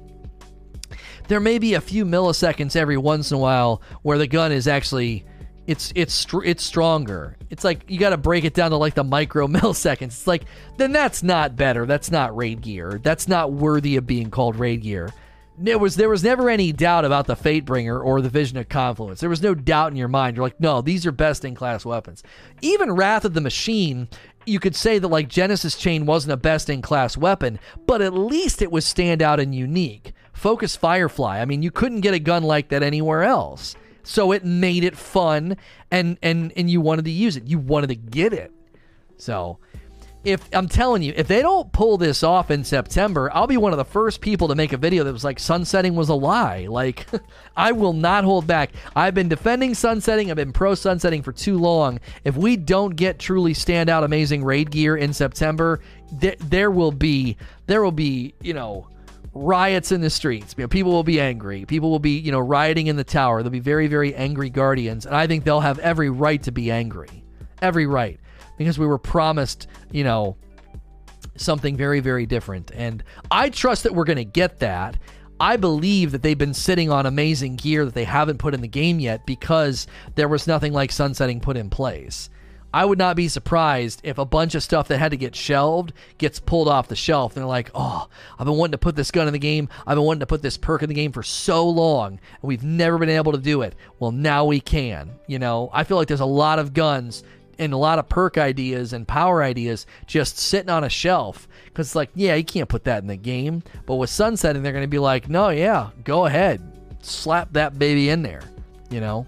there 1.27 1.41
may 1.41 1.59
be 1.59 1.73
a 1.73 1.81
few 1.81 2.05
milliseconds 2.05 2.75
every 2.75 2.97
once 2.97 3.31
in 3.31 3.35
a 3.35 3.39
while 3.39 3.81
where 4.01 4.17
the 4.17 4.27
gun 4.27 4.51
is 4.51 4.67
actually 4.67 5.25
it's 5.67 5.93
it's 5.95 6.25
it's 6.43 6.63
stronger. 6.63 7.37
It's 7.49 7.63
like 7.63 7.89
you 7.89 7.99
got 7.99 8.09
to 8.11 8.17
break 8.17 8.43
it 8.45 8.53
down 8.53 8.71
to 8.71 8.77
like 8.77 8.95
the 8.95 9.03
micro 9.03 9.47
milliseconds. 9.47 10.01
It's 10.03 10.27
like 10.27 10.45
then 10.77 10.91
that's 10.91 11.23
not 11.23 11.55
better. 11.55 11.85
That's 11.85 12.11
not 12.11 12.35
raid 12.35 12.61
gear. 12.61 12.99
That's 13.03 13.27
not 13.27 13.53
worthy 13.53 13.95
of 13.95 14.07
being 14.07 14.29
called 14.29 14.55
raid 14.55 14.81
gear. 14.81 15.13
There 15.57 15.77
was 15.77 15.95
there 15.95 16.09
was 16.09 16.23
never 16.23 16.49
any 16.49 16.71
doubt 16.71 17.05
about 17.05 17.27
the 17.27 17.35
Fatebringer 17.35 18.03
or 18.03 18.21
the 18.21 18.29
Vision 18.29 18.57
of 18.57 18.69
Confluence. 18.69 19.19
There 19.19 19.29
was 19.29 19.43
no 19.43 19.53
doubt 19.53 19.91
in 19.91 19.97
your 19.97 20.07
mind. 20.07 20.35
You're 20.35 20.45
like, 20.45 20.59
no, 20.59 20.81
these 20.81 21.05
are 21.05 21.11
best 21.11 21.45
in 21.45 21.53
class 21.53 21.85
weapons. 21.85 22.23
Even 22.61 22.93
Wrath 22.93 23.25
of 23.25 23.35
the 23.35 23.41
Machine, 23.41 24.07
you 24.45 24.59
could 24.59 24.75
say 24.75 24.97
that 24.97 25.07
like 25.07 25.27
Genesis 25.27 25.77
Chain 25.77 26.07
wasn't 26.07 26.33
a 26.33 26.37
best 26.37 26.69
in 26.69 26.81
class 26.81 27.15
weapon, 27.15 27.59
but 27.85 28.01
at 28.01 28.13
least 28.13 28.61
it 28.61 28.71
was 28.71 28.85
standout 28.85 29.39
and 29.39 29.53
unique. 29.53 30.13
Focus 30.33 30.75
Firefly. 30.75 31.39
I 31.39 31.45
mean, 31.45 31.61
you 31.61 31.69
couldn't 31.69 32.01
get 32.01 32.15
a 32.15 32.19
gun 32.19 32.41
like 32.41 32.69
that 32.69 32.81
anywhere 32.81 33.23
else. 33.23 33.75
So 34.03 34.31
it 34.31 34.43
made 34.45 34.83
it 34.83 34.97
fun 34.97 35.57
and 35.89 36.17
and 36.21 36.53
and 36.55 36.69
you 36.69 36.81
wanted 36.81 37.05
to 37.05 37.11
use 37.11 37.37
it. 37.37 37.45
You 37.45 37.59
wanted 37.59 37.87
to 37.87 37.95
get 37.95 38.33
it. 38.33 38.51
So 39.17 39.59
if 40.23 40.47
I'm 40.53 40.67
telling 40.67 41.01
you, 41.01 41.13
if 41.15 41.27
they 41.27 41.41
don't 41.41 41.71
pull 41.71 41.97
this 41.97 42.21
off 42.21 42.51
in 42.51 42.63
September, 42.63 43.31
I'll 43.33 43.47
be 43.47 43.57
one 43.57 43.71
of 43.71 43.77
the 43.77 43.85
first 43.85 44.21
people 44.21 44.47
to 44.49 44.55
make 44.55 44.71
a 44.71 44.77
video 44.77 45.03
that 45.03 45.11
was 45.11 45.23
like 45.23 45.39
sunsetting 45.39 45.95
was 45.95 46.09
a 46.09 46.13
lie. 46.13 46.67
Like 46.67 47.07
I 47.55 47.71
will 47.71 47.93
not 47.93 48.23
hold 48.23 48.45
back. 48.45 48.71
I've 48.95 49.15
been 49.15 49.29
defending 49.29 49.73
sunsetting. 49.73 50.29
I've 50.29 50.37
been 50.37 50.53
pro 50.53 50.75
sunsetting 50.75 51.23
for 51.23 51.31
too 51.31 51.57
long. 51.57 51.99
If 52.23 52.37
we 52.37 52.55
don't 52.55 52.95
get 52.95 53.17
truly 53.17 53.53
standout 53.53 54.03
amazing 54.03 54.43
raid 54.43 54.69
gear 54.69 54.95
in 54.95 55.13
September, 55.13 55.81
th- 56.19 56.37
there 56.39 56.69
will 56.69 56.91
be 56.91 57.37
there 57.65 57.81
will 57.81 57.91
be, 57.91 58.35
you 58.41 58.53
know, 58.53 58.87
riots 59.33 59.91
in 59.91 60.01
the 60.01 60.09
streets. 60.09 60.55
You 60.57 60.63
know, 60.63 60.67
people 60.67 60.91
will 60.91 61.03
be 61.03 61.19
angry. 61.19 61.65
People 61.65 61.89
will 61.89 61.99
be, 61.99 62.17
you 62.17 62.31
know, 62.31 62.39
rioting 62.39 62.87
in 62.87 62.95
the 62.95 63.03
tower. 63.03 63.41
They'll 63.41 63.51
be 63.51 63.59
very, 63.59 63.87
very 63.87 64.13
angry 64.15 64.49
guardians, 64.49 65.05
and 65.05 65.15
I 65.15 65.27
think 65.27 65.43
they'll 65.43 65.61
have 65.61 65.79
every 65.79 66.09
right 66.09 66.41
to 66.43 66.51
be 66.51 66.71
angry, 66.71 67.23
every 67.61 67.85
right, 67.85 68.19
because 68.57 68.77
we 68.77 68.85
were 68.87 68.97
promised, 68.97 69.67
you 69.91 70.03
know, 70.03 70.37
something 71.37 71.77
very, 71.77 71.99
very 71.99 72.25
different. 72.25 72.71
And 72.73 73.03
I 73.29 73.49
trust 73.49 73.83
that 73.83 73.95
we're 73.95 74.05
going 74.05 74.17
to 74.17 74.25
get 74.25 74.59
that. 74.59 74.97
I 75.39 75.57
believe 75.57 76.11
that 76.11 76.21
they've 76.21 76.37
been 76.37 76.53
sitting 76.53 76.91
on 76.91 77.05
amazing 77.07 77.55
gear 77.55 77.83
that 77.85 77.95
they 77.95 78.03
haven't 78.03 78.37
put 78.37 78.53
in 78.53 78.61
the 78.61 78.67
game 78.67 78.99
yet 78.99 79.25
because 79.25 79.87
there 80.13 80.27
was 80.27 80.45
nothing 80.45 80.71
like 80.71 80.91
sunsetting 80.91 81.39
put 81.39 81.57
in 81.57 81.69
place. 81.69 82.29
I 82.73 82.85
would 82.85 82.97
not 82.97 83.15
be 83.15 83.27
surprised 83.27 84.01
if 84.03 84.17
a 84.17 84.25
bunch 84.25 84.55
of 84.55 84.63
stuff 84.63 84.87
that 84.87 84.97
had 84.97 85.11
to 85.11 85.17
get 85.17 85.35
shelved 85.35 85.93
gets 86.17 86.39
pulled 86.39 86.67
off 86.67 86.87
the 86.87 86.95
shelf. 86.95 87.35
And 87.35 87.41
they're 87.41 87.47
like, 87.47 87.69
oh, 87.75 88.07
I've 88.39 88.45
been 88.45 88.55
wanting 88.55 88.73
to 88.73 88.77
put 88.77 88.95
this 88.95 89.11
gun 89.11 89.27
in 89.27 89.33
the 89.33 89.39
game. 89.39 89.67
I've 89.85 89.95
been 89.95 90.05
wanting 90.05 90.21
to 90.21 90.25
put 90.25 90.41
this 90.41 90.57
perk 90.57 90.81
in 90.81 90.89
the 90.89 90.95
game 90.95 91.11
for 91.11 91.23
so 91.23 91.67
long, 91.67 92.11
and 92.11 92.19
we've 92.41 92.63
never 92.63 92.97
been 92.97 93.09
able 93.09 93.33
to 93.33 93.37
do 93.37 93.61
it. 93.61 93.75
Well, 93.99 94.11
now 94.11 94.45
we 94.45 94.59
can. 94.59 95.11
You 95.27 95.39
know, 95.39 95.69
I 95.73 95.83
feel 95.83 95.97
like 95.97 96.07
there's 96.07 96.19
a 96.19 96.25
lot 96.25 96.59
of 96.59 96.73
guns 96.73 97.23
and 97.59 97.73
a 97.73 97.77
lot 97.77 97.99
of 97.99 98.09
perk 98.09 98.37
ideas 98.37 98.93
and 98.93 99.07
power 99.07 99.43
ideas 99.43 99.85
just 100.07 100.37
sitting 100.37 100.69
on 100.69 100.83
a 100.83 100.89
shelf. 100.89 101.47
Because 101.65 101.89
it's 101.89 101.95
like, 101.95 102.09
yeah, 102.15 102.35
you 102.35 102.43
can't 102.43 102.69
put 102.69 102.85
that 102.85 103.01
in 103.01 103.07
the 103.07 103.17
game. 103.17 103.63
But 103.85 103.95
with 103.95 104.09
sunsetting, 104.09 104.63
they're 104.63 104.71
going 104.71 104.83
to 104.83 104.87
be 104.87 104.99
like, 104.99 105.29
no, 105.29 105.49
yeah, 105.49 105.89
go 106.03 106.25
ahead. 106.25 106.61
Slap 107.01 107.53
that 107.53 107.77
baby 107.77 108.09
in 108.09 108.21
there, 108.21 108.41
you 108.89 108.99
know? 108.99 109.27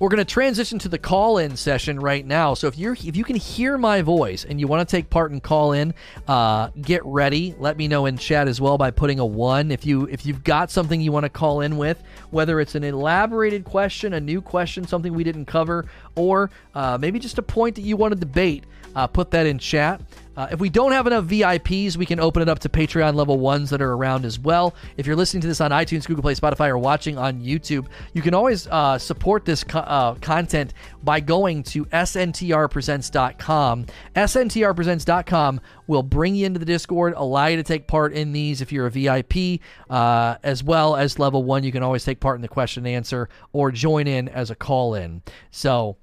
We're 0.00 0.08
going 0.08 0.16
to 0.16 0.24
transition 0.24 0.78
to 0.78 0.88
the 0.88 0.98
call-in 0.98 1.58
session 1.58 2.00
right 2.00 2.24
now. 2.24 2.54
So 2.54 2.68
if 2.68 2.78
you're 2.78 2.94
if 2.94 3.16
you 3.16 3.22
can 3.22 3.36
hear 3.36 3.76
my 3.76 4.00
voice 4.00 4.46
and 4.46 4.58
you 4.58 4.66
want 4.66 4.88
to 4.88 4.90
take 4.90 5.10
part 5.10 5.30
and 5.30 5.42
call-in, 5.42 5.92
uh, 6.26 6.70
get 6.80 7.04
ready. 7.04 7.54
Let 7.58 7.76
me 7.76 7.86
know 7.86 8.06
in 8.06 8.16
chat 8.16 8.48
as 8.48 8.62
well 8.62 8.78
by 8.78 8.92
putting 8.92 9.18
a 9.18 9.26
one. 9.26 9.70
If 9.70 9.84
you 9.84 10.06
if 10.06 10.24
you've 10.24 10.42
got 10.42 10.70
something 10.70 11.02
you 11.02 11.12
want 11.12 11.24
to 11.24 11.28
call 11.28 11.60
in 11.60 11.76
with, 11.76 12.02
whether 12.30 12.60
it's 12.60 12.74
an 12.74 12.82
elaborated 12.82 13.66
question, 13.66 14.14
a 14.14 14.20
new 14.20 14.40
question, 14.40 14.86
something 14.86 15.12
we 15.12 15.22
didn't 15.22 15.44
cover, 15.44 15.84
or 16.14 16.50
uh, 16.74 16.96
maybe 16.98 17.18
just 17.18 17.36
a 17.36 17.42
point 17.42 17.74
that 17.74 17.82
you 17.82 17.98
want 17.98 18.14
to 18.14 18.18
debate, 18.18 18.64
uh, 18.96 19.06
put 19.06 19.30
that 19.32 19.44
in 19.44 19.58
chat. 19.58 20.00
Uh, 20.36 20.48
if 20.52 20.60
we 20.60 20.68
don't 20.68 20.92
have 20.92 21.06
enough 21.06 21.24
VIPs, 21.24 21.96
we 21.96 22.06
can 22.06 22.20
open 22.20 22.42
it 22.42 22.48
up 22.48 22.60
to 22.60 22.68
Patreon 22.68 23.14
level 23.14 23.38
ones 23.38 23.70
that 23.70 23.82
are 23.82 23.92
around 23.92 24.24
as 24.24 24.38
well. 24.38 24.74
If 24.96 25.06
you're 25.06 25.16
listening 25.16 25.40
to 25.42 25.48
this 25.48 25.60
on 25.60 25.70
iTunes, 25.70 26.06
Google 26.06 26.22
Play, 26.22 26.34
Spotify, 26.34 26.68
or 26.68 26.78
watching 26.78 27.18
on 27.18 27.40
YouTube, 27.40 27.86
you 28.12 28.22
can 28.22 28.34
always 28.34 28.66
uh, 28.68 28.98
support 28.98 29.44
this 29.44 29.64
co- 29.64 29.80
uh, 29.80 30.14
content 30.16 30.74
by 31.02 31.20
going 31.20 31.62
to 31.64 31.84
sntrpresents.com. 31.86 33.86
sntrpresents.com 34.14 35.60
will 35.86 36.02
bring 36.02 36.36
you 36.36 36.46
into 36.46 36.58
the 36.58 36.66
Discord, 36.66 37.14
allow 37.16 37.46
you 37.46 37.56
to 37.56 37.62
take 37.62 37.86
part 37.86 38.12
in 38.12 38.32
these 38.32 38.60
if 38.60 38.72
you're 38.72 38.86
a 38.86 38.90
VIP, 38.90 39.60
uh, 39.90 40.36
as 40.42 40.62
well 40.62 40.96
as 40.96 41.18
level 41.18 41.42
one. 41.42 41.64
You 41.64 41.72
can 41.72 41.82
always 41.82 42.04
take 42.04 42.20
part 42.20 42.36
in 42.36 42.42
the 42.42 42.48
question 42.48 42.86
and 42.86 42.94
answer 42.94 43.28
or 43.52 43.70
join 43.70 44.06
in 44.06 44.28
as 44.28 44.50
a 44.50 44.54
call 44.54 44.94
in. 44.94 45.22
So, 45.50 45.96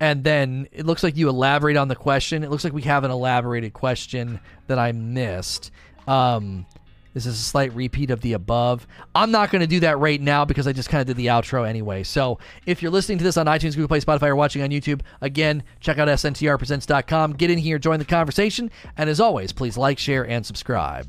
and 0.00 0.24
then 0.24 0.68
it 0.72 0.86
looks 0.86 1.02
like 1.02 1.16
you 1.16 1.28
elaborate 1.28 1.76
on 1.76 1.88
the 1.88 1.96
question. 1.96 2.42
It 2.42 2.50
looks 2.50 2.64
like 2.64 2.72
we 2.72 2.82
have 2.82 3.04
an 3.04 3.10
elaborated 3.10 3.72
question 3.72 4.40
that 4.66 4.78
I 4.78 4.92
missed. 4.92 5.70
Um, 6.06 6.66
this 7.14 7.26
is 7.26 7.38
a 7.38 7.42
slight 7.42 7.72
repeat 7.74 8.10
of 8.10 8.20
the 8.20 8.32
above. 8.32 8.86
I'm 9.14 9.30
not 9.30 9.50
going 9.50 9.60
to 9.60 9.68
do 9.68 9.80
that 9.80 9.98
right 9.98 10.20
now 10.20 10.44
because 10.44 10.66
I 10.66 10.72
just 10.72 10.88
kind 10.88 11.00
of 11.00 11.06
did 11.06 11.16
the 11.16 11.26
outro 11.26 11.66
anyway. 11.66 12.02
So 12.02 12.40
if 12.66 12.82
you're 12.82 12.90
listening 12.90 13.18
to 13.18 13.24
this 13.24 13.36
on 13.36 13.46
iTunes, 13.46 13.76
Google 13.76 13.88
Play, 13.88 14.00
Spotify, 14.00 14.28
or 14.28 14.36
watching 14.36 14.62
on 14.62 14.70
YouTube, 14.70 15.00
again, 15.20 15.62
check 15.78 15.98
out 15.98 16.08
sntrpresents.com. 16.08 17.34
Get 17.34 17.50
in 17.50 17.58
here, 17.58 17.78
join 17.78 18.00
the 18.00 18.04
conversation, 18.04 18.70
and 18.96 19.08
as 19.08 19.20
always, 19.20 19.52
please 19.52 19.78
like, 19.78 19.98
share, 19.98 20.26
and 20.26 20.44
subscribe. 20.44 21.06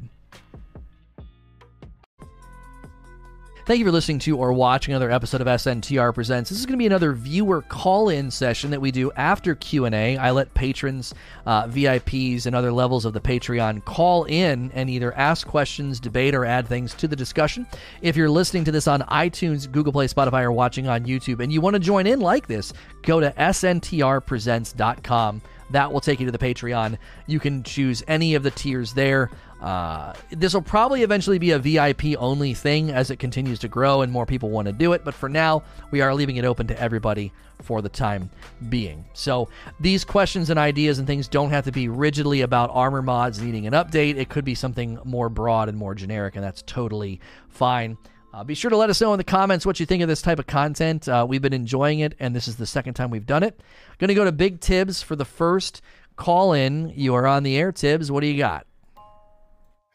Thank 3.65 3.79
you 3.79 3.85
for 3.85 3.91
listening 3.91 4.19
to 4.19 4.37
or 4.37 4.53
watching 4.53 4.93
another 4.93 5.09
episode 5.09 5.41
of 5.41 5.47
SNTR 5.47 6.13
Presents. 6.13 6.51
This 6.51 6.59
is 6.59 6.67
going 6.67 6.73
to 6.73 6.77
be 6.77 6.85
another 6.85 7.13
viewer 7.13 7.63
call-in 7.63 8.29
session 8.29 8.69
that 8.69 8.79
we 8.79 8.91
do 8.91 9.11
after 9.13 9.55
Q&A. 9.55 10.17
I 10.17 10.29
let 10.29 10.53
patrons, 10.53 11.15
uh, 11.47 11.65
VIPs, 11.65 12.45
and 12.45 12.55
other 12.55 12.71
levels 12.71 13.05
of 13.05 13.13
the 13.13 13.19
Patreon 13.19 13.83
call 13.83 14.25
in 14.25 14.69
and 14.75 14.87
either 14.87 15.17
ask 15.17 15.47
questions, 15.47 15.99
debate, 15.99 16.35
or 16.35 16.45
add 16.45 16.67
things 16.67 16.93
to 16.93 17.07
the 17.07 17.15
discussion. 17.15 17.65
If 18.03 18.15
you're 18.15 18.29
listening 18.29 18.65
to 18.65 18.71
this 18.71 18.87
on 18.87 19.01
iTunes, 19.01 19.71
Google 19.71 19.93
Play, 19.93 20.05
Spotify, 20.05 20.43
or 20.43 20.51
watching 20.51 20.87
on 20.87 21.03
YouTube, 21.03 21.39
and 21.39 21.51
you 21.51 21.59
want 21.59 21.73
to 21.73 21.79
join 21.79 22.05
in 22.05 22.19
like 22.19 22.45
this, 22.45 22.71
go 23.01 23.19
to 23.19 23.31
sntrpresents.com. 23.31 25.41
That 25.71 25.91
will 25.91 26.01
take 26.01 26.19
you 26.19 26.27
to 26.27 26.31
the 26.31 26.37
Patreon. 26.37 26.99
You 27.25 27.39
can 27.39 27.63
choose 27.63 28.03
any 28.07 28.35
of 28.35 28.43
the 28.43 28.51
tiers 28.51 28.93
there. 28.93 29.31
Uh, 29.65 30.13
this 30.29 30.53
will 30.53 30.61
probably 30.61 31.01
eventually 31.01 31.39
be 31.39 31.49
a 31.49 31.57
VIP 31.57 32.15
only 32.19 32.53
thing 32.53 32.91
as 32.91 33.09
it 33.09 33.17
continues 33.17 33.57
to 33.57 33.67
grow 33.67 34.03
and 34.03 34.11
more 34.11 34.27
people 34.27 34.51
want 34.51 34.67
to 34.67 34.71
do 34.71 34.93
it. 34.93 35.03
But 35.03 35.15
for 35.15 35.27
now, 35.27 35.63
we 35.89 36.01
are 36.01 36.13
leaving 36.13 36.35
it 36.35 36.45
open 36.45 36.67
to 36.67 36.79
everybody 36.79 37.33
for 37.63 37.81
the 37.81 37.89
time 37.89 38.29
being. 38.69 39.05
So 39.13 39.49
these 39.79 40.05
questions 40.05 40.51
and 40.51 40.59
ideas 40.59 40.99
and 40.99 41.07
things 41.07 41.27
don't 41.27 41.49
have 41.49 41.65
to 41.65 41.71
be 41.71 41.89
rigidly 41.89 42.41
about 42.41 42.69
armor 42.73 43.01
mods 43.01 43.41
needing 43.41 43.65
an 43.65 43.73
update. 43.73 44.17
It 44.17 44.29
could 44.29 44.45
be 44.45 44.53
something 44.53 44.99
more 45.03 45.29
broad 45.29 45.67
and 45.67 45.75
more 45.75 45.95
generic, 45.95 46.35
and 46.35 46.45
that's 46.45 46.61
totally 46.61 47.19
fine. 47.49 47.97
Uh, 48.35 48.43
be 48.43 48.53
sure 48.53 48.69
to 48.69 48.77
let 48.77 48.91
us 48.91 49.01
know 49.01 49.13
in 49.13 49.17
the 49.17 49.23
comments 49.23 49.65
what 49.65 49.79
you 49.79 49.87
think 49.87 50.03
of 50.03 50.07
this 50.07 50.21
type 50.21 50.37
of 50.37 50.45
content. 50.45 51.09
Uh, 51.09 51.25
we've 51.27 51.41
been 51.41 51.53
enjoying 51.53 52.01
it, 52.01 52.13
and 52.19 52.35
this 52.35 52.47
is 52.47 52.57
the 52.57 52.67
second 52.67 52.93
time 52.93 53.09
we've 53.09 53.25
done 53.25 53.41
it. 53.41 53.59
Going 53.97 54.09
to 54.09 54.13
go 54.13 54.25
to 54.25 54.31
Big 54.31 54.59
Tibbs 54.59 55.01
for 55.01 55.15
the 55.15 55.25
first 55.25 55.81
call 56.17 56.53
in. 56.53 56.93
You 56.95 57.15
are 57.15 57.25
on 57.25 57.41
the 57.41 57.57
air, 57.57 57.71
Tibbs. 57.71 58.11
What 58.11 58.21
do 58.21 58.27
you 58.27 58.37
got? 58.37 58.67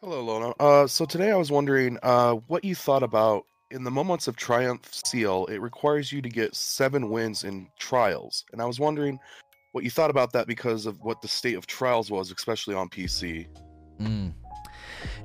Hello, 0.02 0.22
Lono. 0.22 0.55
Uh, 0.59 0.86
so 0.86 1.05
today 1.05 1.31
I 1.31 1.36
was 1.36 1.51
wondering 1.51 1.98
uh, 2.02 2.32
what 2.47 2.64
you 2.64 2.74
thought 2.74 3.02
about 3.02 3.44
in 3.70 3.85
the 3.85 3.90
Moments 3.90 4.28
of 4.28 4.36
Triumph 4.36 4.89
seal. 4.94 5.44
It 5.51 5.60
requires 5.60 6.10
you 6.10 6.22
to 6.22 6.28
get 6.31 6.56
seven 6.56 7.10
wins 7.10 7.44
in 7.44 7.68
trials, 7.78 8.47
and 8.52 8.62
I 8.62 8.64
was 8.64 8.81
wondering 8.81 9.18
what 9.72 9.85
you 9.85 9.90
thought 9.90 10.09
about 10.09 10.32
that 10.32 10.47
because 10.47 10.86
of 10.86 10.98
what 11.02 11.20
the 11.20 11.28
state 11.28 11.55
of 11.55 11.66
trials 11.66 12.10
was, 12.10 12.31
especially 12.31 12.74
on 12.74 12.89
PC. 12.89 13.47
Mm. 14.01 14.32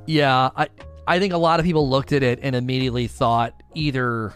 Yeah, 0.08 0.50
I 0.58 0.68
I 1.08 1.20
think 1.20 1.32
a 1.32 1.38
lot 1.38 1.62
of 1.62 1.66
people 1.66 1.90
looked 1.90 2.12
at 2.12 2.22
it 2.22 2.40
and 2.42 2.54
immediately 2.54 3.08
thought 3.08 3.54
either 3.76 4.34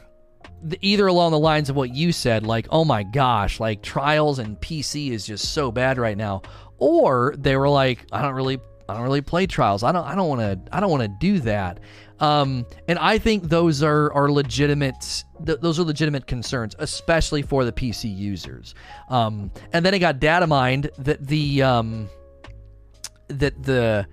either 0.80 1.07
along 1.07 1.32
the 1.32 1.40
lines 1.40 1.70
of 1.70 1.76
what 1.76 1.94
you 1.94 2.14
said, 2.14 2.45
like, 2.45 2.66
oh 2.70 2.86
my 2.86 3.03
gosh, 3.03 3.60
like 3.60 3.84
trials 3.84 4.40
and 4.40 4.56
PC 4.61 5.11
is 5.11 5.28
just 5.28 5.52
so 5.52 5.70
bad 5.70 5.98
right 5.98 6.18
now, 6.18 6.44
or 6.78 7.36
they 7.38 7.57
were 7.57 7.68
like, 7.68 8.06
I 8.14 8.22
don't 8.22 8.36
really 8.36 8.60
I 8.90 8.94
don't 8.95 9.03
really 9.03 9.22
play 9.22 9.45
trials. 9.45 9.84
I 9.84 9.91
don't 9.91 10.06
I 10.06 10.16
don't 10.16 10.28
want 10.28 10.41
to 10.41 10.76
I 10.76 10.80
don't 10.80 10.91
want 10.91 11.03
to 11.03 11.07
do 11.07 11.40
that. 11.40 11.80
Um, 12.20 12.66
and 12.88 12.99
I 12.99 13.18
think 13.18 13.44
those 13.44 13.82
are 13.82 14.11
are 14.14 14.32
legitimate. 14.32 15.24
Th- 15.45 15.60
those 15.60 15.80
are 15.80 15.84
legitimate 15.84 16.28
concerns, 16.28 16.76
especially 16.80 17.41
for 17.41 17.64
the 17.64 17.72
PC 17.72 18.16
users. 18.16 18.76
Um, 19.10 19.52
and 19.72 19.86
then 19.86 19.94
it 19.94 19.99
got 19.99 20.20
data 20.20 20.48
mined 20.48 20.90
that 20.98 21.26
the 21.26 21.61
um, 21.61 22.10
that 23.30 23.64
the 23.64 24.06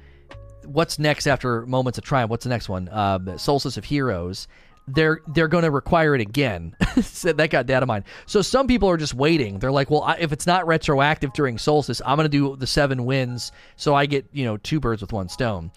what's 0.65 0.99
next 0.99 1.27
after 1.27 1.67
Moments 1.67 1.99
of 1.99 2.05
Triumph? 2.05 2.31
What's 2.31 2.45
the 2.45 2.51
next 2.51 2.69
one? 2.69 2.89
Uh, 2.89 3.37
Solstice 3.39 3.77
of 3.77 3.85
Heroes 3.85 4.47
they're 4.89 5.21
they're 5.29 5.49
going 5.49 5.65
to 5.65 5.71
require 5.71 6.15
it 6.15 6.21
again. 6.21 6.77
so 7.03 7.33
that 7.33 7.51
got 7.51 7.67
data 7.67 7.87
mined. 7.87 8.05
So 8.27 8.43
some 8.43 8.67
people 8.67 8.89
are 8.89 8.97
just 8.97 9.15
waiting. 9.15 9.59
They're 9.59 9.73
like, 9.73 9.91
well, 9.91 10.03
I, 10.03 10.17
if 10.19 10.33
it's 10.33 10.47
not 10.47 10.67
retroactive 10.67 11.33
during 11.33 11.59
Solstice, 11.59 12.01
I'm 12.05 12.17
going 12.17 12.27
to 12.27 12.29
do 12.29 12.57
the 12.57 12.67
seven 12.67 13.05
wins, 13.05 13.53
so 13.77 13.95
I 13.95 14.07
get 14.07 14.27
you 14.33 14.45
know 14.45 14.57
two 14.57 14.81
birds 14.81 15.03
with 15.03 15.13
one 15.13 15.29
stone. 15.29 15.71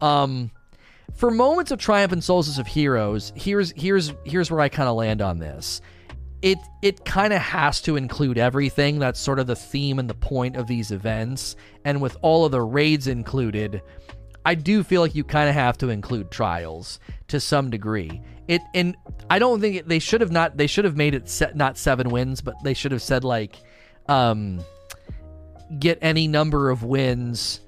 Um, 0.00 0.50
for 1.14 1.30
moments 1.30 1.70
of 1.70 1.78
triumph 1.78 2.12
and 2.12 2.24
Solstice 2.24 2.58
of 2.58 2.66
Heroes, 2.66 3.32
here's 3.36 3.72
here's 3.76 4.12
here's 4.24 4.50
where 4.50 4.60
I 4.60 4.68
kind 4.68 4.88
of 4.88 4.96
land 4.96 5.20
on 5.20 5.38
this. 5.38 5.80
It 6.40 6.58
it 6.82 7.04
kind 7.04 7.32
of 7.32 7.40
has 7.40 7.80
to 7.82 7.96
include 7.96 8.38
everything. 8.38 8.98
That's 8.98 9.20
sort 9.20 9.38
of 9.38 9.46
the 9.46 9.56
theme 9.56 9.98
and 9.98 10.08
the 10.08 10.14
point 10.14 10.56
of 10.56 10.66
these 10.66 10.90
events. 10.90 11.56
And 11.84 12.00
with 12.00 12.16
all 12.22 12.44
of 12.44 12.52
the 12.52 12.62
raids 12.62 13.06
included, 13.06 13.82
I 14.46 14.54
do 14.54 14.82
feel 14.82 15.00
like 15.00 15.14
you 15.14 15.24
kind 15.24 15.48
of 15.48 15.54
have 15.54 15.78
to 15.78 15.88
include 15.88 16.30
trials 16.30 16.98
to 17.28 17.40
some 17.40 17.70
degree. 17.70 18.20
It 18.46 18.62
and 18.74 18.96
I 19.30 19.38
don't 19.38 19.60
think 19.60 19.76
it, 19.76 19.88
they 19.88 19.98
should 19.98 20.20
have 20.20 20.30
not. 20.30 20.56
They 20.56 20.66
should 20.66 20.84
have 20.84 20.96
made 20.96 21.14
it 21.14 21.28
set 21.28 21.56
not 21.56 21.78
seven 21.78 22.10
wins, 22.10 22.40
but 22.40 22.54
they 22.62 22.74
should 22.74 22.92
have 22.92 23.02
said 23.02 23.24
like, 23.24 23.56
um, 24.08 24.62
get 25.78 25.98
any 26.02 26.28
number 26.28 26.70
of 26.70 26.82
wins. 26.82 27.60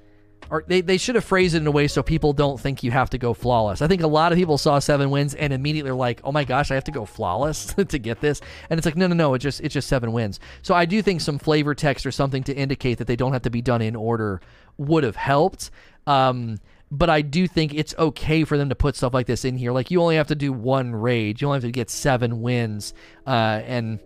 Or 0.49 0.63
they, 0.65 0.79
they 0.79 0.97
should 0.97 1.15
have 1.15 1.25
phrased 1.25 1.55
it 1.55 1.57
in 1.57 1.67
a 1.67 1.71
way 1.71 1.87
so 1.87 2.01
people 2.01 2.31
don't 2.31 2.57
think 2.57 2.81
you 2.81 2.89
have 2.91 3.09
to 3.09 3.17
go 3.17 3.33
flawless. 3.33 3.81
I 3.81 3.87
think 3.87 4.01
a 4.01 4.07
lot 4.07 4.31
of 4.31 4.37
people 4.37 4.57
saw 4.57 4.79
seven 4.79 5.09
wins 5.09 5.33
and 5.33 5.51
immediately 5.51 5.91
are 5.91 5.95
like, 5.95 6.21
"Oh 6.23 6.31
my 6.31 6.45
gosh, 6.45 6.71
I 6.71 6.75
have 6.75 6.85
to 6.85 6.91
go 6.91 7.05
flawless 7.05 7.73
to 7.73 7.99
get 7.99 8.21
this." 8.21 8.39
And 8.69 8.77
it's 8.77 8.85
like, 8.85 8.95
no, 8.95 9.07
no, 9.07 9.15
no, 9.15 9.33
it's 9.33 9.43
just 9.43 9.59
it's 9.61 9.73
just 9.73 9.89
seven 9.89 10.13
wins. 10.13 10.39
So 10.61 10.73
I 10.73 10.85
do 10.85 11.01
think 11.01 11.19
some 11.19 11.37
flavor 11.37 11.75
text 11.75 12.05
or 12.05 12.11
something 12.11 12.43
to 12.43 12.55
indicate 12.55 12.99
that 12.99 13.07
they 13.07 13.17
don't 13.17 13.33
have 13.33 13.41
to 13.41 13.49
be 13.49 13.61
done 13.61 13.81
in 13.81 13.95
order 13.95 14.39
would 14.77 15.03
have 15.03 15.17
helped. 15.17 15.69
Um, 16.05 16.59
but 16.91 17.09
I 17.09 17.21
do 17.21 17.47
think 17.47 17.73
it's 17.73 17.93
okay 17.97 18.43
for 18.43 18.57
them 18.57 18.69
to 18.69 18.75
put 18.75 18.95
stuff 18.95 19.13
like 19.13 19.27
this 19.27 19.45
in 19.45 19.57
here. 19.57 19.71
Like 19.71 19.91
you 19.91 20.01
only 20.01 20.15
have 20.15 20.27
to 20.27 20.35
do 20.35 20.53
one 20.53 20.95
raid, 20.95 21.41
you 21.41 21.47
only 21.47 21.57
have 21.57 21.63
to 21.63 21.71
get 21.71 21.89
seven 21.89 22.41
wins, 22.41 22.93
uh, 23.25 23.61
and 23.65 23.99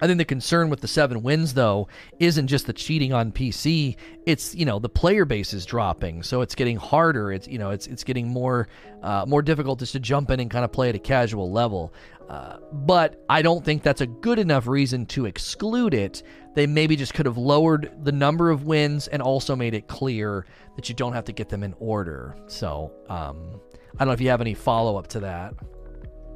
I 0.00 0.06
think 0.06 0.18
the 0.18 0.24
concern 0.24 0.70
with 0.70 0.80
the 0.80 0.88
seven 0.88 1.22
wins 1.22 1.54
though 1.54 1.88
isn't 2.18 2.48
just 2.48 2.66
the 2.66 2.72
cheating 2.72 3.12
on 3.12 3.30
PC. 3.30 3.96
It's 4.26 4.54
you 4.54 4.64
know 4.64 4.78
the 4.78 4.88
player 4.88 5.24
base 5.24 5.54
is 5.54 5.64
dropping, 5.64 6.24
so 6.24 6.40
it's 6.40 6.54
getting 6.54 6.76
harder. 6.76 7.32
It's 7.32 7.46
you 7.46 7.58
know 7.58 7.70
it's 7.70 7.86
it's 7.86 8.02
getting 8.02 8.28
more 8.28 8.68
uh, 9.02 9.24
more 9.26 9.40
difficult 9.40 9.78
just 9.78 9.92
to 9.92 10.00
jump 10.00 10.30
in 10.30 10.40
and 10.40 10.50
kind 10.50 10.64
of 10.64 10.72
play 10.72 10.88
at 10.88 10.94
a 10.94 10.98
casual 10.98 11.52
level. 11.52 11.94
Uh, 12.28 12.56
but 12.72 13.22
I 13.28 13.42
don't 13.42 13.64
think 13.64 13.82
that's 13.82 14.00
a 14.00 14.06
good 14.06 14.38
enough 14.38 14.66
reason 14.66 15.06
to 15.06 15.26
exclude 15.26 15.94
it. 15.94 16.22
They 16.54 16.66
maybe 16.66 16.96
just 16.96 17.14
could 17.14 17.26
have 17.26 17.36
lowered 17.36 17.92
the 18.02 18.12
number 18.12 18.50
of 18.50 18.64
wins 18.64 19.08
and 19.08 19.20
also 19.20 19.54
made 19.54 19.74
it 19.74 19.88
clear 19.88 20.46
that 20.76 20.88
you 20.88 20.94
don't 20.94 21.12
have 21.12 21.24
to 21.24 21.32
get 21.32 21.48
them 21.48 21.62
in 21.62 21.74
order. 21.78 22.36
So 22.46 22.92
um, 23.08 23.60
I 23.94 23.98
don't 23.98 24.08
know 24.08 24.12
if 24.14 24.20
you 24.20 24.30
have 24.30 24.40
any 24.40 24.54
follow 24.54 24.96
up 24.96 25.06
to 25.08 25.20
that. 25.20 25.54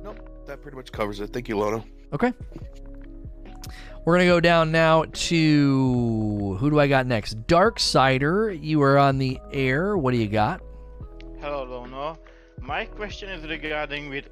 Nope, 0.03 0.29
that 0.47 0.61
pretty 0.63 0.77
much 0.77 0.93
covers 0.93 1.21
it. 1.21 1.33
Thank 1.33 1.49
you, 1.49 1.59
Lono. 1.59 1.85
Okay. 2.13 2.33
We're 4.05 4.17
going 4.17 4.27
to 4.27 4.33
go 4.33 4.41
down 4.41 4.73
now 4.73 5.05
to 5.05 6.57
who 6.59 6.71
do 6.71 6.81
I 6.81 6.87
got 6.87 7.07
next? 7.07 7.47
Darksider, 7.47 8.59
you 8.63 8.83
are 8.83 8.99
on 8.99 9.19
the 9.19 9.39
air. 9.53 9.99
What 9.99 10.13
do 10.13 10.19
you 10.19 10.29
got? 10.29 10.63
Hello, 11.41 11.65
Lono. 11.65 12.19
My 12.61 12.85
question 12.87 13.29
is 13.29 13.47
regarding 13.47 14.09
with 14.09 14.29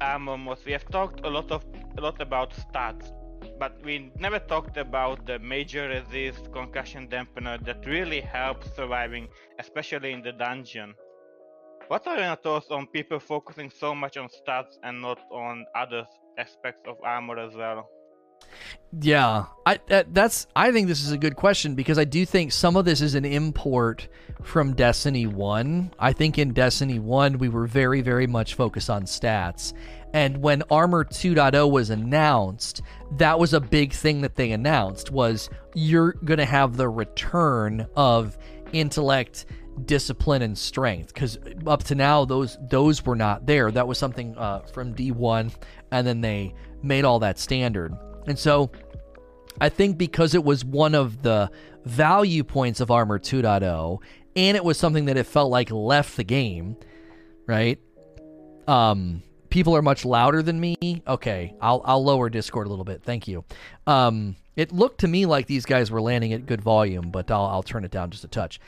Armor 0.00 0.56
We 0.66 0.72
have 0.72 0.88
talked 0.90 1.24
a 1.24 1.28
lot 1.28 1.50
of 1.50 1.64
a 1.96 2.00
lot 2.00 2.20
about 2.20 2.52
stats, 2.52 3.12
but 3.58 3.80
we 3.84 4.10
never 4.18 4.38
talked 4.38 4.76
about 4.76 5.26
the 5.26 5.38
major 5.38 5.88
resist 5.88 6.52
concussion 6.52 7.08
dampener 7.08 7.64
that 7.64 7.86
really 7.86 8.20
helps 8.20 8.74
surviving, 8.74 9.28
especially 9.58 10.12
in 10.12 10.22
the 10.22 10.32
dungeon. 10.32 10.94
What 11.88 12.06
are 12.06 12.18
your 12.18 12.36
thoughts 12.36 12.70
on 12.70 12.86
people 12.86 13.20
focusing 13.20 13.70
so 13.70 13.94
much 13.94 14.16
on 14.16 14.28
stats 14.28 14.78
and 14.82 15.02
not 15.02 15.20
on 15.30 15.66
other 15.74 16.06
aspects 16.38 16.88
of 16.88 16.96
armor 17.02 17.38
as 17.38 17.54
well? 17.54 17.88
Yeah, 19.00 19.46
I 19.66 19.80
that, 19.88 20.14
that's 20.14 20.46
I 20.54 20.70
think 20.70 20.86
this 20.86 21.02
is 21.02 21.10
a 21.10 21.18
good 21.18 21.34
question 21.34 21.74
because 21.74 21.98
I 21.98 22.04
do 22.04 22.24
think 22.24 22.52
some 22.52 22.76
of 22.76 22.84
this 22.84 23.00
is 23.00 23.14
an 23.14 23.24
import 23.24 24.08
from 24.42 24.74
Destiny 24.74 25.26
1. 25.26 25.94
I 25.98 26.12
think 26.12 26.38
in 26.38 26.52
Destiny 26.52 26.98
1 26.98 27.38
we 27.38 27.48
were 27.48 27.66
very 27.66 28.02
very 28.02 28.26
much 28.26 28.54
focused 28.54 28.90
on 28.90 29.04
stats. 29.04 29.72
And 30.12 30.38
when 30.42 30.62
Armor 30.70 31.04
2.0 31.04 31.68
was 31.72 31.90
announced, 31.90 32.82
that 33.18 33.36
was 33.36 33.52
a 33.52 33.60
big 33.60 33.92
thing 33.92 34.20
that 34.20 34.36
they 34.36 34.52
announced 34.52 35.10
was 35.10 35.50
you're 35.74 36.12
going 36.12 36.38
to 36.38 36.44
have 36.44 36.76
the 36.76 36.88
return 36.88 37.88
of 37.96 38.38
intellect, 38.72 39.46
discipline 39.86 40.42
and 40.42 40.56
strength 40.56 41.12
because 41.12 41.36
up 41.66 41.82
to 41.84 41.96
now 41.96 42.24
those 42.24 42.58
those 42.70 43.04
were 43.04 43.16
not 43.16 43.44
there. 43.46 43.72
That 43.72 43.88
was 43.88 43.98
something 43.98 44.38
uh, 44.38 44.60
from 44.72 44.94
D1 44.94 45.52
and 45.90 46.06
then 46.06 46.20
they 46.20 46.54
made 46.82 47.04
all 47.04 47.18
that 47.20 47.40
standard. 47.40 47.92
And 48.26 48.38
so 48.38 48.70
I 49.60 49.68
think 49.68 49.98
because 49.98 50.34
it 50.34 50.44
was 50.44 50.64
one 50.64 50.94
of 50.94 51.22
the 51.22 51.50
value 51.84 52.44
points 52.44 52.80
of 52.80 52.90
Armor 52.90 53.18
2.0 53.18 53.98
and 54.36 54.56
it 54.56 54.64
was 54.64 54.78
something 54.78 55.04
that 55.04 55.16
it 55.16 55.26
felt 55.26 55.50
like 55.50 55.70
left 55.70 56.16
the 56.16 56.24
game, 56.24 56.76
right? 57.46 57.78
Um 58.66 59.22
people 59.50 59.76
are 59.76 59.82
much 59.82 60.04
louder 60.04 60.42
than 60.42 60.58
me. 60.58 60.76
Okay, 61.06 61.54
I'll 61.60 61.82
I'll 61.84 62.02
lower 62.02 62.28
Discord 62.30 62.66
a 62.66 62.70
little 62.70 62.84
bit. 62.84 63.02
Thank 63.02 63.28
you. 63.28 63.44
Um 63.86 64.36
it 64.56 64.72
looked 64.72 65.00
to 65.00 65.08
me 65.08 65.26
like 65.26 65.46
these 65.46 65.66
guys 65.66 65.90
were 65.90 66.00
landing 66.00 66.32
at 66.32 66.46
good 66.46 66.60
volume, 66.60 67.10
but 67.10 67.30
I'll 67.30 67.46
I'll 67.46 67.62
turn 67.62 67.84
it 67.84 67.90
down 67.90 68.10
just 68.10 68.24
a 68.24 68.28
touch. 68.28 68.58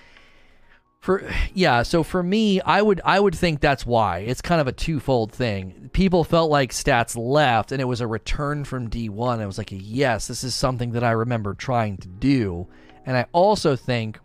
For 1.07 1.23
yeah, 1.55 1.85
so 1.85 2.03
for 2.03 2.21
me, 2.21 2.61
I 2.63 2.83
would 2.83 3.01
I 3.05 3.21
would 3.21 3.37
think 3.37 3.61
that's 3.61 3.87
why. 3.87 4.19
It's 4.19 4.43
kind 4.43 4.61
of 4.61 4.67
a 4.67 4.73
twofold 4.73 5.31
thing. 5.31 5.89
People 5.93 6.25
felt 6.25 6.51
like 6.51 6.73
stats 6.73 7.17
left 7.17 7.71
and 7.71 7.81
it 7.81 7.85
was 7.85 8.01
a 8.01 8.09
return 8.09 8.65
from 8.65 8.91
D1. 8.91 9.39
I 9.39 9.47
was 9.47 9.57
like, 9.57 9.69
"Yes, 9.71 10.27
this 10.27 10.43
is 10.43 10.57
something 10.57 10.91
that 10.91 11.05
I 11.05 11.13
remember 11.13 11.55
trying 11.55 11.99
to 11.99 12.09
do." 12.09 12.67
And 13.07 13.17
I 13.17 13.27
also 13.31 13.77
think 13.77 14.19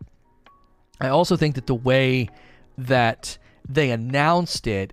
I 0.99 1.09
also 1.09 1.37
think 1.37 1.53
that 1.53 1.67
the 1.67 1.75
way 1.75 2.29
that 2.79 3.37
they 3.69 3.91
announced 3.91 4.65
it 4.65 4.91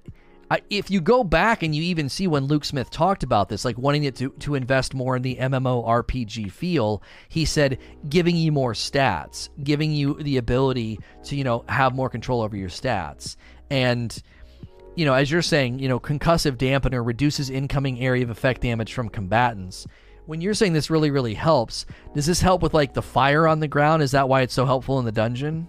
I, 0.51 0.63
if 0.71 0.91
you 0.91 1.01
go 1.01 1.25
back 1.25 1.63
and 1.63 1.75
you 1.75 1.83
even 1.83 2.09
see 2.09 2.27
when 2.27 2.45
Luke 2.45 2.65
Smith 2.65 2.91
talked 2.91 3.23
about 3.23 3.49
this, 3.49 3.65
like 3.65 3.77
wanting 3.77 4.05
it 4.05 4.17
to, 4.17 4.31
to 4.41 4.55
invest 4.55 4.95
more 4.95 5.17
in 5.17 5.23
the 5.23 5.37
MMO 5.37 5.87
RPG 5.87 6.51
feel, 6.51 7.03
he 7.29 7.45
said 7.45 7.79
giving 8.09 8.35
you 8.35 8.51
more 8.51 8.73
stats, 8.73 9.51
giving 9.63 9.93
you 9.93 10.15
the 10.15 10.39
ability 10.39 11.01
to, 11.25 11.37
you 11.37 11.45
know, 11.45 11.65
have 11.69 11.95
more 11.95 12.09
control 12.09 12.41
over 12.41 12.57
your 12.57 12.71
stats. 12.71 13.37
And, 13.71 14.23
you 14.97 15.05
know, 15.05 15.13
as 15.13 15.31
you're 15.31 15.43
saying, 15.43 15.81
you 15.81 15.89
know, 15.89 16.01
concussive 16.01 16.57
dampener 16.57 17.05
reduces 17.05 17.51
incoming 17.51 18.01
area 18.01 18.25
of 18.25 18.31
effect 18.31 18.63
damage 18.63 18.95
from 18.95 19.11
combatants. 19.11 19.87
When 20.25 20.41
you're 20.41 20.55
saying 20.55 20.73
this 20.73 20.91
really, 20.91 21.11
really 21.11 21.35
helps, 21.35 21.85
does 22.15 22.27
this 22.27 22.41
help 22.41 22.63
with 22.63 22.73
like 22.73 22.95
the 22.95 23.03
fire 23.03 23.47
on 23.47 23.61
the 23.61 23.69
ground? 23.69 24.03
Is 24.03 24.13
that 24.13 24.29
why 24.29 24.43
it's 24.43 24.55
so 24.55 24.65
helpful 24.65 24.99
in 24.99 25.05
the 25.05 25.13
dungeon? 25.13 25.69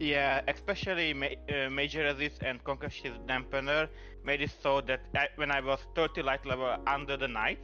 Yeah, 0.00 0.42
especially 0.46 1.12
ma- 1.12 1.26
uh, 1.52 1.70
Major 1.70 2.04
Resist 2.04 2.42
and 2.42 2.62
Concussive 2.62 3.18
Dampener 3.26 3.88
made 4.24 4.42
it 4.42 4.52
so 4.62 4.80
that 4.82 5.00
I, 5.14 5.28
when 5.36 5.50
I 5.50 5.60
was 5.60 5.80
30 5.94 6.22
light 6.22 6.46
level 6.46 6.76
under 6.86 7.16
the 7.16 7.28
Knight 7.28 7.60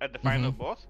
at 0.00 0.12
the 0.12 0.18
final 0.20 0.52
boss, 0.52 0.86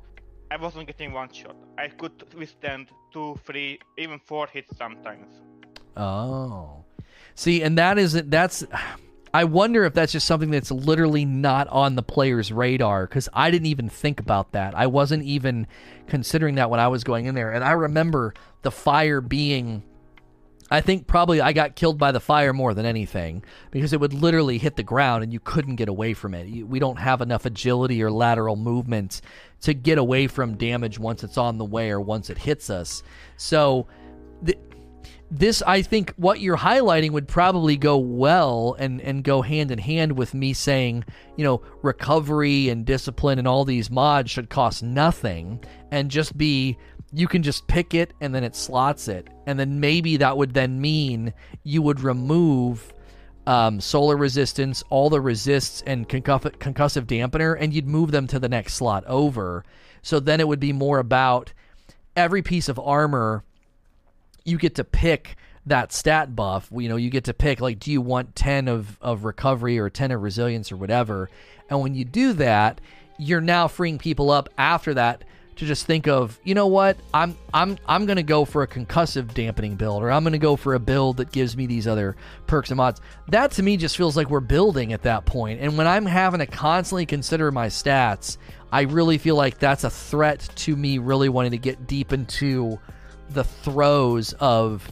I 0.51 0.57
wasn't 0.57 0.87
getting 0.87 1.13
one 1.13 1.33
shot. 1.33 1.57
I 1.79 1.89
could 1.89 2.13
withstand 2.37 2.89
two, 3.13 3.39
three, 3.47 3.79
even 3.97 4.21
four 4.27 4.47
hits 4.47 4.77
sometimes. 4.77 5.41
Oh. 5.97 6.85
See, 7.35 7.63
and 7.63 7.79
that 7.79 7.99
isn't 7.99 8.31
that's 8.31 8.65
I 9.35 9.45
wonder 9.45 9.85
if 9.85 9.95
that's 9.95 10.13
just 10.13 10.27
something 10.27 10.51
that's 10.51 10.71
literally 10.71 11.25
not 11.25 11.69
on 11.69 11.97
the 11.97 12.03
player's 12.03 12.53
radar 12.53 13.07
because 13.07 13.31
I 13.33 13.51
didn't 13.51 13.67
even 13.67 13.89
think 13.89 14.21
about 14.21 14.53
that. 14.53 14.75
I 14.75 14.87
wasn't 14.89 15.25
even 15.25 15.67
considering 16.07 16.57
that 16.57 16.69
when 16.69 16.81
I 16.81 16.89
was 16.89 17.03
going 17.03 17.25
in 17.25 17.35
there. 17.35 17.51
And 17.51 17.65
I 17.65 17.73
remember 17.73 18.35
the 18.61 18.71
fire 18.71 19.23
being 19.23 19.83
I 20.73 20.81
think 20.81 21.07
probably 21.07 21.43
I 21.43 21.53
got 21.53 21.77
killed 21.77 21.99
by 21.99 22.13
the 22.13 22.21
fire 22.21 22.55
more 22.55 22.73
than 22.73 22.87
anything 22.87 23.45
because 23.71 23.93
it 23.93 24.01
would 24.01 24.15
literally 24.15 24.57
hit 24.57 24.77
the 24.77 24.83
ground 24.83 25.23
and 25.23 25.31
you 25.31 25.39
couldn't 25.39 25.77
get 25.77 25.91
away 25.91 26.15
from 26.15 26.33
it. 26.33 26.67
We 26.67 26.79
don't 26.79 26.99
have 26.99 27.21
enough 27.21 27.45
agility 27.45 28.03
or 28.03 28.11
lateral 28.11 28.57
movement 28.57 29.21
to 29.61 29.75
get 29.75 29.99
away 29.99 30.29
from 30.29 30.57
damage 30.57 30.99
once 30.99 31.23
it's 31.25 31.37
on 31.37 31.59
the 31.59 31.65
way 31.67 31.91
or 31.91 32.01
once 32.01 32.31
it 32.31 32.39
hits 32.39 32.71
us. 32.71 33.03
So 33.37 33.87
th- 34.47 34.57
this 35.31 35.63
I 35.63 35.83
think 35.83 36.15
what 36.17 36.41
you're 36.41 36.57
highlighting 36.57 37.11
would 37.11 37.29
probably 37.29 37.77
go 37.77 37.99
well 37.99 38.75
and 38.79 39.01
and 39.03 39.23
go 39.23 39.43
hand 39.43 39.71
in 39.71 39.79
hand 39.79 40.13
with 40.13 40.33
me 40.33 40.55
saying, 40.55 41.05
you 41.37 41.45
know, 41.45 41.63
recovery 41.83 42.71
and 42.71 42.87
discipline 42.87 43.39
and 43.39 43.47
all 43.47 43.67
these 43.67 43.91
mods 43.91 44.31
should 44.31 44.49
cost 44.49 44.83
nothing 44.83 45.63
and 45.91 46.11
just 46.11 46.37
be 46.37 46.79
you 47.13 47.29
can 47.29 47.43
just 47.43 47.67
pick 47.67 47.95
it 47.95 48.15
and 48.21 48.35
then 48.35 48.45
it 48.45 48.57
slots 48.57 49.09
it. 49.09 49.29
And 49.47 49.59
then 49.59 49.81
maybe 49.81 50.17
that 50.19 50.37
would 50.37 50.55
then 50.55 50.81
mean 50.81 51.35
you 51.63 51.83
would 51.83 52.01
remove 52.01 52.95
um, 53.47 53.81
solar 53.81 54.17
resistance, 54.17 54.83
all 54.89 55.11
the 55.11 55.21
resists, 55.21 55.83
and 55.87 56.09
concuff- 56.09 56.57
concussive 56.59 57.07
dampener, 57.07 57.57
and 57.59 57.75
you'd 57.75 57.87
move 57.87 58.13
them 58.13 58.27
to 58.29 58.39
the 58.39 58.49
next 58.49 58.75
slot 58.75 59.05
over. 59.07 59.65
So 60.01 60.21
then 60.21 60.41
it 60.41 60.49
would 60.49 60.61
be 60.61 60.73
more 60.73 60.99
about 60.99 61.53
every 62.17 62.43
piece 62.43 62.69
of 62.69 62.79
armor 62.79 63.45
you 64.45 64.59
get 64.59 64.75
to 64.77 64.85
pick 64.85 65.37
that 65.67 65.93
stat 65.93 66.35
buff. 66.35 66.69
You 66.73 66.89
know, 66.89 66.97
you 66.97 67.11
get 67.11 67.25
to 67.25 67.35
pick 67.35 67.61
like, 67.61 67.79
do 67.79 67.93
you 67.93 68.01
want 68.01 68.35
10 68.35 68.69
of, 68.69 68.99
of 69.01 69.25
recovery 69.25 69.79
or 69.79 69.91
10 69.91 70.11
of 70.13 70.23
resilience 70.23 70.73
or 70.73 70.77
whatever? 70.77 71.29
And 71.69 71.81
when 71.81 71.95
you 71.95 72.05
do 72.05 72.33
that, 72.35 72.81
you're 73.19 73.41
now 73.41 73.69
freeing 73.69 73.99
people 73.99 74.31
up 74.31 74.49
after 74.59 74.95
that 74.95 75.25
to 75.57 75.67
just 75.67 75.87
think 75.87 76.09
of, 76.09 76.39
you 76.45 76.55
know 76.55 76.67
what, 76.67 76.97
I'm 77.13 77.37
I'm 77.53 77.79
I'm 77.87 78.07
gonna 78.07 78.23
go 78.23 78.45
for 78.45 78.63
a 78.63 78.67
concussive 78.67 79.35
dampening 79.35 79.77
build, 79.77 80.03
or 80.03 80.11
I'm 80.11 80.25
gonna 80.25 80.39
go 80.39 80.57
for 80.57 80.75
a 80.75 80.81
build 80.81 81.19
that 81.19 81.31
gives 81.31 81.57
me 81.57 81.67
these 81.67 81.87
other 81.87 82.17
perks 82.47 82.71
and 82.71 82.77
mods. 82.77 83.01
That 83.29 83.51
to 83.53 83.63
me 83.63 83.77
just 83.77 83.97
feels 83.97 84.17
like 84.17 84.31
we're 84.31 84.41
building 84.41 84.93
at 84.93 85.03
that 85.03 85.27
point. 85.27 85.61
And 85.61 85.77
when 85.77 85.87
I'm 85.87 86.07
having 86.07 86.41
to 86.41 86.47
constantly 86.47 87.07
consider 87.07 87.51
my 87.51 87.67
stats, 87.67 88.39
I 88.71 88.83
really 88.83 89.19
feel 89.19 89.37
like 89.37 89.59
that's 89.59 89.85
a 89.85 89.91
threat 89.91 90.49
to 90.57 90.75
me 90.75 90.99
really 90.99 91.29
wanting 91.29 91.51
to 91.53 91.59
get 91.59 91.87
deep 91.87 92.13
into 92.13 92.79
the 93.31 93.45
throes 93.45 94.33
of 94.35 94.91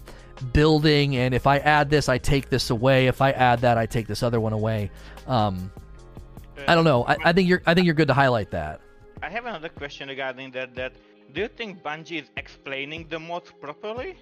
building 0.52 1.16
and 1.16 1.34
if 1.34 1.46
I 1.46 1.58
add 1.58 1.90
this 1.90 2.08
I 2.08 2.18
take 2.18 2.50
this 2.50 2.70
away. 2.70 3.06
If 3.06 3.20
I 3.22 3.30
add 3.32 3.60
that 3.60 3.78
I 3.78 3.86
take 3.86 4.06
this 4.06 4.22
other 4.22 4.40
one 4.40 4.52
away. 4.52 4.90
Um 5.26 5.72
I 6.68 6.74
don't 6.74 6.84
know. 6.84 7.06
I, 7.06 7.16
I 7.24 7.32
think 7.32 7.48
you're 7.48 7.62
I 7.66 7.72
think 7.72 7.86
you're 7.86 7.94
good 7.94 8.08
to 8.08 8.14
highlight 8.14 8.50
that. 8.50 8.80
I 9.22 9.28
have 9.28 9.44
another 9.44 9.68
question 9.68 10.08
regarding 10.08 10.50
that. 10.52 10.74
That 10.74 10.92
do 11.32 11.42
you 11.42 11.48
think 11.48 11.82
Bungie 11.82 12.22
is 12.22 12.30
explaining 12.36 13.06
the 13.08 13.18
mods 13.18 13.52
properly? 13.60 14.16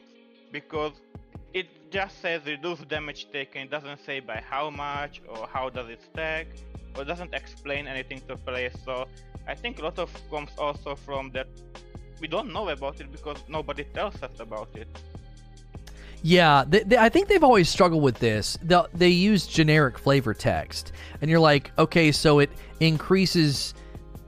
Because 0.53 0.93
it 1.55 1.91
just 1.91 2.20
says 2.20 2.43
reduce 2.47 2.81
damage 2.81 3.31
taken. 3.31 3.62
It 3.62 3.70
doesn't 3.70 4.01
say 4.05 4.20
by 4.20 4.43
how 4.49 4.70
much 4.70 5.23
or 5.29 5.47
how 5.53 5.70
does 5.70 5.89
it 5.89 6.03
stack, 6.03 6.47
or 6.97 7.05
doesn't 7.05 7.33
explain 7.33 7.87
anything 7.87 8.20
to 8.29 8.37
players. 8.37 8.75
So 8.85 9.07
I 9.47 9.55
think 9.55 9.79
a 9.79 9.83
lot 9.83 9.99
of 9.99 10.11
comes 10.31 10.51
also 10.59 10.95
from 10.95 11.31
that 11.31 11.49
we 12.20 12.27
don't 12.27 12.53
know 12.53 12.69
about 12.69 13.01
it 13.01 13.12
because 13.12 13.39
nobody 13.49 13.85
tells 13.85 14.20
us 14.23 14.41
about 14.41 14.69
it. 14.75 14.89
Yeah, 16.23 16.65
they, 16.66 16.83
they, 16.83 16.99
I 16.99 17.09
think 17.09 17.29
they've 17.29 17.45
always 17.45 17.69
struggled 17.69 18.03
with 18.03 18.19
this. 18.19 18.59
They, 18.61 18.83
they 18.93 19.09
use 19.09 19.47
generic 19.47 19.97
flavor 19.97 20.35
text, 20.35 20.93
and 21.20 21.31
you're 21.31 21.39
like, 21.39 21.70
okay, 21.79 22.11
so 22.11 22.41
it 22.41 22.51
increases 22.81 23.75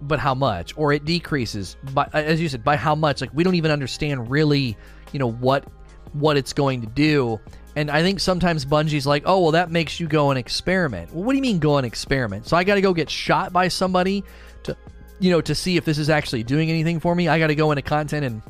but 0.03 0.19
how 0.19 0.35
much? 0.35 0.73
Or 0.77 0.93
it 0.93 1.05
decreases 1.05 1.77
by 1.93 2.09
as 2.13 2.41
you 2.41 2.49
said 2.49 2.65
by 2.65 2.77
how 2.77 2.95
much? 2.95 3.21
Like 3.21 3.31
we 3.33 3.45
don't 3.45 3.55
even 3.55 3.71
understand 3.71 4.31
really 4.31 4.77
you 5.13 5.19
know 5.19 5.31
what 5.31 5.65
what 6.13 6.37
it's 6.37 6.53
going 6.53 6.81
to 6.81 6.87
do. 6.87 7.41
And 7.77 7.89
i 7.89 8.03
think 8.03 8.19
sometimes 8.19 8.65
bungie's 8.65 9.07
like 9.07 9.23
oh 9.27 9.41
well 9.41 9.53
that 9.53 9.71
makes 9.71 10.01
you 10.01 10.09
go 10.09 10.31
and 10.31 10.39
experiment. 10.39 11.13
Well 11.13 11.25
what 11.25 11.33
do 11.33 11.37
you 11.37 11.43
mean 11.43 11.59
go 11.59 11.77
and 11.77 11.87
experiment? 11.87 12.47
So 12.47 12.57
i 12.57 12.65
got 12.65 12.77
to 12.77 12.81
go 12.81 12.93
get 12.93 13.11
shot 13.11 13.53
by 13.53 13.69
somebody 13.69 14.25
to 14.65 14.77
you 15.19 15.31
know 15.31 15.41
to 15.41 15.55
see 15.55 15.77
if 15.77 15.85
this 15.85 15.99
is 15.99 16.11
actually 16.11 16.43
doing 16.43 16.71
anything 16.71 17.01
for 17.01 17.15
me. 17.15 17.29
I 17.29 17.39
got 17.39 17.49
to 17.49 17.55
go 17.55 17.71
into 17.71 17.83
content 17.83 18.25
and 18.25 18.43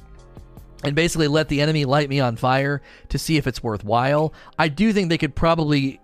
and 0.82 0.97
basically 0.97 1.28
let 1.28 1.48
the 1.48 1.60
enemy 1.60 1.85
light 1.85 2.09
me 2.09 2.20
on 2.20 2.36
fire 2.36 2.81
to 3.10 3.18
see 3.18 3.36
if 3.36 3.47
it's 3.47 3.62
worthwhile. 3.62 4.32
I 4.59 4.68
do 4.68 4.93
think 4.93 5.10
they 5.10 5.18
could 5.18 5.35
probably 5.35 6.01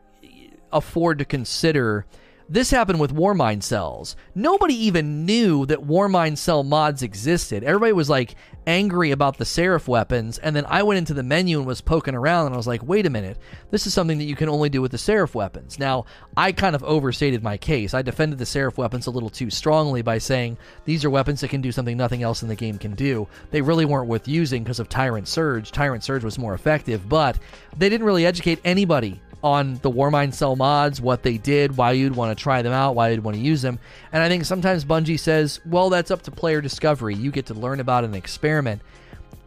afford 0.73 1.19
to 1.19 1.25
consider 1.25 2.05
this 2.49 2.71
happened 2.71 3.01
with 3.01 3.15
Warmind 3.15 3.63
cells. 3.63 4.15
Nobody 4.35 4.75
even 4.75 5.27
knew 5.27 5.67
that 5.67 5.81
Warmind 5.81 6.39
cell 6.39 6.63
mods 6.63 7.03
existed. 7.03 7.65
Everybody 7.65 7.93
was 7.93 8.09
like 8.09 8.37
angry 8.69 9.11
about 9.11 9.39
the 9.39 9.45
Seraph 9.45 9.89
weapons, 9.89 10.39
and 10.39 10.55
then 10.55 10.65
I 10.69 10.83
went 10.83 10.99
into 10.99 11.15
the 11.15 11.23
menu 11.23 11.59
and 11.59 11.67
was 11.67 11.81
poking 11.81 12.15
around, 12.15 12.47
and 12.47 12.55
I 12.55 12.57
was 12.57 12.67
like, 12.67 12.83
wait 12.83 13.07
a 13.07 13.11
minute, 13.11 13.39
this 13.71 13.87
is 13.87 13.95
something 13.95 14.19
that 14.19 14.25
you 14.25 14.37
can 14.37 14.49
only 14.49 14.69
do 14.69 14.81
with 14.81 14.93
the 14.93 14.99
Seraph 14.99 15.35
weapons. 15.35 15.79
Now, 15.79 16.05
I 16.37 16.53
kind 16.53 16.77
of 16.77 16.85
overstated 16.85 17.43
my 17.43 17.57
case. 17.57 17.95
I 17.95 18.03
defended 18.03 18.39
the 18.39 18.47
Seraph 18.47 18.79
weapons 18.79 19.07
a 19.07 19.11
little 19.11 19.31
too 19.31 19.51
strongly 19.51 20.03
by 20.03 20.19
saying 20.19 20.57
these 20.85 21.05
are 21.05 21.11
weapons 21.11 21.41
that 21.41 21.49
can 21.49 21.61
do 21.61 21.73
something 21.73 21.97
nothing 21.97 22.23
else 22.23 22.43
in 22.43 22.49
the 22.49 22.55
game 22.55 22.79
can 22.79 22.95
do. 22.95 23.27
They 23.51 23.61
really 23.61 23.85
weren't 23.85 24.09
worth 24.09 24.29
using 24.29 24.63
because 24.63 24.81
of 24.81 24.89
Tyrant 24.89 25.29
Surge. 25.29 25.73
Tyrant 25.73 26.05
Surge 26.05 26.25
was 26.25 26.39
more 26.39 26.55
effective, 26.55 27.09
but 27.09 27.39
they 27.77 27.89
didn't 27.89 28.07
really 28.07 28.27
educate 28.27 28.61
anybody 28.65 29.21
on 29.43 29.75
the 29.83 29.91
Warmind 29.91 30.35
Cell 30.35 30.57
mods, 30.57 31.01
what 31.01 31.23
they 31.23 31.39
did, 31.39 31.77
why 31.77 31.93
you'd 31.93 32.17
want 32.17 32.37
to 32.37 32.43
try 32.43 32.63
them 32.63 32.73
out, 32.73 32.95
why 32.95 33.11
you'd 33.11 33.25
want 33.25 33.37
to 33.37 33.43
use 33.43 33.63
them. 33.63 33.79
And 34.13 34.23
I 34.23 34.29
think 34.29 34.45
sometimes 34.45 34.85
Bungie 34.85 35.19
says, 35.19 35.61
well, 35.67 35.91
that's 35.91 36.11
up 36.11 36.23
to 36.23 36.31
player 36.31 36.61
discovery. 36.61 37.15
You 37.15 37.31
get 37.31 37.47
to 37.47 37.55
learn 37.55 37.81
about 37.81 38.05
an 38.05 38.15
experiment. 38.15 38.83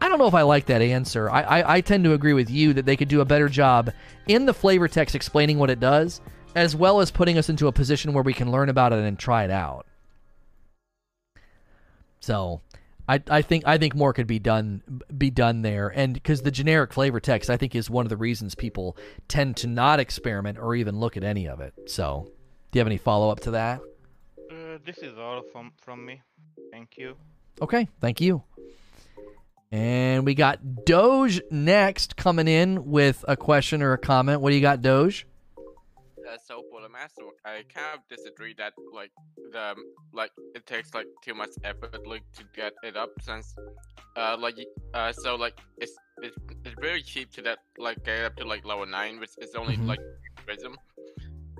I 0.00 0.08
don't 0.08 0.18
know 0.18 0.26
if 0.26 0.34
I 0.34 0.42
like 0.42 0.66
that 0.66 0.80
answer. 0.80 1.28
I, 1.28 1.42
I, 1.42 1.74
I, 1.76 1.80
tend 1.82 2.04
to 2.04 2.14
agree 2.14 2.32
with 2.32 2.48
you 2.48 2.72
that 2.72 2.86
they 2.86 2.96
could 2.96 3.08
do 3.08 3.20
a 3.20 3.26
better 3.26 3.50
job 3.50 3.92
in 4.28 4.46
the 4.46 4.54
flavor 4.54 4.88
text 4.88 5.14
explaining 5.14 5.58
what 5.58 5.68
it 5.68 5.78
does, 5.78 6.22
as 6.54 6.74
well 6.74 7.00
as 7.00 7.10
putting 7.10 7.36
us 7.36 7.50
into 7.50 7.66
a 7.66 7.72
position 7.72 8.14
where 8.14 8.24
we 8.24 8.32
can 8.32 8.50
learn 8.50 8.70
about 8.70 8.94
it 8.94 9.00
and 9.00 9.18
try 9.18 9.44
it 9.44 9.50
out. 9.50 9.86
So 12.20 12.62
I, 13.10 13.20
I 13.28 13.42
think 13.42 13.64
I 13.66 13.76
think 13.76 13.96
more 13.96 14.12
could 14.12 14.28
be 14.28 14.38
done 14.38 14.82
be 15.16 15.30
done 15.30 15.62
there, 15.62 15.88
and 15.88 16.14
because 16.14 16.42
the 16.42 16.52
generic 16.52 16.92
flavor 16.92 17.18
text, 17.18 17.50
I 17.50 17.56
think, 17.56 17.74
is 17.74 17.90
one 17.90 18.06
of 18.06 18.08
the 18.08 18.16
reasons 18.16 18.54
people 18.54 18.96
tend 19.26 19.56
to 19.58 19.66
not 19.66 19.98
experiment 19.98 20.58
or 20.58 20.76
even 20.76 21.00
look 21.00 21.16
at 21.16 21.24
any 21.24 21.48
of 21.48 21.60
it. 21.60 21.74
So, 21.86 22.30
do 22.70 22.78
you 22.78 22.80
have 22.80 22.86
any 22.86 22.98
follow 22.98 23.28
up 23.28 23.40
to 23.40 23.50
that? 23.50 23.80
Uh, 24.48 24.78
this 24.86 24.98
is 24.98 25.18
all 25.18 25.42
from 25.50 25.72
from 25.82 26.06
me. 26.06 26.22
Thank 26.70 26.96
you. 26.98 27.16
Okay, 27.60 27.88
thank 28.00 28.20
you. 28.20 28.44
And 29.72 30.24
we 30.24 30.34
got 30.34 30.84
Doge 30.84 31.40
next 31.50 32.14
coming 32.14 32.46
in 32.46 32.92
with 32.92 33.24
a 33.26 33.36
question 33.36 33.82
or 33.82 33.92
a 33.92 33.98
comment. 33.98 34.40
What 34.40 34.50
do 34.50 34.54
you 34.54 34.62
got, 34.62 34.82
Doge? 34.82 35.26
So 36.46 36.62
for 36.70 36.80
the 36.80 36.88
masterwork. 36.88 37.36
I 37.44 37.64
kind 37.74 37.94
of 37.94 38.00
disagree 38.08 38.54
that 38.58 38.72
like 38.94 39.10
the 39.52 39.74
like 40.12 40.30
it 40.54 40.66
takes 40.66 40.94
like 40.94 41.06
too 41.24 41.34
much 41.34 41.50
effort 41.64 42.06
like 42.06 42.22
to 42.36 42.44
get 42.54 42.72
it 42.82 42.96
up 42.96 43.10
since 43.20 43.54
uh 44.16 44.36
like 44.38 44.56
uh 44.94 45.12
so 45.12 45.36
like 45.36 45.58
it's 45.78 45.92
it's, 46.22 46.36
it's 46.64 46.74
very 46.80 47.02
cheap 47.02 47.30
to 47.32 47.42
that 47.42 47.58
like 47.78 48.04
get 48.04 48.24
up 48.24 48.36
to 48.36 48.44
like 48.44 48.64
level 48.64 48.86
nine, 48.86 49.20
which 49.20 49.30
is 49.38 49.54
only 49.54 49.74
mm-hmm. 49.74 49.86
like 49.88 50.00
prism, 50.46 50.76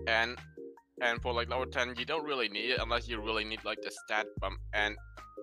and 0.07 0.37
and 1.03 1.23
for 1.23 1.33
like 1.33 1.49
level 1.49 1.67
ten 1.67 1.95
you 1.99 2.05
don't 2.05 2.25
really 2.25 2.49
need 2.49 2.71
it 2.71 2.81
unless 2.81 3.09
you 3.09 3.21
really 3.21 3.45
need 3.45 3.61
like 3.65 3.81
the 3.83 3.91
stat 4.05 4.27
bump, 4.41 4.59
and 4.75 4.97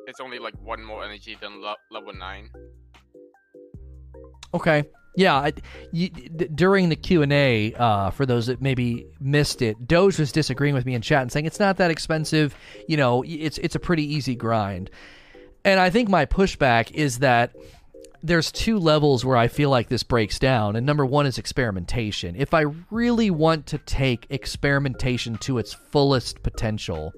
it's 0.08 0.20
only 0.20 0.40
like 0.40 0.54
one 0.62 0.84
more 0.84 1.04
energy 1.04 1.38
than 1.42 1.62
lo- 1.62 1.76
level 1.92 2.14
nine. 2.14 2.50
Okay. 4.54 4.84
Yeah, 5.18 5.36
I, 5.36 5.54
you, 5.92 6.10
d- 6.10 6.48
during 6.54 6.90
the 6.90 6.96
Q 6.96 7.24
and 7.24 7.34
A, 7.34 7.74
uh, 7.74 8.12
for 8.12 8.28
those 8.28 8.46
that 8.46 8.62
maybe 8.62 9.08
missed 9.20 9.64
it, 9.64 9.88
Doge 9.88 10.20
was 10.20 10.32
disagreeing 10.32 10.76
with 10.76 10.86
me 10.86 10.94
in 10.94 11.02
chat 11.02 11.24
and 11.24 11.32
saying 11.32 11.48
it's 11.48 11.60
not 11.60 11.78
that 11.78 11.90
expensive. 11.90 12.56
You 12.88 12.98
know, 12.98 13.24
it's 13.28 13.58
it's 13.58 13.74
a 13.74 13.80
pretty 13.80 14.04
easy 14.04 14.36
grind. 14.36 14.92
And 15.66 15.80
I 15.80 15.90
think 15.90 16.08
my 16.08 16.28
pushback 16.28 16.92
is 16.92 17.18
that 17.20 17.56
there's 18.22 18.52
two 18.52 18.78
levels 18.78 19.26
where 19.26 19.38
I 19.38 19.48
feel 19.48 19.72
like 19.72 19.90
this 19.90 20.04
breaks 20.04 20.38
down. 20.38 20.76
And 20.76 20.86
number 20.86 21.06
one 21.06 21.26
is 21.26 21.40
experimentation. 21.40 22.36
If 22.36 22.54
I 22.54 22.66
really 22.92 23.32
want 23.32 23.66
to 23.68 23.80
take 23.80 24.28
experimentation 24.30 25.40
to 25.40 25.58
its 25.58 25.74
fullest 25.74 26.44
potential 26.44 27.12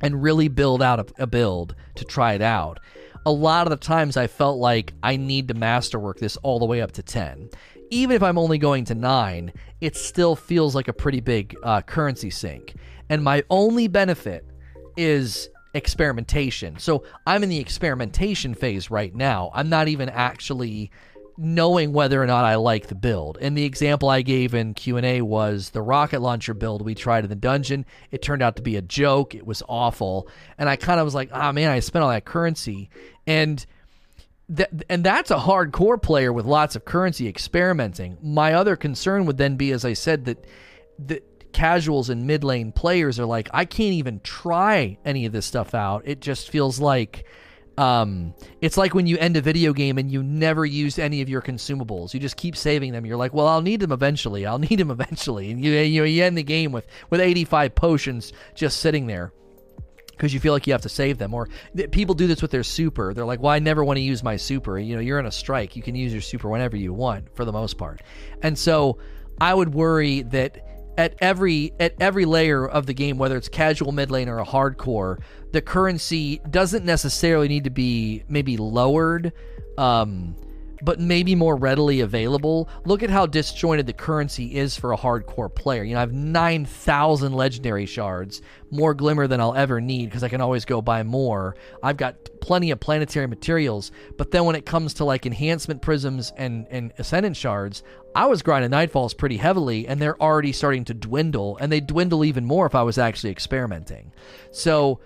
and 0.00 0.20
really 0.22 0.48
build 0.48 0.82
out 0.82 0.98
a, 0.98 1.22
a 1.22 1.26
build 1.28 1.76
to 1.94 2.04
try 2.04 2.32
it 2.32 2.42
out, 2.42 2.80
a 3.28 3.30
lot 3.30 3.66
of 3.66 3.70
the 3.70 3.76
times 3.76 4.16
I 4.16 4.26
felt 4.26 4.56
like 4.56 4.94
I 5.02 5.18
need 5.18 5.48
to 5.48 5.54
masterwork 5.54 6.18
this 6.18 6.38
all 6.38 6.58
the 6.58 6.64
way 6.64 6.80
up 6.80 6.92
to 6.92 7.02
10. 7.02 7.50
Even 7.90 8.16
if 8.16 8.22
I'm 8.22 8.38
only 8.38 8.56
going 8.56 8.86
to 8.86 8.94
9, 8.94 9.52
it 9.82 9.96
still 9.96 10.34
feels 10.34 10.74
like 10.74 10.88
a 10.88 10.94
pretty 10.94 11.20
big 11.20 11.54
uh, 11.62 11.82
currency 11.82 12.30
sink. 12.30 12.76
And 13.10 13.22
my 13.22 13.44
only 13.50 13.86
benefit 13.86 14.46
is 14.96 15.50
experimentation. 15.74 16.78
So 16.78 17.04
I'm 17.26 17.42
in 17.42 17.50
the 17.50 17.58
experimentation 17.58 18.54
phase 18.54 18.90
right 18.90 19.14
now. 19.14 19.50
I'm 19.52 19.68
not 19.68 19.88
even 19.88 20.08
actually 20.08 20.90
knowing 21.40 21.92
whether 21.92 22.20
or 22.20 22.26
not 22.26 22.44
I 22.44 22.56
like 22.56 22.88
the 22.88 22.96
build. 22.96 23.38
And 23.40 23.56
the 23.56 23.64
example 23.64 24.08
I 24.08 24.22
gave 24.22 24.54
in 24.54 24.74
Q&A 24.74 25.22
was 25.22 25.70
the 25.70 25.80
rocket 25.80 26.20
launcher 26.20 26.52
build 26.52 26.82
we 26.82 26.96
tried 26.96 27.22
in 27.22 27.30
the 27.30 27.36
dungeon. 27.36 27.86
It 28.10 28.22
turned 28.22 28.42
out 28.42 28.56
to 28.56 28.62
be 28.62 28.74
a 28.74 28.82
joke. 28.82 29.36
It 29.36 29.46
was 29.46 29.62
awful. 29.68 30.28
And 30.58 30.68
I 30.68 30.74
kind 30.74 30.98
of 30.98 31.04
was 31.04 31.14
like, 31.14 31.30
"Ah 31.32 31.48
oh, 31.48 31.52
man, 31.52 31.70
I 31.70 31.78
spent 31.78 32.02
all 32.02 32.10
that 32.10 32.24
currency." 32.24 32.90
And 33.28 33.66
that, 34.48 34.70
and 34.88 35.04
that's 35.04 35.30
a 35.30 35.36
hardcore 35.36 36.00
player 36.00 36.32
with 36.32 36.46
lots 36.46 36.74
of 36.74 36.86
currency 36.86 37.28
experimenting. 37.28 38.16
My 38.22 38.54
other 38.54 38.74
concern 38.74 39.26
would 39.26 39.36
then 39.36 39.56
be 39.56 39.70
as 39.72 39.84
I 39.84 39.92
said 39.92 40.24
that 40.24 40.46
that 41.06 41.52
casuals 41.52 42.08
and 42.08 42.26
mid 42.26 42.42
lane 42.42 42.72
players 42.72 43.20
are 43.20 43.26
like, 43.26 43.50
I 43.52 43.66
can't 43.66 43.92
even 43.92 44.20
try 44.20 44.96
any 45.04 45.26
of 45.26 45.32
this 45.32 45.44
stuff 45.44 45.74
out. 45.74 46.02
It 46.06 46.20
just 46.20 46.50
feels 46.50 46.80
like 46.80 47.26
um, 47.76 48.34
it's 48.62 48.78
like 48.78 48.94
when 48.94 49.06
you 49.06 49.18
end 49.18 49.36
a 49.36 49.42
video 49.42 49.74
game 49.74 49.98
and 49.98 50.10
you 50.10 50.22
never 50.22 50.64
use 50.64 50.98
any 50.98 51.20
of 51.20 51.28
your 51.28 51.42
consumables. 51.42 52.14
You 52.14 52.18
just 52.20 52.36
keep 52.38 52.56
saving 52.56 52.92
them. 52.92 53.04
You're 53.04 53.18
like, 53.18 53.34
well, 53.34 53.46
I'll 53.46 53.62
need 53.62 53.80
them 53.80 53.92
eventually. 53.92 54.46
I'll 54.46 54.58
need 54.58 54.78
them 54.78 54.90
eventually, 54.98 55.50
and 55.50 55.62
you 55.62 55.72
you, 55.72 56.04
you 56.04 56.24
end 56.24 56.38
the 56.38 56.42
game 56.42 56.72
with 56.72 56.86
with 57.10 57.20
85 57.20 57.74
potions 57.74 58.32
just 58.54 58.80
sitting 58.80 59.06
there 59.06 59.32
because 60.18 60.34
you 60.34 60.40
feel 60.40 60.52
like 60.52 60.66
you 60.66 60.72
have 60.74 60.82
to 60.82 60.88
save 60.88 61.16
them. 61.16 61.32
Or 61.32 61.48
th- 61.74 61.90
people 61.92 62.14
do 62.14 62.26
this 62.26 62.42
with 62.42 62.50
their 62.50 62.64
super. 62.64 63.14
They're 63.14 63.24
like, 63.24 63.40
well, 63.40 63.52
I 63.52 63.60
never 63.60 63.84
want 63.84 63.96
to 63.96 64.02
use 64.02 64.22
my 64.22 64.36
super. 64.36 64.78
You 64.78 64.96
know, 64.96 65.00
you're 65.00 65.20
in 65.20 65.26
a 65.26 65.32
strike. 65.32 65.76
You 65.76 65.82
can 65.82 65.94
use 65.94 66.12
your 66.12 66.20
super 66.20 66.48
whenever 66.48 66.76
you 66.76 66.92
want 66.92 67.34
for 67.34 67.44
the 67.44 67.52
most 67.52 67.78
part. 67.78 68.02
And 68.42 68.58
so 68.58 68.98
I 69.40 69.54
would 69.54 69.72
worry 69.72 70.22
that 70.22 70.64
at 70.98 71.14
every 71.20 71.72
at 71.78 71.94
every 72.00 72.24
layer 72.24 72.68
of 72.68 72.86
the 72.86 72.92
game, 72.92 73.16
whether 73.18 73.36
it's 73.36 73.48
casual, 73.48 73.92
mid 73.92 74.10
lane, 74.10 74.28
or 74.28 74.40
a 74.40 74.44
hardcore, 74.44 75.20
the 75.52 75.62
currency 75.62 76.40
doesn't 76.50 76.84
necessarily 76.84 77.46
need 77.46 77.64
to 77.64 77.70
be 77.70 78.24
maybe 78.28 78.56
lowered. 78.56 79.32
Um, 79.78 80.34
but 80.82 81.00
maybe 81.00 81.34
more 81.34 81.56
readily 81.56 82.00
available. 82.00 82.68
Look 82.84 83.02
at 83.02 83.10
how 83.10 83.26
disjointed 83.26 83.86
the 83.86 83.92
currency 83.92 84.56
is 84.56 84.76
for 84.76 84.92
a 84.92 84.96
hardcore 84.96 85.54
player. 85.54 85.82
You 85.82 85.94
know, 85.94 85.98
I 85.98 86.00
have 86.00 86.12
9,000 86.12 87.32
legendary 87.32 87.86
shards, 87.86 88.42
more 88.70 88.94
glimmer 88.94 89.26
than 89.26 89.40
I'll 89.40 89.54
ever 89.54 89.80
need 89.80 90.06
because 90.06 90.22
I 90.22 90.28
can 90.28 90.40
always 90.40 90.64
go 90.64 90.82
buy 90.82 91.02
more. 91.02 91.56
I've 91.82 91.96
got 91.96 92.16
plenty 92.40 92.70
of 92.70 92.80
planetary 92.80 93.26
materials, 93.26 93.90
but 94.16 94.30
then 94.30 94.44
when 94.44 94.56
it 94.56 94.66
comes 94.66 94.94
to 94.94 95.04
like 95.04 95.26
enhancement 95.26 95.82
prisms 95.82 96.32
and, 96.36 96.66
and 96.70 96.92
ascendant 96.98 97.36
shards, 97.36 97.82
I 98.14 98.26
was 98.26 98.42
grinding 98.42 98.70
Nightfalls 98.70 99.16
pretty 99.16 99.36
heavily 99.36 99.86
and 99.86 100.00
they're 100.00 100.20
already 100.20 100.52
starting 100.52 100.84
to 100.86 100.94
dwindle, 100.94 101.56
and 101.60 101.70
they 101.70 101.80
dwindle 101.80 102.24
even 102.24 102.44
more 102.44 102.66
if 102.66 102.74
I 102.74 102.82
was 102.82 102.98
actually 102.98 103.30
experimenting. 103.30 104.12
So 104.50 105.00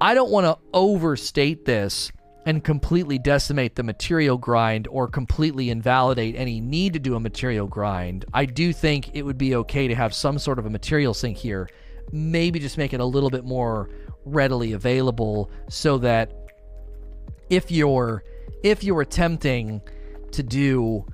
I 0.00 0.14
don't 0.14 0.30
want 0.30 0.44
to 0.46 0.58
overstate 0.72 1.64
this 1.64 2.12
and 2.48 2.64
completely 2.64 3.18
decimate 3.18 3.74
the 3.74 3.82
material 3.82 4.38
grind 4.38 4.88
or 4.88 5.06
completely 5.06 5.68
invalidate 5.68 6.34
any 6.34 6.62
need 6.62 6.94
to 6.94 6.98
do 6.98 7.14
a 7.14 7.20
material 7.20 7.66
grind, 7.66 8.24
I 8.32 8.46
do 8.46 8.72
think 8.72 9.10
it 9.14 9.20
would 9.20 9.36
be 9.36 9.54
okay 9.56 9.86
to 9.86 9.94
have 9.94 10.14
some 10.14 10.38
sort 10.38 10.58
of 10.58 10.64
a 10.64 10.70
material 10.70 11.12
sink 11.12 11.36
here. 11.36 11.68
Maybe 12.10 12.58
just 12.58 12.78
make 12.78 12.94
it 12.94 13.00
a 13.00 13.04
little 13.04 13.28
bit 13.28 13.44
more 13.44 13.90
readily 14.24 14.72
available 14.72 15.50
so 15.68 15.98
that 15.98 16.32
if 17.50 17.70
you're 17.70 18.24
if 18.62 18.82
you're 18.82 19.02
attempting 19.02 19.82
to 20.32 20.42
do 20.42 21.04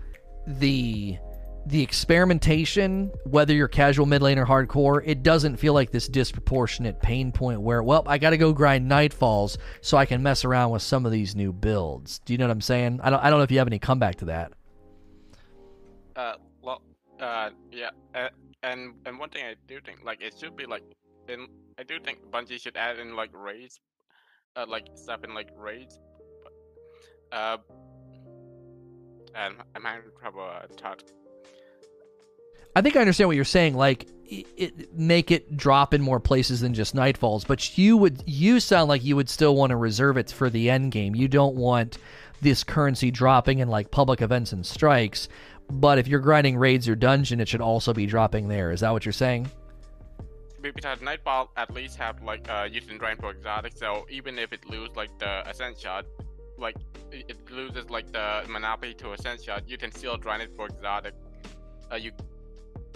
the 0.46 1.18
the 1.66 1.82
experimentation, 1.82 3.10
whether 3.24 3.54
you're 3.54 3.68
casual, 3.68 4.06
mid 4.06 4.22
lane, 4.22 4.38
or 4.38 4.46
hardcore, 4.46 5.02
it 5.04 5.22
doesn't 5.22 5.56
feel 5.56 5.72
like 5.72 5.90
this 5.90 6.08
disproportionate 6.08 7.00
pain 7.00 7.32
point 7.32 7.60
where, 7.60 7.82
well, 7.82 8.02
I 8.06 8.18
got 8.18 8.30
to 8.30 8.36
go 8.36 8.52
grind 8.52 8.90
Nightfalls 8.90 9.56
so 9.80 9.96
I 9.96 10.04
can 10.06 10.22
mess 10.22 10.44
around 10.44 10.72
with 10.72 10.82
some 10.82 11.06
of 11.06 11.12
these 11.12 11.34
new 11.34 11.52
builds. 11.52 12.18
Do 12.20 12.34
you 12.34 12.38
know 12.38 12.46
what 12.46 12.52
I'm 12.52 12.60
saying? 12.60 13.00
I 13.02 13.10
don't, 13.10 13.20
I 13.20 13.30
don't 13.30 13.38
know 13.38 13.44
if 13.44 13.50
you 13.50 13.58
have 13.58 13.66
any 13.66 13.78
comeback 13.78 14.16
to 14.16 14.26
that. 14.26 14.52
Uh, 16.16 16.34
well, 16.62 16.82
uh, 17.20 17.50
yeah, 17.72 17.90
uh, 18.14 18.28
and 18.62 18.94
and 19.06 19.18
one 19.18 19.30
thing 19.30 19.44
I 19.44 19.54
do 19.66 19.80
think, 19.80 20.04
like, 20.04 20.20
it 20.22 20.34
should 20.38 20.56
be 20.56 20.66
like, 20.66 20.82
in, 21.28 21.46
I 21.78 21.82
do 21.82 21.98
think 21.98 22.18
Bungie 22.30 22.60
should 22.60 22.76
add 22.76 22.98
in 22.98 23.16
like 23.16 23.30
raids, 23.32 23.80
uh, 24.54 24.66
like 24.68 24.86
stuff 24.94 25.24
in 25.24 25.34
like 25.34 25.48
raids. 25.56 25.98
Uh, 27.32 27.56
and 29.34 29.56
I'm 29.74 29.82
having 29.82 30.10
trouble 30.20 30.42
uh, 30.42 30.66
Todd. 30.76 31.02
I 32.76 32.80
think 32.80 32.96
I 32.96 33.00
understand 33.00 33.28
what 33.28 33.36
you're 33.36 33.44
saying. 33.44 33.74
Like, 33.74 34.08
it, 34.26 34.46
it, 34.56 34.94
make 34.94 35.30
it 35.30 35.56
drop 35.56 35.94
in 35.94 36.02
more 36.02 36.18
places 36.18 36.60
than 36.60 36.74
just 36.74 36.94
Nightfalls. 36.94 37.46
But 37.46 37.76
you 37.78 37.96
would, 37.96 38.22
you 38.26 38.58
sound 38.60 38.88
like 38.88 39.04
you 39.04 39.16
would 39.16 39.28
still 39.28 39.54
want 39.54 39.70
to 39.70 39.76
reserve 39.76 40.16
it 40.16 40.30
for 40.30 40.50
the 40.50 40.70
end 40.70 40.92
game. 40.92 41.14
You 41.14 41.28
don't 41.28 41.56
want 41.56 41.98
this 42.40 42.64
currency 42.64 43.10
dropping 43.10 43.58
in 43.58 43.68
like 43.68 43.90
public 43.90 44.22
events 44.22 44.52
and 44.52 44.64
strikes. 44.64 45.28
But 45.70 45.98
if 45.98 46.06
you're 46.08 46.20
grinding 46.20 46.56
raids 46.56 46.88
or 46.88 46.94
dungeon, 46.94 47.40
it 47.40 47.48
should 47.48 47.60
also 47.60 47.92
be 47.92 48.06
dropping 48.06 48.48
there. 48.48 48.70
Is 48.70 48.80
that 48.80 48.92
what 48.92 49.04
you're 49.04 49.12
saying? 49.12 49.50
Because 50.60 51.00
Nightfall 51.00 51.50
at 51.56 51.72
least 51.74 51.96
have 51.98 52.22
like 52.22 52.48
uh 52.50 52.66
using 52.70 52.96
drain 52.96 53.16
for 53.16 53.30
exotic, 53.30 53.76
so 53.76 54.06
even 54.10 54.38
if 54.38 54.52
it 54.52 54.68
lose 54.68 54.88
like 54.96 55.10
the 55.18 55.46
ascent 55.48 55.78
shot, 55.78 56.06
like 56.58 56.76
it 57.12 57.36
loses 57.50 57.90
like 57.90 58.10
the 58.12 58.44
monopoly 58.48 58.94
to 58.94 59.12
ascent 59.12 59.42
shot, 59.42 59.68
you 59.68 59.76
can 59.76 59.92
still 59.92 60.16
drain 60.16 60.40
it 60.40 60.50
for 60.56 60.66
exotic. 60.66 61.14
Uh, 61.92 61.96
you 61.96 62.12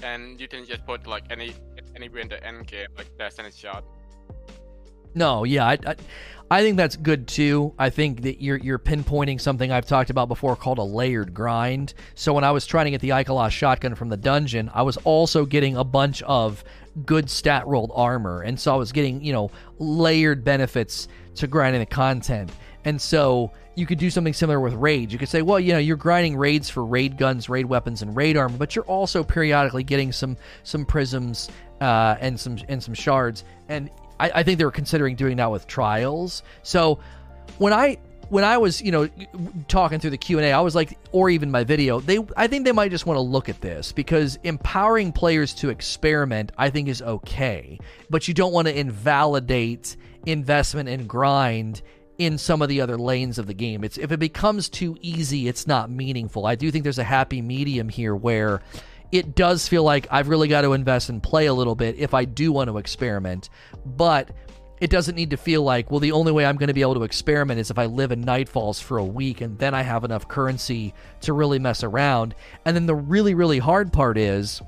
and 0.02 0.40
you 0.40 0.48
can 0.48 0.64
just 0.64 0.86
put 0.86 1.06
like 1.06 1.24
any 1.30 1.54
anywhere 1.96 2.22
in 2.22 2.28
the 2.28 2.44
end 2.44 2.66
game, 2.66 2.88
like 2.96 3.08
the 3.18 3.30
Senate 3.30 3.54
shot. 3.54 3.84
No, 5.14 5.44
yeah, 5.44 5.66
I, 5.66 5.78
I, 5.86 5.96
I, 6.50 6.62
think 6.62 6.76
that's 6.76 6.96
good 6.96 7.26
too. 7.26 7.74
I 7.78 7.90
think 7.90 8.22
that 8.22 8.42
you're 8.42 8.58
you're 8.58 8.78
pinpointing 8.78 9.40
something 9.40 9.72
I've 9.72 9.86
talked 9.86 10.10
about 10.10 10.28
before 10.28 10.54
called 10.54 10.78
a 10.78 10.82
layered 10.82 11.34
grind. 11.34 11.94
So 12.14 12.32
when 12.32 12.44
I 12.44 12.50
was 12.50 12.66
trying 12.66 12.84
to 12.84 12.90
get 12.90 13.00
the 13.00 13.10
Ikelos 13.10 13.50
shotgun 13.50 13.94
from 13.94 14.10
the 14.10 14.16
dungeon, 14.16 14.70
I 14.72 14.82
was 14.82 14.96
also 14.98 15.44
getting 15.44 15.76
a 15.76 15.84
bunch 15.84 16.22
of 16.22 16.62
good 17.06 17.30
stat 17.30 17.66
rolled 17.66 17.92
armor, 17.94 18.42
and 18.42 18.58
so 18.58 18.72
I 18.72 18.76
was 18.76 18.92
getting 18.92 19.22
you 19.22 19.32
know 19.32 19.50
layered 19.78 20.44
benefits 20.44 21.08
to 21.36 21.46
grinding 21.46 21.80
the 21.80 21.86
content. 21.86 22.50
And 22.84 23.00
so 23.00 23.52
you 23.78 23.86
could 23.86 23.98
do 23.98 24.10
something 24.10 24.32
similar 24.32 24.60
with 24.60 24.74
raids. 24.74 25.12
You 25.12 25.18
could 25.18 25.28
say, 25.28 25.40
well, 25.40 25.60
you 25.60 25.72
know, 25.72 25.78
you're 25.78 25.96
grinding 25.96 26.36
raids 26.36 26.68
for 26.68 26.84
raid 26.84 27.16
guns, 27.16 27.48
raid 27.48 27.66
weapons, 27.66 28.02
and 28.02 28.14
raid 28.16 28.36
armor, 28.36 28.58
but 28.58 28.74
you're 28.74 28.84
also 28.84 29.22
periodically 29.22 29.84
getting 29.84 30.10
some 30.12 30.36
some 30.64 30.84
prisms 30.84 31.48
uh, 31.80 32.16
and 32.20 32.38
some 32.38 32.58
and 32.68 32.82
some 32.82 32.94
shards. 32.94 33.44
And 33.68 33.88
I, 34.18 34.30
I 34.34 34.42
think 34.42 34.58
they 34.58 34.64
were 34.64 34.72
considering 34.72 35.14
doing 35.14 35.36
that 35.36 35.50
with 35.50 35.66
trials. 35.66 36.42
So 36.62 36.98
when 37.58 37.72
I 37.72 37.98
when 38.30 38.44
I 38.44 38.58
was, 38.58 38.82
you 38.82 38.92
know, 38.92 39.08
talking 39.68 40.00
through 40.00 40.10
the 40.10 40.18
Q 40.18 40.38
and 40.38 40.46
A, 40.46 40.52
I 40.52 40.60
was 40.60 40.74
like, 40.74 40.98
or 41.12 41.30
even 41.30 41.50
my 41.50 41.64
video, 41.64 42.00
they, 42.00 42.18
I 42.36 42.46
think 42.46 42.64
they 42.64 42.72
might 42.72 42.90
just 42.90 43.06
want 43.06 43.16
to 43.16 43.22
look 43.22 43.48
at 43.48 43.60
this 43.60 43.92
because 43.92 44.38
empowering 44.44 45.12
players 45.12 45.54
to 45.54 45.70
experiment, 45.70 46.52
I 46.58 46.68
think, 46.68 46.88
is 46.88 47.00
okay, 47.00 47.78
but 48.10 48.28
you 48.28 48.34
don't 48.34 48.52
want 48.52 48.68
to 48.68 48.78
invalidate 48.78 49.96
investment 50.26 50.88
and 50.88 51.08
grind 51.08 51.80
in 52.18 52.36
some 52.36 52.60
of 52.60 52.68
the 52.68 52.80
other 52.80 52.98
lanes 52.98 53.38
of 53.38 53.46
the 53.46 53.54
game. 53.54 53.84
It's 53.84 53.96
if 53.96 54.12
it 54.12 54.18
becomes 54.18 54.68
too 54.68 54.96
easy, 55.00 55.48
it's 55.48 55.66
not 55.66 55.88
meaningful. 55.88 56.46
I 56.46 56.56
do 56.56 56.70
think 56.70 56.82
there's 56.82 56.98
a 56.98 57.04
happy 57.04 57.40
medium 57.40 57.88
here 57.88 58.14
where 58.14 58.60
it 59.12 59.34
does 59.34 59.68
feel 59.68 59.84
like 59.84 60.06
I've 60.10 60.28
really 60.28 60.48
got 60.48 60.62
to 60.62 60.72
invest 60.72 61.08
and 61.08 61.22
play 61.22 61.46
a 61.46 61.54
little 61.54 61.76
bit 61.76 61.96
if 61.96 62.12
I 62.12 62.24
do 62.24 62.52
want 62.52 62.68
to 62.68 62.78
experiment, 62.78 63.48
but 63.86 64.30
it 64.80 64.90
doesn't 64.90 65.14
need 65.14 65.30
to 65.30 65.36
feel 65.36 65.62
like, 65.62 65.90
well, 65.90 66.00
the 66.00 66.12
only 66.12 66.30
way 66.30 66.44
I'm 66.44 66.56
going 66.56 66.68
to 66.68 66.74
be 66.74 66.82
able 66.82 66.94
to 66.96 67.02
experiment 67.04 67.58
is 67.58 67.70
if 67.70 67.78
I 67.78 67.86
live 67.86 68.12
in 68.12 68.24
Nightfalls 68.24 68.82
for 68.82 68.98
a 68.98 69.04
week 69.04 69.40
and 69.40 69.58
then 69.58 69.74
I 69.74 69.82
have 69.82 70.04
enough 70.04 70.28
currency 70.28 70.94
to 71.22 71.32
really 71.32 71.58
mess 71.58 71.82
around. 71.82 72.34
And 72.64 72.76
then 72.76 72.86
the 72.86 72.94
really, 72.94 73.34
really 73.34 73.58
hard 73.58 73.92
part 73.92 74.18
is 74.18 74.60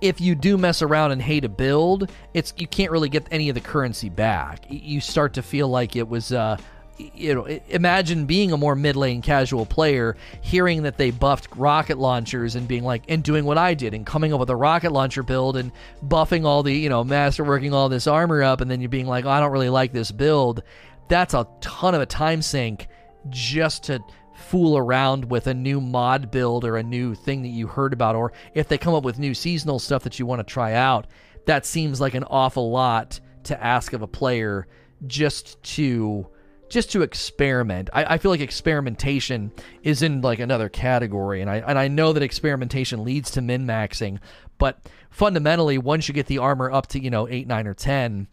if 0.00 0.20
you 0.20 0.34
do 0.34 0.56
mess 0.56 0.82
around 0.82 1.12
and 1.12 1.20
hate 1.20 1.44
a 1.44 1.48
build, 1.48 2.10
it's 2.34 2.54
you 2.56 2.66
can't 2.66 2.90
really 2.90 3.08
get 3.08 3.26
any 3.30 3.48
of 3.48 3.54
the 3.54 3.60
currency 3.60 4.08
back. 4.08 4.64
You 4.68 5.00
start 5.00 5.34
to 5.34 5.42
feel 5.42 5.68
like 5.68 5.96
it 5.96 6.08
was 6.08 6.32
uh, 6.32 6.56
you 6.98 7.34
know, 7.34 7.46
imagine 7.68 8.26
being 8.26 8.52
a 8.52 8.56
more 8.56 8.74
mid 8.74 8.96
lane 8.96 9.22
casual 9.22 9.66
player, 9.66 10.16
hearing 10.40 10.82
that 10.82 10.96
they 10.96 11.10
buffed 11.10 11.48
rocket 11.56 11.98
launchers 11.98 12.54
and 12.54 12.66
being 12.66 12.84
like, 12.84 13.04
and 13.08 13.22
doing 13.22 13.44
what 13.44 13.58
I 13.58 13.74
did 13.74 13.94
and 13.94 14.04
coming 14.04 14.32
up 14.32 14.40
with 14.40 14.50
a 14.50 14.56
rocket 14.56 14.92
launcher 14.92 15.22
build 15.22 15.56
and 15.56 15.72
buffing 16.06 16.44
all 16.44 16.62
the, 16.62 16.72
you 16.72 16.88
know, 16.88 17.04
masterworking 17.04 17.72
all 17.72 17.88
this 17.88 18.06
armor 18.06 18.42
up, 18.42 18.60
and 18.60 18.70
then 18.70 18.80
you're 18.80 18.88
being 18.88 19.06
like, 19.06 19.24
oh, 19.24 19.30
I 19.30 19.40
don't 19.40 19.52
really 19.52 19.68
like 19.68 19.92
this 19.92 20.10
build. 20.10 20.62
That's 21.08 21.34
a 21.34 21.46
ton 21.60 21.94
of 21.94 22.00
a 22.00 22.06
time 22.06 22.42
sink 22.42 22.88
just 23.30 23.84
to 23.84 24.00
fool 24.38 24.78
around 24.78 25.24
with 25.30 25.46
a 25.46 25.54
new 25.54 25.80
mod 25.80 26.30
build 26.30 26.64
or 26.64 26.76
a 26.76 26.82
new 26.82 27.14
thing 27.14 27.42
that 27.42 27.48
you 27.48 27.66
heard 27.66 27.92
about, 27.92 28.14
or 28.14 28.32
if 28.54 28.68
they 28.68 28.78
come 28.78 28.94
up 28.94 29.04
with 29.04 29.18
new 29.18 29.34
seasonal 29.34 29.78
stuff 29.78 30.04
that 30.04 30.18
you 30.18 30.26
want 30.26 30.40
to 30.40 30.44
try 30.44 30.74
out, 30.74 31.06
that 31.46 31.66
seems 31.66 32.00
like 32.00 32.14
an 32.14 32.24
awful 32.24 32.70
lot 32.70 33.20
to 33.44 33.62
ask 33.62 33.92
of 33.92 34.02
a 34.02 34.06
player 34.06 34.66
just 35.06 35.62
to 35.62 36.26
just 36.68 36.92
to 36.92 37.02
experiment. 37.02 37.88
I, 37.94 38.14
I, 38.14 38.18
feel 38.18 38.30
like 38.30 38.40
experimentation 38.40 39.52
is 39.82 40.02
in 40.02 40.20
like 40.20 40.38
another 40.38 40.68
category, 40.68 41.40
and 41.40 41.50
I 41.50 41.56
and 41.58 41.78
I 41.78 41.88
know 41.88 42.12
that 42.12 42.22
experimentation 42.22 43.04
leads 43.04 43.30
to 43.32 43.40
min 43.40 43.66
maxing, 43.66 44.18
but 44.58 44.78
fundamentally, 45.10 45.78
once 45.78 46.08
you 46.08 46.14
get 46.14 46.26
the 46.26 46.38
armor 46.38 46.70
up 46.70 46.86
to 46.88 47.02
you 47.02 47.10
know 47.10 47.26
eight, 47.28 47.46
nine, 47.46 47.66
or 47.66 47.74
ten, 47.74 48.28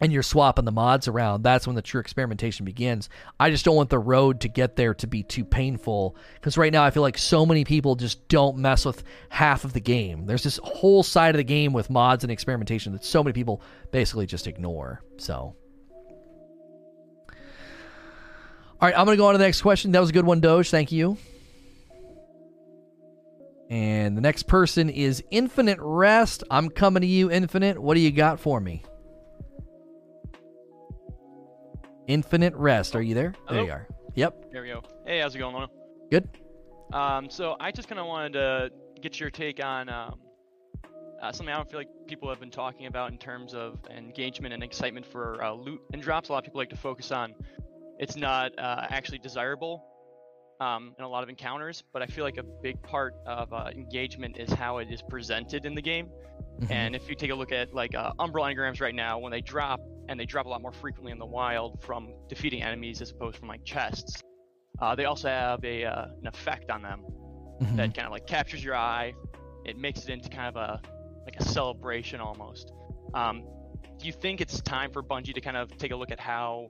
and 0.00 0.12
you're 0.12 0.22
swapping 0.22 0.64
the 0.64 0.72
mods 0.72 1.08
around, 1.08 1.42
that's 1.42 1.66
when 1.66 1.76
the 1.76 1.82
true 1.82 2.00
experimentation 2.00 2.64
begins. 2.64 3.08
I 3.40 3.50
just 3.50 3.64
don't 3.64 3.76
want 3.76 3.90
the 3.90 3.98
road 3.98 4.40
to 4.42 4.48
get 4.48 4.76
there 4.76 4.94
to 4.94 5.06
be 5.06 5.22
too 5.22 5.44
painful 5.44 6.16
because 6.34 6.58
right 6.58 6.72
now 6.72 6.84
I 6.84 6.90
feel 6.90 7.02
like 7.02 7.18
so 7.18 7.46
many 7.46 7.64
people 7.64 7.94
just 7.96 8.26
don't 8.28 8.58
mess 8.58 8.84
with 8.84 9.02
half 9.28 9.64
of 9.64 9.72
the 9.72 9.80
game. 9.80 10.26
There's 10.26 10.42
this 10.42 10.60
whole 10.62 11.02
side 11.02 11.34
of 11.34 11.38
the 11.38 11.44
game 11.44 11.72
with 11.72 11.90
mods 11.90 12.24
and 12.24 12.30
experimentation 12.30 12.92
that 12.92 13.04
so 13.04 13.22
many 13.22 13.32
people 13.32 13.62
basically 13.90 14.26
just 14.26 14.46
ignore. 14.46 15.02
So. 15.16 15.56
All 18.78 18.86
right, 18.86 18.98
I'm 18.98 19.06
going 19.06 19.16
to 19.16 19.20
go 19.20 19.26
on 19.26 19.32
to 19.32 19.38
the 19.38 19.44
next 19.44 19.62
question. 19.62 19.92
That 19.92 20.00
was 20.00 20.10
a 20.10 20.12
good 20.12 20.26
one, 20.26 20.40
Doge. 20.40 20.70
Thank 20.70 20.92
you. 20.92 21.16
And 23.70 24.16
the 24.16 24.20
next 24.20 24.44
person 24.44 24.90
is 24.90 25.24
Infinite 25.30 25.78
Rest. 25.80 26.44
I'm 26.50 26.68
coming 26.68 27.00
to 27.00 27.06
you, 27.06 27.30
Infinite. 27.30 27.78
What 27.78 27.94
do 27.94 28.00
you 28.00 28.12
got 28.12 28.38
for 28.38 28.60
me? 28.60 28.84
Infinite 32.08 32.54
Rest. 32.54 32.94
Are 32.94 33.02
you 33.02 33.14
there? 33.14 33.34
Hello? 33.46 33.60
There 33.60 33.64
you 33.66 33.72
are. 33.72 33.88
Yep. 34.14 34.52
There 34.52 34.62
we 34.62 34.68
go. 34.68 34.82
Hey, 35.06 35.20
how's 35.20 35.34
it 35.34 35.38
going, 35.38 35.54
Lono? 35.54 35.68
Good. 36.10 36.28
Um, 36.92 37.28
so 37.28 37.56
I 37.58 37.70
just 37.72 37.88
kind 37.88 37.98
of 37.98 38.06
wanted 38.06 38.34
to 38.34 38.70
get 39.00 39.18
your 39.20 39.30
take 39.30 39.62
on 39.64 39.88
um, 39.88 40.20
uh, 41.22 41.32
something 41.32 41.52
I 41.52 41.56
don't 41.56 41.70
feel 41.70 41.80
like 41.80 41.88
people 42.06 42.28
have 42.28 42.40
been 42.40 42.50
talking 42.50 42.86
about 42.86 43.10
in 43.10 43.18
terms 43.18 43.54
of 43.54 43.78
engagement 43.90 44.54
and 44.54 44.62
excitement 44.62 45.06
for 45.06 45.42
uh, 45.42 45.52
loot 45.52 45.80
and 45.92 46.00
drops. 46.00 46.28
A 46.28 46.32
lot 46.32 46.38
of 46.38 46.44
people 46.44 46.58
like 46.58 46.70
to 46.70 46.76
focus 46.76 47.10
on 47.10 47.34
it's 47.98 48.16
not 48.16 48.52
uh, 48.58 48.86
actually 48.90 49.18
desirable 49.18 49.84
um, 50.60 50.94
in 50.98 51.04
a 51.04 51.08
lot 51.08 51.22
of 51.22 51.28
encounters, 51.28 51.82
but 51.92 52.02
I 52.02 52.06
feel 52.06 52.24
like 52.24 52.36
a 52.36 52.42
big 52.42 52.80
part 52.82 53.14
of 53.26 53.52
uh, 53.52 53.70
engagement 53.74 54.38
is 54.38 54.52
how 54.52 54.78
it 54.78 54.88
is 54.90 55.02
presented 55.02 55.64
in 55.66 55.74
the 55.74 55.82
game. 55.82 56.08
Mm-hmm. 56.60 56.72
And 56.72 56.96
if 56.96 57.08
you 57.08 57.14
take 57.14 57.30
a 57.30 57.34
look 57.34 57.52
at 57.52 57.74
like 57.74 57.94
uh, 57.94 58.12
Umbral 58.18 58.52
engrams 58.52 58.80
right 58.80 58.94
now, 58.94 59.18
when 59.18 59.30
they 59.30 59.40
drop, 59.40 59.80
and 60.08 60.18
they 60.18 60.24
drop 60.24 60.46
a 60.46 60.48
lot 60.48 60.62
more 60.62 60.72
frequently 60.72 61.12
in 61.12 61.18
the 61.18 61.26
wild 61.26 61.82
from 61.82 62.14
defeating 62.28 62.62
enemies 62.62 63.02
as 63.02 63.10
opposed 63.10 63.36
from 63.36 63.48
like 63.48 63.64
chests, 63.64 64.22
uh, 64.80 64.94
they 64.94 65.04
also 65.04 65.28
have 65.28 65.64
a 65.64 65.84
uh, 65.84 66.06
an 66.20 66.26
effect 66.26 66.70
on 66.70 66.82
them 66.82 67.00
mm-hmm. 67.60 67.76
that 67.76 67.94
kind 67.94 68.06
of 68.06 68.12
like 68.12 68.26
captures 68.26 68.62
your 68.62 68.76
eye. 68.76 69.14
It 69.64 69.76
makes 69.76 70.04
it 70.04 70.10
into 70.10 70.28
kind 70.28 70.48
of 70.48 70.56
a 70.56 70.80
like 71.24 71.36
a 71.38 71.44
celebration 71.44 72.20
almost. 72.20 72.72
Um, 73.14 73.44
do 73.98 74.06
you 74.06 74.12
think 74.12 74.40
it's 74.40 74.60
time 74.60 74.92
for 74.92 75.02
Bungie 75.02 75.34
to 75.34 75.40
kind 75.40 75.56
of 75.56 75.76
take 75.76 75.90
a 75.90 75.96
look 75.96 76.10
at 76.10 76.20
how 76.20 76.68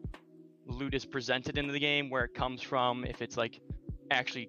loot 0.67 0.95
is 0.95 1.05
presented 1.05 1.59
into 1.59 1.73
the 1.73 1.81
game, 1.81 2.11
where 2.11 2.25
it 2.25 2.35
comes 2.35 2.63
from, 2.63 3.05
if 3.05 3.23
it's 3.23 3.37
like 3.37 3.61
actually 4.11 4.49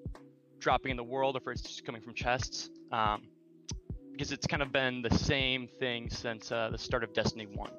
dropping 0.60 0.92
in 0.92 0.98
the 0.98 1.04
world, 1.04 1.36
or 1.36 1.52
if 1.52 1.60
it's 1.60 1.62
just 1.62 1.86
coming 1.86 2.02
from 2.02 2.14
chests. 2.14 2.70
Um, 2.92 3.24
because 4.18 4.32
it's 4.32 4.48
kind 4.48 4.64
of 4.64 4.72
been 4.72 5.02
the 5.04 5.16
same 5.16 5.68
thing 5.80 6.10
since 6.10 6.52
uh, 6.52 6.70
the 6.72 6.78
start 6.78 7.04
of 7.04 7.14
Destiny 7.14 7.46
One. 7.46 7.72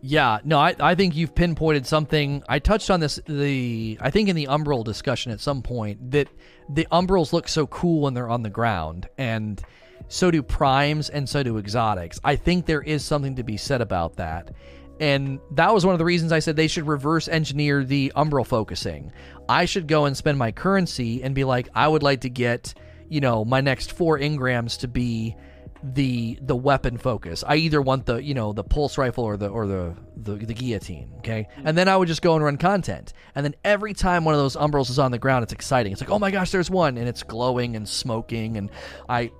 Yeah, 0.00 0.38
no, 0.44 0.58
I, 0.58 0.74
I 0.80 0.94
think 0.94 1.16
you've 1.16 1.34
pinpointed 1.34 1.84
something. 1.86 2.42
I 2.48 2.58
touched 2.60 2.90
on 2.90 3.00
this 3.00 3.20
the 3.26 3.98
I 4.00 4.10
think 4.10 4.28
in 4.28 4.36
the 4.36 4.46
Umbral 4.46 4.84
discussion 4.84 5.32
at 5.32 5.40
some 5.40 5.62
point 5.62 6.12
that 6.12 6.28
the 6.70 6.86
Umbrals 6.90 7.32
look 7.32 7.48
so 7.48 7.66
cool 7.66 8.02
when 8.02 8.14
they're 8.14 8.30
on 8.30 8.42
the 8.42 8.50
ground, 8.50 9.08
and 9.18 9.60
so 10.08 10.30
do 10.30 10.42
primes 10.42 11.10
and 11.10 11.28
so 11.28 11.42
do 11.42 11.58
exotics. 11.58 12.18
I 12.24 12.36
think 12.36 12.64
there 12.64 12.82
is 12.82 13.04
something 13.04 13.36
to 13.36 13.42
be 13.42 13.56
said 13.56 13.80
about 13.80 14.16
that. 14.16 14.52
And 15.00 15.38
that 15.52 15.72
was 15.72 15.86
one 15.86 15.94
of 15.94 15.98
the 15.98 16.04
reasons 16.04 16.32
I 16.32 16.40
said 16.40 16.56
they 16.56 16.66
should 16.66 16.86
reverse 16.86 17.28
engineer 17.28 17.84
the 17.84 18.12
umbral 18.16 18.46
focusing. 18.46 19.12
I 19.48 19.64
should 19.64 19.86
go 19.86 20.06
and 20.06 20.16
spend 20.16 20.38
my 20.38 20.50
currency 20.50 21.22
and 21.22 21.34
be 21.34 21.44
like, 21.44 21.68
I 21.74 21.86
would 21.86 22.02
like 22.02 22.22
to 22.22 22.30
get, 22.30 22.74
you 23.08 23.20
know, 23.20 23.44
my 23.44 23.60
next 23.60 23.92
four 23.92 24.18
engrams 24.18 24.78
to 24.80 24.88
be 24.88 25.36
the 25.82 26.38
the 26.42 26.56
weapon 26.56 26.98
focus. 26.98 27.44
I 27.46 27.56
either 27.56 27.80
want 27.80 28.06
the 28.06 28.22
you 28.22 28.34
know 28.34 28.52
the 28.52 28.64
pulse 28.64 28.98
rifle 28.98 29.24
or 29.24 29.36
the 29.36 29.48
or 29.48 29.66
the 29.66 29.94
the, 30.16 30.34
the 30.34 30.54
guillotine. 30.54 31.12
Okay, 31.18 31.48
and 31.64 31.76
then 31.76 31.88
I 31.88 31.96
would 31.96 32.08
just 32.08 32.22
go 32.22 32.34
and 32.34 32.44
run 32.44 32.56
content. 32.56 33.12
And 33.34 33.44
then 33.44 33.54
every 33.64 33.94
time 33.94 34.24
one 34.24 34.34
of 34.34 34.40
those 34.40 34.56
umbrals 34.56 34.90
is 34.90 34.98
on 34.98 35.10
the 35.10 35.18
ground, 35.18 35.44
it's 35.44 35.52
exciting. 35.52 35.92
It's 35.92 36.00
like 36.00 36.10
oh 36.10 36.18
my 36.18 36.30
gosh, 36.30 36.50
there's 36.50 36.70
one, 36.70 36.98
and 36.98 37.08
it's 37.08 37.22
glowing 37.22 37.76
and 37.76 37.88
smoking, 37.88 38.56
and 38.56 38.70
I 39.08 39.30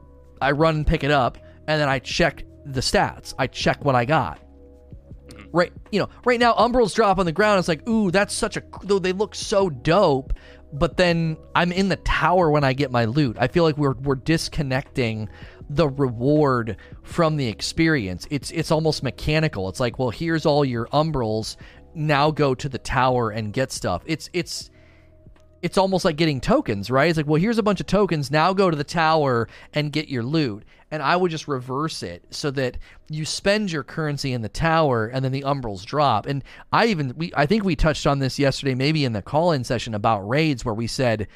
I 0.40 0.52
run 0.52 0.76
and 0.76 0.86
pick 0.86 1.04
it 1.04 1.10
up, 1.10 1.38
and 1.66 1.80
then 1.80 1.88
I 1.88 1.98
check 1.98 2.44
the 2.64 2.80
stats. 2.80 3.34
I 3.38 3.46
check 3.46 3.84
what 3.84 3.94
I 3.94 4.04
got 4.04 4.40
right 5.52 5.72
you 5.90 5.98
know 5.98 6.08
right 6.24 6.40
now 6.40 6.52
umbrals 6.54 6.94
drop 6.94 7.18
on 7.18 7.24
the 7.24 7.32
ground 7.32 7.58
it's 7.58 7.68
like 7.68 7.86
ooh 7.88 8.10
that's 8.10 8.34
such 8.34 8.56
a 8.56 8.62
though 8.82 8.98
they 8.98 9.12
look 9.12 9.34
so 9.34 9.70
dope 9.70 10.32
but 10.72 10.96
then 10.96 11.36
i'm 11.54 11.72
in 11.72 11.88
the 11.88 11.96
tower 11.96 12.50
when 12.50 12.64
i 12.64 12.72
get 12.72 12.90
my 12.90 13.04
loot. 13.04 13.36
I 13.38 13.48
feel 13.48 13.64
like 13.64 13.78
we're 13.78 13.94
we're 13.94 14.14
disconnecting 14.14 15.28
the 15.70 15.88
reward 15.88 16.76
from 17.02 17.36
the 17.36 17.46
experience. 17.46 18.26
It's 18.30 18.50
it's 18.50 18.70
almost 18.70 19.02
mechanical. 19.02 19.68
It's 19.68 19.80
like 19.80 19.98
well 19.98 20.10
here's 20.10 20.46
all 20.46 20.64
your 20.64 20.86
umbrals. 20.88 21.56
Now 21.94 22.30
go 22.30 22.54
to 22.54 22.68
the 22.68 22.78
tower 22.78 23.30
and 23.30 23.52
get 23.52 23.72
stuff. 23.72 24.02
It's 24.06 24.30
it's 24.32 24.70
it's 25.62 25.78
almost 25.78 26.04
like 26.04 26.16
getting 26.16 26.40
tokens, 26.40 26.90
right? 26.90 27.08
It's 27.08 27.16
like, 27.16 27.26
well, 27.26 27.40
here's 27.40 27.58
a 27.58 27.62
bunch 27.64 27.80
of 27.80 27.86
tokens. 27.86 28.30
Now 28.30 28.52
go 28.52 28.70
to 28.70 28.76
the 28.76 28.84
tower 28.84 29.48
and 29.72 29.90
get 29.90 30.08
your 30.08 30.22
loot 30.22 30.64
and 30.90 31.02
I 31.02 31.16
would 31.16 31.30
just 31.30 31.48
reverse 31.48 32.02
it 32.02 32.24
so 32.30 32.50
that 32.52 32.78
you 33.08 33.24
spend 33.24 33.70
your 33.70 33.82
currency 33.82 34.32
in 34.32 34.42
the 34.42 34.48
tower 34.48 35.06
and 35.06 35.24
then 35.24 35.32
the 35.32 35.42
umbrals 35.42 35.84
drop. 35.84 36.26
And 36.26 36.42
I 36.72 36.86
even 36.86 37.14
we 37.16 37.32
I 37.36 37.46
think 37.46 37.64
we 37.64 37.76
touched 37.76 38.06
on 38.06 38.18
this 38.18 38.38
yesterday, 38.38 38.74
maybe 38.74 39.04
in 39.04 39.12
the 39.12 39.22
call-in 39.22 39.64
session 39.64 39.94
about 39.94 40.28
raids, 40.28 40.64
where 40.64 40.74
we 40.74 40.86
said 40.86 41.28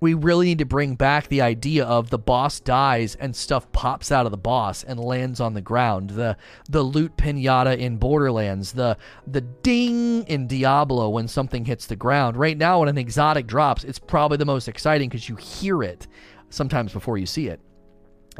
we 0.00 0.14
really 0.14 0.46
need 0.46 0.58
to 0.58 0.64
bring 0.64 0.94
back 0.94 1.28
the 1.28 1.42
idea 1.42 1.84
of 1.84 2.08
the 2.08 2.18
boss 2.18 2.58
dies 2.58 3.14
and 3.16 3.36
stuff 3.36 3.70
pops 3.72 4.10
out 4.10 4.24
of 4.24 4.32
the 4.32 4.38
boss 4.38 4.82
and 4.82 4.98
lands 4.98 5.40
on 5.40 5.54
the 5.54 5.60
ground. 5.60 6.10
The 6.10 6.36
the 6.68 6.82
loot 6.82 7.16
pinata 7.16 7.78
in 7.78 7.98
Borderlands, 7.98 8.72
the 8.72 8.96
the 9.26 9.42
ding 9.42 10.24
in 10.24 10.46
Diablo 10.46 11.10
when 11.10 11.28
something 11.28 11.64
hits 11.64 11.86
the 11.86 11.96
ground. 11.96 12.36
Right 12.36 12.56
now 12.56 12.80
when 12.80 12.88
an 12.88 12.98
exotic 12.98 13.46
drops, 13.46 13.84
it's 13.84 13.98
probably 13.98 14.38
the 14.38 14.46
most 14.46 14.68
exciting 14.68 15.08
because 15.08 15.28
you 15.28 15.36
hear 15.36 15.82
it 15.82 16.06
sometimes 16.48 16.92
before 16.92 17.18
you 17.18 17.26
see 17.26 17.48
it. 17.48 17.60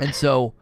And 0.01 0.15
so 0.15 0.55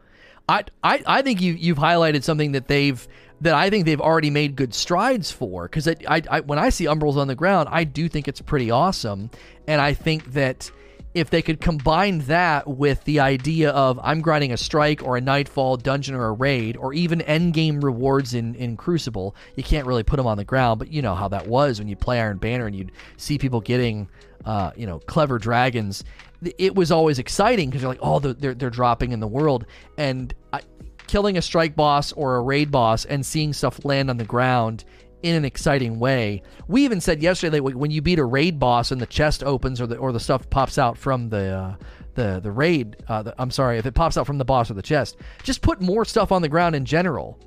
I, 0.49 0.65
I, 0.83 1.03
I 1.07 1.23
think 1.23 1.41
you, 1.41 1.53
you've 1.55 1.79
highlighted 1.79 2.23
something 2.23 2.53
that 2.53 2.69
they've 2.69 3.07
that 3.41 3.55
I 3.55 3.71
think 3.71 3.85
they've 3.85 4.01
already 4.01 4.31
made 4.31 4.57
good 4.57 4.75
strides 4.75 5.31
for. 5.31 5.65
Because 5.65 5.87
I, 5.87 6.23
I, 6.29 6.41
when 6.41 6.59
I 6.59 6.71
see 6.71 6.87
Umbrals 6.87 7.17
on 7.17 7.29
the 7.29 7.37
ground, 7.37 7.69
I 7.71 7.85
do 7.85 8.09
think 8.09 8.27
it's 8.27 8.41
pretty 8.41 8.71
awesome, 8.71 9.31
and 9.67 9.81
I 9.81 9.95
think 9.95 10.33
that 10.33 10.71
if 11.15 11.31
they 11.31 11.41
could 11.41 11.61
combine 11.61 12.21
that 12.21 12.69
with 12.69 13.03
the 13.05 13.21
idea 13.21 13.71
of 13.71 13.99
I'm 14.03 14.21
grinding 14.21 14.53
a 14.53 14.57
strike 14.57 15.03
or 15.03 15.17
a 15.17 15.21
nightfall 15.21 15.77
dungeon 15.77 16.15
or 16.15 16.27
a 16.27 16.33
raid 16.33 16.77
or 16.77 16.93
even 16.93 17.23
end 17.23 17.55
game 17.55 17.81
rewards 17.81 18.35
in, 18.35 18.55
in 18.57 18.77
Crucible, 18.77 19.35
you 19.57 19.63
can't 19.63 19.87
really 19.87 20.03
put 20.03 20.17
them 20.17 20.27
on 20.27 20.37
the 20.37 20.45
ground, 20.45 20.79
but 20.79 20.93
you 20.93 21.01
know 21.01 21.15
how 21.15 21.29
that 21.29 21.47
was 21.47 21.79
when 21.79 21.89
you 21.89 21.97
play 21.97 22.21
Iron 22.21 22.37
Banner 22.37 22.67
and 22.67 22.77
you'd 22.77 22.93
see 23.17 23.39
people 23.39 23.61
getting, 23.61 24.09
uh, 24.45 24.73
you 24.77 24.87
know, 24.87 24.99
clever 25.01 25.39
dragons 25.39 26.05
it 26.43 26.75
was 26.75 26.91
always 26.91 27.19
exciting 27.19 27.69
because 27.69 27.83
you're 27.83 27.91
like, 27.91 28.01
oh, 28.03 28.19
they're, 28.19 28.55
they're 28.55 28.71
dropping 28.71 29.13
in 29.13 29.21
the 29.21 29.27
world. 29.27 29.67
And 29.97 30.33
I, 30.53 30.61
killing 31.07 31.37
a 31.37 31.43
strike 31.43 31.75
boss 31.75 32.13
or 32.13 32.37
a 32.37 32.41
raid 32.41 32.71
boss 32.71 33.05
and 33.05 33.25
seeing 33.25 33.53
stuff 33.53 33.85
land 33.85 34.11
on 34.11 34.17
the 34.17 34.25
ground 34.25 34.85
in 35.23 35.35
an 35.35 35.45
exciting 35.45 35.99
way. 35.99 36.43
We 36.69 36.85
even 36.85 37.01
said 37.01 37.23
yesterday 37.23 37.59
that 37.59 37.63
when 37.65 37.91
you 37.91 38.03
beat 38.03 38.21
a 38.21 38.25
raid 38.25 38.59
boss 38.59 38.93
and 38.93 39.01
the 39.01 39.07
chest 39.07 39.43
opens 39.43 39.81
or 39.81 39.87
the 39.87 39.97
or 39.97 40.13
the 40.13 40.21
stuff 40.21 40.49
pops 40.49 40.79
out 40.79 40.97
from 40.97 41.29
the 41.29 41.51
uh, 41.51 41.77
the 42.15 42.41
the 42.41 42.53
raid. 42.53 42.97
Uh, 43.09 43.23
the, 43.23 43.35
I'm 43.39 43.51
sorry, 43.51 43.79
if 43.79 43.87
it 43.87 43.95
pops 43.95 44.17
out 44.17 44.27
from 44.27 44.39
the 44.39 44.45
boss 44.45 44.71
or 44.71 44.75
the 44.75 44.83
chest, 44.83 45.17
just 45.43 45.63
put 45.63 45.81
more 45.81 46.05
stuff 46.05 46.31
on 46.31 46.43
the 46.43 46.49
ground 46.49 46.77
in 46.77 46.85
general. 46.85 47.39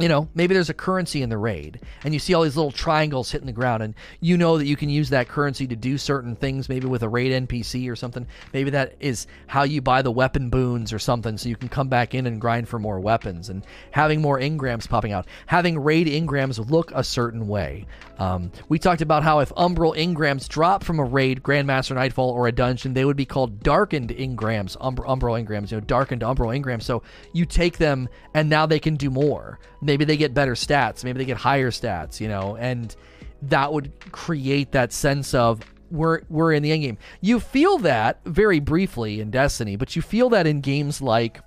You 0.00 0.08
know, 0.08 0.30
maybe 0.34 0.54
there's 0.54 0.70
a 0.70 0.74
currency 0.74 1.20
in 1.20 1.28
the 1.28 1.36
raid, 1.36 1.78
and 2.04 2.14
you 2.14 2.20
see 2.20 2.32
all 2.32 2.42
these 2.42 2.56
little 2.56 2.72
triangles 2.72 3.30
hitting 3.30 3.46
the 3.46 3.52
ground, 3.52 3.82
and 3.82 3.94
you 4.20 4.38
know 4.38 4.56
that 4.56 4.64
you 4.64 4.74
can 4.74 4.88
use 4.88 5.10
that 5.10 5.28
currency 5.28 5.66
to 5.66 5.76
do 5.76 5.98
certain 5.98 6.36
things, 6.36 6.70
maybe 6.70 6.86
with 6.86 7.02
a 7.02 7.08
raid 7.08 7.32
NPC 7.46 7.90
or 7.90 7.96
something. 7.96 8.26
Maybe 8.54 8.70
that 8.70 8.94
is 8.98 9.26
how 9.46 9.64
you 9.64 9.82
buy 9.82 10.00
the 10.00 10.10
weapon 10.10 10.48
boons 10.48 10.94
or 10.94 10.98
something, 10.98 11.36
so 11.36 11.50
you 11.50 11.56
can 11.56 11.68
come 11.68 11.88
back 11.88 12.14
in 12.14 12.26
and 12.26 12.40
grind 12.40 12.66
for 12.66 12.78
more 12.78 12.98
weapons, 12.98 13.50
and 13.50 13.62
having 13.90 14.22
more 14.22 14.40
engrams 14.40 14.88
popping 14.88 15.12
out, 15.12 15.26
having 15.44 15.78
raid 15.78 16.06
engrams 16.06 16.70
look 16.70 16.92
a 16.94 17.04
certain 17.04 17.46
way. 17.46 17.86
Um, 18.18 18.52
we 18.70 18.78
talked 18.78 19.02
about 19.02 19.22
how 19.22 19.40
if 19.40 19.50
umbral 19.50 19.94
engrams 19.94 20.48
drop 20.48 20.82
from 20.82 20.98
a 20.98 21.04
raid, 21.04 21.42
Grandmaster 21.42 21.94
Nightfall, 21.94 22.30
or 22.30 22.46
a 22.46 22.52
dungeon, 22.52 22.94
they 22.94 23.04
would 23.04 23.18
be 23.18 23.26
called 23.26 23.62
darkened 23.62 24.08
engrams, 24.10 24.78
umbral, 24.78 25.44
engrams, 25.44 25.70
you 25.70 25.76
know, 25.76 25.84
darkened 25.84 26.22
umbral 26.22 26.58
engrams. 26.58 26.84
So 26.84 27.02
you 27.34 27.44
take 27.44 27.76
them, 27.76 28.08
and 28.32 28.48
now 28.48 28.64
they 28.64 28.78
can 28.78 28.96
do 28.96 29.10
more 29.10 29.58
maybe 29.80 30.04
they 30.04 30.16
get 30.16 30.34
better 30.34 30.54
stats, 30.54 31.04
maybe 31.04 31.18
they 31.18 31.24
get 31.24 31.36
higher 31.36 31.70
stats, 31.70 32.20
you 32.20 32.28
know, 32.28 32.56
and 32.56 32.94
that 33.42 33.72
would 33.72 33.92
create 34.12 34.72
that 34.72 34.92
sense 34.92 35.34
of 35.34 35.60
we're 35.90 36.22
we're 36.28 36.52
in 36.52 36.62
the 36.62 36.72
end 36.72 36.82
game. 36.82 36.98
You 37.20 37.40
feel 37.40 37.78
that 37.78 38.20
very 38.24 38.60
briefly 38.60 39.20
in 39.20 39.30
Destiny, 39.30 39.76
but 39.76 39.96
you 39.96 40.02
feel 40.02 40.30
that 40.30 40.46
in 40.46 40.60
games 40.60 41.00
like 41.00 41.40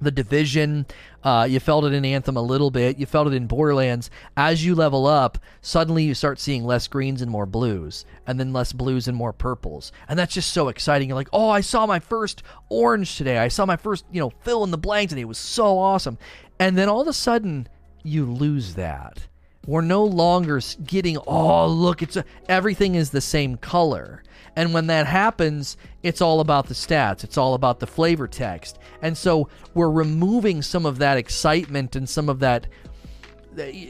the 0.00 0.10
division 0.10 0.84
uh, 1.22 1.46
you 1.48 1.60
felt 1.60 1.84
it 1.84 1.92
in 1.92 2.04
anthem 2.04 2.36
a 2.36 2.42
little 2.42 2.72
bit 2.72 2.98
you 2.98 3.06
felt 3.06 3.28
it 3.28 3.34
in 3.34 3.46
borderlands. 3.46 4.10
As 4.36 4.64
you 4.64 4.74
level 4.74 5.06
up 5.06 5.38
suddenly 5.60 6.02
you 6.02 6.14
start 6.14 6.40
seeing 6.40 6.64
less 6.64 6.88
greens 6.88 7.22
and 7.22 7.30
more 7.30 7.46
blues 7.46 8.04
and 8.26 8.40
then 8.40 8.52
less 8.52 8.72
blues 8.72 9.06
and 9.06 9.16
more 9.16 9.32
purples. 9.32 9.92
And 10.08 10.18
that's 10.18 10.34
just 10.34 10.52
so 10.52 10.68
exciting. 10.68 11.08
You're 11.08 11.16
like 11.16 11.28
oh 11.32 11.48
i 11.48 11.60
saw 11.60 11.86
my 11.86 12.00
first 12.00 12.42
orange 12.68 13.16
today. 13.16 13.38
I 13.38 13.46
saw 13.48 13.64
my 13.64 13.76
first 13.76 14.04
you 14.10 14.20
know 14.20 14.30
fill 14.40 14.64
in 14.64 14.72
the 14.72 14.78
blank 14.78 15.10
today 15.10 15.22
it 15.22 15.28
was 15.28 15.38
so 15.38 15.78
awesome 15.78 16.18
and 16.62 16.78
then 16.78 16.88
all 16.88 17.00
of 17.00 17.08
a 17.08 17.12
sudden, 17.12 17.68
you 18.04 18.24
lose 18.24 18.74
that. 18.74 19.26
We're 19.66 19.80
no 19.80 20.04
longer 20.04 20.60
getting, 20.86 21.18
oh, 21.26 21.66
look, 21.66 22.02
it's 22.02 22.16
a, 22.16 22.24
everything 22.48 22.94
is 22.94 23.10
the 23.10 23.20
same 23.20 23.56
color. 23.56 24.22
And 24.54 24.72
when 24.72 24.86
that 24.86 25.08
happens, 25.08 25.76
it's 26.04 26.20
all 26.20 26.38
about 26.38 26.66
the 26.66 26.74
stats. 26.74 27.24
It's 27.24 27.36
all 27.36 27.54
about 27.54 27.80
the 27.80 27.88
flavor 27.88 28.28
text. 28.28 28.78
And 29.02 29.18
so 29.18 29.48
we're 29.74 29.90
removing 29.90 30.62
some 30.62 30.86
of 30.86 30.98
that 30.98 31.18
excitement 31.18 31.96
and 31.96 32.08
some 32.08 32.28
of 32.28 32.38
that 32.38 32.68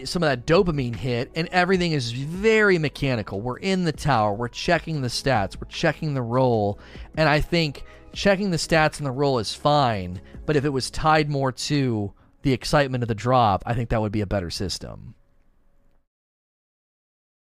some 0.05 0.25
of 0.25 0.29
that 0.29 0.45
dopamine 0.45 0.97
hit 0.97 1.31
and 1.37 1.47
everything 1.49 1.93
is 1.93 2.11
very 2.11 2.79
mechanical. 2.79 3.41
We're 3.41 3.59
in 3.59 3.85
the 3.85 3.93
tower, 3.93 4.33
we're 4.33 4.49
checking 4.49 5.03
the 5.03 5.09
stats, 5.09 5.57
we're 5.61 5.69
checking 5.69 6.15
the 6.15 6.23
roll, 6.23 6.81
and 7.17 7.29
I 7.29 7.41
think 7.41 7.85
checking 8.13 8.51
the 8.51 8.57
stats 8.57 8.97
and 8.97 9.07
the 9.07 9.13
roll 9.13 9.39
is 9.39 9.55
fine, 9.55 10.21
but 10.47 10.57
if 10.57 10.65
it 10.65 10.71
was 10.71 10.91
tied 10.91 11.31
more 11.31 11.53
to 11.53 12.13
the 12.43 12.53
excitement 12.53 13.03
of 13.03 13.09
the 13.09 13.15
drop, 13.15 13.63
I 13.67 13.75
think 13.75 13.91
that 13.91 14.01
would 14.01 14.13
be 14.13 14.21
a 14.21 14.27
better 14.27 14.51
system. 14.51 15.15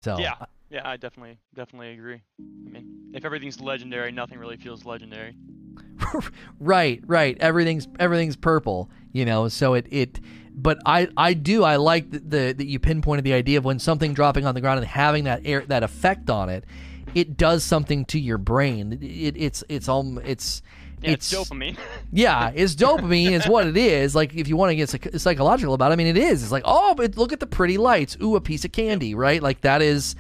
So 0.03 0.18
yeah, 0.19 0.36
yeah, 0.69 0.88
I 0.88 0.98
definitely 0.98 1.40
definitely 1.56 1.94
agree. 1.94 2.22
I 2.40 2.69
mean, 2.69 3.11
if 3.14 3.26
everything's 3.26 3.60
legendary, 3.60 4.11
nothing 4.11 4.38
really 4.38 4.57
feels 4.57 4.86
legendary. 4.86 5.36
right, 6.60 7.02
right. 7.06 7.38
Everything's 7.40 7.88
everything's 7.99 8.36
purple, 8.36 8.90
you 9.11 9.26
know. 9.26 9.48
So 9.48 9.74
it 9.74 9.88
it. 9.90 10.19
But 10.60 10.80
I, 10.88 11.07
I 11.15 11.36
do 11.36 11.64
I 11.64 11.76
like 11.76 12.10
that 12.11 12.30
the 12.30 12.53
that 12.53 12.65
you 12.65 12.80
pinpointed 12.80 13.24
the 13.24 13.34
idea 13.34 13.60
of 13.60 13.65
when 13.65 13.80
something 13.80 14.14
dropping 14.14 14.45
on 14.45 14.56
the 14.56 14.61
ground 14.61 14.80
and 14.80 14.88
having 14.88 15.26
that 15.26 15.41
air 15.45 15.64
that 15.68 15.84
effect 15.84 16.30
on 16.30 16.49
it, 16.49 16.65
it 17.14 17.38
does 17.38 17.64
something 17.64 18.06
to 18.06 18.19
your 18.19 18.38
brain. 18.38 18.94
It, 18.94 19.03
it 19.03 19.38
it's 19.38 19.64
it's 19.69 19.88
all 19.88 20.18
it's 20.19 20.61
yeah, 21.02 21.11
it's, 21.11 21.32
it's 21.32 21.49
dopamine. 21.49 21.78
yeah, 22.11 22.52
it's 22.53 22.76
dopamine. 22.76 23.32
is 23.32 23.48
what 23.48 23.68
it 23.68 23.78
is. 23.78 24.15
Like 24.15 24.36
if 24.36 24.48
you 24.48 24.57
want 24.57 24.72
to 24.72 24.76
get 24.76 24.90
psych- 24.90 25.15
psychological 25.18 25.74
about 25.74 25.91
it, 25.91 25.94
I 25.94 25.95
mean, 25.95 26.07
it 26.07 26.18
is. 26.18 26.44
It's 26.44 26.52
like, 26.52 26.64
oh, 26.65 26.95
but 26.95 27.18
look 27.18 27.34
at 27.34 27.40
the 27.40 27.48
pretty 27.48 27.78
lights. 27.78 28.18
Ooh, 28.22 28.36
a 28.36 28.41
piece 28.41 28.65
of 28.65 28.72
candy, 28.72 29.15
right? 29.15 29.41
Like 29.41 29.61
that 29.61 29.82
is. 29.82 30.15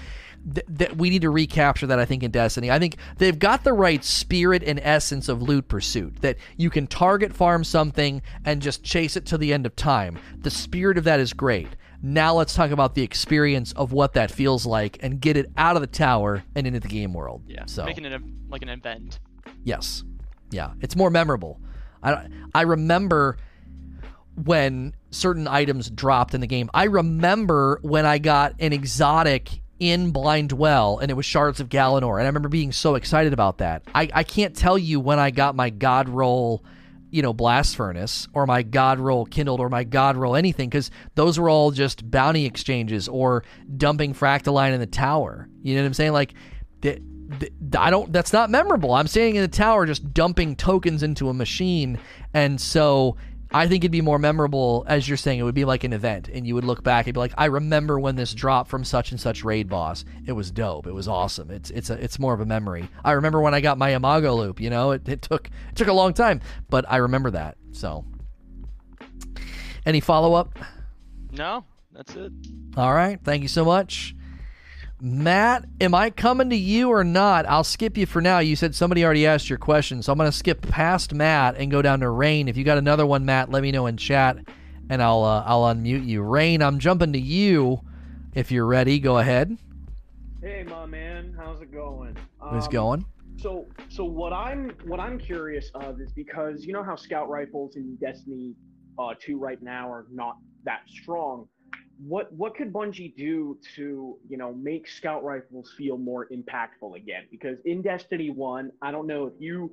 That 0.45 0.95
we 0.95 1.09
need 1.09 1.23
to 1.23 1.29
recapture 1.29 1.87
that 1.87 1.99
I 1.99 2.05
think 2.05 2.23
in 2.23 2.31
Destiny. 2.31 2.71
I 2.71 2.79
think 2.79 2.95
they've 3.17 3.37
got 3.37 3.65
the 3.65 3.73
right 3.73 4.01
spirit 4.01 4.63
and 4.63 4.79
essence 4.81 5.27
of 5.27 5.41
loot 5.41 5.67
pursuit 5.67 6.21
that 6.21 6.37
you 6.55 6.69
can 6.69 6.87
target 6.87 7.33
farm 7.33 7.65
something 7.65 8.21
and 8.45 8.61
just 8.61 8.81
chase 8.81 9.17
it 9.17 9.25
to 9.25 9.37
the 9.37 9.51
end 9.51 9.65
of 9.65 9.75
time. 9.75 10.17
The 10.39 10.51
spirit 10.51 10.97
of 10.97 11.03
that 11.03 11.19
is 11.19 11.33
great. 11.33 11.67
Now 12.01 12.35
let's 12.35 12.53
talk 12.53 12.71
about 12.71 12.95
the 12.95 13.01
experience 13.01 13.73
of 13.73 13.91
what 13.91 14.13
that 14.13 14.31
feels 14.31 14.65
like 14.65 14.99
and 15.01 15.19
get 15.19 15.35
it 15.35 15.51
out 15.57 15.75
of 15.75 15.81
the 15.81 15.87
tower 15.87 16.43
and 16.55 16.67
into 16.67 16.79
the 16.79 16.87
game 16.87 17.13
world. 17.13 17.43
Yeah, 17.47 17.65
so 17.65 17.83
making 17.83 18.05
it 18.05 18.13
a, 18.13 18.21
like 18.47 18.61
an 18.61 18.69
event. 18.69 19.19
Yes, 19.63 20.03
yeah, 20.51 20.73
it's 20.81 20.95
more 20.95 21.09
memorable. 21.09 21.59
I 22.03 22.27
I 22.53 22.61
remember 22.61 23.37
when 24.43 24.95
certain 25.09 25.47
items 25.47 25.89
dropped 25.89 26.33
in 26.33 26.41
the 26.41 26.47
game. 26.47 26.69
I 26.73 26.85
remember 26.85 27.79
when 27.81 28.05
I 28.05 28.19
got 28.19 28.53
an 28.59 28.71
exotic 28.71 29.61
in 29.79 30.11
Blind 30.11 30.51
Well 30.51 30.99
and 30.99 31.11
it 31.11 31.15
was 31.15 31.25
Shards 31.25 31.59
of 31.59 31.69
Galanor. 31.69 32.17
And 32.17 32.23
I 32.23 32.27
remember 32.27 32.49
being 32.49 32.71
so 32.71 32.95
excited 32.95 33.33
about 33.33 33.59
that. 33.59 33.83
I, 33.93 34.09
I 34.13 34.23
can't 34.23 34.55
tell 34.55 34.77
you 34.77 34.99
when 34.99 35.19
I 35.19 35.31
got 35.31 35.55
my 35.55 35.69
God 35.69 36.09
Roll, 36.09 36.63
you 37.09 37.21
know, 37.21 37.33
Blast 37.33 37.75
Furnace 37.75 38.27
or 38.33 38.45
my 38.45 38.63
God 38.63 38.99
Roll 38.99 39.25
Kindled 39.25 39.59
or 39.59 39.69
my 39.69 39.83
God 39.83 40.17
Roll 40.17 40.35
anything 40.35 40.69
because 40.69 40.91
those 41.15 41.39
were 41.39 41.49
all 41.49 41.71
just 41.71 42.09
bounty 42.09 42.45
exchanges 42.45 43.07
or 43.07 43.43
dumping 43.75 44.13
Fractaline 44.13 44.73
in 44.73 44.79
the 44.79 44.87
tower. 44.87 45.47
You 45.61 45.75
know 45.75 45.81
what 45.81 45.87
I'm 45.87 45.93
saying? 45.93 46.13
Like, 46.13 46.33
I 47.77 47.89
don't. 47.89 48.11
That's 48.11 48.33
not 48.33 48.49
memorable. 48.49 48.93
I'm 48.93 49.07
standing 49.07 49.35
in 49.35 49.41
the 49.41 49.47
tower 49.47 49.85
just 49.85 50.13
dumping 50.13 50.55
tokens 50.55 51.03
into 51.03 51.29
a 51.29 51.33
machine, 51.33 51.99
and 52.33 52.59
so 52.59 53.17
I 53.51 53.67
think 53.67 53.83
it'd 53.83 53.91
be 53.91 54.01
more 54.01 54.19
memorable, 54.19 54.85
as 54.87 55.07
you're 55.07 55.17
saying. 55.17 55.39
It 55.39 55.43
would 55.43 55.55
be 55.55 55.65
like 55.65 55.83
an 55.83 55.93
event, 55.93 56.29
and 56.29 56.45
you 56.45 56.55
would 56.55 56.63
look 56.63 56.83
back 56.83 57.07
and 57.07 57.13
be 57.13 57.19
like, 57.19 57.33
"I 57.37 57.45
remember 57.45 57.99
when 57.99 58.15
this 58.15 58.33
dropped 58.33 58.69
from 58.69 58.83
such 58.83 59.11
and 59.11 59.19
such 59.19 59.43
raid 59.43 59.69
boss. 59.69 60.03
It 60.25 60.33
was 60.33 60.51
dope. 60.51 60.87
It 60.87 60.93
was 60.93 61.07
awesome. 61.07 61.49
It's 61.51 61.69
it's 61.71 61.89
a 61.89 61.93
it's 62.03 62.19
more 62.19 62.33
of 62.33 62.41
a 62.41 62.45
memory. 62.45 62.89
I 63.03 63.13
remember 63.13 63.41
when 63.41 63.53
I 63.53 63.61
got 63.61 63.77
my 63.77 63.93
Imago 63.93 64.35
loop. 64.35 64.59
You 64.59 64.69
know, 64.69 64.91
it, 64.91 65.07
it 65.07 65.21
took 65.21 65.47
it 65.47 65.75
took 65.75 65.87
a 65.87 65.93
long 65.93 66.13
time, 66.13 66.41
but 66.69 66.85
I 66.89 66.97
remember 66.97 67.31
that. 67.31 67.57
So, 67.71 68.05
any 69.85 69.99
follow 69.99 70.33
up? 70.33 70.57
No, 71.31 71.65
that's 71.93 72.15
it. 72.15 72.31
All 72.75 72.93
right. 72.93 73.19
Thank 73.23 73.43
you 73.43 73.49
so 73.49 73.63
much. 73.63 74.15
Matt, 74.99 75.65
am 75.79 75.93
I 75.93 76.09
coming 76.09 76.49
to 76.49 76.55
you 76.55 76.89
or 76.89 77.03
not? 77.03 77.45
I'll 77.47 77.63
skip 77.63 77.97
you 77.97 78.07
for 78.07 78.19
now. 78.19 78.39
You 78.39 78.55
said 78.55 78.73
somebody 78.73 79.05
already 79.05 79.27
asked 79.27 79.47
your 79.47 79.59
question, 79.59 80.01
so 80.01 80.11
I'm 80.11 80.17
going 80.17 80.29
to 80.29 80.35
skip 80.35 80.61
past 80.61 81.13
Matt 81.13 81.55
and 81.57 81.69
go 81.69 81.83
down 81.83 81.99
to 81.99 82.09
Rain. 82.09 82.47
If 82.47 82.57
you 82.57 82.63
got 82.63 82.79
another 82.79 83.05
one, 83.05 83.23
Matt, 83.23 83.51
let 83.51 83.61
me 83.61 83.71
know 83.71 83.85
in 83.85 83.97
chat, 83.97 84.37
and 84.89 85.03
I'll 85.03 85.23
uh, 85.23 85.43
I'll 85.45 85.63
unmute 85.63 86.05
you. 86.05 86.23
Rain, 86.23 86.63
I'm 86.63 86.79
jumping 86.79 87.13
to 87.13 87.19
you. 87.19 87.81
If 88.33 88.51
you're 88.51 88.65
ready, 88.65 88.99
go 88.99 89.19
ahead. 89.19 89.55
Hey, 90.41 90.63
my 90.67 90.87
man, 90.87 91.35
how's 91.37 91.61
it 91.61 91.71
going? 91.71 92.17
It's 92.53 92.65
um, 92.65 92.71
going. 92.71 93.05
So, 93.37 93.67
so 93.89 94.03
what 94.03 94.33
I'm 94.33 94.71
what 94.85 94.99
I'm 94.99 95.19
curious 95.19 95.69
of 95.75 96.01
is 96.01 96.11
because 96.11 96.65
you 96.65 96.73
know 96.73 96.83
how 96.83 96.95
scout 96.95 97.29
rifles 97.29 97.75
in 97.75 97.97
Destiny 97.97 98.55
uh, 98.97 99.13
2 99.19 99.37
right 99.37 99.61
now 99.61 99.91
are 99.91 100.07
not 100.11 100.37
that 100.63 100.81
strong 100.87 101.47
what 102.05 102.31
what 102.33 102.55
could 102.55 102.71
Bungie 102.71 103.15
do 103.15 103.57
to 103.75 104.17
you 104.29 104.37
know 104.37 104.53
make 104.53 104.87
scout 104.87 105.23
rifles 105.23 105.73
feel 105.77 105.97
more 105.97 106.27
impactful 106.27 106.95
again? 106.95 107.23
Because 107.31 107.57
in 107.65 107.81
Destiny 107.81 108.29
One, 108.29 108.71
I 108.81 108.91
don't 108.91 109.07
know 109.07 109.25
if 109.25 109.33
you 109.39 109.71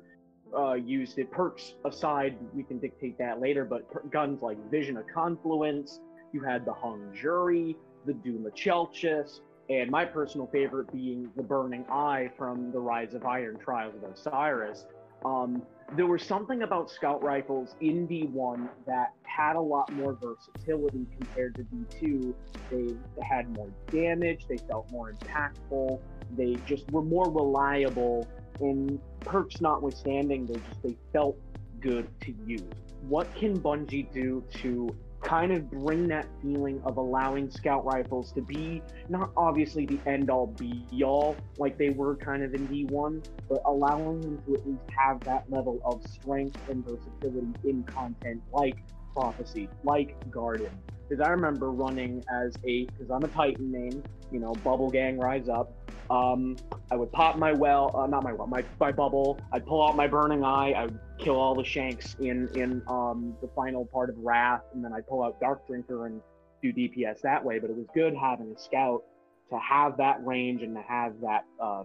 uh, 0.57 0.75
used 0.75 1.19
it. 1.19 1.31
Perks 1.31 1.75
aside, 1.85 2.37
we 2.55 2.63
can 2.63 2.79
dictate 2.79 3.19
that 3.19 3.41
later. 3.41 3.65
But 3.65 3.91
per- 3.91 4.03
guns 4.03 4.43
like 4.43 4.59
Vision 4.71 4.97
of 4.97 5.05
Confluence, 5.13 6.01
you 6.33 6.41
had 6.43 6.65
the 6.65 6.73
Hung 6.73 7.13
Jury, 7.15 7.77
the 8.07 8.15
Doom 8.15 8.47
of 8.47 8.55
Chelchis, 8.55 9.41
and 9.69 9.91
my 9.91 10.05
personal 10.05 10.47
favorite 10.47 10.93
being 10.93 11.31
the 11.37 11.43
Burning 11.43 11.85
Eye 11.91 12.31
from 12.37 12.73
the 12.73 12.79
Rise 12.79 13.15
of 13.15 13.25
Iron 13.25 13.59
Trials 13.59 13.95
of 14.03 14.11
Osiris. 14.11 14.87
Um, 15.25 15.63
there 15.93 16.07
was 16.07 16.23
something 16.23 16.63
about 16.63 16.91
scout 16.91 17.23
rifles 17.23 17.77
in 17.81 18.09
D1 18.09 18.69
that 18.87 19.13
had 19.23 19.57
a 19.57 19.61
lot 19.61 19.93
more 19.93 20.17
versatility 20.21 21.07
compared 21.17 21.55
to 21.57 21.63
D2. 21.63 22.35
They 22.71 22.97
had 23.23 23.49
more 23.51 23.69
damage, 23.93 24.47
they 24.49 24.59
felt 24.69 24.91
more 24.91 25.13
impactful, 25.13 26.01
they 26.37 26.57
just 26.65 26.91
were 26.91 27.03
more 27.03 27.31
reliable, 27.31 28.29
and 28.61 28.99
perks 29.25 29.61
notwithstanding, 29.61 30.47
they 30.47 30.55
just 30.55 30.83
they 30.83 30.97
felt 31.13 31.37
good 31.81 32.09
to 32.23 32.35
use. 32.47 32.63
What 33.03 33.35
can 33.35 33.61
Bungie 33.61 34.13
do 34.13 34.43
to 34.63 34.97
kind 35.25 35.53
of 35.53 35.71
bring 35.71 36.07
that 36.09 36.27
feeling 36.43 36.81
of 36.85 36.99
allowing 36.99 37.51
scout 37.51 37.85
rifles 37.85 38.31
to 38.33 38.43
be 38.43 38.83
not 39.09 39.31
obviously 39.37 39.87
the 39.87 40.01
end 40.07 40.31
all 40.31 40.47
be 40.47 40.85
all 41.03 41.37
like 41.59 41.79
they 41.79 41.91
were 41.91 42.15
kind 42.17 42.43
of 42.43 42.55
in 42.55 42.69
D1, 42.69 43.25
but 43.49 43.63
allowing 43.67 44.21
them 44.21 44.43
to 44.47 44.55
at 44.55 44.67
least 44.67 44.83
have 44.97 45.21
that 45.25 45.45
level 45.51 45.81
of 45.85 46.03
strength 46.07 46.59
and 46.69 46.85
versatility 46.85 47.53
in 47.65 47.83
content 47.85 48.43
like 48.53 48.77
Prophecy, 49.15 49.69
like 49.85 50.17
Garden, 50.31 50.71
is 51.11 51.21
I 51.21 51.29
remember 51.29 51.71
running 51.71 52.25
as 52.33 52.55
a 52.67 52.85
because 52.87 53.11
I'm 53.11 53.23
a 53.25 53.29
Titan 53.29 53.71
main, 53.71 54.03
you 54.33 54.41
know, 54.41 54.53
Bubble 54.65 54.91
Gang 54.91 55.19
Rise 55.19 55.49
Up. 55.49 55.73
Um, 56.11 56.57
I 56.91 56.97
would 56.97 57.11
pop 57.13 57.39
my 57.39 57.53
well, 57.53 57.95
uh, 57.97 58.07
not 58.07 58.23
my 58.23 58.33
well, 58.33 58.47
my 58.47 58.63
my 58.79 58.93
bubble. 58.93 59.39
I'd 59.53 59.67
pull 59.67 59.87
out 59.87 59.97
my 59.97 60.07
burning 60.07 60.45
eye. 60.45 60.73
I 60.73 60.85
would 60.85 60.99
kill 61.19 61.37
all 61.37 61.55
the 61.55 61.65
shanks 61.65 62.15
in 62.21 62.49
in 62.55 62.83
um, 62.89 63.35
the 63.41 63.49
final 63.55 63.87
part 63.87 64.11
of 64.11 64.17
Wrath, 64.19 64.63
and 64.75 64.85
then 64.85 64.93
I'd 64.93 65.07
pull 65.07 65.23
out 65.23 65.41
Dark 65.41 65.67
Drinker 65.67 66.07
and 66.07 66.21
do 66.63 66.73
DPS 66.73 67.21
that 67.23 67.43
way. 67.45 67.59
But 67.59 67.71
it 67.71 67.77
was 67.77 67.87
good 67.95 68.15
having 68.15 68.53
a 68.55 68.59
scout 68.59 69.03
to 69.51 69.59
have 69.59 69.97
that 69.99 70.25
range 70.27 70.63
and 70.63 70.75
to 70.75 70.83
have 70.83 71.15
that 71.23 71.45
uh, 71.61 71.85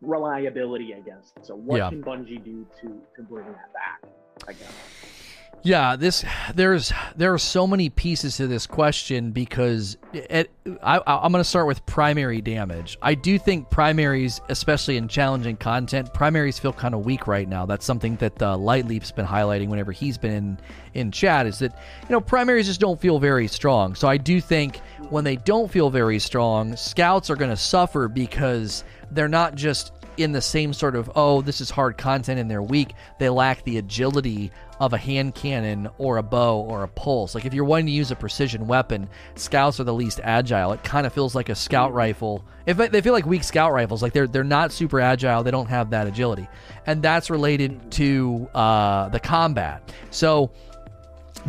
reliability, 0.00 0.94
I 0.94 1.00
guess. 1.00 1.32
So 1.42 1.54
what 1.54 1.78
Yeah. 1.78 1.88
can 1.90 2.02
Bungie 2.02 2.42
do 2.42 2.66
to 2.80 3.02
to 3.16 3.22
bring 3.22 3.46
that 3.46 3.72
back? 3.72 4.10
I 4.48 4.52
guess. 4.52 4.72
Yeah, 5.64 5.94
this 5.94 6.24
there's 6.54 6.92
there 7.14 7.32
are 7.32 7.38
so 7.38 7.68
many 7.68 7.88
pieces 7.88 8.36
to 8.38 8.48
this 8.48 8.66
question 8.66 9.30
because 9.30 9.96
it, 10.12 10.50
I, 10.82 11.00
I'm 11.06 11.30
going 11.30 11.40
to 11.40 11.48
start 11.48 11.68
with 11.68 11.86
primary 11.86 12.40
damage. 12.40 12.98
I 13.00 13.14
do 13.14 13.38
think 13.38 13.70
primaries, 13.70 14.40
especially 14.48 14.96
in 14.96 15.06
challenging 15.06 15.56
content, 15.56 16.12
primaries 16.12 16.58
feel 16.58 16.72
kind 16.72 16.94
of 16.94 17.04
weak 17.04 17.28
right 17.28 17.48
now. 17.48 17.64
That's 17.64 17.86
something 17.86 18.16
that 18.16 18.42
uh, 18.42 18.56
Light 18.56 18.86
Leap's 18.86 19.12
been 19.12 19.26
highlighting 19.26 19.68
whenever 19.68 19.92
he's 19.92 20.18
been 20.18 20.32
in 20.32 20.58
in 20.94 21.12
chat. 21.12 21.46
Is 21.46 21.60
that 21.60 21.78
you 22.02 22.10
know 22.10 22.20
primaries 22.20 22.66
just 22.66 22.80
don't 22.80 23.00
feel 23.00 23.20
very 23.20 23.46
strong. 23.46 23.94
So 23.94 24.08
I 24.08 24.16
do 24.16 24.40
think 24.40 24.80
when 25.10 25.22
they 25.22 25.36
don't 25.36 25.70
feel 25.70 25.90
very 25.90 26.18
strong, 26.18 26.74
scouts 26.74 27.30
are 27.30 27.36
going 27.36 27.50
to 27.50 27.56
suffer 27.56 28.08
because 28.08 28.82
they're 29.12 29.28
not 29.28 29.54
just 29.54 29.92
in 30.16 30.32
the 30.32 30.40
same 30.40 30.72
sort 30.72 30.94
of 30.94 31.10
oh 31.14 31.40
this 31.40 31.60
is 31.60 31.70
hard 31.70 31.96
content 31.96 32.38
and 32.38 32.50
they're 32.50 32.62
weak. 32.62 32.94
They 33.18 33.28
lack 33.28 33.62
the 33.64 33.78
agility 33.78 34.50
of 34.80 34.92
a 34.92 34.98
hand 34.98 35.34
cannon 35.34 35.88
or 35.98 36.16
a 36.16 36.22
bow 36.22 36.60
or 36.60 36.82
a 36.82 36.88
pulse. 36.88 37.34
Like 37.34 37.44
if 37.44 37.54
you're 37.54 37.64
wanting 37.64 37.86
to 37.86 37.92
use 37.92 38.10
a 38.10 38.16
precision 38.16 38.66
weapon 38.66 39.08
scouts 39.34 39.80
are 39.80 39.84
the 39.84 39.94
least 39.94 40.20
agile. 40.22 40.72
It 40.72 40.82
kind 40.82 41.06
of 41.06 41.12
feels 41.12 41.34
like 41.34 41.48
a 41.48 41.54
scout 41.54 41.92
rifle. 41.92 42.44
If 42.66 42.76
they 42.76 43.00
feel 43.00 43.12
like 43.12 43.26
weak 43.26 43.44
scout 43.44 43.72
rifles 43.72 44.02
like 44.02 44.12
they're 44.12 44.26
they're 44.26 44.44
not 44.44 44.72
super 44.72 45.00
agile. 45.00 45.42
They 45.42 45.50
don't 45.50 45.68
have 45.68 45.90
that 45.90 46.06
agility. 46.06 46.48
And 46.86 47.02
that's 47.02 47.30
related 47.30 47.90
to 47.92 48.48
uh, 48.54 49.08
the 49.08 49.20
combat. 49.20 49.92
So 50.10 50.50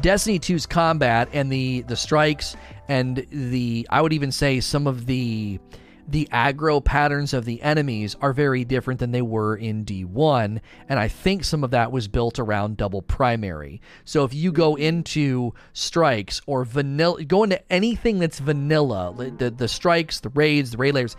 Destiny 0.01 0.39
2's 0.39 0.65
combat 0.65 1.29
and 1.33 1.51
the 1.51 1.81
the 1.81 1.95
strikes 1.95 2.55
and 2.87 3.25
the 3.29 3.87
I 3.89 4.01
would 4.01 4.13
even 4.13 4.31
say 4.31 4.59
some 4.59 4.87
of 4.87 5.05
the 5.05 5.59
the 6.07 6.27
aggro 6.31 6.83
patterns 6.83 7.33
of 7.33 7.45
the 7.45 7.61
enemies 7.61 8.15
are 8.21 8.33
very 8.33 8.65
different 8.65 8.99
than 8.99 9.11
they 9.11 9.21
were 9.21 9.55
in 9.55 9.85
D1 9.85 10.59
and 10.89 10.99
I 10.99 11.07
think 11.07 11.43
some 11.43 11.63
of 11.63 11.71
that 11.71 11.91
was 11.91 12.07
built 12.07 12.39
around 12.39 12.77
double 12.77 13.01
primary. 13.01 13.81
So 14.05 14.23
if 14.23 14.33
you 14.33 14.51
go 14.51 14.75
into 14.75 15.53
strikes 15.73 16.41
or 16.45 16.65
vanilla 16.65 17.23
go 17.23 17.43
into 17.43 17.71
anything 17.71 18.19
that's 18.19 18.39
vanilla, 18.39 19.13
the 19.37 19.49
the 19.49 19.67
strikes, 19.67 20.19
the 20.19 20.29
raids, 20.29 20.71
the 20.71 20.77
raid 20.77 20.93
layers 20.93 21.15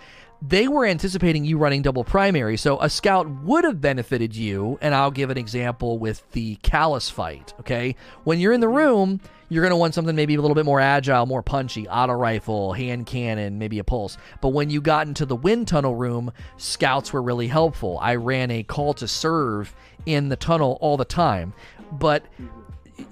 they 0.46 0.68
were 0.68 0.84
anticipating 0.84 1.44
you 1.44 1.56
running 1.56 1.80
double 1.80 2.04
primary, 2.04 2.58
so 2.58 2.78
a 2.80 2.90
scout 2.90 3.28
would 3.42 3.64
have 3.64 3.80
benefited 3.80 4.36
you. 4.36 4.78
And 4.82 4.94
I'll 4.94 5.10
give 5.10 5.30
an 5.30 5.38
example 5.38 5.98
with 5.98 6.30
the 6.32 6.56
Calus 6.56 7.10
fight. 7.10 7.54
Okay, 7.60 7.96
when 8.24 8.38
you're 8.38 8.52
in 8.52 8.60
the 8.60 8.68
room, 8.68 9.20
you're 9.48 9.62
going 9.62 9.70
to 9.70 9.76
want 9.76 9.94
something 9.94 10.14
maybe 10.14 10.34
a 10.34 10.40
little 10.42 10.54
bit 10.54 10.66
more 10.66 10.80
agile, 10.80 11.24
more 11.24 11.42
punchy, 11.42 11.88
auto 11.88 12.12
rifle, 12.12 12.74
hand 12.74 13.06
cannon, 13.06 13.58
maybe 13.58 13.78
a 13.78 13.84
pulse. 13.84 14.18
But 14.42 14.48
when 14.48 14.68
you 14.68 14.82
got 14.82 15.06
into 15.06 15.24
the 15.24 15.36
wind 15.36 15.68
tunnel 15.68 15.94
room, 15.94 16.30
scouts 16.58 17.12
were 17.12 17.22
really 17.22 17.48
helpful. 17.48 17.98
I 18.02 18.16
ran 18.16 18.50
a 18.50 18.62
call 18.62 18.92
to 18.94 19.08
serve 19.08 19.74
in 20.04 20.28
the 20.28 20.36
tunnel 20.36 20.76
all 20.82 20.98
the 20.98 21.06
time, 21.06 21.54
but 21.90 22.22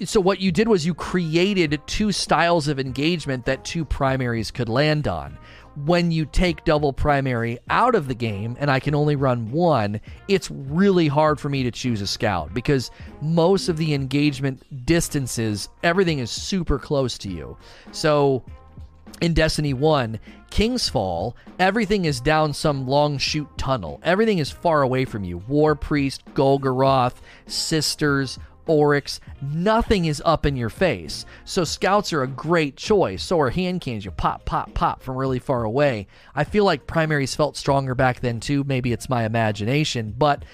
so 0.04 0.20
what 0.20 0.40
you 0.40 0.52
did 0.52 0.68
was 0.68 0.86
you 0.86 0.94
created 0.94 1.80
two 1.86 2.12
styles 2.12 2.68
of 2.68 2.78
engagement 2.78 3.46
that 3.46 3.64
two 3.64 3.84
primaries 3.84 4.50
could 4.50 4.68
land 4.68 5.08
on 5.08 5.38
when 5.84 6.10
you 6.10 6.26
take 6.26 6.64
double 6.64 6.92
primary 6.92 7.58
out 7.70 7.94
of 7.94 8.08
the 8.08 8.14
game 8.14 8.56
and 8.60 8.70
I 8.70 8.80
can 8.80 8.94
only 8.94 9.16
run 9.16 9.50
one, 9.50 10.00
it's 10.28 10.50
really 10.50 11.08
hard 11.08 11.40
for 11.40 11.48
me 11.48 11.62
to 11.62 11.70
choose 11.70 12.00
a 12.00 12.06
scout 12.06 12.52
because 12.52 12.90
most 13.20 13.68
of 13.68 13.76
the 13.76 13.94
engagement 13.94 14.86
distances, 14.86 15.68
everything 15.82 16.18
is 16.18 16.30
super 16.30 16.78
close 16.78 17.16
to 17.18 17.28
you. 17.28 17.56
So 17.90 18.44
in 19.20 19.34
Destiny 19.34 19.72
1, 19.72 20.18
King's 20.50 20.88
Fall, 20.88 21.36
everything 21.58 22.04
is 22.04 22.20
down 22.20 22.52
some 22.52 22.86
long 22.86 23.18
shoot 23.18 23.48
tunnel. 23.56 24.00
Everything 24.02 24.38
is 24.38 24.50
far 24.50 24.82
away 24.82 25.04
from 25.04 25.24
you. 25.24 25.38
War 25.38 25.74
Priest, 25.74 26.24
Golgoroth, 26.34 27.14
Sisters, 27.46 28.38
Oryx, 28.66 29.20
nothing 29.40 30.04
is 30.04 30.22
up 30.24 30.46
in 30.46 30.56
your 30.56 30.70
face. 30.70 31.26
So 31.44 31.64
scouts 31.64 32.12
are 32.12 32.22
a 32.22 32.28
great 32.28 32.76
choice. 32.76 33.22
So 33.22 33.40
are 33.40 33.50
hand 33.50 33.80
cannons. 33.80 34.04
You 34.04 34.10
pop, 34.10 34.44
pop, 34.44 34.72
pop 34.74 35.02
from 35.02 35.16
really 35.16 35.38
far 35.38 35.64
away. 35.64 36.06
I 36.34 36.44
feel 36.44 36.64
like 36.64 36.86
primaries 36.86 37.34
felt 37.34 37.56
stronger 37.56 37.94
back 37.94 38.20
then 38.20 38.40
too. 38.40 38.64
Maybe 38.64 38.92
it's 38.92 39.08
my 39.08 39.24
imagination, 39.24 40.14
but 40.16 40.44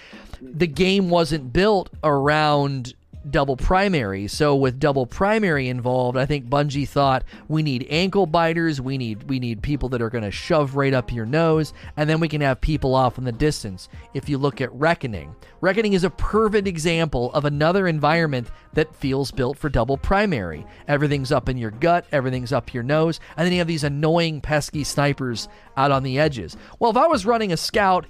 the 0.40 0.66
game 0.66 1.10
wasn't 1.10 1.52
built 1.52 1.90
around 2.02 2.94
double 3.31 3.57
primary. 3.57 4.27
So 4.29 4.55
with 4.55 4.79
double 4.79 5.07
primary 5.07 5.69
involved, 5.69 6.17
I 6.17 6.27
think 6.27 6.49
Bungie 6.49 6.89
thought 6.89 7.25
we 7.49 7.63
need 7.63 7.87
ankle 7.91 8.27
biters, 8.27 8.81
we 8.81 8.99
need 8.99 9.29
we 9.29 9.39
need 9.39 9.63
people 9.63 9.89
that 9.91 10.03
are 10.03 10.11
going 10.11 10.25
to 10.25 10.31
shove 10.31 10.77
right 10.77 10.95
up 10.95 11.13
your 11.13 11.27
nose, 11.27 11.73
and 11.97 12.09
then 12.09 12.21
we 12.21 12.29
can 12.29 12.41
have 12.41 12.61
people 12.61 12.95
off 12.95 13.19
in 13.19 13.25
the 13.25 13.33
distance. 13.33 13.89
If 14.15 14.29
you 14.29 14.39
look 14.39 14.61
at 14.61 14.73
Reckoning, 14.73 15.35
Reckoning 15.61 15.95
is 15.95 16.05
a 16.05 16.11
perfect 16.11 16.69
example 16.69 17.33
of 17.33 17.45
another 17.45 17.89
environment 17.89 18.49
that 18.75 18.95
feels 18.95 19.31
built 19.31 19.59
for 19.59 19.69
double 19.69 19.97
primary. 19.97 20.65
Everything's 20.87 21.33
up 21.33 21.49
in 21.49 21.57
your 21.57 21.73
gut, 21.73 22.07
everything's 22.13 22.53
up 22.53 22.73
your 22.73 22.83
nose, 22.83 23.19
and 23.37 23.45
then 23.45 23.53
you 23.53 23.59
have 23.59 23.67
these 23.67 23.85
annoying 23.85 24.41
pesky 24.41 24.85
snipers 24.85 25.49
out 25.77 25.91
on 25.91 26.03
the 26.03 26.19
edges. 26.19 26.57
Well, 26.79 26.91
if 26.91 26.97
I 26.97 27.07
was 27.07 27.27
running 27.27 27.53
a 27.53 27.57
scout 27.57 28.07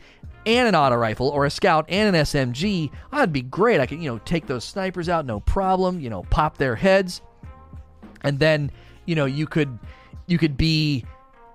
and 0.49 0.67
an 0.67 0.75
auto 0.75 0.97
rifle 0.97 1.29
or 1.29 1.45
a 1.45 1.51
scout 1.51 1.85
and 1.91 2.17
an 2.17 2.23
SMG, 2.23 2.91
that'd 3.13 3.35
be 3.35 3.43
great. 3.43 3.81
I 3.81 3.87
could, 3.87 4.03
you 4.03 4.11
know, 4.11 4.19
take 4.19 4.47
those 4.47 4.65
snipers 4.65 5.11
out 5.11 5.27
no 5.27 5.41
problem, 5.41 6.01
you 6.01 6.09
know, 6.09 6.23
pop 6.31 6.57
their 6.57 6.75
heads. 6.75 7.21
And 8.23 8.39
then, 8.39 8.71
you 9.05 9.15
know, 9.15 9.27
you 9.27 9.47
could 9.47 9.79
you 10.27 10.39
could 10.39 10.57
be, 10.57 11.05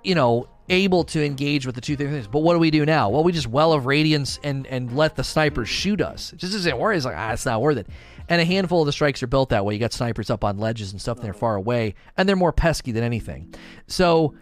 you 0.03 0.13
know, 0.13 0.47
able 0.69 1.03
to 1.05 1.25
engage 1.25 1.65
with 1.65 1.73
the 1.73 1.81
two 1.81 1.95
things. 1.95 2.27
But 2.27 2.39
what 2.39 2.53
do 2.53 2.59
we 2.59 2.69
do 2.69 2.85
now? 2.85 3.09
Well, 3.09 3.23
we 3.23 3.31
just 3.31 3.47
well 3.47 3.73
of 3.73 3.87
radiance 3.87 4.39
and 4.43 4.67
and 4.67 4.95
let 4.95 5.15
the 5.15 5.23
snipers 5.23 5.69
shoot 5.69 5.99
us. 5.99 6.31
It 6.31 6.37
just 6.37 6.53
isn't 6.53 6.77
worth 6.77 6.93
it. 6.93 6.97
It's 6.97 7.05
like, 7.05 7.17
ah, 7.17 7.31
it's 7.31 7.47
not 7.47 7.61
worth 7.63 7.77
it. 7.77 7.87
And 8.29 8.39
a 8.39 8.45
handful 8.45 8.81
of 8.81 8.85
the 8.85 8.93
strikes 8.93 9.23
are 9.23 9.27
built 9.27 9.49
that 9.49 9.65
way. 9.65 9.73
You 9.73 9.79
got 9.79 9.91
snipers 9.91 10.29
up 10.29 10.43
on 10.43 10.59
ledges 10.59 10.91
and 10.91 11.01
stuff, 11.01 11.17
and 11.17 11.25
they're 11.25 11.33
far 11.33 11.55
away, 11.55 11.95
and 12.15 12.29
they're 12.29 12.35
more 12.35 12.53
pesky 12.53 12.91
than 12.91 13.03
anything. 13.03 13.53
So 13.87 14.35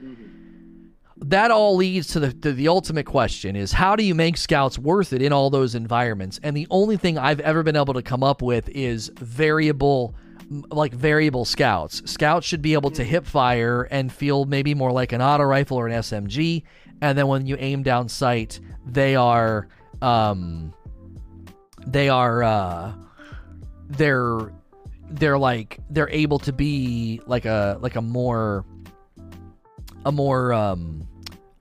that 1.21 1.51
all 1.51 1.75
leads 1.75 2.07
to 2.07 2.19
the 2.19 2.33
to 2.33 2.51
the 2.51 2.67
ultimate 2.67 3.05
question 3.05 3.55
is 3.55 3.71
how 3.71 3.95
do 3.95 4.03
you 4.03 4.15
make 4.15 4.37
scouts 4.37 4.79
worth 4.79 5.13
it 5.13 5.21
in 5.21 5.31
all 5.31 5.49
those 5.49 5.75
environments? 5.75 6.39
And 6.43 6.57
the 6.57 6.67
only 6.69 6.97
thing 6.97 7.17
i've 7.17 7.39
ever 7.41 7.63
been 7.63 7.75
able 7.75 7.93
to 7.93 8.01
come 8.01 8.23
up 8.23 8.41
with 8.41 8.67
is 8.69 9.09
variable 9.15 10.15
like 10.69 10.93
variable 10.93 11.45
scouts. 11.45 12.01
Scouts 12.11 12.45
should 12.45 12.61
be 12.61 12.73
able 12.73 12.91
to 12.91 13.03
hip 13.03 13.25
fire 13.25 13.83
and 13.83 14.11
feel 14.11 14.45
maybe 14.45 14.73
more 14.73 14.91
like 14.91 15.11
an 15.13 15.21
auto 15.21 15.43
rifle 15.43 15.77
or 15.77 15.87
an 15.87 15.93
smg 16.01 16.63
and 17.01 17.17
then 17.17 17.27
when 17.27 17.45
you 17.45 17.55
aim 17.59 17.83
down 17.83 18.09
sight 18.09 18.59
they 18.85 19.15
are 19.15 19.67
um 20.01 20.73
they 21.85 22.09
are 22.09 22.43
uh 22.43 22.93
they're 23.89 24.51
they're 25.11 25.37
like 25.37 25.79
they're 25.89 26.09
able 26.09 26.39
to 26.39 26.51
be 26.51 27.21
like 27.27 27.45
a 27.45 27.77
like 27.81 27.95
a 27.95 28.01
more 28.01 28.65
a 30.05 30.11
more 30.11 30.53
um, 30.53 31.07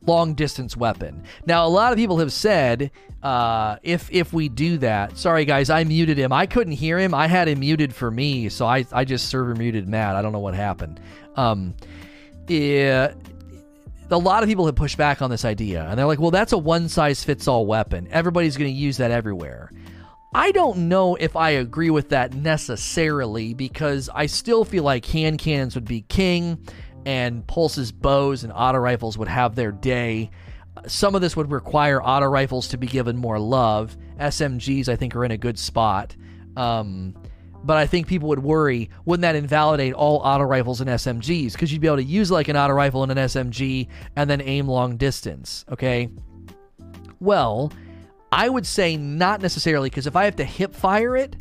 long 0.06 0.34
distance 0.34 0.76
weapon. 0.76 1.22
Now, 1.46 1.66
a 1.66 1.68
lot 1.68 1.92
of 1.92 1.98
people 1.98 2.18
have 2.18 2.32
said 2.32 2.90
uh, 3.22 3.76
if 3.82 4.10
if 4.10 4.32
we 4.32 4.48
do 4.48 4.78
that, 4.78 5.18
sorry 5.18 5.44
guys, 5.44 5.70
I 5.70 5.84
muted 5.84 6.18
him. 6.18 6.32
I 6.32 6.46
couldn't 6.46 6.72
hear 6.72 6.98
him. 6.98 7.14
I 7.14 7.26
had 7.26 7.48
him 7.48 7.60
muted 7.60 7.94
for 7.94 8.10
me, 8.10 8.48
so 8.48 8.66
I 8.66 8.86
I 8.92 9.04
just 9.04 9.28
server 9.28 9.54
muted 9.54 9.88
Matt. 9.88 10.16
I 10.16 10.22
don't 10.22 10.32
know 10.32 10.38
what 10.40 10.54
happened. 10.54 11.00
Um, 11.36 11.74
yeah, 12.48 13.12
a 14.10 14.18
lot 14.18 14.42
of 14.42 14.48
people 14.48 14.66
have 14.66 14.74
pushed 14.74 14.96
back 14.96 15.22
on 15.22 15.30
this 15.30 15.44
idea, 15.44 15.84
and 15.84 15.98
they're 15.98 16.06
like, 16.06 16.18
well, 16.18 16.30
that's 16.30 16.52
a 16.52 16.58
one 16.58 16.88
size 16.88 17.22
fits 17.22 17.46
all 17.46 17.66
weapon. 17.66 18.08
Everybody's 18.10 18.56
going 18.56 18.72
to 18.72 18.76
use 18.76 18.96
that 18.96 19.10
everywhere. 19.10 19.70
I 20.32 20.52
don't 20.52 20.88
know 20.88 21.16
if 21.16 21.34
I 21.34 21.50
agree 21.50 21.90
with 21.90 22.10
that 22.10 22.34
necessarily 22.34 23.52
because 23.52 24.08
I 24.14 24.26
still 24.26 24.64
feel 24.64 24.84
like 24.84 25.04
hand 25.04 25.40
cannons 25.40 25.74
would 25.74 25.86
be 25.86 26.02
king 26.02 26.64
and 27.06 27.46
Pulse's 27.46 27.92
bows 27.92 28.44
and 28.44 28.52
auto 28.54 28.78
rifles 28.78 29.16
would 29.18 29.28
have 29.28 29.54
their 29.54 29.72
day. 29.72 30.30
Some 30.86 31.14
of 31.14 31.20
this 31.20 31.36
would 31.36 31.50
require 31.50 32.02
auto 32.02 32.26
rifles 32.26 32.68
to 32.68 32.78
be 32.78 32.86
given 32.86 33.16
more 33.16 33.38
love. 33.38 33.96
SMGs, 34.18 34.88
I 34.88 34.96
think, 34.96 35.16
are 35.16 35.24
in 35.24 35.30
a 35.30 35.36
good 35.36 35.58
spot. 35.58 36.14
Um, 36.56 37.14
but 37.62 37.76
I 37.76 37.86
think 37.86 38.06
people 38.06 38.28
would 38.30 38.42
worry 38.42 38.90
wouldn't 39.04 39.22
that 39.22 39.36
invalidate 39.36 39.92
all 39.92 40.18
auto 40.18 40.44
rifles 40.44 40.80
and 40.80 40.88
SMGs? 40.88 41.52
Because 41.52 41.72
you'd 41.72 41.80
be 41.80 41.86
able 41.86 41.98
to 41.98 42.04
use 42.04 42.30
like 42.30 42.48
an 42.48 42.56
auto 42.56 42.72
rifle 42.72 43.02
and 43.02 43.12
an 43.12 43.18
SMG 43.18 43.88
and 44.16 44.30
then 44.30 44.40
aim 44.40 44.66
long 44.66 44.96
distance. 44.96 45.64
Okay. 45.70 46.08
Well, 47.20 47.72
I 48.32 48.48
would 48.48 48.66
say 48.66 48.96
not 48.96 49.42
necessarily 49.42 49.90
because 49.90 50.06
if 50.06 50.16
I 50.16 50.24
have 50.24 50.36
to 50.36 50.44
hip 50.44 50.74
fire 50.74 51.16
it, 51.16 51.36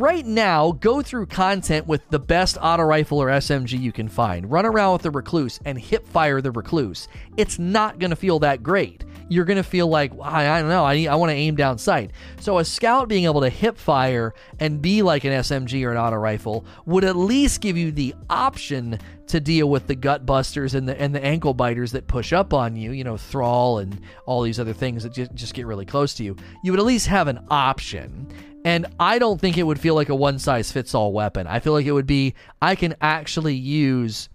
right 0.00 0.26
now, 0.26 0.72
go 0.72 1.02
through 1.02 1.26
content 1.26 1.86
with 1.86 2.02
the 2.10 2.18
best 2.18 2.58
auto 2.60 2.82
rifle 2.82 3.20
or 3.20 3.28
SMG 3.28 3.80
you 3.80 3.92
can 3.92 4.08
find. 4.08 4.50
Run 4.50 4.66
around 4.66 4.94
with 4.94 5.02
the 5.02 5.10
Recluse 5.10 5.60
and 5.64 5.78
hip 5.78 6.06
fire 6.06 6.40
the 6.40 6.50
Recluse. 6.50 7.08
It's 7.36 7.58
not 7.58 7.98
going 7.98 8.10
to 8.10 8.16
feel 8.16 8.38
that 8.40 8.62
great. 8.62 9.04
You're 9.28 9.46
going 9.46 9.56
to 9.56 9.62
feel 9.62 9.88
like, 9.88 10.12
I, 10.20 10.48
I 10.48 10.60
don't 10.60 10.68
know, 10.68 10.84
I, 10.84 11.06
I 11.06 11.14
want 11.14 11.30
to 11.30 11.36
aim 11.36 11.56
down 11.56 11.78
sight. 11.78 12.10
So 12.40 12.58
a 12.58 12.64
scout 12.64 13.08
being 13.08 13.24
able 13.24 13.40
to 13.40 13.48
hip 13.48 13.78
fire 13.78 14.34
and 14.60 14.82
be 14.82 15.02
like 15.02 15.24
an 15.24 15.32
SMG 15.32 15.84
or 15.84 15.92
an 15.92 15.96
auto 15.96 16.16
rifle 16.16 16.66
would 16.84 17.04
at 17.04 17.16
least 17.16 17.60
give 17.60 17.76
you 17.76 17.90
the 17.90 18.14
option 18.28 18.98
to 19.26 19.40
deal 19.40 19.70
with 19.70 19.86
the 19.86 19.94
gut 19.94 20.26
busters 20.26 20.74
and 20.74 20.86
the 20.86 21.00
and 21.00 21.14
the 21.14 21.24
ankle 21.24 21.54
biters 21.54 21.92
that 21.92 22.06
push 22.06 22.34
up 22.34 22.52
on 22.52 22.76
you, 22.76 22.90
you 22.92 23.02
know, 23.02 23.16
thrall 23.16 23.78
and 23.78 23.98
all 24.26 24.42
these 24.42 24.60
other 24.60 24.74
things 24.74 25.02
that 25.02 25.14
just, 25.14 25.34
just 25.34 25.54
get 25.54 25.66
really 25.66 25.86
close 25.86 26.12
to 26.14 26.24
you. 26.24 26.36
You 26.62 26.72
would 26.72 26.80
at 26.80 26.86
least 26.86 27.06
have 27.06 27.28
an 27.28 27.40
option. 27.50 28.28
And 28.64 28.86
I 28.98 29.18
don't 29.18 29.40
think 29.40 29.58
it 29.58 29.64
would 29.64 29.78
feel 29.78 29.94
like 29.94 30.08
a 30.08 30.14
one 30.14 30.38
size 30.38 30.72
fits 30.72 30.94
all 30.94 31.12
weapon. 31.12 31.46
I 31.46 31.60
feel 31.60 31.74
like 31.74 31.86
it 31.86 31.92
would 31.92 32.06
be 32.06 32.34
I 32.62 32.74
can 32.74 32.94
actually 33.00 33.54
use 33.54 34.30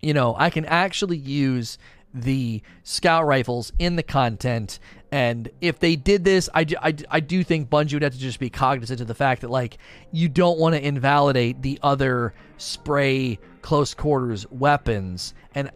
you 0.00 0.14
know, 0.14 0.34
I 0.38 0.50
can 0.50 0.64
actually 0.66 1.16
use 1.16 1.78
the 2.14 2.62
scout 2.82 3.26
rifles 3.26 3.72
in 3.78 3.96
the 3.96 4.02
content. 4.02 4.78
And 5.12 5.48
if 5.60 5.78
they 5.78 5.96
did 5.96 6.24
this, 6.24 6.48
I, 6.54 6.66
I, 6.80 6.94
I 7.10 7.20
do 7.20 7.42
think 7.44 7.68
Bungie 7.68 7.94
would 7.94 8.02
have 8.02 8.12
to 8.12 8.18
just 8.18 8.38
be 8.38 8.50
cognizant 8.50 9.00
of 9.00 9.06
the 9.06 9.14
fact 9.14 9.42
that, 9.42 9.50
like, 9.50 9.78
you 10.12 10.28
don't 10.28 10.58
want 10.58 10.74
to 10.74 10.86
invalidate 10.86 11.62
the 11.62 11.78
other 11.82 12.34
spray 12.56 13.38
close 13.62 13.94
quarters 13.94 14.46
weapons. 14.50 15.34
And 15.54 15.70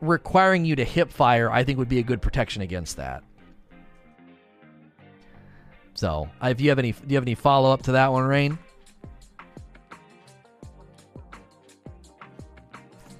requiring 0.00 0.64
you 0.64 0.76
to 0.76 0.84
hip 0.84 1.10
fire, 1.10 1.50
I 1.50 1.64
think, 1.64 1.78
would 1.78 1.88
be 1.88 1.98
a 1.98 2.04
good 2.04 2.22
protection 2.22 2.62
against 2.62 2.96
that. 2.96 3.22
So, 5.94 6.28
if 6.42 6.60
you 6.60 6.68
have 6.70 6.78
any, 6.78 6.92
do 6.92 7.04
you 7.08 7.16
have 7.16 7.24
any 7.24 7.34
follow 7.34 7.72
up 7.72 7.82
to 7.82 7.92
that 7.92 8.12
one, 8.12 8.24
Rain? 8.24 8.58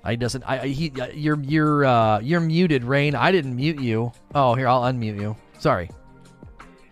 I 0.05 0.17
doesn't. 0.17 0.45
I 0.45 0.67
he. 0.67 0.93
You're 1.15 1.41
you're 1.41 1.85
uh 1.87 2.21
you're 2.21 2.41
muted, 2.41 2.85
Rain. 2.85 3.15
I 3.15 3.33
didn't 3.33 3.57
mute 3.57 3.81
you. 3.81 4.13
Oh, 4.35 4.55
here 4.55 4.69
I'll 4.69 4.83
unmute 4.83 5.19
you. 5.19 5.35
Sorry. 5.59 5.89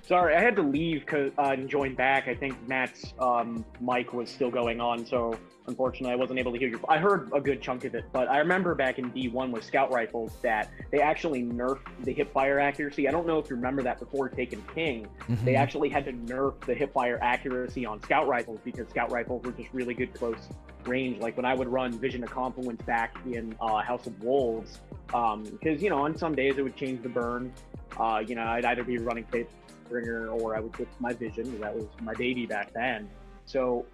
Sorry, 0.00 0.34
I 0.34 0.40
had 0.40 0.56
to 0.56 0.62
leave 0.62 1.04
uh, 1.12 1.30
and 1.38 1.68
join 1.68 1.94
back. 1.94 2.26
I 2.26 2.34
think 2.34 2.56
Matt's 2.68 3.14
um, 3.18 3.64
mic 3.80 4.12
was 4.12 4.28
still 4.28 4.50
going 4.50 4.80
on, 4.80 5.06
so 5.06 5.38
unfortunately 5.66 6.12
I 6.12 6.16
wasn't 6.16 6.38
able 6.38 6.52
to 6.52 6.58
hear 6.58 6.68
you. 6.68 6.80
I 6.88 6.98
heard 6.98 7.30
a 7.34 7.40
good 7.40 7.62
chunk 7.62 7.84
of 7.84 7.94
it, 7.94 8.04
but 8.12 8.28
I 8.28 8.38
remember 8.38 8.74
back 8.74 8.98
in 8.98 9.10
D1 9.12 9.50
with 9.50 9.64
scout 9.64 9.92
rifles 9.92 10.32
that 10.42 10.70
they 10.90 11.00
actually 11.00 11.42
nerfed 11.42 11.80
the 12.04 12.12
hip 12.12 12.32
fire 12.32 12.58
accuracy. 12.58 13.08
I 13.08 13.10
don't 13.10 13.26
know 13.26 13.38
if 13.38 13.48
you 13.50 13.56
remember 13.56 13.82
that 13.82 13.98
before 14.00 14.28
Taken 14.28 14.62
King. 14.74 15.06
Mhm. 15.28 15.44
They 15.44 15.54
actually 15.54 15.88
had 15.88 16.04
to 16.06 16.12
nerf 16.12 16.60
the 16.64 16.74
hip 16.74 16.92
fire 16.92 17.18
accuracy 17.22 17.86
on 17.86 18.02
scout 18.02 18.26
rifles 18.26 18.60
because 18.64 18.88
scout 18.88 19.10
rifles 19.10 19.44
were 19.44 19.52
just 19.52 19.68
really 19.72 19.94
good 19.94 20.12
close 20.14 20.48
range. 20.86 21.20
Like 21.20 21.36
when 21.36 21.46
I 21.46 21.54
would 21.54 21.68
run 21.68 21.92
Vision 21.92 22.22
of 22.24 22.30
Confluence 22.30 22.82
back 22.82 23.16
in 23.26 23.54
uh, 23.60 23.78
House 23.82 24.06
of 24.06 24.20
Wolves, 24.22 24.80
because 25.06 25.82
you 25.82 25.90
know 25.90 25.98
on 26.04 26.16
some 26.16 26.34
days 26.34 26.58
it 26.58 26.62
would 26.62 26.76
change 26.76 27.02
the 27.02 27.08
burn. 27.08 27.52
Uh, 27.98 28.22
you 28.26 28.34
know 28.34 28.42
I'd 28.44 28.64
either 28.64 28.82
be 28.82 28.98
running 28.98 29.24
Faith 29.24 29.48
Bringer 29.88 30.28
or 30.28 30.56
I 30.56 30.60
would 30.60 30.74
switch 30.74 30.88
my 30.98 31.12
Vision. 31.12 31.60
That 31.60 31.74
was 31.74 31.86
my 32.02 32.14
baby 32.14 32.46
back 32.46 32.72
then. 32.72 33.08
So 33.44 33.84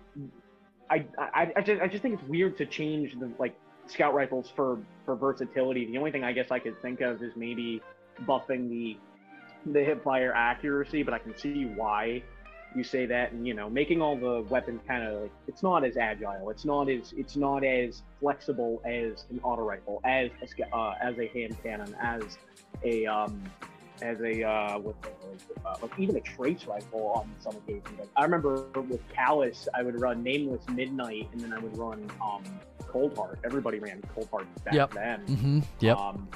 I, 0.91 1.05
I, 1.19 1.53
I 1.57 1.61
just 1.61 1.83
I 1.83 1.89
just 1.89 2.03
think 2.03 2.19
it's 2.19 2.29
weird 2.29 2.57
to 2.59 2.67
change 2.67 3.19
the 3.19 3.31
like 3.39 3.55
scout 3.87 4.15
rifles 4.15 4.51
for 4.55 4.79
for 5.05 5.17
versatility. 5.17 5.87
The 5.87 5.99
only 5.99 6.11
thing 6.11 6.25
I 6.25 6.33
guess 6.33 6.51
I 6.51 6.59
could 6.59 6.81
think 6.81 7.01
of 7.01 7.23
is 7.23 7.33
maybe 7.37 7.83
buffing 8.27 8.69
the 8.69 8.97
the 9.73 9.85
hip 9.85 10.03
fire 10.03 10.33
accuracy, 10.35 11.03
but 11.03 11.15
I 11.15 11.19
can 11.19 11.37
see 11.37 11.65
why 11.65 12.23
you 12.75 12.85
say 12.85 13.07
that 13.07 13.33
and 13.33 13.47
you 13.47 13.55
know 13.55 13.69
making 13.71 14.03
all 14.03 14.17
the 14.17 14.43
weapons 14.51 14.81
kind 14.87 15.03
of 15.03 15.23
like 15.23 15.33
it's 15.47 15.63
not 15.63 15.85
as 15.85 15.97
agile 15.97 16.51
it's 16.51 16.65
not 16.65 16.89
as 16.89 17.15
it's 17.17 17.37
not 17.37 17.65
as 17.65 18.03
flexible 18.21 18.83
as 18.85 19.25
an 19.31 19.41
auto 19.43 19.63
rifle 19.63 20.01
as 20.05 20.31
a 20.43 20.77
uh, 20.77 20.95
as 21.01 21.19
a 21.19 21.29
hand 21.29 21.57
cannon 21.63 21.95
as 22.01 22.37
a 22.85 23.07
um 23.07 23.43
as 24.03 24.21
a 24.21 24.43
uh 24.43 24.79
with 24.79 24.97
uh, 25.67 25.77
like 25.83 25.91
even 25.99 26.17
a 26.17 26.21
trace 26.21 26.65
rifle 26.67 27.09
on 27.17 27.31
some 27.41 27.55
occasions 27.57 27.99
like 27.99 28.09
i 28.17 28.23
remember 28.23 28.65
with 28.89 29.01
Calus 29.09 29.69
i 29.75 29.83
would 29.83 30.01
run 30.01 30.23
nameless 30.23 30.63
midnight 30.73 31.29
and 31.33 31.41
then 31.41 31.53
i 31.53 31.59
would 31.59 31.77
run 31.77 32.11
um 32.23 32.43
cold 32.87 33.17
heart 33.17 33.39
everybody 33.45 33.79
ran 33.79 34.03
cold 34.15 34.29
heart 34.31 34.47
back 34.65 34.75
Yep. 34.75 34.95
then 34.95 35.21
Mm-hmm. 35.27 35.61
Yep. 35.81 35.97
um, 35.99 36.29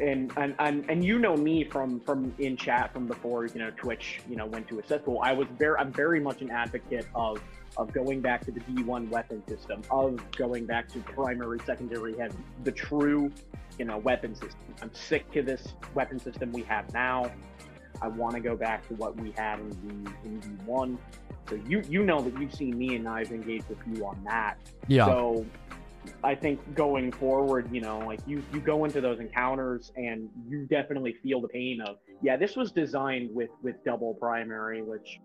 and, 0.00 0.32
and 0.36 0.54
and 0.58 0.84
and 0.90 1.04
you 1.04 1.18
know 1.18 1.36
me 1.36 1.62
from 1.64 2.00
from 2.00 2.34
in 2.38 2.56
chat 2.56 2.92
from 2.92 3.06
before 3.06 3.46
you 3.46 3.60
know 3.60 3.70
Twitch 3.76 4.20
you 4.28 4.34
know 4.36 4.46
went 4.46 4.66
to 4.68 4.80
a 4.80 4.86
cesspool. 4.86 5.20
I 5.22 5.32
was 5.32 5.46
very 5.56 5.76
I'm 5.78 5.92
very 5.92 6.18
much 6.18 6.42
an 6.42 6.50
advocate 6.50 7.06
of 7.14 7.38
of 7.76 7.92
going 7.92 8.20
back 8.20 8.44
to 8.44 8.52
the 8.52 8.60
D1 8.60 9.08
weapon 9.10 9.42
system, 9.48 9.82
of 9.90 10.20
going 10.32 10.66
back 10.66 10.88
to 10.88 10.98
primary, 11.00 11.58
secondary, 11.66 12.16
heavy, 12.16 12.36
the 12.62 12.72
true 12.72 13.32
you 13.78 13.84
know 13.84 13.98
weapon 13.98 14.34
system. 14.34 14.60
I'm 14.82 14.94
sick 14.94 15.30
to 15.32 15.42
this 15.42 15.74
weapon 15.94 16.18
system 16.18 16.52
we 16.52 16.62
have 16.62 16.92
now. 16.92 17.30
I 18.02 18.08
want 18.08 18.34
to 18.34 18.40
go 18.40 18.56
back 18.56 18.86
to 18.88 18.94
what 18.94 19.16
we 19.20 19.32
had 19.32 19.60
in 19.60 19.70
the 19.70 20.28
in 20.28 20.40
D1. 20.66 20.98
So 21.48 21.60
you 21.66 21.82
you 21.88 22.04
know 22.04 22.20
that 22.20 22.38
you've 22.40 22.54
seen 22.54 22.78
me 22.78 22.96
and 22.96 23.08
I've 23.08 23.32
engaged 23.32 23.68
with 23.68 23.78
you 23.92 24.06
on 24.06 24.22
that. 24.24 24.56
yeah. 24.88 25.06
So 25.06 25.44
I 26.22 26.34
think 26.34 26.74
going 26.74 27.12
forward, 27.12 27.72
you 27.72 27.80
know, 27.80 27.98
like 28.00 28.20
you 28.26 28.42
you 28.52 28.60
go 28.60 28.84
into 28.84 29.00
those 29.00 29.20
encounters 29.20 29.92
and 29.96 30.28
you 30.48 30.66
definitely 30.66 31.14
feel 31.22 31.40
the 31.40 31.48
pain 31.48 31.80
of 31.80 31.96
yeah, 32.22 32.36
this 32.36 32.56
was 32.56 32.72
designed 32.72 33.34
with 33.34 33.50
with 33.62 33.82
double 33.84 34.14
primary, 34.14 34.82
which 34.82 35.20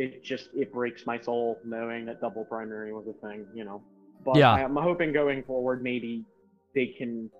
it 0.00 0.24
just 0.24 0.48
it 0.54 0.72
breaks 0.72 1.04
my 1.04 1.20
soul 1.20 1.60
knowing 1.64 2.06
that 2.06 2.20
double 2.20 2.44
primary 2.44 2.92
was 2.92 3.06
a 3.06 3.12
thing, 3.26 3.46
you 3.54 3.64
know. 3.64 3.82
But 4.24 4.36
Yeah. 4.36 4.52
I'm 4.52 4.76
hoping 4.76 5.12
going 5.12 5.42
forward 5.42 5.82
maybe 5.82 6.24
they 6.74 6.86
can 6.86 7.30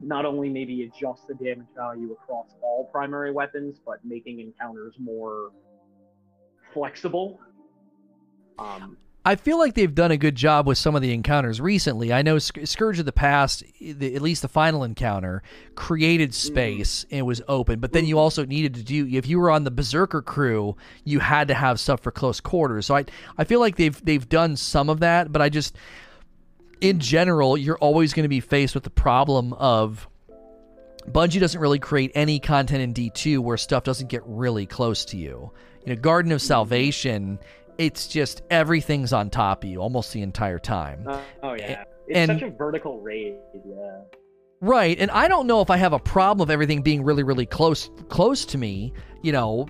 not 0.00 0.24
only 0.24 0.48
maybe 0.48 0.82
adjust 0.84 1.26
the 1.26 1.34
damage 1.34 1.68
value 1.76 2.12
across 2.12 2.54
all 2.62 2.88
primary 2.90 3.32
weapons, 3.32 3.80
but 3.84 4.04
making 4.04 4.40
encounters 4.40 4.94
more 4.98 5.50
flexible. 6.72 7.38
Um, 8.58 8.96
I 9.26 9.34
feel 9.34 9.58
like 9.58 9.74
they've 9.74 9.92
done 9.92 10.12
a 10.12 10.16
good 10.16 10.36
job 10.36 10.68
with 10.68 10.78
some 10.78 10.94
of 10.94 11.02
the 11.02 11.12
encounters 11.12 11.60
recently. 11.60 12.12
I 12.12 12.22
know 12.22 12.38
Sc- 12.38 12.60
Scourge 12.64 13.00
of 13.00 13.06
the 13.06 13.12
Past, 13.12 13.64
the, 13.80 14.14
at 14.14 14.22
least 14.22 14.42
the 14.42 14.48
final 14.48 14.84
encounter, 14.84 15.42
created 15.74 16.30
mm. 16.30 16.34
space 16.34 17.04
and 17.10 17.26
was 17.26 17.42
open, 17.48 17.80
but 17.80 17.92
then 17.92 18.06
you 18.06 18.14
mm. 18.14 18.18
also 18.20 18.46
needed 18.46 18.74
to 18.74 18.84
do 18.84 19.04
if 19.10 19.26
you 19.26 19.40
were 19.40 19.50
on 19.50 19.64
the 19.64 19.72
Berserker 19.72 20.22
crew, 20.22 20.76
you 21.02 21.18
had 21.18 21.48
to 21.48 21.54
have 21.54 21.80
stuff 21.80 22.02
for 22.02 22.12
close 22.12 22.40
quarters. 22.40 22.86
So 22.86 22.94
I 22.94 23.04
I 23.36 23.42
feel 23.42 23.58
like 23.58 23.74
they've 23.74 24.00
they've 24.04 24.28
done 24.28 24.54
some 24.54 24.88
of 24.88 25.00
that, 25.00 25.32
but 25.32 25.42
I 25.42 25.48
just 25.48 25.76
in 26.80 27.00
general, 27.00 27.58
you're 27.58 27.78
always 27.78 28.12
going 28.12 28.24
to 28.24 28.28
be 28.28 28.38
faced 28.38 28.74
with 28.76 28.84
the 28.84 28.90
problem 28.90 29.54
of 29.54 30.06
Bungie 31.10 31.40
doesn't 31.40 31.60
really 31.60 31.80
create 31.80 32.12
any 32.14 32.38
content 32.38 32.80
in 32.80 32.94
D2 32.94 33.40
where 33.40 33.56
stuff 33.56 33.82
doesn't 33.82 34.08
get 34.08 34.22
really 34.24 34.66
close 34.66 35.04
to 35.06 35.16
you. 35.16 35.50
You 35.84 35.94
know, 35.94 36.00
Garden 36.00 36.30
of 36.30 36.40
mm. 36.40 36.44
Salvation, 36.46 37.40
it's 37.78 38.06
just 38.06 38.42
everything's 38.50 39.12
on 39.12 39.30
top 39.30 39.64
of 39.64 39.70
you 39.70 39.80
almost 39.80 40.12
the 40.12 40.22
entire 40.22 40.58
time. 40.58 41.04
oh, 41.08 41.22
oh 41.42 41.54
yeah, 41.54 41.84
it's 42.06 42.16
and- 42.16 42.40
such 42.40 42.42
a 42.42 42.50
vertical 42.50 43.00
raid. 43.00 43.36
Yeah. 43.64 44.00
Right, 44.62 44.98
and 44.98 45.10
I 45.10 45.28
don't 45.28 45.46
know 45.46 45.60
if 45.60 45.68
I 45.68 45.76
have 45.76 45.92
a 45.92 45.98
problem 45.98 46.42
of 46.42 46.50
everything 46.50 46.80
being 46.80 47.04
really, 47.04 47.22
really 47.22 47.44
close, 47.44 47.90
close 48.08 48.46
to 48.46 48.58
me. 48.58 48.94
You 49.22 49.32
know, 49.32 49.68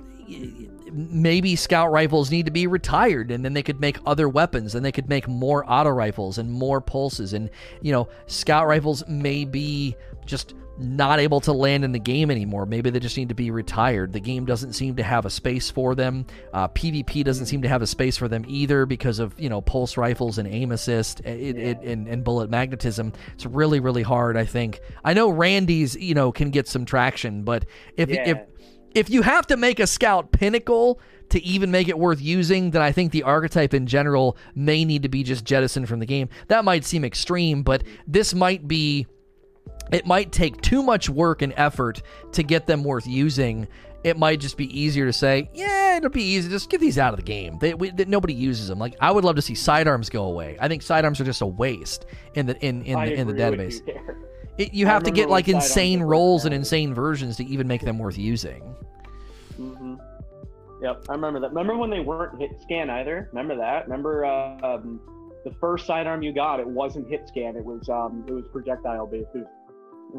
maybe 0.93 1.57
scout 1.57 1.91
rifles 1.91 2.31
need 2.31 2.47
to 2.47 2.53
be 2.53 2.69
retired, 2.69 3.33
and 3.33 3.45
then 3.45 3.53
they 3.53 3.65
could 3.65 3.81
make 3.81 3.99
other 4.07 4.28
weapons, 4.28 4.77
and 4.77 4.85
they 4.85 4.93
could 4.93 5.09
make 5.09 5.27
more 5.27 5.65
auto 5.70 5.91
rifles 5.91 6.39
and 6.39 6.51
more 6.51 6.81
pulses, 6.81 7.33
and 7.33 7.51
you 7.83 7.91
know, 7.91 8.09
scout 8.27 8.69
rifles 8.69 9.07
may 9.09 9.45
be 9.45 9.97
just 10.24 10.55
not 10.78 11.19
able 11.20 11.40
to 11.40 11.53
land 11.53 11.85
in 11.85 11.93
the 11.93 11.98
game 11.98 12.31
anymore. 12.31 12.66
Maybe 12.66 12.90
they 12.90 13.01
just 13.01 13.16
need 13.16 13.28
to 13.31 13.35
be 13.35 13.51
retired. 13.51 14.12
The 14.12 14.20
game 14.20 14.44
doesn't 14.44 14.74
seem 14.74 14.97
to 14.97 15.03
have 15.03 15.24
a 15.24 15.31
space 15.31 15.70
for 15.70 15.94
them. 15.94 16.27
Uh, 16.53 16.69
PvP 16.69 17.24
doesn't 17.24 17.47
seem 17.47 17.62
to 17.62 17.69
have 17.69 17.82
a 17.82 17.86
space 17.86 18.16
for 18.16 18.28
them 18.28 18.44
either 18.47 18.86
because 18.86 19.19
of 19.19 19.39
you 19.39 19.48
know 19.48 19.61
pulse 19.61 19.97
rifles 19.97 20.39
and 20.39 20.47
aim 20.48 20.73
assist 20.73 21.20
it, 21.20 21.57
it, 21.57 21.81
and, 21.82 22.07
and 22.09 22.24
bullet 22.24 22.51
magnetism. 22.51 23.12
It's 23.35 23.47
really 23.47 23.81
really 23.81 24.03
hard. 24.03 24.36
I 24.36 24.44
think. 24.44 24.81
I 25.05 25.15
know 25.15 25.31
Randy's 25.31 25.97
you 25.97 26.15
know 26.15 26.32
can 26.32 26.51
get 26.51 26.69
some 26.69 26.85
traction, 26.85 27.43
but 27.43 27.65
if 27.97 28.09
Yeah. 28.11 28.28
if 28.28 28.39
if 28.94 29.11
you 29.11 29.23
have 29.23 29.47
to 29.48 29.57
make 29.57 29.78
a 29.78 29.86
scout 29.86 30.32
pinnacle 30.32 31.01
to 31.28 31.43
even 31.43 31.70
make 31.70 31.89
it 31.89 31.98
worth 31.98 32.20
using, 32.23 32.70
then 32.70 32.82
I 32.82 32.93
think 32.93 33.12
the 33.12 33.24
archetype 33.24 33.74
in 33.74 33.86
general 33.86 34.36
may 34.55 34.85
need 34.85 35.03
to 35.03 35.09
be 35.09 35.23
just 35.23 35.44
jettisoned 35.44 35.89
from 35.89 35.98
the 35.98 36.07
game. 36.07 36.28
That 36.48 36.65
might 36.65 36.85
seem 36.85 37.05
extreme, 37.05 37.62
but 37.62 37.82
this 38.07 38.32
might 38.32 38.66
be 38.69 39.07
it 39.93 40.07
might 40.07 40.33
take 40.33 40.61
too 40.63 40.83
much 40.83 41.09
work 41.09 41.43
and 41.43 41.53
effort 41.57 42.03
to 42.33 42.43
get 42.43 42.67
them 42.67 42.85
worth 42.85 43.07
using. 43.07 43.69
It 44.05 44.17
might 44.17 44.41
just 44.41 44.57
be 44.57 44.79
easier 44.79 45.07
to 45.07 45.13
say, 45.13 45.51
yeah, 45.53 45.97
it'll 45.97 46.11
be 46.11 46.23
easy. 46.23 46.49
Just 46.49 46.71
get 46.71 46.81
these 46.81 46.99
out 46.99 47.13
of 47.13 47.19
the 47.19 47.25
game. 47.25 47.59
They, 47.59 47.75
we, 47.75 47.91
that 47.91 48.09
nobody 48.09 48.35
uses 48.35 48.69
them. 48.69 48.79
Like 48.79 48.97
I 49.01 49.11
would 49.11 49.25
love 49.25 49.37
to 49.37 49.43
see 49.43 49.55
sidearms 49.55 50.11
go 50.11 50.25
away. 50.25 50.57
I 50.61 50.69
think 50.69 50.83
sidearms 50.83 51.21
are 51.21 51.25
just 51.25 51.41
a 51.41 51.47
waste 51.47 52.07
in 52.35 52.47
the 52.47 52.57
in 52.65 52.83
in, 52.83 52.99
the, 52.99 53.15
in 53.15 53.27
the 53.27 53.35
database. 53.35 53.87
you. 53.87 54.27
It, 54.59 54.73
you 54.73 54.87
have 54.87 55.03
to 55.03 55.11
get 55.11 55.29
like 55.29 55.49
insane 55.49 56.03
rolls 56.03 56.45
and 56.47 56.55
insane 56.55 56.95
versions 56.95 57.37
to 57.37 57.45
even 57.45 57.69
make 57.69 57.83
them 57.83 57.99
worth 57.99 58.17
using. 58.17 58.63
hmm 59.57 59.97
Yep, 60.83 61.07
I 61.09 61.13
remember 61.13 61.41
that. 61.41 61.49
Remember 61.49 61.77
when 61.77 61.89
they 61.89 62.01
weren't 62.01 62.39
hit 62.39 62.51
scan 62.61 62.91
either? 62.91 63.29
Remember 63.33 63.57
that? 63.57 63.85
Remember 63.87 64.27
uh, 64.27 64.59
um, 64.63 65.01
the 65.45 65.51
first 65.59 65.87
sidearm 65.87 66.23
you 66.23 66.33
got? 66.33 66.61
It 66.61 66.67
wasn't 66.67 67.09
hit 67.09 67.27
scan. 67.29 67.57
It 67.57 67.65
was 67.65 67.89
um, 67.89 68.25
it 68.29 68.33
was 68.33 68.45
projectile 68.53 69.07
based. 69.07 69.29
It 69.35 69.39
was, 69.39 69.47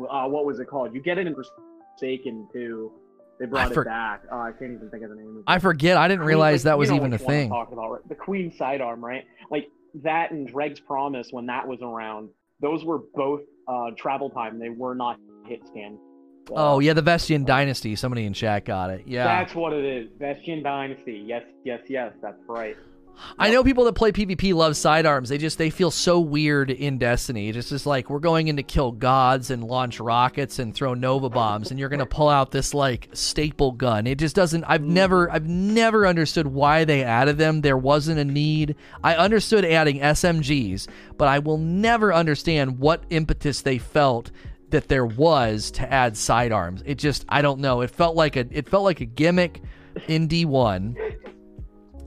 uh, 0.10 0.28
what 0.28 0.46
was 0.46 0.60
it 0.60 0.66
called? 0.66 0.94
You 0.94 1.02
get 1.02 1.18
it 1.18 1.28
in 1.28 1.36
Forsaken 1.36 2.48
too. 2.54 2.92
They 3.40 3.46
brought 3.46 3.74
for- 3.74 3.84
it 3.84 3.86
back. 3.86 4.24
Oh, 4.32 4.40
I 4.40 4.52
can't 4.52 4.74
even 4.74 4.90
think 4.90 5.04
of 5.04 5.10
the 5.10 5.16
name. 5.16 5.38
of. 5.38 5.44
I 5.46 5.60
forget. 5.60 5.98
I 5.98 6.08
didn't 6.08 6.26
realize 6.26 6.66
like, 6.66 6.72
that 6.72 6.78
was 6.78 6.92
even 6.92 7.14
a 7.14 7.18
which 7.18 7.22
one 7.22 7.36
I'm 7.36 7.40
thing. 7.42 7.50
talking 7.50 7.74
about, 7.74 7.92
right? 7.92 8.10
The 8.10 8.16
Queen 8.16 8.52
sidearm, 8.58 9.04
right? 9.04 9.26
Like 9.52 9.68
that 10.04 10.32
and 10.32 10.48
Dreg's 10.48 10.80
Promise 10.80 11.28
when 11.32 11.46
that 11.48 11.68
was 11.68 11.80
around. 11.82 12.30
Those 12.62 12.84
were 12.84 13.00
both 13.14 13.42
uh, 13.68 13.92
travel 13.98 14.30
time. 14.32 14.60
They 14.60 14.70
were 14.70 14.96
not 14.96 15.20
hit 15.48 15.62
scan. 15.68 16.00
So 16.48 16.54
Oh 16.58 16.80
yeah, 16.80 16.94
the 16.94 17.04
Vestian 17.04 17.46
Dynasty. 17.46 17.96
Somebody 17.96 18.26
in 18.26 18.34
chat 18.34 18.66
got 18.66 18.90
it. 18.90 19.04
Yeah. 19.06 19.26
That's 19.26 19.54
what 19.54 19.74
it 19.74 19.86
is. 19.86 20.10
Vestian 20.18 20.64
Dynasty. 20.64 21.24
Yes, 21.26 21.44
yes, 21.64 21.82
yes. 21.88 22.14
That's 22.22 22.42
right. 22.48 22.76
I 23.38 23.52
know 23.52 23.64
people 23.64 23.86
that 23.86 23.94
play 23.94 24.12
PvP 24.12 24.54
love 24.54 24.78
sidearms. 24.78 25.30
They 25.30 25.38
just 25.38 25.58
they 25.58 25.70
feel 25.70 25.92
so 25.92 26.20
weird 26.20 26.70
in 26.70 26.98
Destiny. 26.98 27.50
It's 27.50 27.70
just 27.70 27.86
like 27.86 28.10
we're 28.10 28.20
going 28.20 28.48
in 28.48 28.58
to 28.58 28.64
kill 28.64 28.92
gods 28.92 29.52
and 29.52 29.64
launch 29.64 30.00
rockets 30.00 30.60
and 30.60 30.74
throw 30.74 30.94
nova 30.94 31.30
bombs, 31.30 31.72
and 31.72 31.80
you're 31.80 31.90
gonna 31.90 32.06
pull 32.06 32.30
out 32.30 32.52
this 32.52 32.74
like 32.74 33.10
staple 33.14 33.72
gun. 33.72 34.08
It 34.08 34.18
just 34.18 34.36
doesn't. 34.36 34.64
I've 34.66 34.82
mm. 34.82 34.90
never 34.90 35.32
I've 35.32 35.48
never 35.48 36.08
understood 36.08 36.48
why 36.48 36.84
they 36.84 37.04
added 37.04 37.38
them. 37.38 37.62
There 37.62 37.78
wasn't 37.78 38.20
a 38.20 38.26
need. 38.26 38.76
I 39.04 39.16
understood 39.16 39.66
adding 39.66 40.00
SMGs, 40.00 40.88
but 41.18 41.28
I 41.28 41.40
will 41.40 41.58
never 41.58 42.14
understand 42.14 42.80
what 42.80 43.04
impetus 43.10 43.62
they 43.62 43.78
felt 43.78 44.32
that 44.70 44.88
there 44.90 45.06
was 45.06 45.72
to 45.72 45.92
add 45.92 46.18
sidearms. 46.18 46.84
It 46.86 46.96
just 46.96 47.26
I 47.30 47.42
don't 47.42 47.60
know. 47.60 47.82
It 47.82 47.92
felt 47.92 48.16
like 48.16 48.36
a 48.36 48.46
it 48.52 48.70
felt 48.70 48.84
like 48.84 49.02
a 49.02 49.06
gimmick 49.06 49.62
in 50.08 50.28
D1 50.28 50.96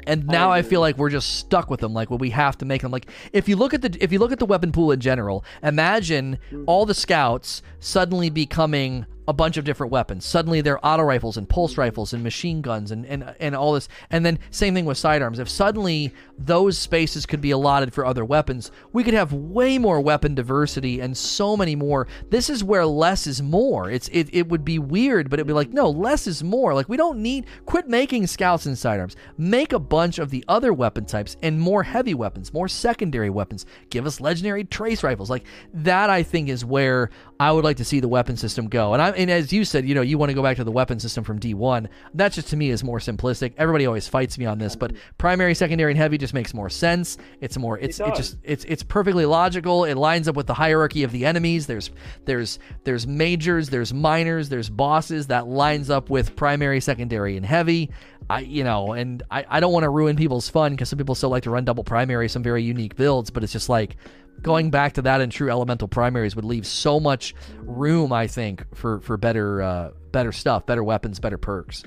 and 0.06 0.26
now 0.26 0.50
I, 0.50 0.62
feel 0.62 0.80
like 0.80 0.96
we're 0.98 1.10
just 1.10 1.36
stuck 1.36 1.70
with 1.70 1.80
them. 1.80 1.92
Like, 1.92 2.10
well, 2.10 2.18
we 2.18 2.30
have 2.30 2.56
to 2.58 2.64
make 2.64 2.82
them. 2.82 2.92
Like, 2.92 3.10
if 3.32 3.48
you 3.48 3.56
look 3.56 3.74
at 3.74 3.82
the 3.82 3.96
if 4.00 4.12
you 4.12 4.18
look 4.18 4.32
at 4.32 4.38
the 4.38 4.46
weapon 4.46 4.72
pool 4.72 4.92
in 4.92 5.00
general, 5.00 5.44
imagine 5.62 6.38
mm-hmm. 6.50 6.64
all 6.66 6.86
the 6.86 6.94
scouts 6.94 7.62
suddenly 7.78 8.30
becoming 8.30 9.06
a 9.28 9.32
bunch 9.32 9.56
of 9.56 9.64
different 9.64 9.92
weapons. 9.92 10.24
Suddenly, 10.24 10.60
they're 10.60 10.84
auto 10.84 11.02
rifles 11.02 11.36
and 11.36 11.48
pulse 11.48 11.76
rifles 11.76 12.12
and 12.12 12.22
machine 12.22 12.62
guns 12.62 12.90
and 12.90 13.04
and 13.06 13.34
and 13.38 13.54
all 13.54 13.72
this. 13.72 13.88
And 14.10 14.24
then 14.24 14.38
same 14.50 14.74
thing 14.74 14.84
with 14.84 14.98
sidearms. 14.98 15.38
If 15.38 15.48
suddenly 15.48 16.12
those 16.38 16.78
spaces 16.78 17.26
could 17.26 17.40
be 17.40 17.50
allotted 17.50 17.92
for 17.92 18.04
other 18.04 18.24
weapons, 18.24 18.70
we 18.92 19.04
could 19.04 19.14
have 19.14 19.32
way 19.32 19.78
more 19.78 20.00
weapon 20.00 20.34
diversity 20.34 21.00
and 21.00 21.16
so 21.16 21.56
many 21.56 21.76
more. 21.76 22.06
This 22.30 22.50
is 22.50 22.64
where 22.64 22.86
less 22.86 23.26
is 23.26 23.42
more. 23.42 23.90
It's 23.90 24.08
it, 24.08 24.28
it 24.32 24.48
would 24.48 24.64
be 24.64 24.78
weird, 24.78 25.30
but 25.30 25.38
it'd 25.38 25.46
be 25.46 25.52
like 25.52 25.70
no, 25.70 25.90
less 25.90 26.26
is 26.26 26.42
more. 26.42 26.74
Like 26.74 26.88
we 26.88 26.96
don't 26.96 27.20
need 27.20 27.46
quit 27.66 27.88
making 27.88 28.26
scouts 28.26 28.66
and 28.66 28.76
sidearms. 28.76 29.16
Make 29.36 29.72
a 29.72 29.78
bunch 29.78 30.18
of 30.18 30.30
the 30.30 30.44
other 30.48 30.72
weapon 30.72 31.04
types 31.04 31.36
and 31.42 31.60
more 31.60 31.82
heavy 31.82 32.14
weapons, 32.14 32.52
more 32.52 32.68
secondary 32.68 33.30
weapons. 33.30 33.66
Give 33.90 34.06
us 34.06 34.20
legendary 34.20 34.64
trace 34.64 35.02
rifles. 35.02 35.30
Like 35.30 35.44
that, 35.74 36.10
I 36.10 36.22
think 36.22 36.48
is 36.48 36.64
where 36.64 37.10
I 37.40 37.50
would 37.50 37.64
like 37.64 37.78
to 37.78 37.86
see 37.86 38.00
the 38.00 38.08
weapon 38.08 38.36
system 38.36 38.68
go. 38.68 38.92
And 38.92 39.00
I 39.00 39.10
and 39.12 39.30
as 39.30 39.50
you 39.50 39.64
said, 39.64 39.88
you 39.88 39.94
know, 39.94 40.02
you 40.02 40.18
want 40.18 40.28
to 40.28 40.34
go 40.34 40.42
back 40.42 40.58
to 40.58 40.64
the 40.64 40.70
weapon 40.70 41.00
system 41.00 41.24
from 41.24 41.40
D1. 41.40 41.88
That 42.12 42.32
just 42.32 42.48
to 42.48 42.56
me 42.56 42.68
is 42.68 42.84
more 42.84 42.98
simplistic. 42.98 43.54
Everybody 43.56 43.86
always 43.86 44.06
fights 44.06 44.36
me 44.36 44.44
on 44.44 44.58
this, 44.58 44.76
but 44.76 44.92
primary, 45.16 45.54
secondary, 45.54 45.90
and 45.90 45.96
heavy 45.96 46.18
just 46.18 46.34
makes 46.34 46.52
more 46.52 46.68
sense. 46.68 47.16
It's 47.40 47.56
more 47.56 47.78
it's 47.78 47.98
it, 47.98 48.04
does. 48.04 48.16
just 48.18 48.36
it's 48.44 48.64
it's 48.64 48.82
perfectly 48.82 49.24
logical. 49.24 49.86
It 49.86 49.94
lines 49.94 50.28
up 50.28 50.36
with 50.36 50.48
the 50.48 50.54
hierarchy 50.54 51.02
of 51.02 51.12
the 51.12 51.24
enemies. 51.24 51.66
There's 51.66 51.90
there's 52.26 52.58
there's 52.84 53.06
majors, 53.06 53.70
there's 53.70 53.94
minors, 53.94 54.50
there's 54.50 54.68
bosses 54.68 55.28
that 55.28 55.48
lines 55.48 55.88
up 55.88 56.10
with 56.10 56.36
primary, 56.36 56.82
secondary, 56.82 57.38
and 57.38 57.46
heavy. 57.46 57.90
I 58.28 58.40
you 58.40 58.64
know, 58.64 58.92
and 58.92 59.22
I, 59.30 59.46
I 59.48 59.60
don't 59.60 59.72
want 59.72 59.84
to 59.84 59.90
ruin 59.90 60.14
people's 60.14 60.50
fun 60.50 60.72
because 60.72 60.90
some 60.90 60.98
people 60.98 61.14
still 61.14 61.30
like 61.30 61.44
to 61.44 61.50
run 61.50 61.64
double 61.64 61.84
primary, 61.84 62.28
some 62.28 62.42
very 62.42 62.62
unique 62.62 62.96
builds, 62.96 63.30
but 63.30 63.42
it's 63.42 63.52
just 63.52 63.70
like 63.70 63.96
going 64.42 64.70
back 64.70 64.94
to 64.94 65.02
that 65.02 65.20
in 65.20 65.30
true 65.30 65.50
elemental 65.50 65.88
primaries 65.88 66.36
would 66.36 66.44
leave 66.44 66.66
so 66.66 67.00
much 67.00 67.34
room, 67.62 68.12
I 68.12 68.26
think, 68.26 68.64
for 68.74 69.00
for 69.00 69.16
better 69.16 69.62
uh, 69.62 69.90
better 70.12 70.32
stuff, 70.32 70.66
better 70.66 70.84
weapons, 70.84 71.20
better 71.20 71.38
perks. 71.38 71.82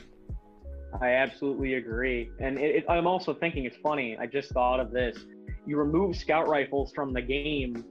I 1.01 1.11
absolutely 1.13 1.75
agree. 1.75 2.29
And 2.39 2.59
it, 2.59 2.75
it, 2.75 2.85
I'm 2.87 3.07
also 3.07 3.33
thinking 3.33 3.65
it's 3.65 3.77
funny. 3.77 4.17
I 4.17 4.27
just 4.27 4.51
thought 4.51 4.79
of 4.79 4.91
this. 4.91 5.25
You 5.65 5.77
remove 5.77 6.15
scout 6.15 6.47
rifles 6.47 6.91
from 6.93 7.13
the 7.13 7.21
game, 7.21 7.83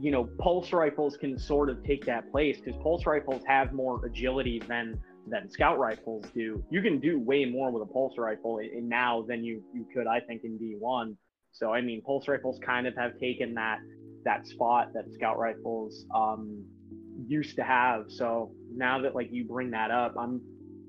you 0.00 0.10
know, 0.10 0.24
pulse 0.38 0.72
rifles 0.72 1.16
can 1.16 1.38
sort 1.38 1.68
of 1.68 1.84
take 1.84 2.04
that 2.06 2.30
place 2.30 2.58
because 2.58 2.80
pulse 2.82 3.06
rifles 3.06 3.42
have 3.46 3.72
more 3.72 4.04
agility 4.04 4.58
than 4.66 5.00
than 5.28 5.50
scout 5.50 5.78
rifles 5.78 6.24
do. 6.34 6.64
You 6.70 6.82
can 6.82 6.98
do 6.98 7.20
way 7.20 7.44
more 7.44 7.70
with 7.70 7.82
a 7.82 7.92
pulse 7.92 8.14
rifle 8.18 8.58
in, 8.58 8.70
in 8.70 8.88
now 8.88 9.22
than 9.26 9.44
you 9.44 9.62
you 9.72 9.86
could, 9.92 10.06
I 10.06 10.20
think, 10.20 10.44
in 10.44 10.58
D1. 10.58 11.16
So 11.52 11.72
I 11.72 11.80
mean, 11.80 12.02
pulse 12.02 12.28
rifles 12.28 12.58
kind 12.64 12.86
of 12.86 12.96
have 12.96 13.18
taken 13.18 13.54
that 13.54 13.78
that 14.24 14.46
spot 14.46 14.88
that 14.94 15.04
scout 15.12 15.38
rifles 15.38 16.04
um, 16.14 16.64
used 17.26 17.56
to 17.56 17.62
have. 17.62 18.04
So 18.08 18.52
now 18.74 19.00
that 19.02 19.14
like 19.14 19.28
you 19.30 19.44
bring 19.44 19.70
that 19.72 19.90
up, 19.90 20.14
I'm 20.18 20.40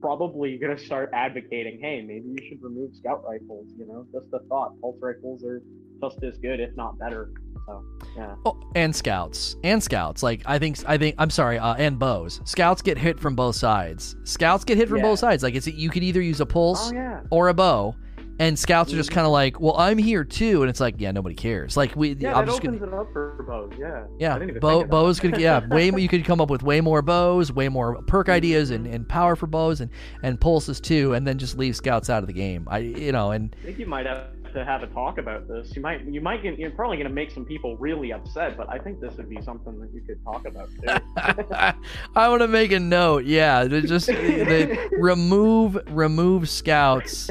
probably 0.01 0.57
gonna 0.57 0.77
start 0.77 1.09
advocating, 1.13 1.79
hey, 1.81 2.01
maybe 2.01 2.25
you 2.29 2.47
should 2.49 2.61
remove 2.61 2.95
scout 2.95 3.23
rifles. 3.27 3.67
You 3.77 3.85
know, 3.87 4.05
just 4.11 4.33
a 4.33 4.39
thought. 4.47 4.79
Pulse 4.81 4.97
rifles 5.01 5.43
are 5.43 5.61
just 6.01 6.23
as 6.23 6.37
good, 6.37 6.59
if 6.59 6.75
not 6.75 6.97
better. 6.97 7.31
So 7.67 7.83
yeah, 8.17 8.33
Oh, 8.45 8.59
and 8.75 8.95
scouts 8.95 9.55
and 9.63 9.81
scouts. 9.83 10.23
Like 10.23 10.41
I 10.47 10.57
think 10.57 10.77
I 10.87 10.97
think 10.97 11.15
I'm 11.19 11.29
sorry, 11.29 11.59
uh, 11.59 11.75
and 11.75 11.99
bows. 11.99 12.41
Scouts 12.45 12.81
get 12.81 12.97
hit 12.97 13.19
from 13.19 13.35
both 13.35 13.55
sides. 13.55 14.15
Scouts 14.23 14.63
get 14.63 14.77
hit 14.77 14.89
from 14.89 14.97
Yeah. 14.97 15.03
both 15.03 15.19
sides. 15.19 15.43
Like 15.43 15.53
it's 15.53 15.67
you 15.67 15.89
could 15.91 16.03
either 16.03 16.21
use 16.21 16.41
a 16.41 16.45
pulse 16.45 16.89
oh 16.89 16.93
yeah, 16.95 17.21
or 17.29 17.49
a 17.49 17.53
bow. 17.53 17.95
And 18.41 18.57
scouts 18.57 18.91
are 18.91 18.95
just 18.95 19.11
kind 19.11 19.27
of 19.27 19.31
like, 19.31 19.59
well, 19.59 19.77
I'm 19.77 19.99
here 19.99 20.23
too, 20.23 20.63
and 20.63 20.69
it's 20.71 20.79
like, 20.79 20.95
yeah, 20.97 21.11
nobody 21.11 21.35
cares. 21.35 21.77
Like 21.77 21.95
we, 21.95 22.13
yeah, 22.13 22.33
I'm 22.35 22.47
that 22.47 22.51
just 22.51 22.65
opens 22.65 22.79
gonna, 22.79 22.91
it 22.91 22.99
up 22.99 23.13
for 23.13 23.45
bows. 23.47 23.71
Yeah, 23.77 24.05
yeah, 24.17 24.35
I 24.35 24.39
bow, 24.39 24.39
think 24.39 24.55
of 24.57 24.61
that. 24.61 24.89
bows 24.89 25.19
could, 25.19 25.37
yeah, 25.37 25.67
way 25.67 25.91
more- 25.91 25.99
you 25.99 26.07
could 26.07 26.25
come 26.25 26.41
up 26.41 26.49
with 26.49 26.63
way 26.63 26.81
more 26.81 27.03
bows, 27.03 27.51
way 27.51 27.69
more 27.69 28.01
perk 28.07 28.29
ideas, 28.39 28.71
and, 28.71 28.87
and 28.87 29.07
power 29.07 29.35
for 29.35 29.45
bows, 29.45 29.79
and 29.79 29.91
and 30.23 30.41
pulses 30.41 30.81
too, 30.81 31.13
and 31.13 31.27
then 31.27 31.37
just 31.37 31.55
leave 31.55 31.75
scouts 31.75 32.09
out 32.09 32.23
of 32.23 32.27
the 32.27 32.33
game. 32.33 32.67
I, 32.71 32.79
you 32.79 33.11
know, 33.11 33.29
and 33.29 33.55
I 33.61 33.65
think 33.67 33.77
you 33.77 33.85
might 33.85 34.07
have 34.07 34.29
to 34.53 34.65
have 34.65 34.83
a 34.83 34.87
talk 34.87 35.17
about 35.17 35.47
this. 35.47 35.75
You 35.75 35.81
might, 35.81 36.05
you 36.05 36.21
might 36.21 36.43
get, 36.43 36.57
you're 36.59 36.71
probably 36.71 36.97
gonna 36.97 37.09
make 37.09 37.31
some 37.31 37.45
people 37.45 37.77
really 37.77 38.11
upset, 38.11 38.57
but 38.57 38.69
I 38.69 38.77
think 38.77 38.99
this 38.99 39.15
would 39.17 39.29
be 39.29 39.41
something 39.41 39.79
that 39.79 39.93
you 39.93 40.01
could 40.01 40.23
talk 40.23 40.45
about 40.45 40.69
too. 40.71 41.77
I 42.15 42.27
want 42.29 42.41
to 42.41 42.47
make 42.47 42.71
a 42.71 42.79
note. 42.79 43.25
Yeah, 43.25 43.65
just 43.67 44.07
they 44.07 44.77
remove 44.91 45.77
remove 45.89 46.49
scouts, 46.49 47.29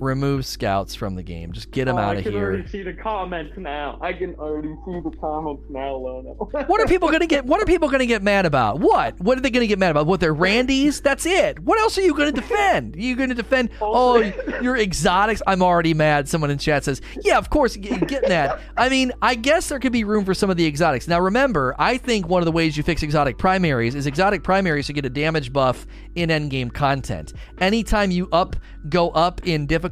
remove 0.00 0.46
scouts 0.46 0.94
from 0.94 1.14
the 1.14 1.22
game. 1.22 1.52
Just 1.52 1.70
get 1.70 1.86
them 1.86 1.96
Oh, 1.96 2.00
out 2.00 2.16
of 2.16 2.22
here. 2.24 2.32
I 2.32 2.34
can 2.34 2.42
already 2.42 2.68
see 2.68 2.82
the 2.82 2.92
comments 2.92 3.54
now. 3.56 3.98
I 4.00 4.12
can 4.12 4.34
already 4.36 4.74
see 4.84 5.00
the 5.00 5.16
comments 5.20 5.62
now, 5.68 5.94
Lono. 5.94 6.34
What 6.68 6.80
are 6.80 6.86
people 6.86 7.10
gonna 7.10 7.26
get? 7.26 7.44
What 7.44 7.60
are 7.62 7.66
people 7.66 7.88
gonna 7.88 8.06
get 8.06 8.22
mad 8.22 8.46
about? 8.46 8.80
What? 8.80 9.18
What 9.20 9.38
are 9.38 9.40
they 9.40 9.50
gonna 9.50 9.66
get 9.66 9.78
mad 9.78 9.90
about? 9.90 10.06
What 10.06 10.20
they're 10.20 10.34
Randys? 10.34 11.00
That's 11.02 11.24
it. 11.26 11.58
What 11.60 11.78
else 11.78 11.96
are 11.98 12.02
you 12.02 12.14
gonna 12.14 12.32
defend? 12.32 12.96
You 12.96 13.16
gonna 13.16 13.34
defend? 13.34 13.70
Oh, 13.80 14.18
your 14.60 14.76
exotics. 14.76 15.42
I'm 15.46 15.62
already 15.62 15.94
mad. 15.94 16.28
Someone 16.28 16.50
in 16.50 16.58
chat 16.58 16.84
says, 16.84 17.00
"Yeah, 17.22 17.38
of 17.38 17.50
course, 17.50 17.76
get, 17.76 18.06
get 18.06 18.28
mad." 18.28 18.60
I 18.76 18.88
mean, 18.88 19.12
I 19.22 19.34
guess 19.34 19.68
there 19.68 19.78
could 19.78 19.92
be 19.92 20.04
room 20.04 20.24
for 20.24 20.34
some 20.34 20.50
of 20.50 20.56
the 20.56 20.66
exotics. 20.66 21.08
Now, 21.08 21.20
remember, 21.20 21.74
I 21.78 21.96
think 21.98 22.28
one 22.28 22.42
of 22.42 22.46
the 22.46 22.52
ways 22.52 22.76
you 22.76 22.82
fix 22.82 23.02
exotic 23.02 23.38
primaries 23.38 23.94
is 23.94 24.06
exotic 24.06 24.42
primaries 24.42 24.86
to 24.86 24.92
get 24.92 25.04
a 25.06 25.10
damage 25.10 25.52
buff 25.52 25.86
in 26.14 26.28
endgame 26.30 26.72
content. 26.72 27.32
Anytime 27.60 28.10
you 28.10 28.28
up 28.32 28.56
go 28.88 29.10
up 29.10 29.46
in 29.46 29.66
difficulty, 29.66 29.87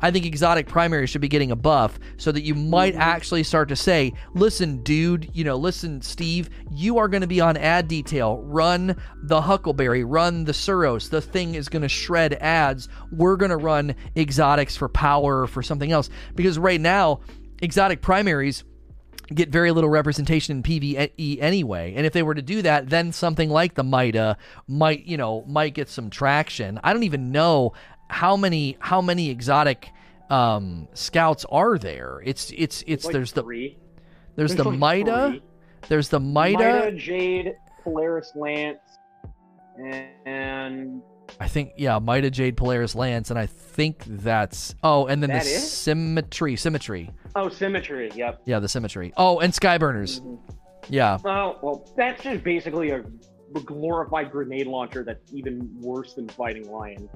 I 0.00 0.10
think 0.10 0.26
exotic 0.26 0.66
primaries 0.66 1.10
should 1.10 1.20
be 1.20 1.28
getting 1.28 1.50
a 1.50 1.56
buff 1.56 1.98
so 2.16 2.32
that 2.32 2.42
you 2.42 2.54
might 2.54 2.94
mm-hmm. 2.94 3.02
actually 3.02 3.42
start 3.42 3.68
to 3.68 3.76
say, 3.76 4.12
"Listen, 4.34 4.82
dude, 4.82 5.30
you 5.32 5.44
know, 5.44 5.56
listen, 5.56 6.02
Steve, 6.02 6.50
you 6.70 6.98
are 6.98 7.08
going 7.08 7.20
to 7.20 7.26
be 7.26 7.40
on 7.40 7.56
ad 7.56 7.88
detail. 7.88 8.38
Run 8.42 8.96
the 9.22 9.40
Huckleberry, 9.40 10.04
run 10.04 10.44
the 10.44 10.52
Suros. 10.52 11.10
The 11.10 11.20
thing 11.20 11.54
is 11.54 11.68
going 11.68 11.82
to 11.82 11.88
shred 11.88 12.34
ads. 12.34 12.88
We're 13.12 13.36
going 13.36 13.50
to 13.50 13.56
run 13.56 13.94
exotics 14.16 14.76
for 14.76 14.88
power 14.88 15.42
or 15.42 15.46
for 15.46 15.62
something 15.62 15.92
else 15.92 16.10
because 16.34 16.58
right 16.58 16.80
now, 16.80 17.20
exotic 17.60 18.02
primaries 18.02 18.64
get 19.34 19.50
very 19.50 19.70
little 19.70 19.90
representation 19.90 20.56
in 20.56 20.62
PvE 20.62 21.38
anyway. 21.40 21.94
And 21.96 22.06
if 22.06 22.12
they 22.12 22.22
were 22.22 22.34
to 22.34 22.42
do 22.42 22.62
that, 22.62 22.88
then 22.88 23.12
something 23.12 23.50
like 23.50 23.74
the 23.74 23.84
Mida 23.84 24.38
might, 24.66 25.04
you 25.04 25.16
know, 25.16 25.44
might 25.46 25.74
get 25.74 25.88
some 25.88 26.10
traction. 26.10 26.80
I 26.82 26.92
don't 26.92 27.02
even 27.02 27.30
know 27.30 27.72
how 28.08 28.36
many 28.36 28.76
how 28.80 29.00
many 29.00 29.30
exotic 29.30 29.90
um 30.30 30.88
scouts 30.94 31.44
are 31.50 31.78
there. 31.78 32.20
It's 32.24 32.50
it's 32.56 32.82
it's 32.86 33.04
Like 33.04 33.12
there's 33.12 33.32
the 33.32 33.42
three. 33.42 33.78
there's 34.36 34.54
the 34.54 34.64
like 34.64 34.78
Mida, 35.04 35.28
three. 35.30 35.42
there's 35.88 36.08
the 36.08 36.20
Mida. 36.20 36.58
Mida, 36.86 36.92
Jade, 36.92 37.54
Polaris 37.82 38.32
Lance, 38.34 38.78
and 40.26 41.02
I 41.40 41.48
think 41.48 41.72
yeah, 41.76 41.98
Mida 41.98 42.30
Jade 42.30 42.56
Polaris 42.56 42.94
Lance 42.94 43.30
and 43.30 43.38
I 43.38 43.46
think 43.46 44.04
that's 44.06 44.74
Oh, 44.82 45.06
and 45.06 45.22
then 45.22 45.30
That 45.30 45.44
the 45.44 45.50
it? 45.50 45.60
symmetry, 45.60 46.56
symmetry. 46.56 47.10
oh, 47.36 47.48
Symmetry. 47.48 48.10
Yep. 48.14 48.42
Yeah, 48.46 48.58
the 48.58 48.68
symmetry. 48.68 49.12
Oh, 49.16 49.38
and 49.40 49.52
Skyburners. 49.52 50.20
Mhm. 50.20 50.38
Yeah. 50.88 51.18
Oh 51.24 51.58
well, 51.62 51.90
that's 51.96 52.22
just 52.22 52.42
basically 52.44 52.90
a 52.90 53.04
glorified 53.64 54.30
grenade 54.30 54.66
launcher 54.66 55.04
that's 55.04 55.32
even 55.32 55.70
worse 55.80 56.14
than 56.14 56.28
fighting 56.28 56.70
lions. 56.70 57.08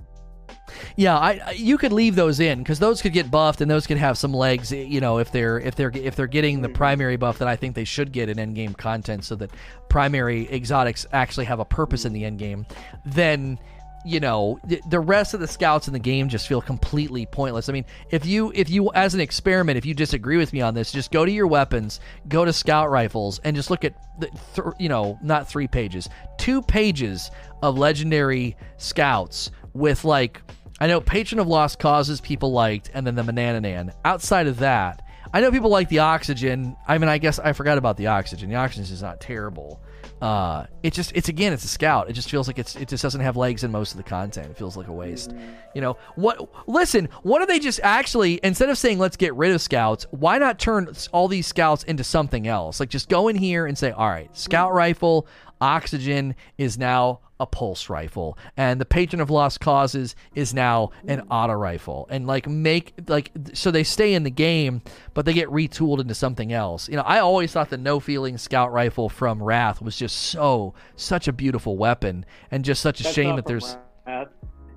Yeah, 0.97 1.17
I 1.17 1.53
you 1.53 1.79
could 1.79 1.93
leave 1.93 2.15
those 2.15 2.41
in 2.41 2.59
because 2.59 2.79
those 2.79 3.03
could 3.03 3.13
get 3.13 3.31
buffed 3.31 3.61
and 3.61 3.71
those 3.71 3.87
could 3.87 3.99
have 3.99 4.19
some 4.19 4.35
legs. 4.35 4.73
Eh, 4.73 4.83
you 4.83 5.01
know, 5.01 5.19
if 5.19 5.33
they're 5.33 5.59
if 5.59 5.75
they're 5.75 5.93
if 5.95 6.17
they're 6.17 6.27
getting 6.27 6.63
the 6.63 6.69
primary 6.69 7.17
buff 7.17 7.39
that 7.39 7.49
I 7.49 7.57
think 7.57 7.75
they 7.75 7.85
should 7.85 8.13
get 8.13 8.29
in 8.29 8.39
end 8.39 8.55
game 8.55 8.75
content, 8.75 9.25
so 9.25 9.35
that 9.37 9.51
primary 9.89 10.49
exotics 10.53 11.07
actually 11.13 11.47
have 11.47 11.61
a 11.61 11.65
purpose 11.65 12.05
in 12.05 12.13
the 12.13 12.25
end 12.25 12.39
game, 12.39 12.67
then 13.05 13.59
you 14.05 14.19
know 14.19 14.59
the 14.89 14.99
rest 14.99 15.33
of 15.33 15.41
the 15.41 15.47
scouts 15.47 15.87
in 15.87 15.93
the 15.93 15.99
game 15.99 16.29
just 16.29 16.49
feel 16.49 16.61
completely 16.61 17.27
pointless. 17.27 17.69
I 17.69 17.73
mean, 17.73 17.85
if 18.11 18.27
you 18.27 18.53
if 18.55 18.69
you 18.69 18.91
as 18.95 19.15
an 19.15 19.21
experiment, 19.21 19.79
if 19.79 19.87
you 19.87 19.95
disagree 19.95 20.37
with 20.37 20.53
me 20.53 20.61
on 20.61 20.75
this, 20.75 20.93
just 20.93 21.11
go 21.11 21.25
to 21.25 21.31
your 21.31 21.47
weapons, 21.47 22.01
go 22.29 22.45
to 22.45 22.53
scout 22.53 22.91
rifles, 22.91 23.39
and 23.41 23.55
just 23.55 23.71
look 23.71 23.85
at 23.85 23.95
the 24.19 24.29
th- 24.55 24.75
you 24.79 24.89
know 24.89 25.19
not 25.23 25.49
three 25.49 25.69
pages, 25.69 26.09
two 26.39 26.63
pages 26.63 27.31
of 27.63 27.79
legendary 27.79 28.57
scouts 28.77 29.51
with 29.75 30.05
like 30.05 30.43
I 30.81 30.87
know 30.87 31.01
Patron 31.01 31.39
of 31.39 31.47
Lost 31.47 31.79
Causes 31.79 32.21
people 32.21 32.53
liked, 32.53 32.91
and 32.93 33.07
then 33.07 33.15
the 33.15 33.23
Manananan. 33.23 33.93
Outside 34.05 34.47
of 34.49 34.59
that, 34.59 35.03
I 35.33 35.41
know 35.41 35.51
people 35.51 35.71
like 35.71 35.89
the 35.89 36.01
Oxygen. 36.01 36.77
I 36.87 36.99
mean, 36.99 37.09
I 37.09 37.19
guess 37.19 37.39
I 37.39 37.53
forgot 37.53 37.79
about 37.79 37.97
the 37.97 38.09
Oxygen. 38.09 38.51
The 38.51 38.57
Oxygen 38.57 38.85
is 38.85 39.03
not 39.03 39.21
terrible. 39.21 39.81
Uh, 40.21 40.67
it 40.85 40.93
just 40.93 41.11
it's 41.17 41.29
again 41.29 41.53
it's 41.53 41.65
a 41.65 41.69
scout. 41.69 42.09
It 42.09 42.13
just 42.13 42.31
feels 42.31 42.47
like 42.47 42.57
it's 42.57 42.77
it 42.77 42.89
just 42.89 43.03
doesn't 43.03 43.21
have 43.21 43.37
legs 43.37 43.65
in 43.65 43.73
most 43.73 43.91
of 43.91 43.97
the 43.97 44.05
content. 44.05 44.51
It 44.51 44.57
feels 44.57 44.77
like 44.77 44.87
a 44.87 44.93
waste. 44.93 45.35
You 45.75 45.81
know 45.81 45.97
what? 46.15 46.69
Listen, 46.69 47.09
what 47.23 47.39
don't 47.39 47.49
they 47.49 47.59
just 47.59 47.81
actually 47.83 48.39
instead 48.45 48.69
of 48.69 48.79
saying 48.79 49.01
let's 49.01 49.17
get 49.17 49.35
rid 49.35 49.51
of 49.51 49.61
scouts, 49.61 50.07
why 50.11 50.39
not 50.39 50.61
turn 50.61 50.89
all 51.11 51.27
these 51.27 51.49
scouts 51.49 51.83
into 51.83 52.05
something 52.05 52.47
else? 52.47 52.79
Like 52.79 52.89
just 52.89 53.09
go 53.09 53.27
in 53.27 53.35
here 53.35 53.67
and 53.67 53.77
say, 53.77 53.91
all 53.91 54.09
right, 54.09 54.35
scout 54.37 54.73
rifle, 54.73 55.27
oxygen 55.63 56.35
is 56.59 56.77
now 56.77 57.21
a 57.41 57.47
pulse 57.47 57.89
rifle 57.89 58.39
and 58.57 58.81
the 58.81 58.85
patron 58.85 59.21
of 59.21 59.29
lost 59.29 59.61
causes 59.61 60.15
is 60.35 60.55
now 60.55 60.91
an 61.09 61.21
auto 61.29 61.55
rifle 61.55 62.07
and 62.09 62.25
like 62.25 62.47
make 62.47 62.95
like 63.09 63.33
so 63.53 63.71
they 63.71 63.83
stay 63.83 64.15
in 64.15 64.23
the 64.23 64.31
game 64.31 64.81
but 65.13 65.25
they 65.25 65.33
get 65.33 65.49
retooled 65.49 66.01
into 66.01 66.15
something 66.15 66.53
else 66.53 66.89
you 66.89 66.95
know 66.95 67.03
i 67.03 67.19
always 67.19 67.51
thought 67.51 67.69
the 67.69 67.77
no 67.77 67.99
feeling 67.99 68.39
scout 68.39 68.73
rifle 68.73 69.09
from 69.09 69.43
wrath 69.43 69.83
was 69.83 69.97
just 69.97 70.17
so 70.17 70.73
such 70.95 71.27
a 71.27 71.33
beautiful 71.33 71.77
weapon 71.77 72.25
and 72.53 72.65
just 72.65 72.81
such 72.81 73.01
a 73.01 73.03
That's 73.03 73.15
shame 73.15 73.37
that 73.37 73.47
there's. 73.47 73.77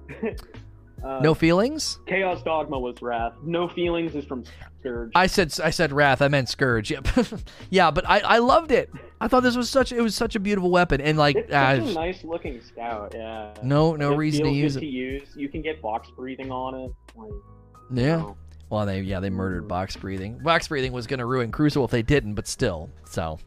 uh, 1.03 1.19
no 1.19 1.33
feelings 1.33 1.99
Chaos 2.07 2.41
Dogma 2.43 2.79
was 2.79 3.01
Wrath. 3.01 3.33
No 3.43 3.67
feelings 3.67 4.15
is 4.15 4.25
from 4.25 4.43
Scourge. 4.79 5.11
I 5.15 5.27
said 5.27 5.53
I 5.63 5.69
said 5.71 5.91
wrath. 5.91 6.21
I 6.21 6.27
meant 6.27 6.49
scourge. 6.49 6.91
Yep. 6.91 7.07
yeah, 7.69 7.91
but 7.91 8.07
I, 8.07 8.19
I 8.19 8.37
loved 8.37 8.71
it. 8.71 8.91
I 9.19 9.27
thought 9.27 9.41
this 9.41 9.55
was 9.55 9.69
such 9.69 9.91
it 9.91 10.01
was 10.01 10.15
such 10.15 10.35
a 10.35 10.39
beautiful 10.39 10.69
weapon 10.69 11.01
and 11.01 11.17
like 11.17 11.35
it's 11.35 11.51
uh, 11.51 11.77
such 11.79 11.89
a 11.89 11.93
nice 11.93 12.23
looking 12.23 12.61
scout. 12.61 13.13
Yeah. 13.15 13.53
no 13.63 13.95
no 13.95 14.13
It 14.13 14.17
reason 14.17 14.45
to 14.45 14.51
use 14.51 14.75
it. 14.75 14.81
To 14.81 14.85
use. 14.85 15.29
You 15.35 15.49
can 15.49 15.61
get 15.61 15.81
box 15.81 16.09
breathing 16.15 16.51
on 16.51 16.75
it. 16.75 16.91
Like, 17.15 17.31
Yeah. 17.91 18.31
Well, 18.69 18.85
they 18.85 19.01
yeah 19.01 19.19
they 19.19 19.29
murdered 19.29 19.67
box 19.67 19.95
breathing. 19.95 20.39
Box 20.39 20.67
breathing 20.67 20.91
was 20.91 21.07
going 21.07 21.19
to 21.19 21.25
ruin 21.25 21.51
Crucible 21.51 21.85
if 21.85 21.91
they 21.91 22.01
didn't, 22.03 22.35
but 22.35 22.47
still. 22.47 22.89
So 23.05 23.39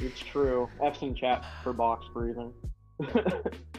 It's 0.00 0.20
true. 0.20 0.68
F's 0.82 1.02
in 1.02 1.14
chat 1.14 1.44
for 1.62 1.72
box 1.72 2.06
breathing. 2.12 2.52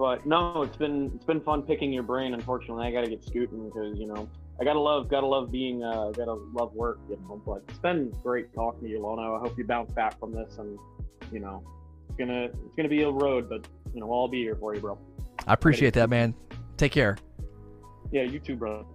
but 0.00 0.24
no, 0.24 0.62
it's 0.62 0.78
been 0.78 1.12
it's 1.14 1.26
been 1.26 1.42
fun 1.42 1.60
picking 1.60 1.92
your 1.92 2.02
brain. 2.02 2.32
Unfortunately, 2.32 2.86
I 2.86 2.90
got 2.90 3.04
to 3.04 3.10
get 3.10 3.22
scooting 3.22 3.68
because 3.68 3.98
you 3.98 4.06
know 4.06 4.30
I 4.58 4.64
gotta 4.64 4.80
love 4.80 5.10
gotta 5.10 5.26
love 5.26 5.52
being 5.52 5.84
uh 5.84 6.08
gotta 6.16 6.32
love 6.54 6.72
work. 6.72 7.00
You 7.10 7.18
know, 7.28 7.42
but 7.44 7.62
it's 7.68 7.78
been 7.80 8.10
great 8.22 8.50
talking 8.54 8.80
to 8.80 8.88
you, 8.88 8.98
Lono. 8.98 9.36
I 9.36 9.40
hope 9.40 9.58
you 9.58 9.64
bounce 9.66 9.92
back 9.92 10.18
from 10.18 10.32
this, 10.32 10.56
and 10.56 10.78
you 11.30 11.38
know 11.38 11.62
it's 12.08 12.16
gonna 12.16 12.44
it's 12.44 12.76
gonna 12.78 12.88
be 12.88 13.02
a 13.02 13.10
road, 13.10 13.50
but 13.50 13.68
you 13.92 14.00
know 14.00 14.10
I'll 14.10 14.26
be 14.26 14.40
here 14.40 14.56
for 14.56 14.74
you, 14.74 14.80
bro. 14.80 14.98
I 15.46 15.52
appreciate 15.52 15.92
that, 15.92 16.08
man. 16.08 16.34
Take 16.78 16.92
care. 16.92 17.18
Yeah, 18.10 18.22
you 18.22 18.38
too, 18.38 18.56
bro. 18.56 18.86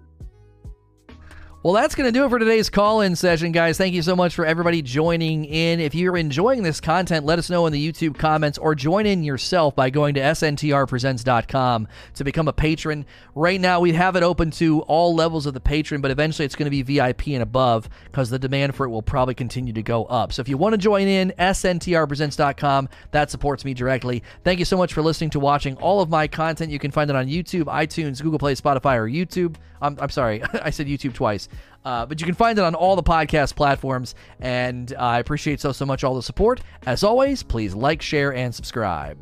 Well, 1.66 1.74
that's 1.74 1.96
going 1.96 2.06
to 2.06 2.12
do 2.12 2.24
it 2.24 2.30
for 2.30 2.38
today's 2.38 2.70
call 2.70 3.02
in 3.02 3.16
session, 3.16 3.52
guys. 3.52 3.76
Thank 3.76 3.96
you 3.96 4.04
so 4.04 4.16
much 4.16 4.36
for 4.36 4.46
everybody 4.46 4.84
joining 4.84 5.46
in. 5.46 5.80
If 5.80 5.96
you're 5.96 6.16
enjoying 6.16 6.62
this 6.62 6.80
content, 6.80 7.26
let 7.26 7.40
us 7.40 7.50
know 7.50 7.66
in 7.66 7.74
the 7.74 7.92
YouTube 7.92 8.20
comments 8.20 8.60
or 8.60 8.76
join 8.76 9.08
in 9.08 9.24
yourself 9.24 9.76
by 9.76 9.90
going 9.90 10.14
to 10.14 10.22
sntrpresents.com 10.22 11.88
to 12.14 12.24
become 12.24 12.48
a 12.48 12.54
patron. 12.54 13.04
Right 13.34 13.60
now, 13.60 13.80
we 13.80 13.94
have 13.94 14.16
it 14.16 14.22
open 14.22 14.52
to 14.52 14.82
all 14.82 15.16
levels 15.16 15.48
of 15.48 15.56
the 15.56 15.60
patron, 15.60 16.02
but 16.02 16.12
eventually 16.12 16.46
it's 16.46 16.56
going 16.56 16.68
to 16.68 16.70
be 16.70 16.84
VIP 16.84 17.30
and 17.30 17.42
above 17.42 17.90
because 18.12 18.30
the 18.30 18.38
demand 18.38 18.76
for 18.76 18.86
it 18.86 18.90
will 18.90 19.02
probably 19.02 19.34
continue 19.34 19.74
to 19.74 19.82
go 19.82 20.06
up. 20.06 20.34
So 20.34 20.42
if 20.42 20.48
you 20.48 20.60
want 20.60 20.74
to 20.74 20.78
join 20.78 21.08
in, 21.08 21.34
sntrpresents.com, 21.40 22.90
that 23.10 23.32
supports 23.32 23.66
me 23.66 23.74
directly. 23.74 24.22
Thank 24.44 24.60
you 24.60 24.66
so 24.66 24.78
much 24.78 24.94
for 24.94 25.02
listening 25.02 25.32
to 25.32 25.40
watching 25.40 25.78
all 25.78 26.00
of 26.00 26.12
my 26.12 26.28
content. 26.28 26.70
You 26.70 26.78
can 26.78 26.92
find 26.92 27.10
it 27.10 27.16
on 27.16 27.26
YouTube, 27.26 27.64
iTunes, 27.64 28.22
Google 28.22 28.38
Play, 28.38 28.54
Spotify, 28.54 28.98
or 28.98 29.10
YouTube. 29.10 29.56
I'm, 29.86 29.98
I'm 30.00 30.10
sorry, 30.10 30.44
I 30.54 30.70
said 30.70 30.88
YouTube 30.88 31.14
twice. 31.14 31.48
Uh, 31.84 32.06
but 32.06 32.20
you 32.20 32.26
can 32.26 32.36
find 32.36 32.58
it 32.58 32.64
on 32.64 32.74
all 32.74 32.96
the 32.96 33.04
podcast 33.04 33.56
platforms. 33.56 34.16
And 34.40 34.94
I 34.98 35.20
appreciate 35.20 35.60
so, 35.60 35.72
so 35.72 35.86
much 35.86 36.04
all 36.04 36.16
the 36.16 36.24
support. 36.24 36.62
As 36.88 37.04
always, 37.04 37.44
please 37.44 37.76
like, 37.76 38.02
share, 38.02 38.34
and 38.34 38.54
subscribe. 38.54 39.18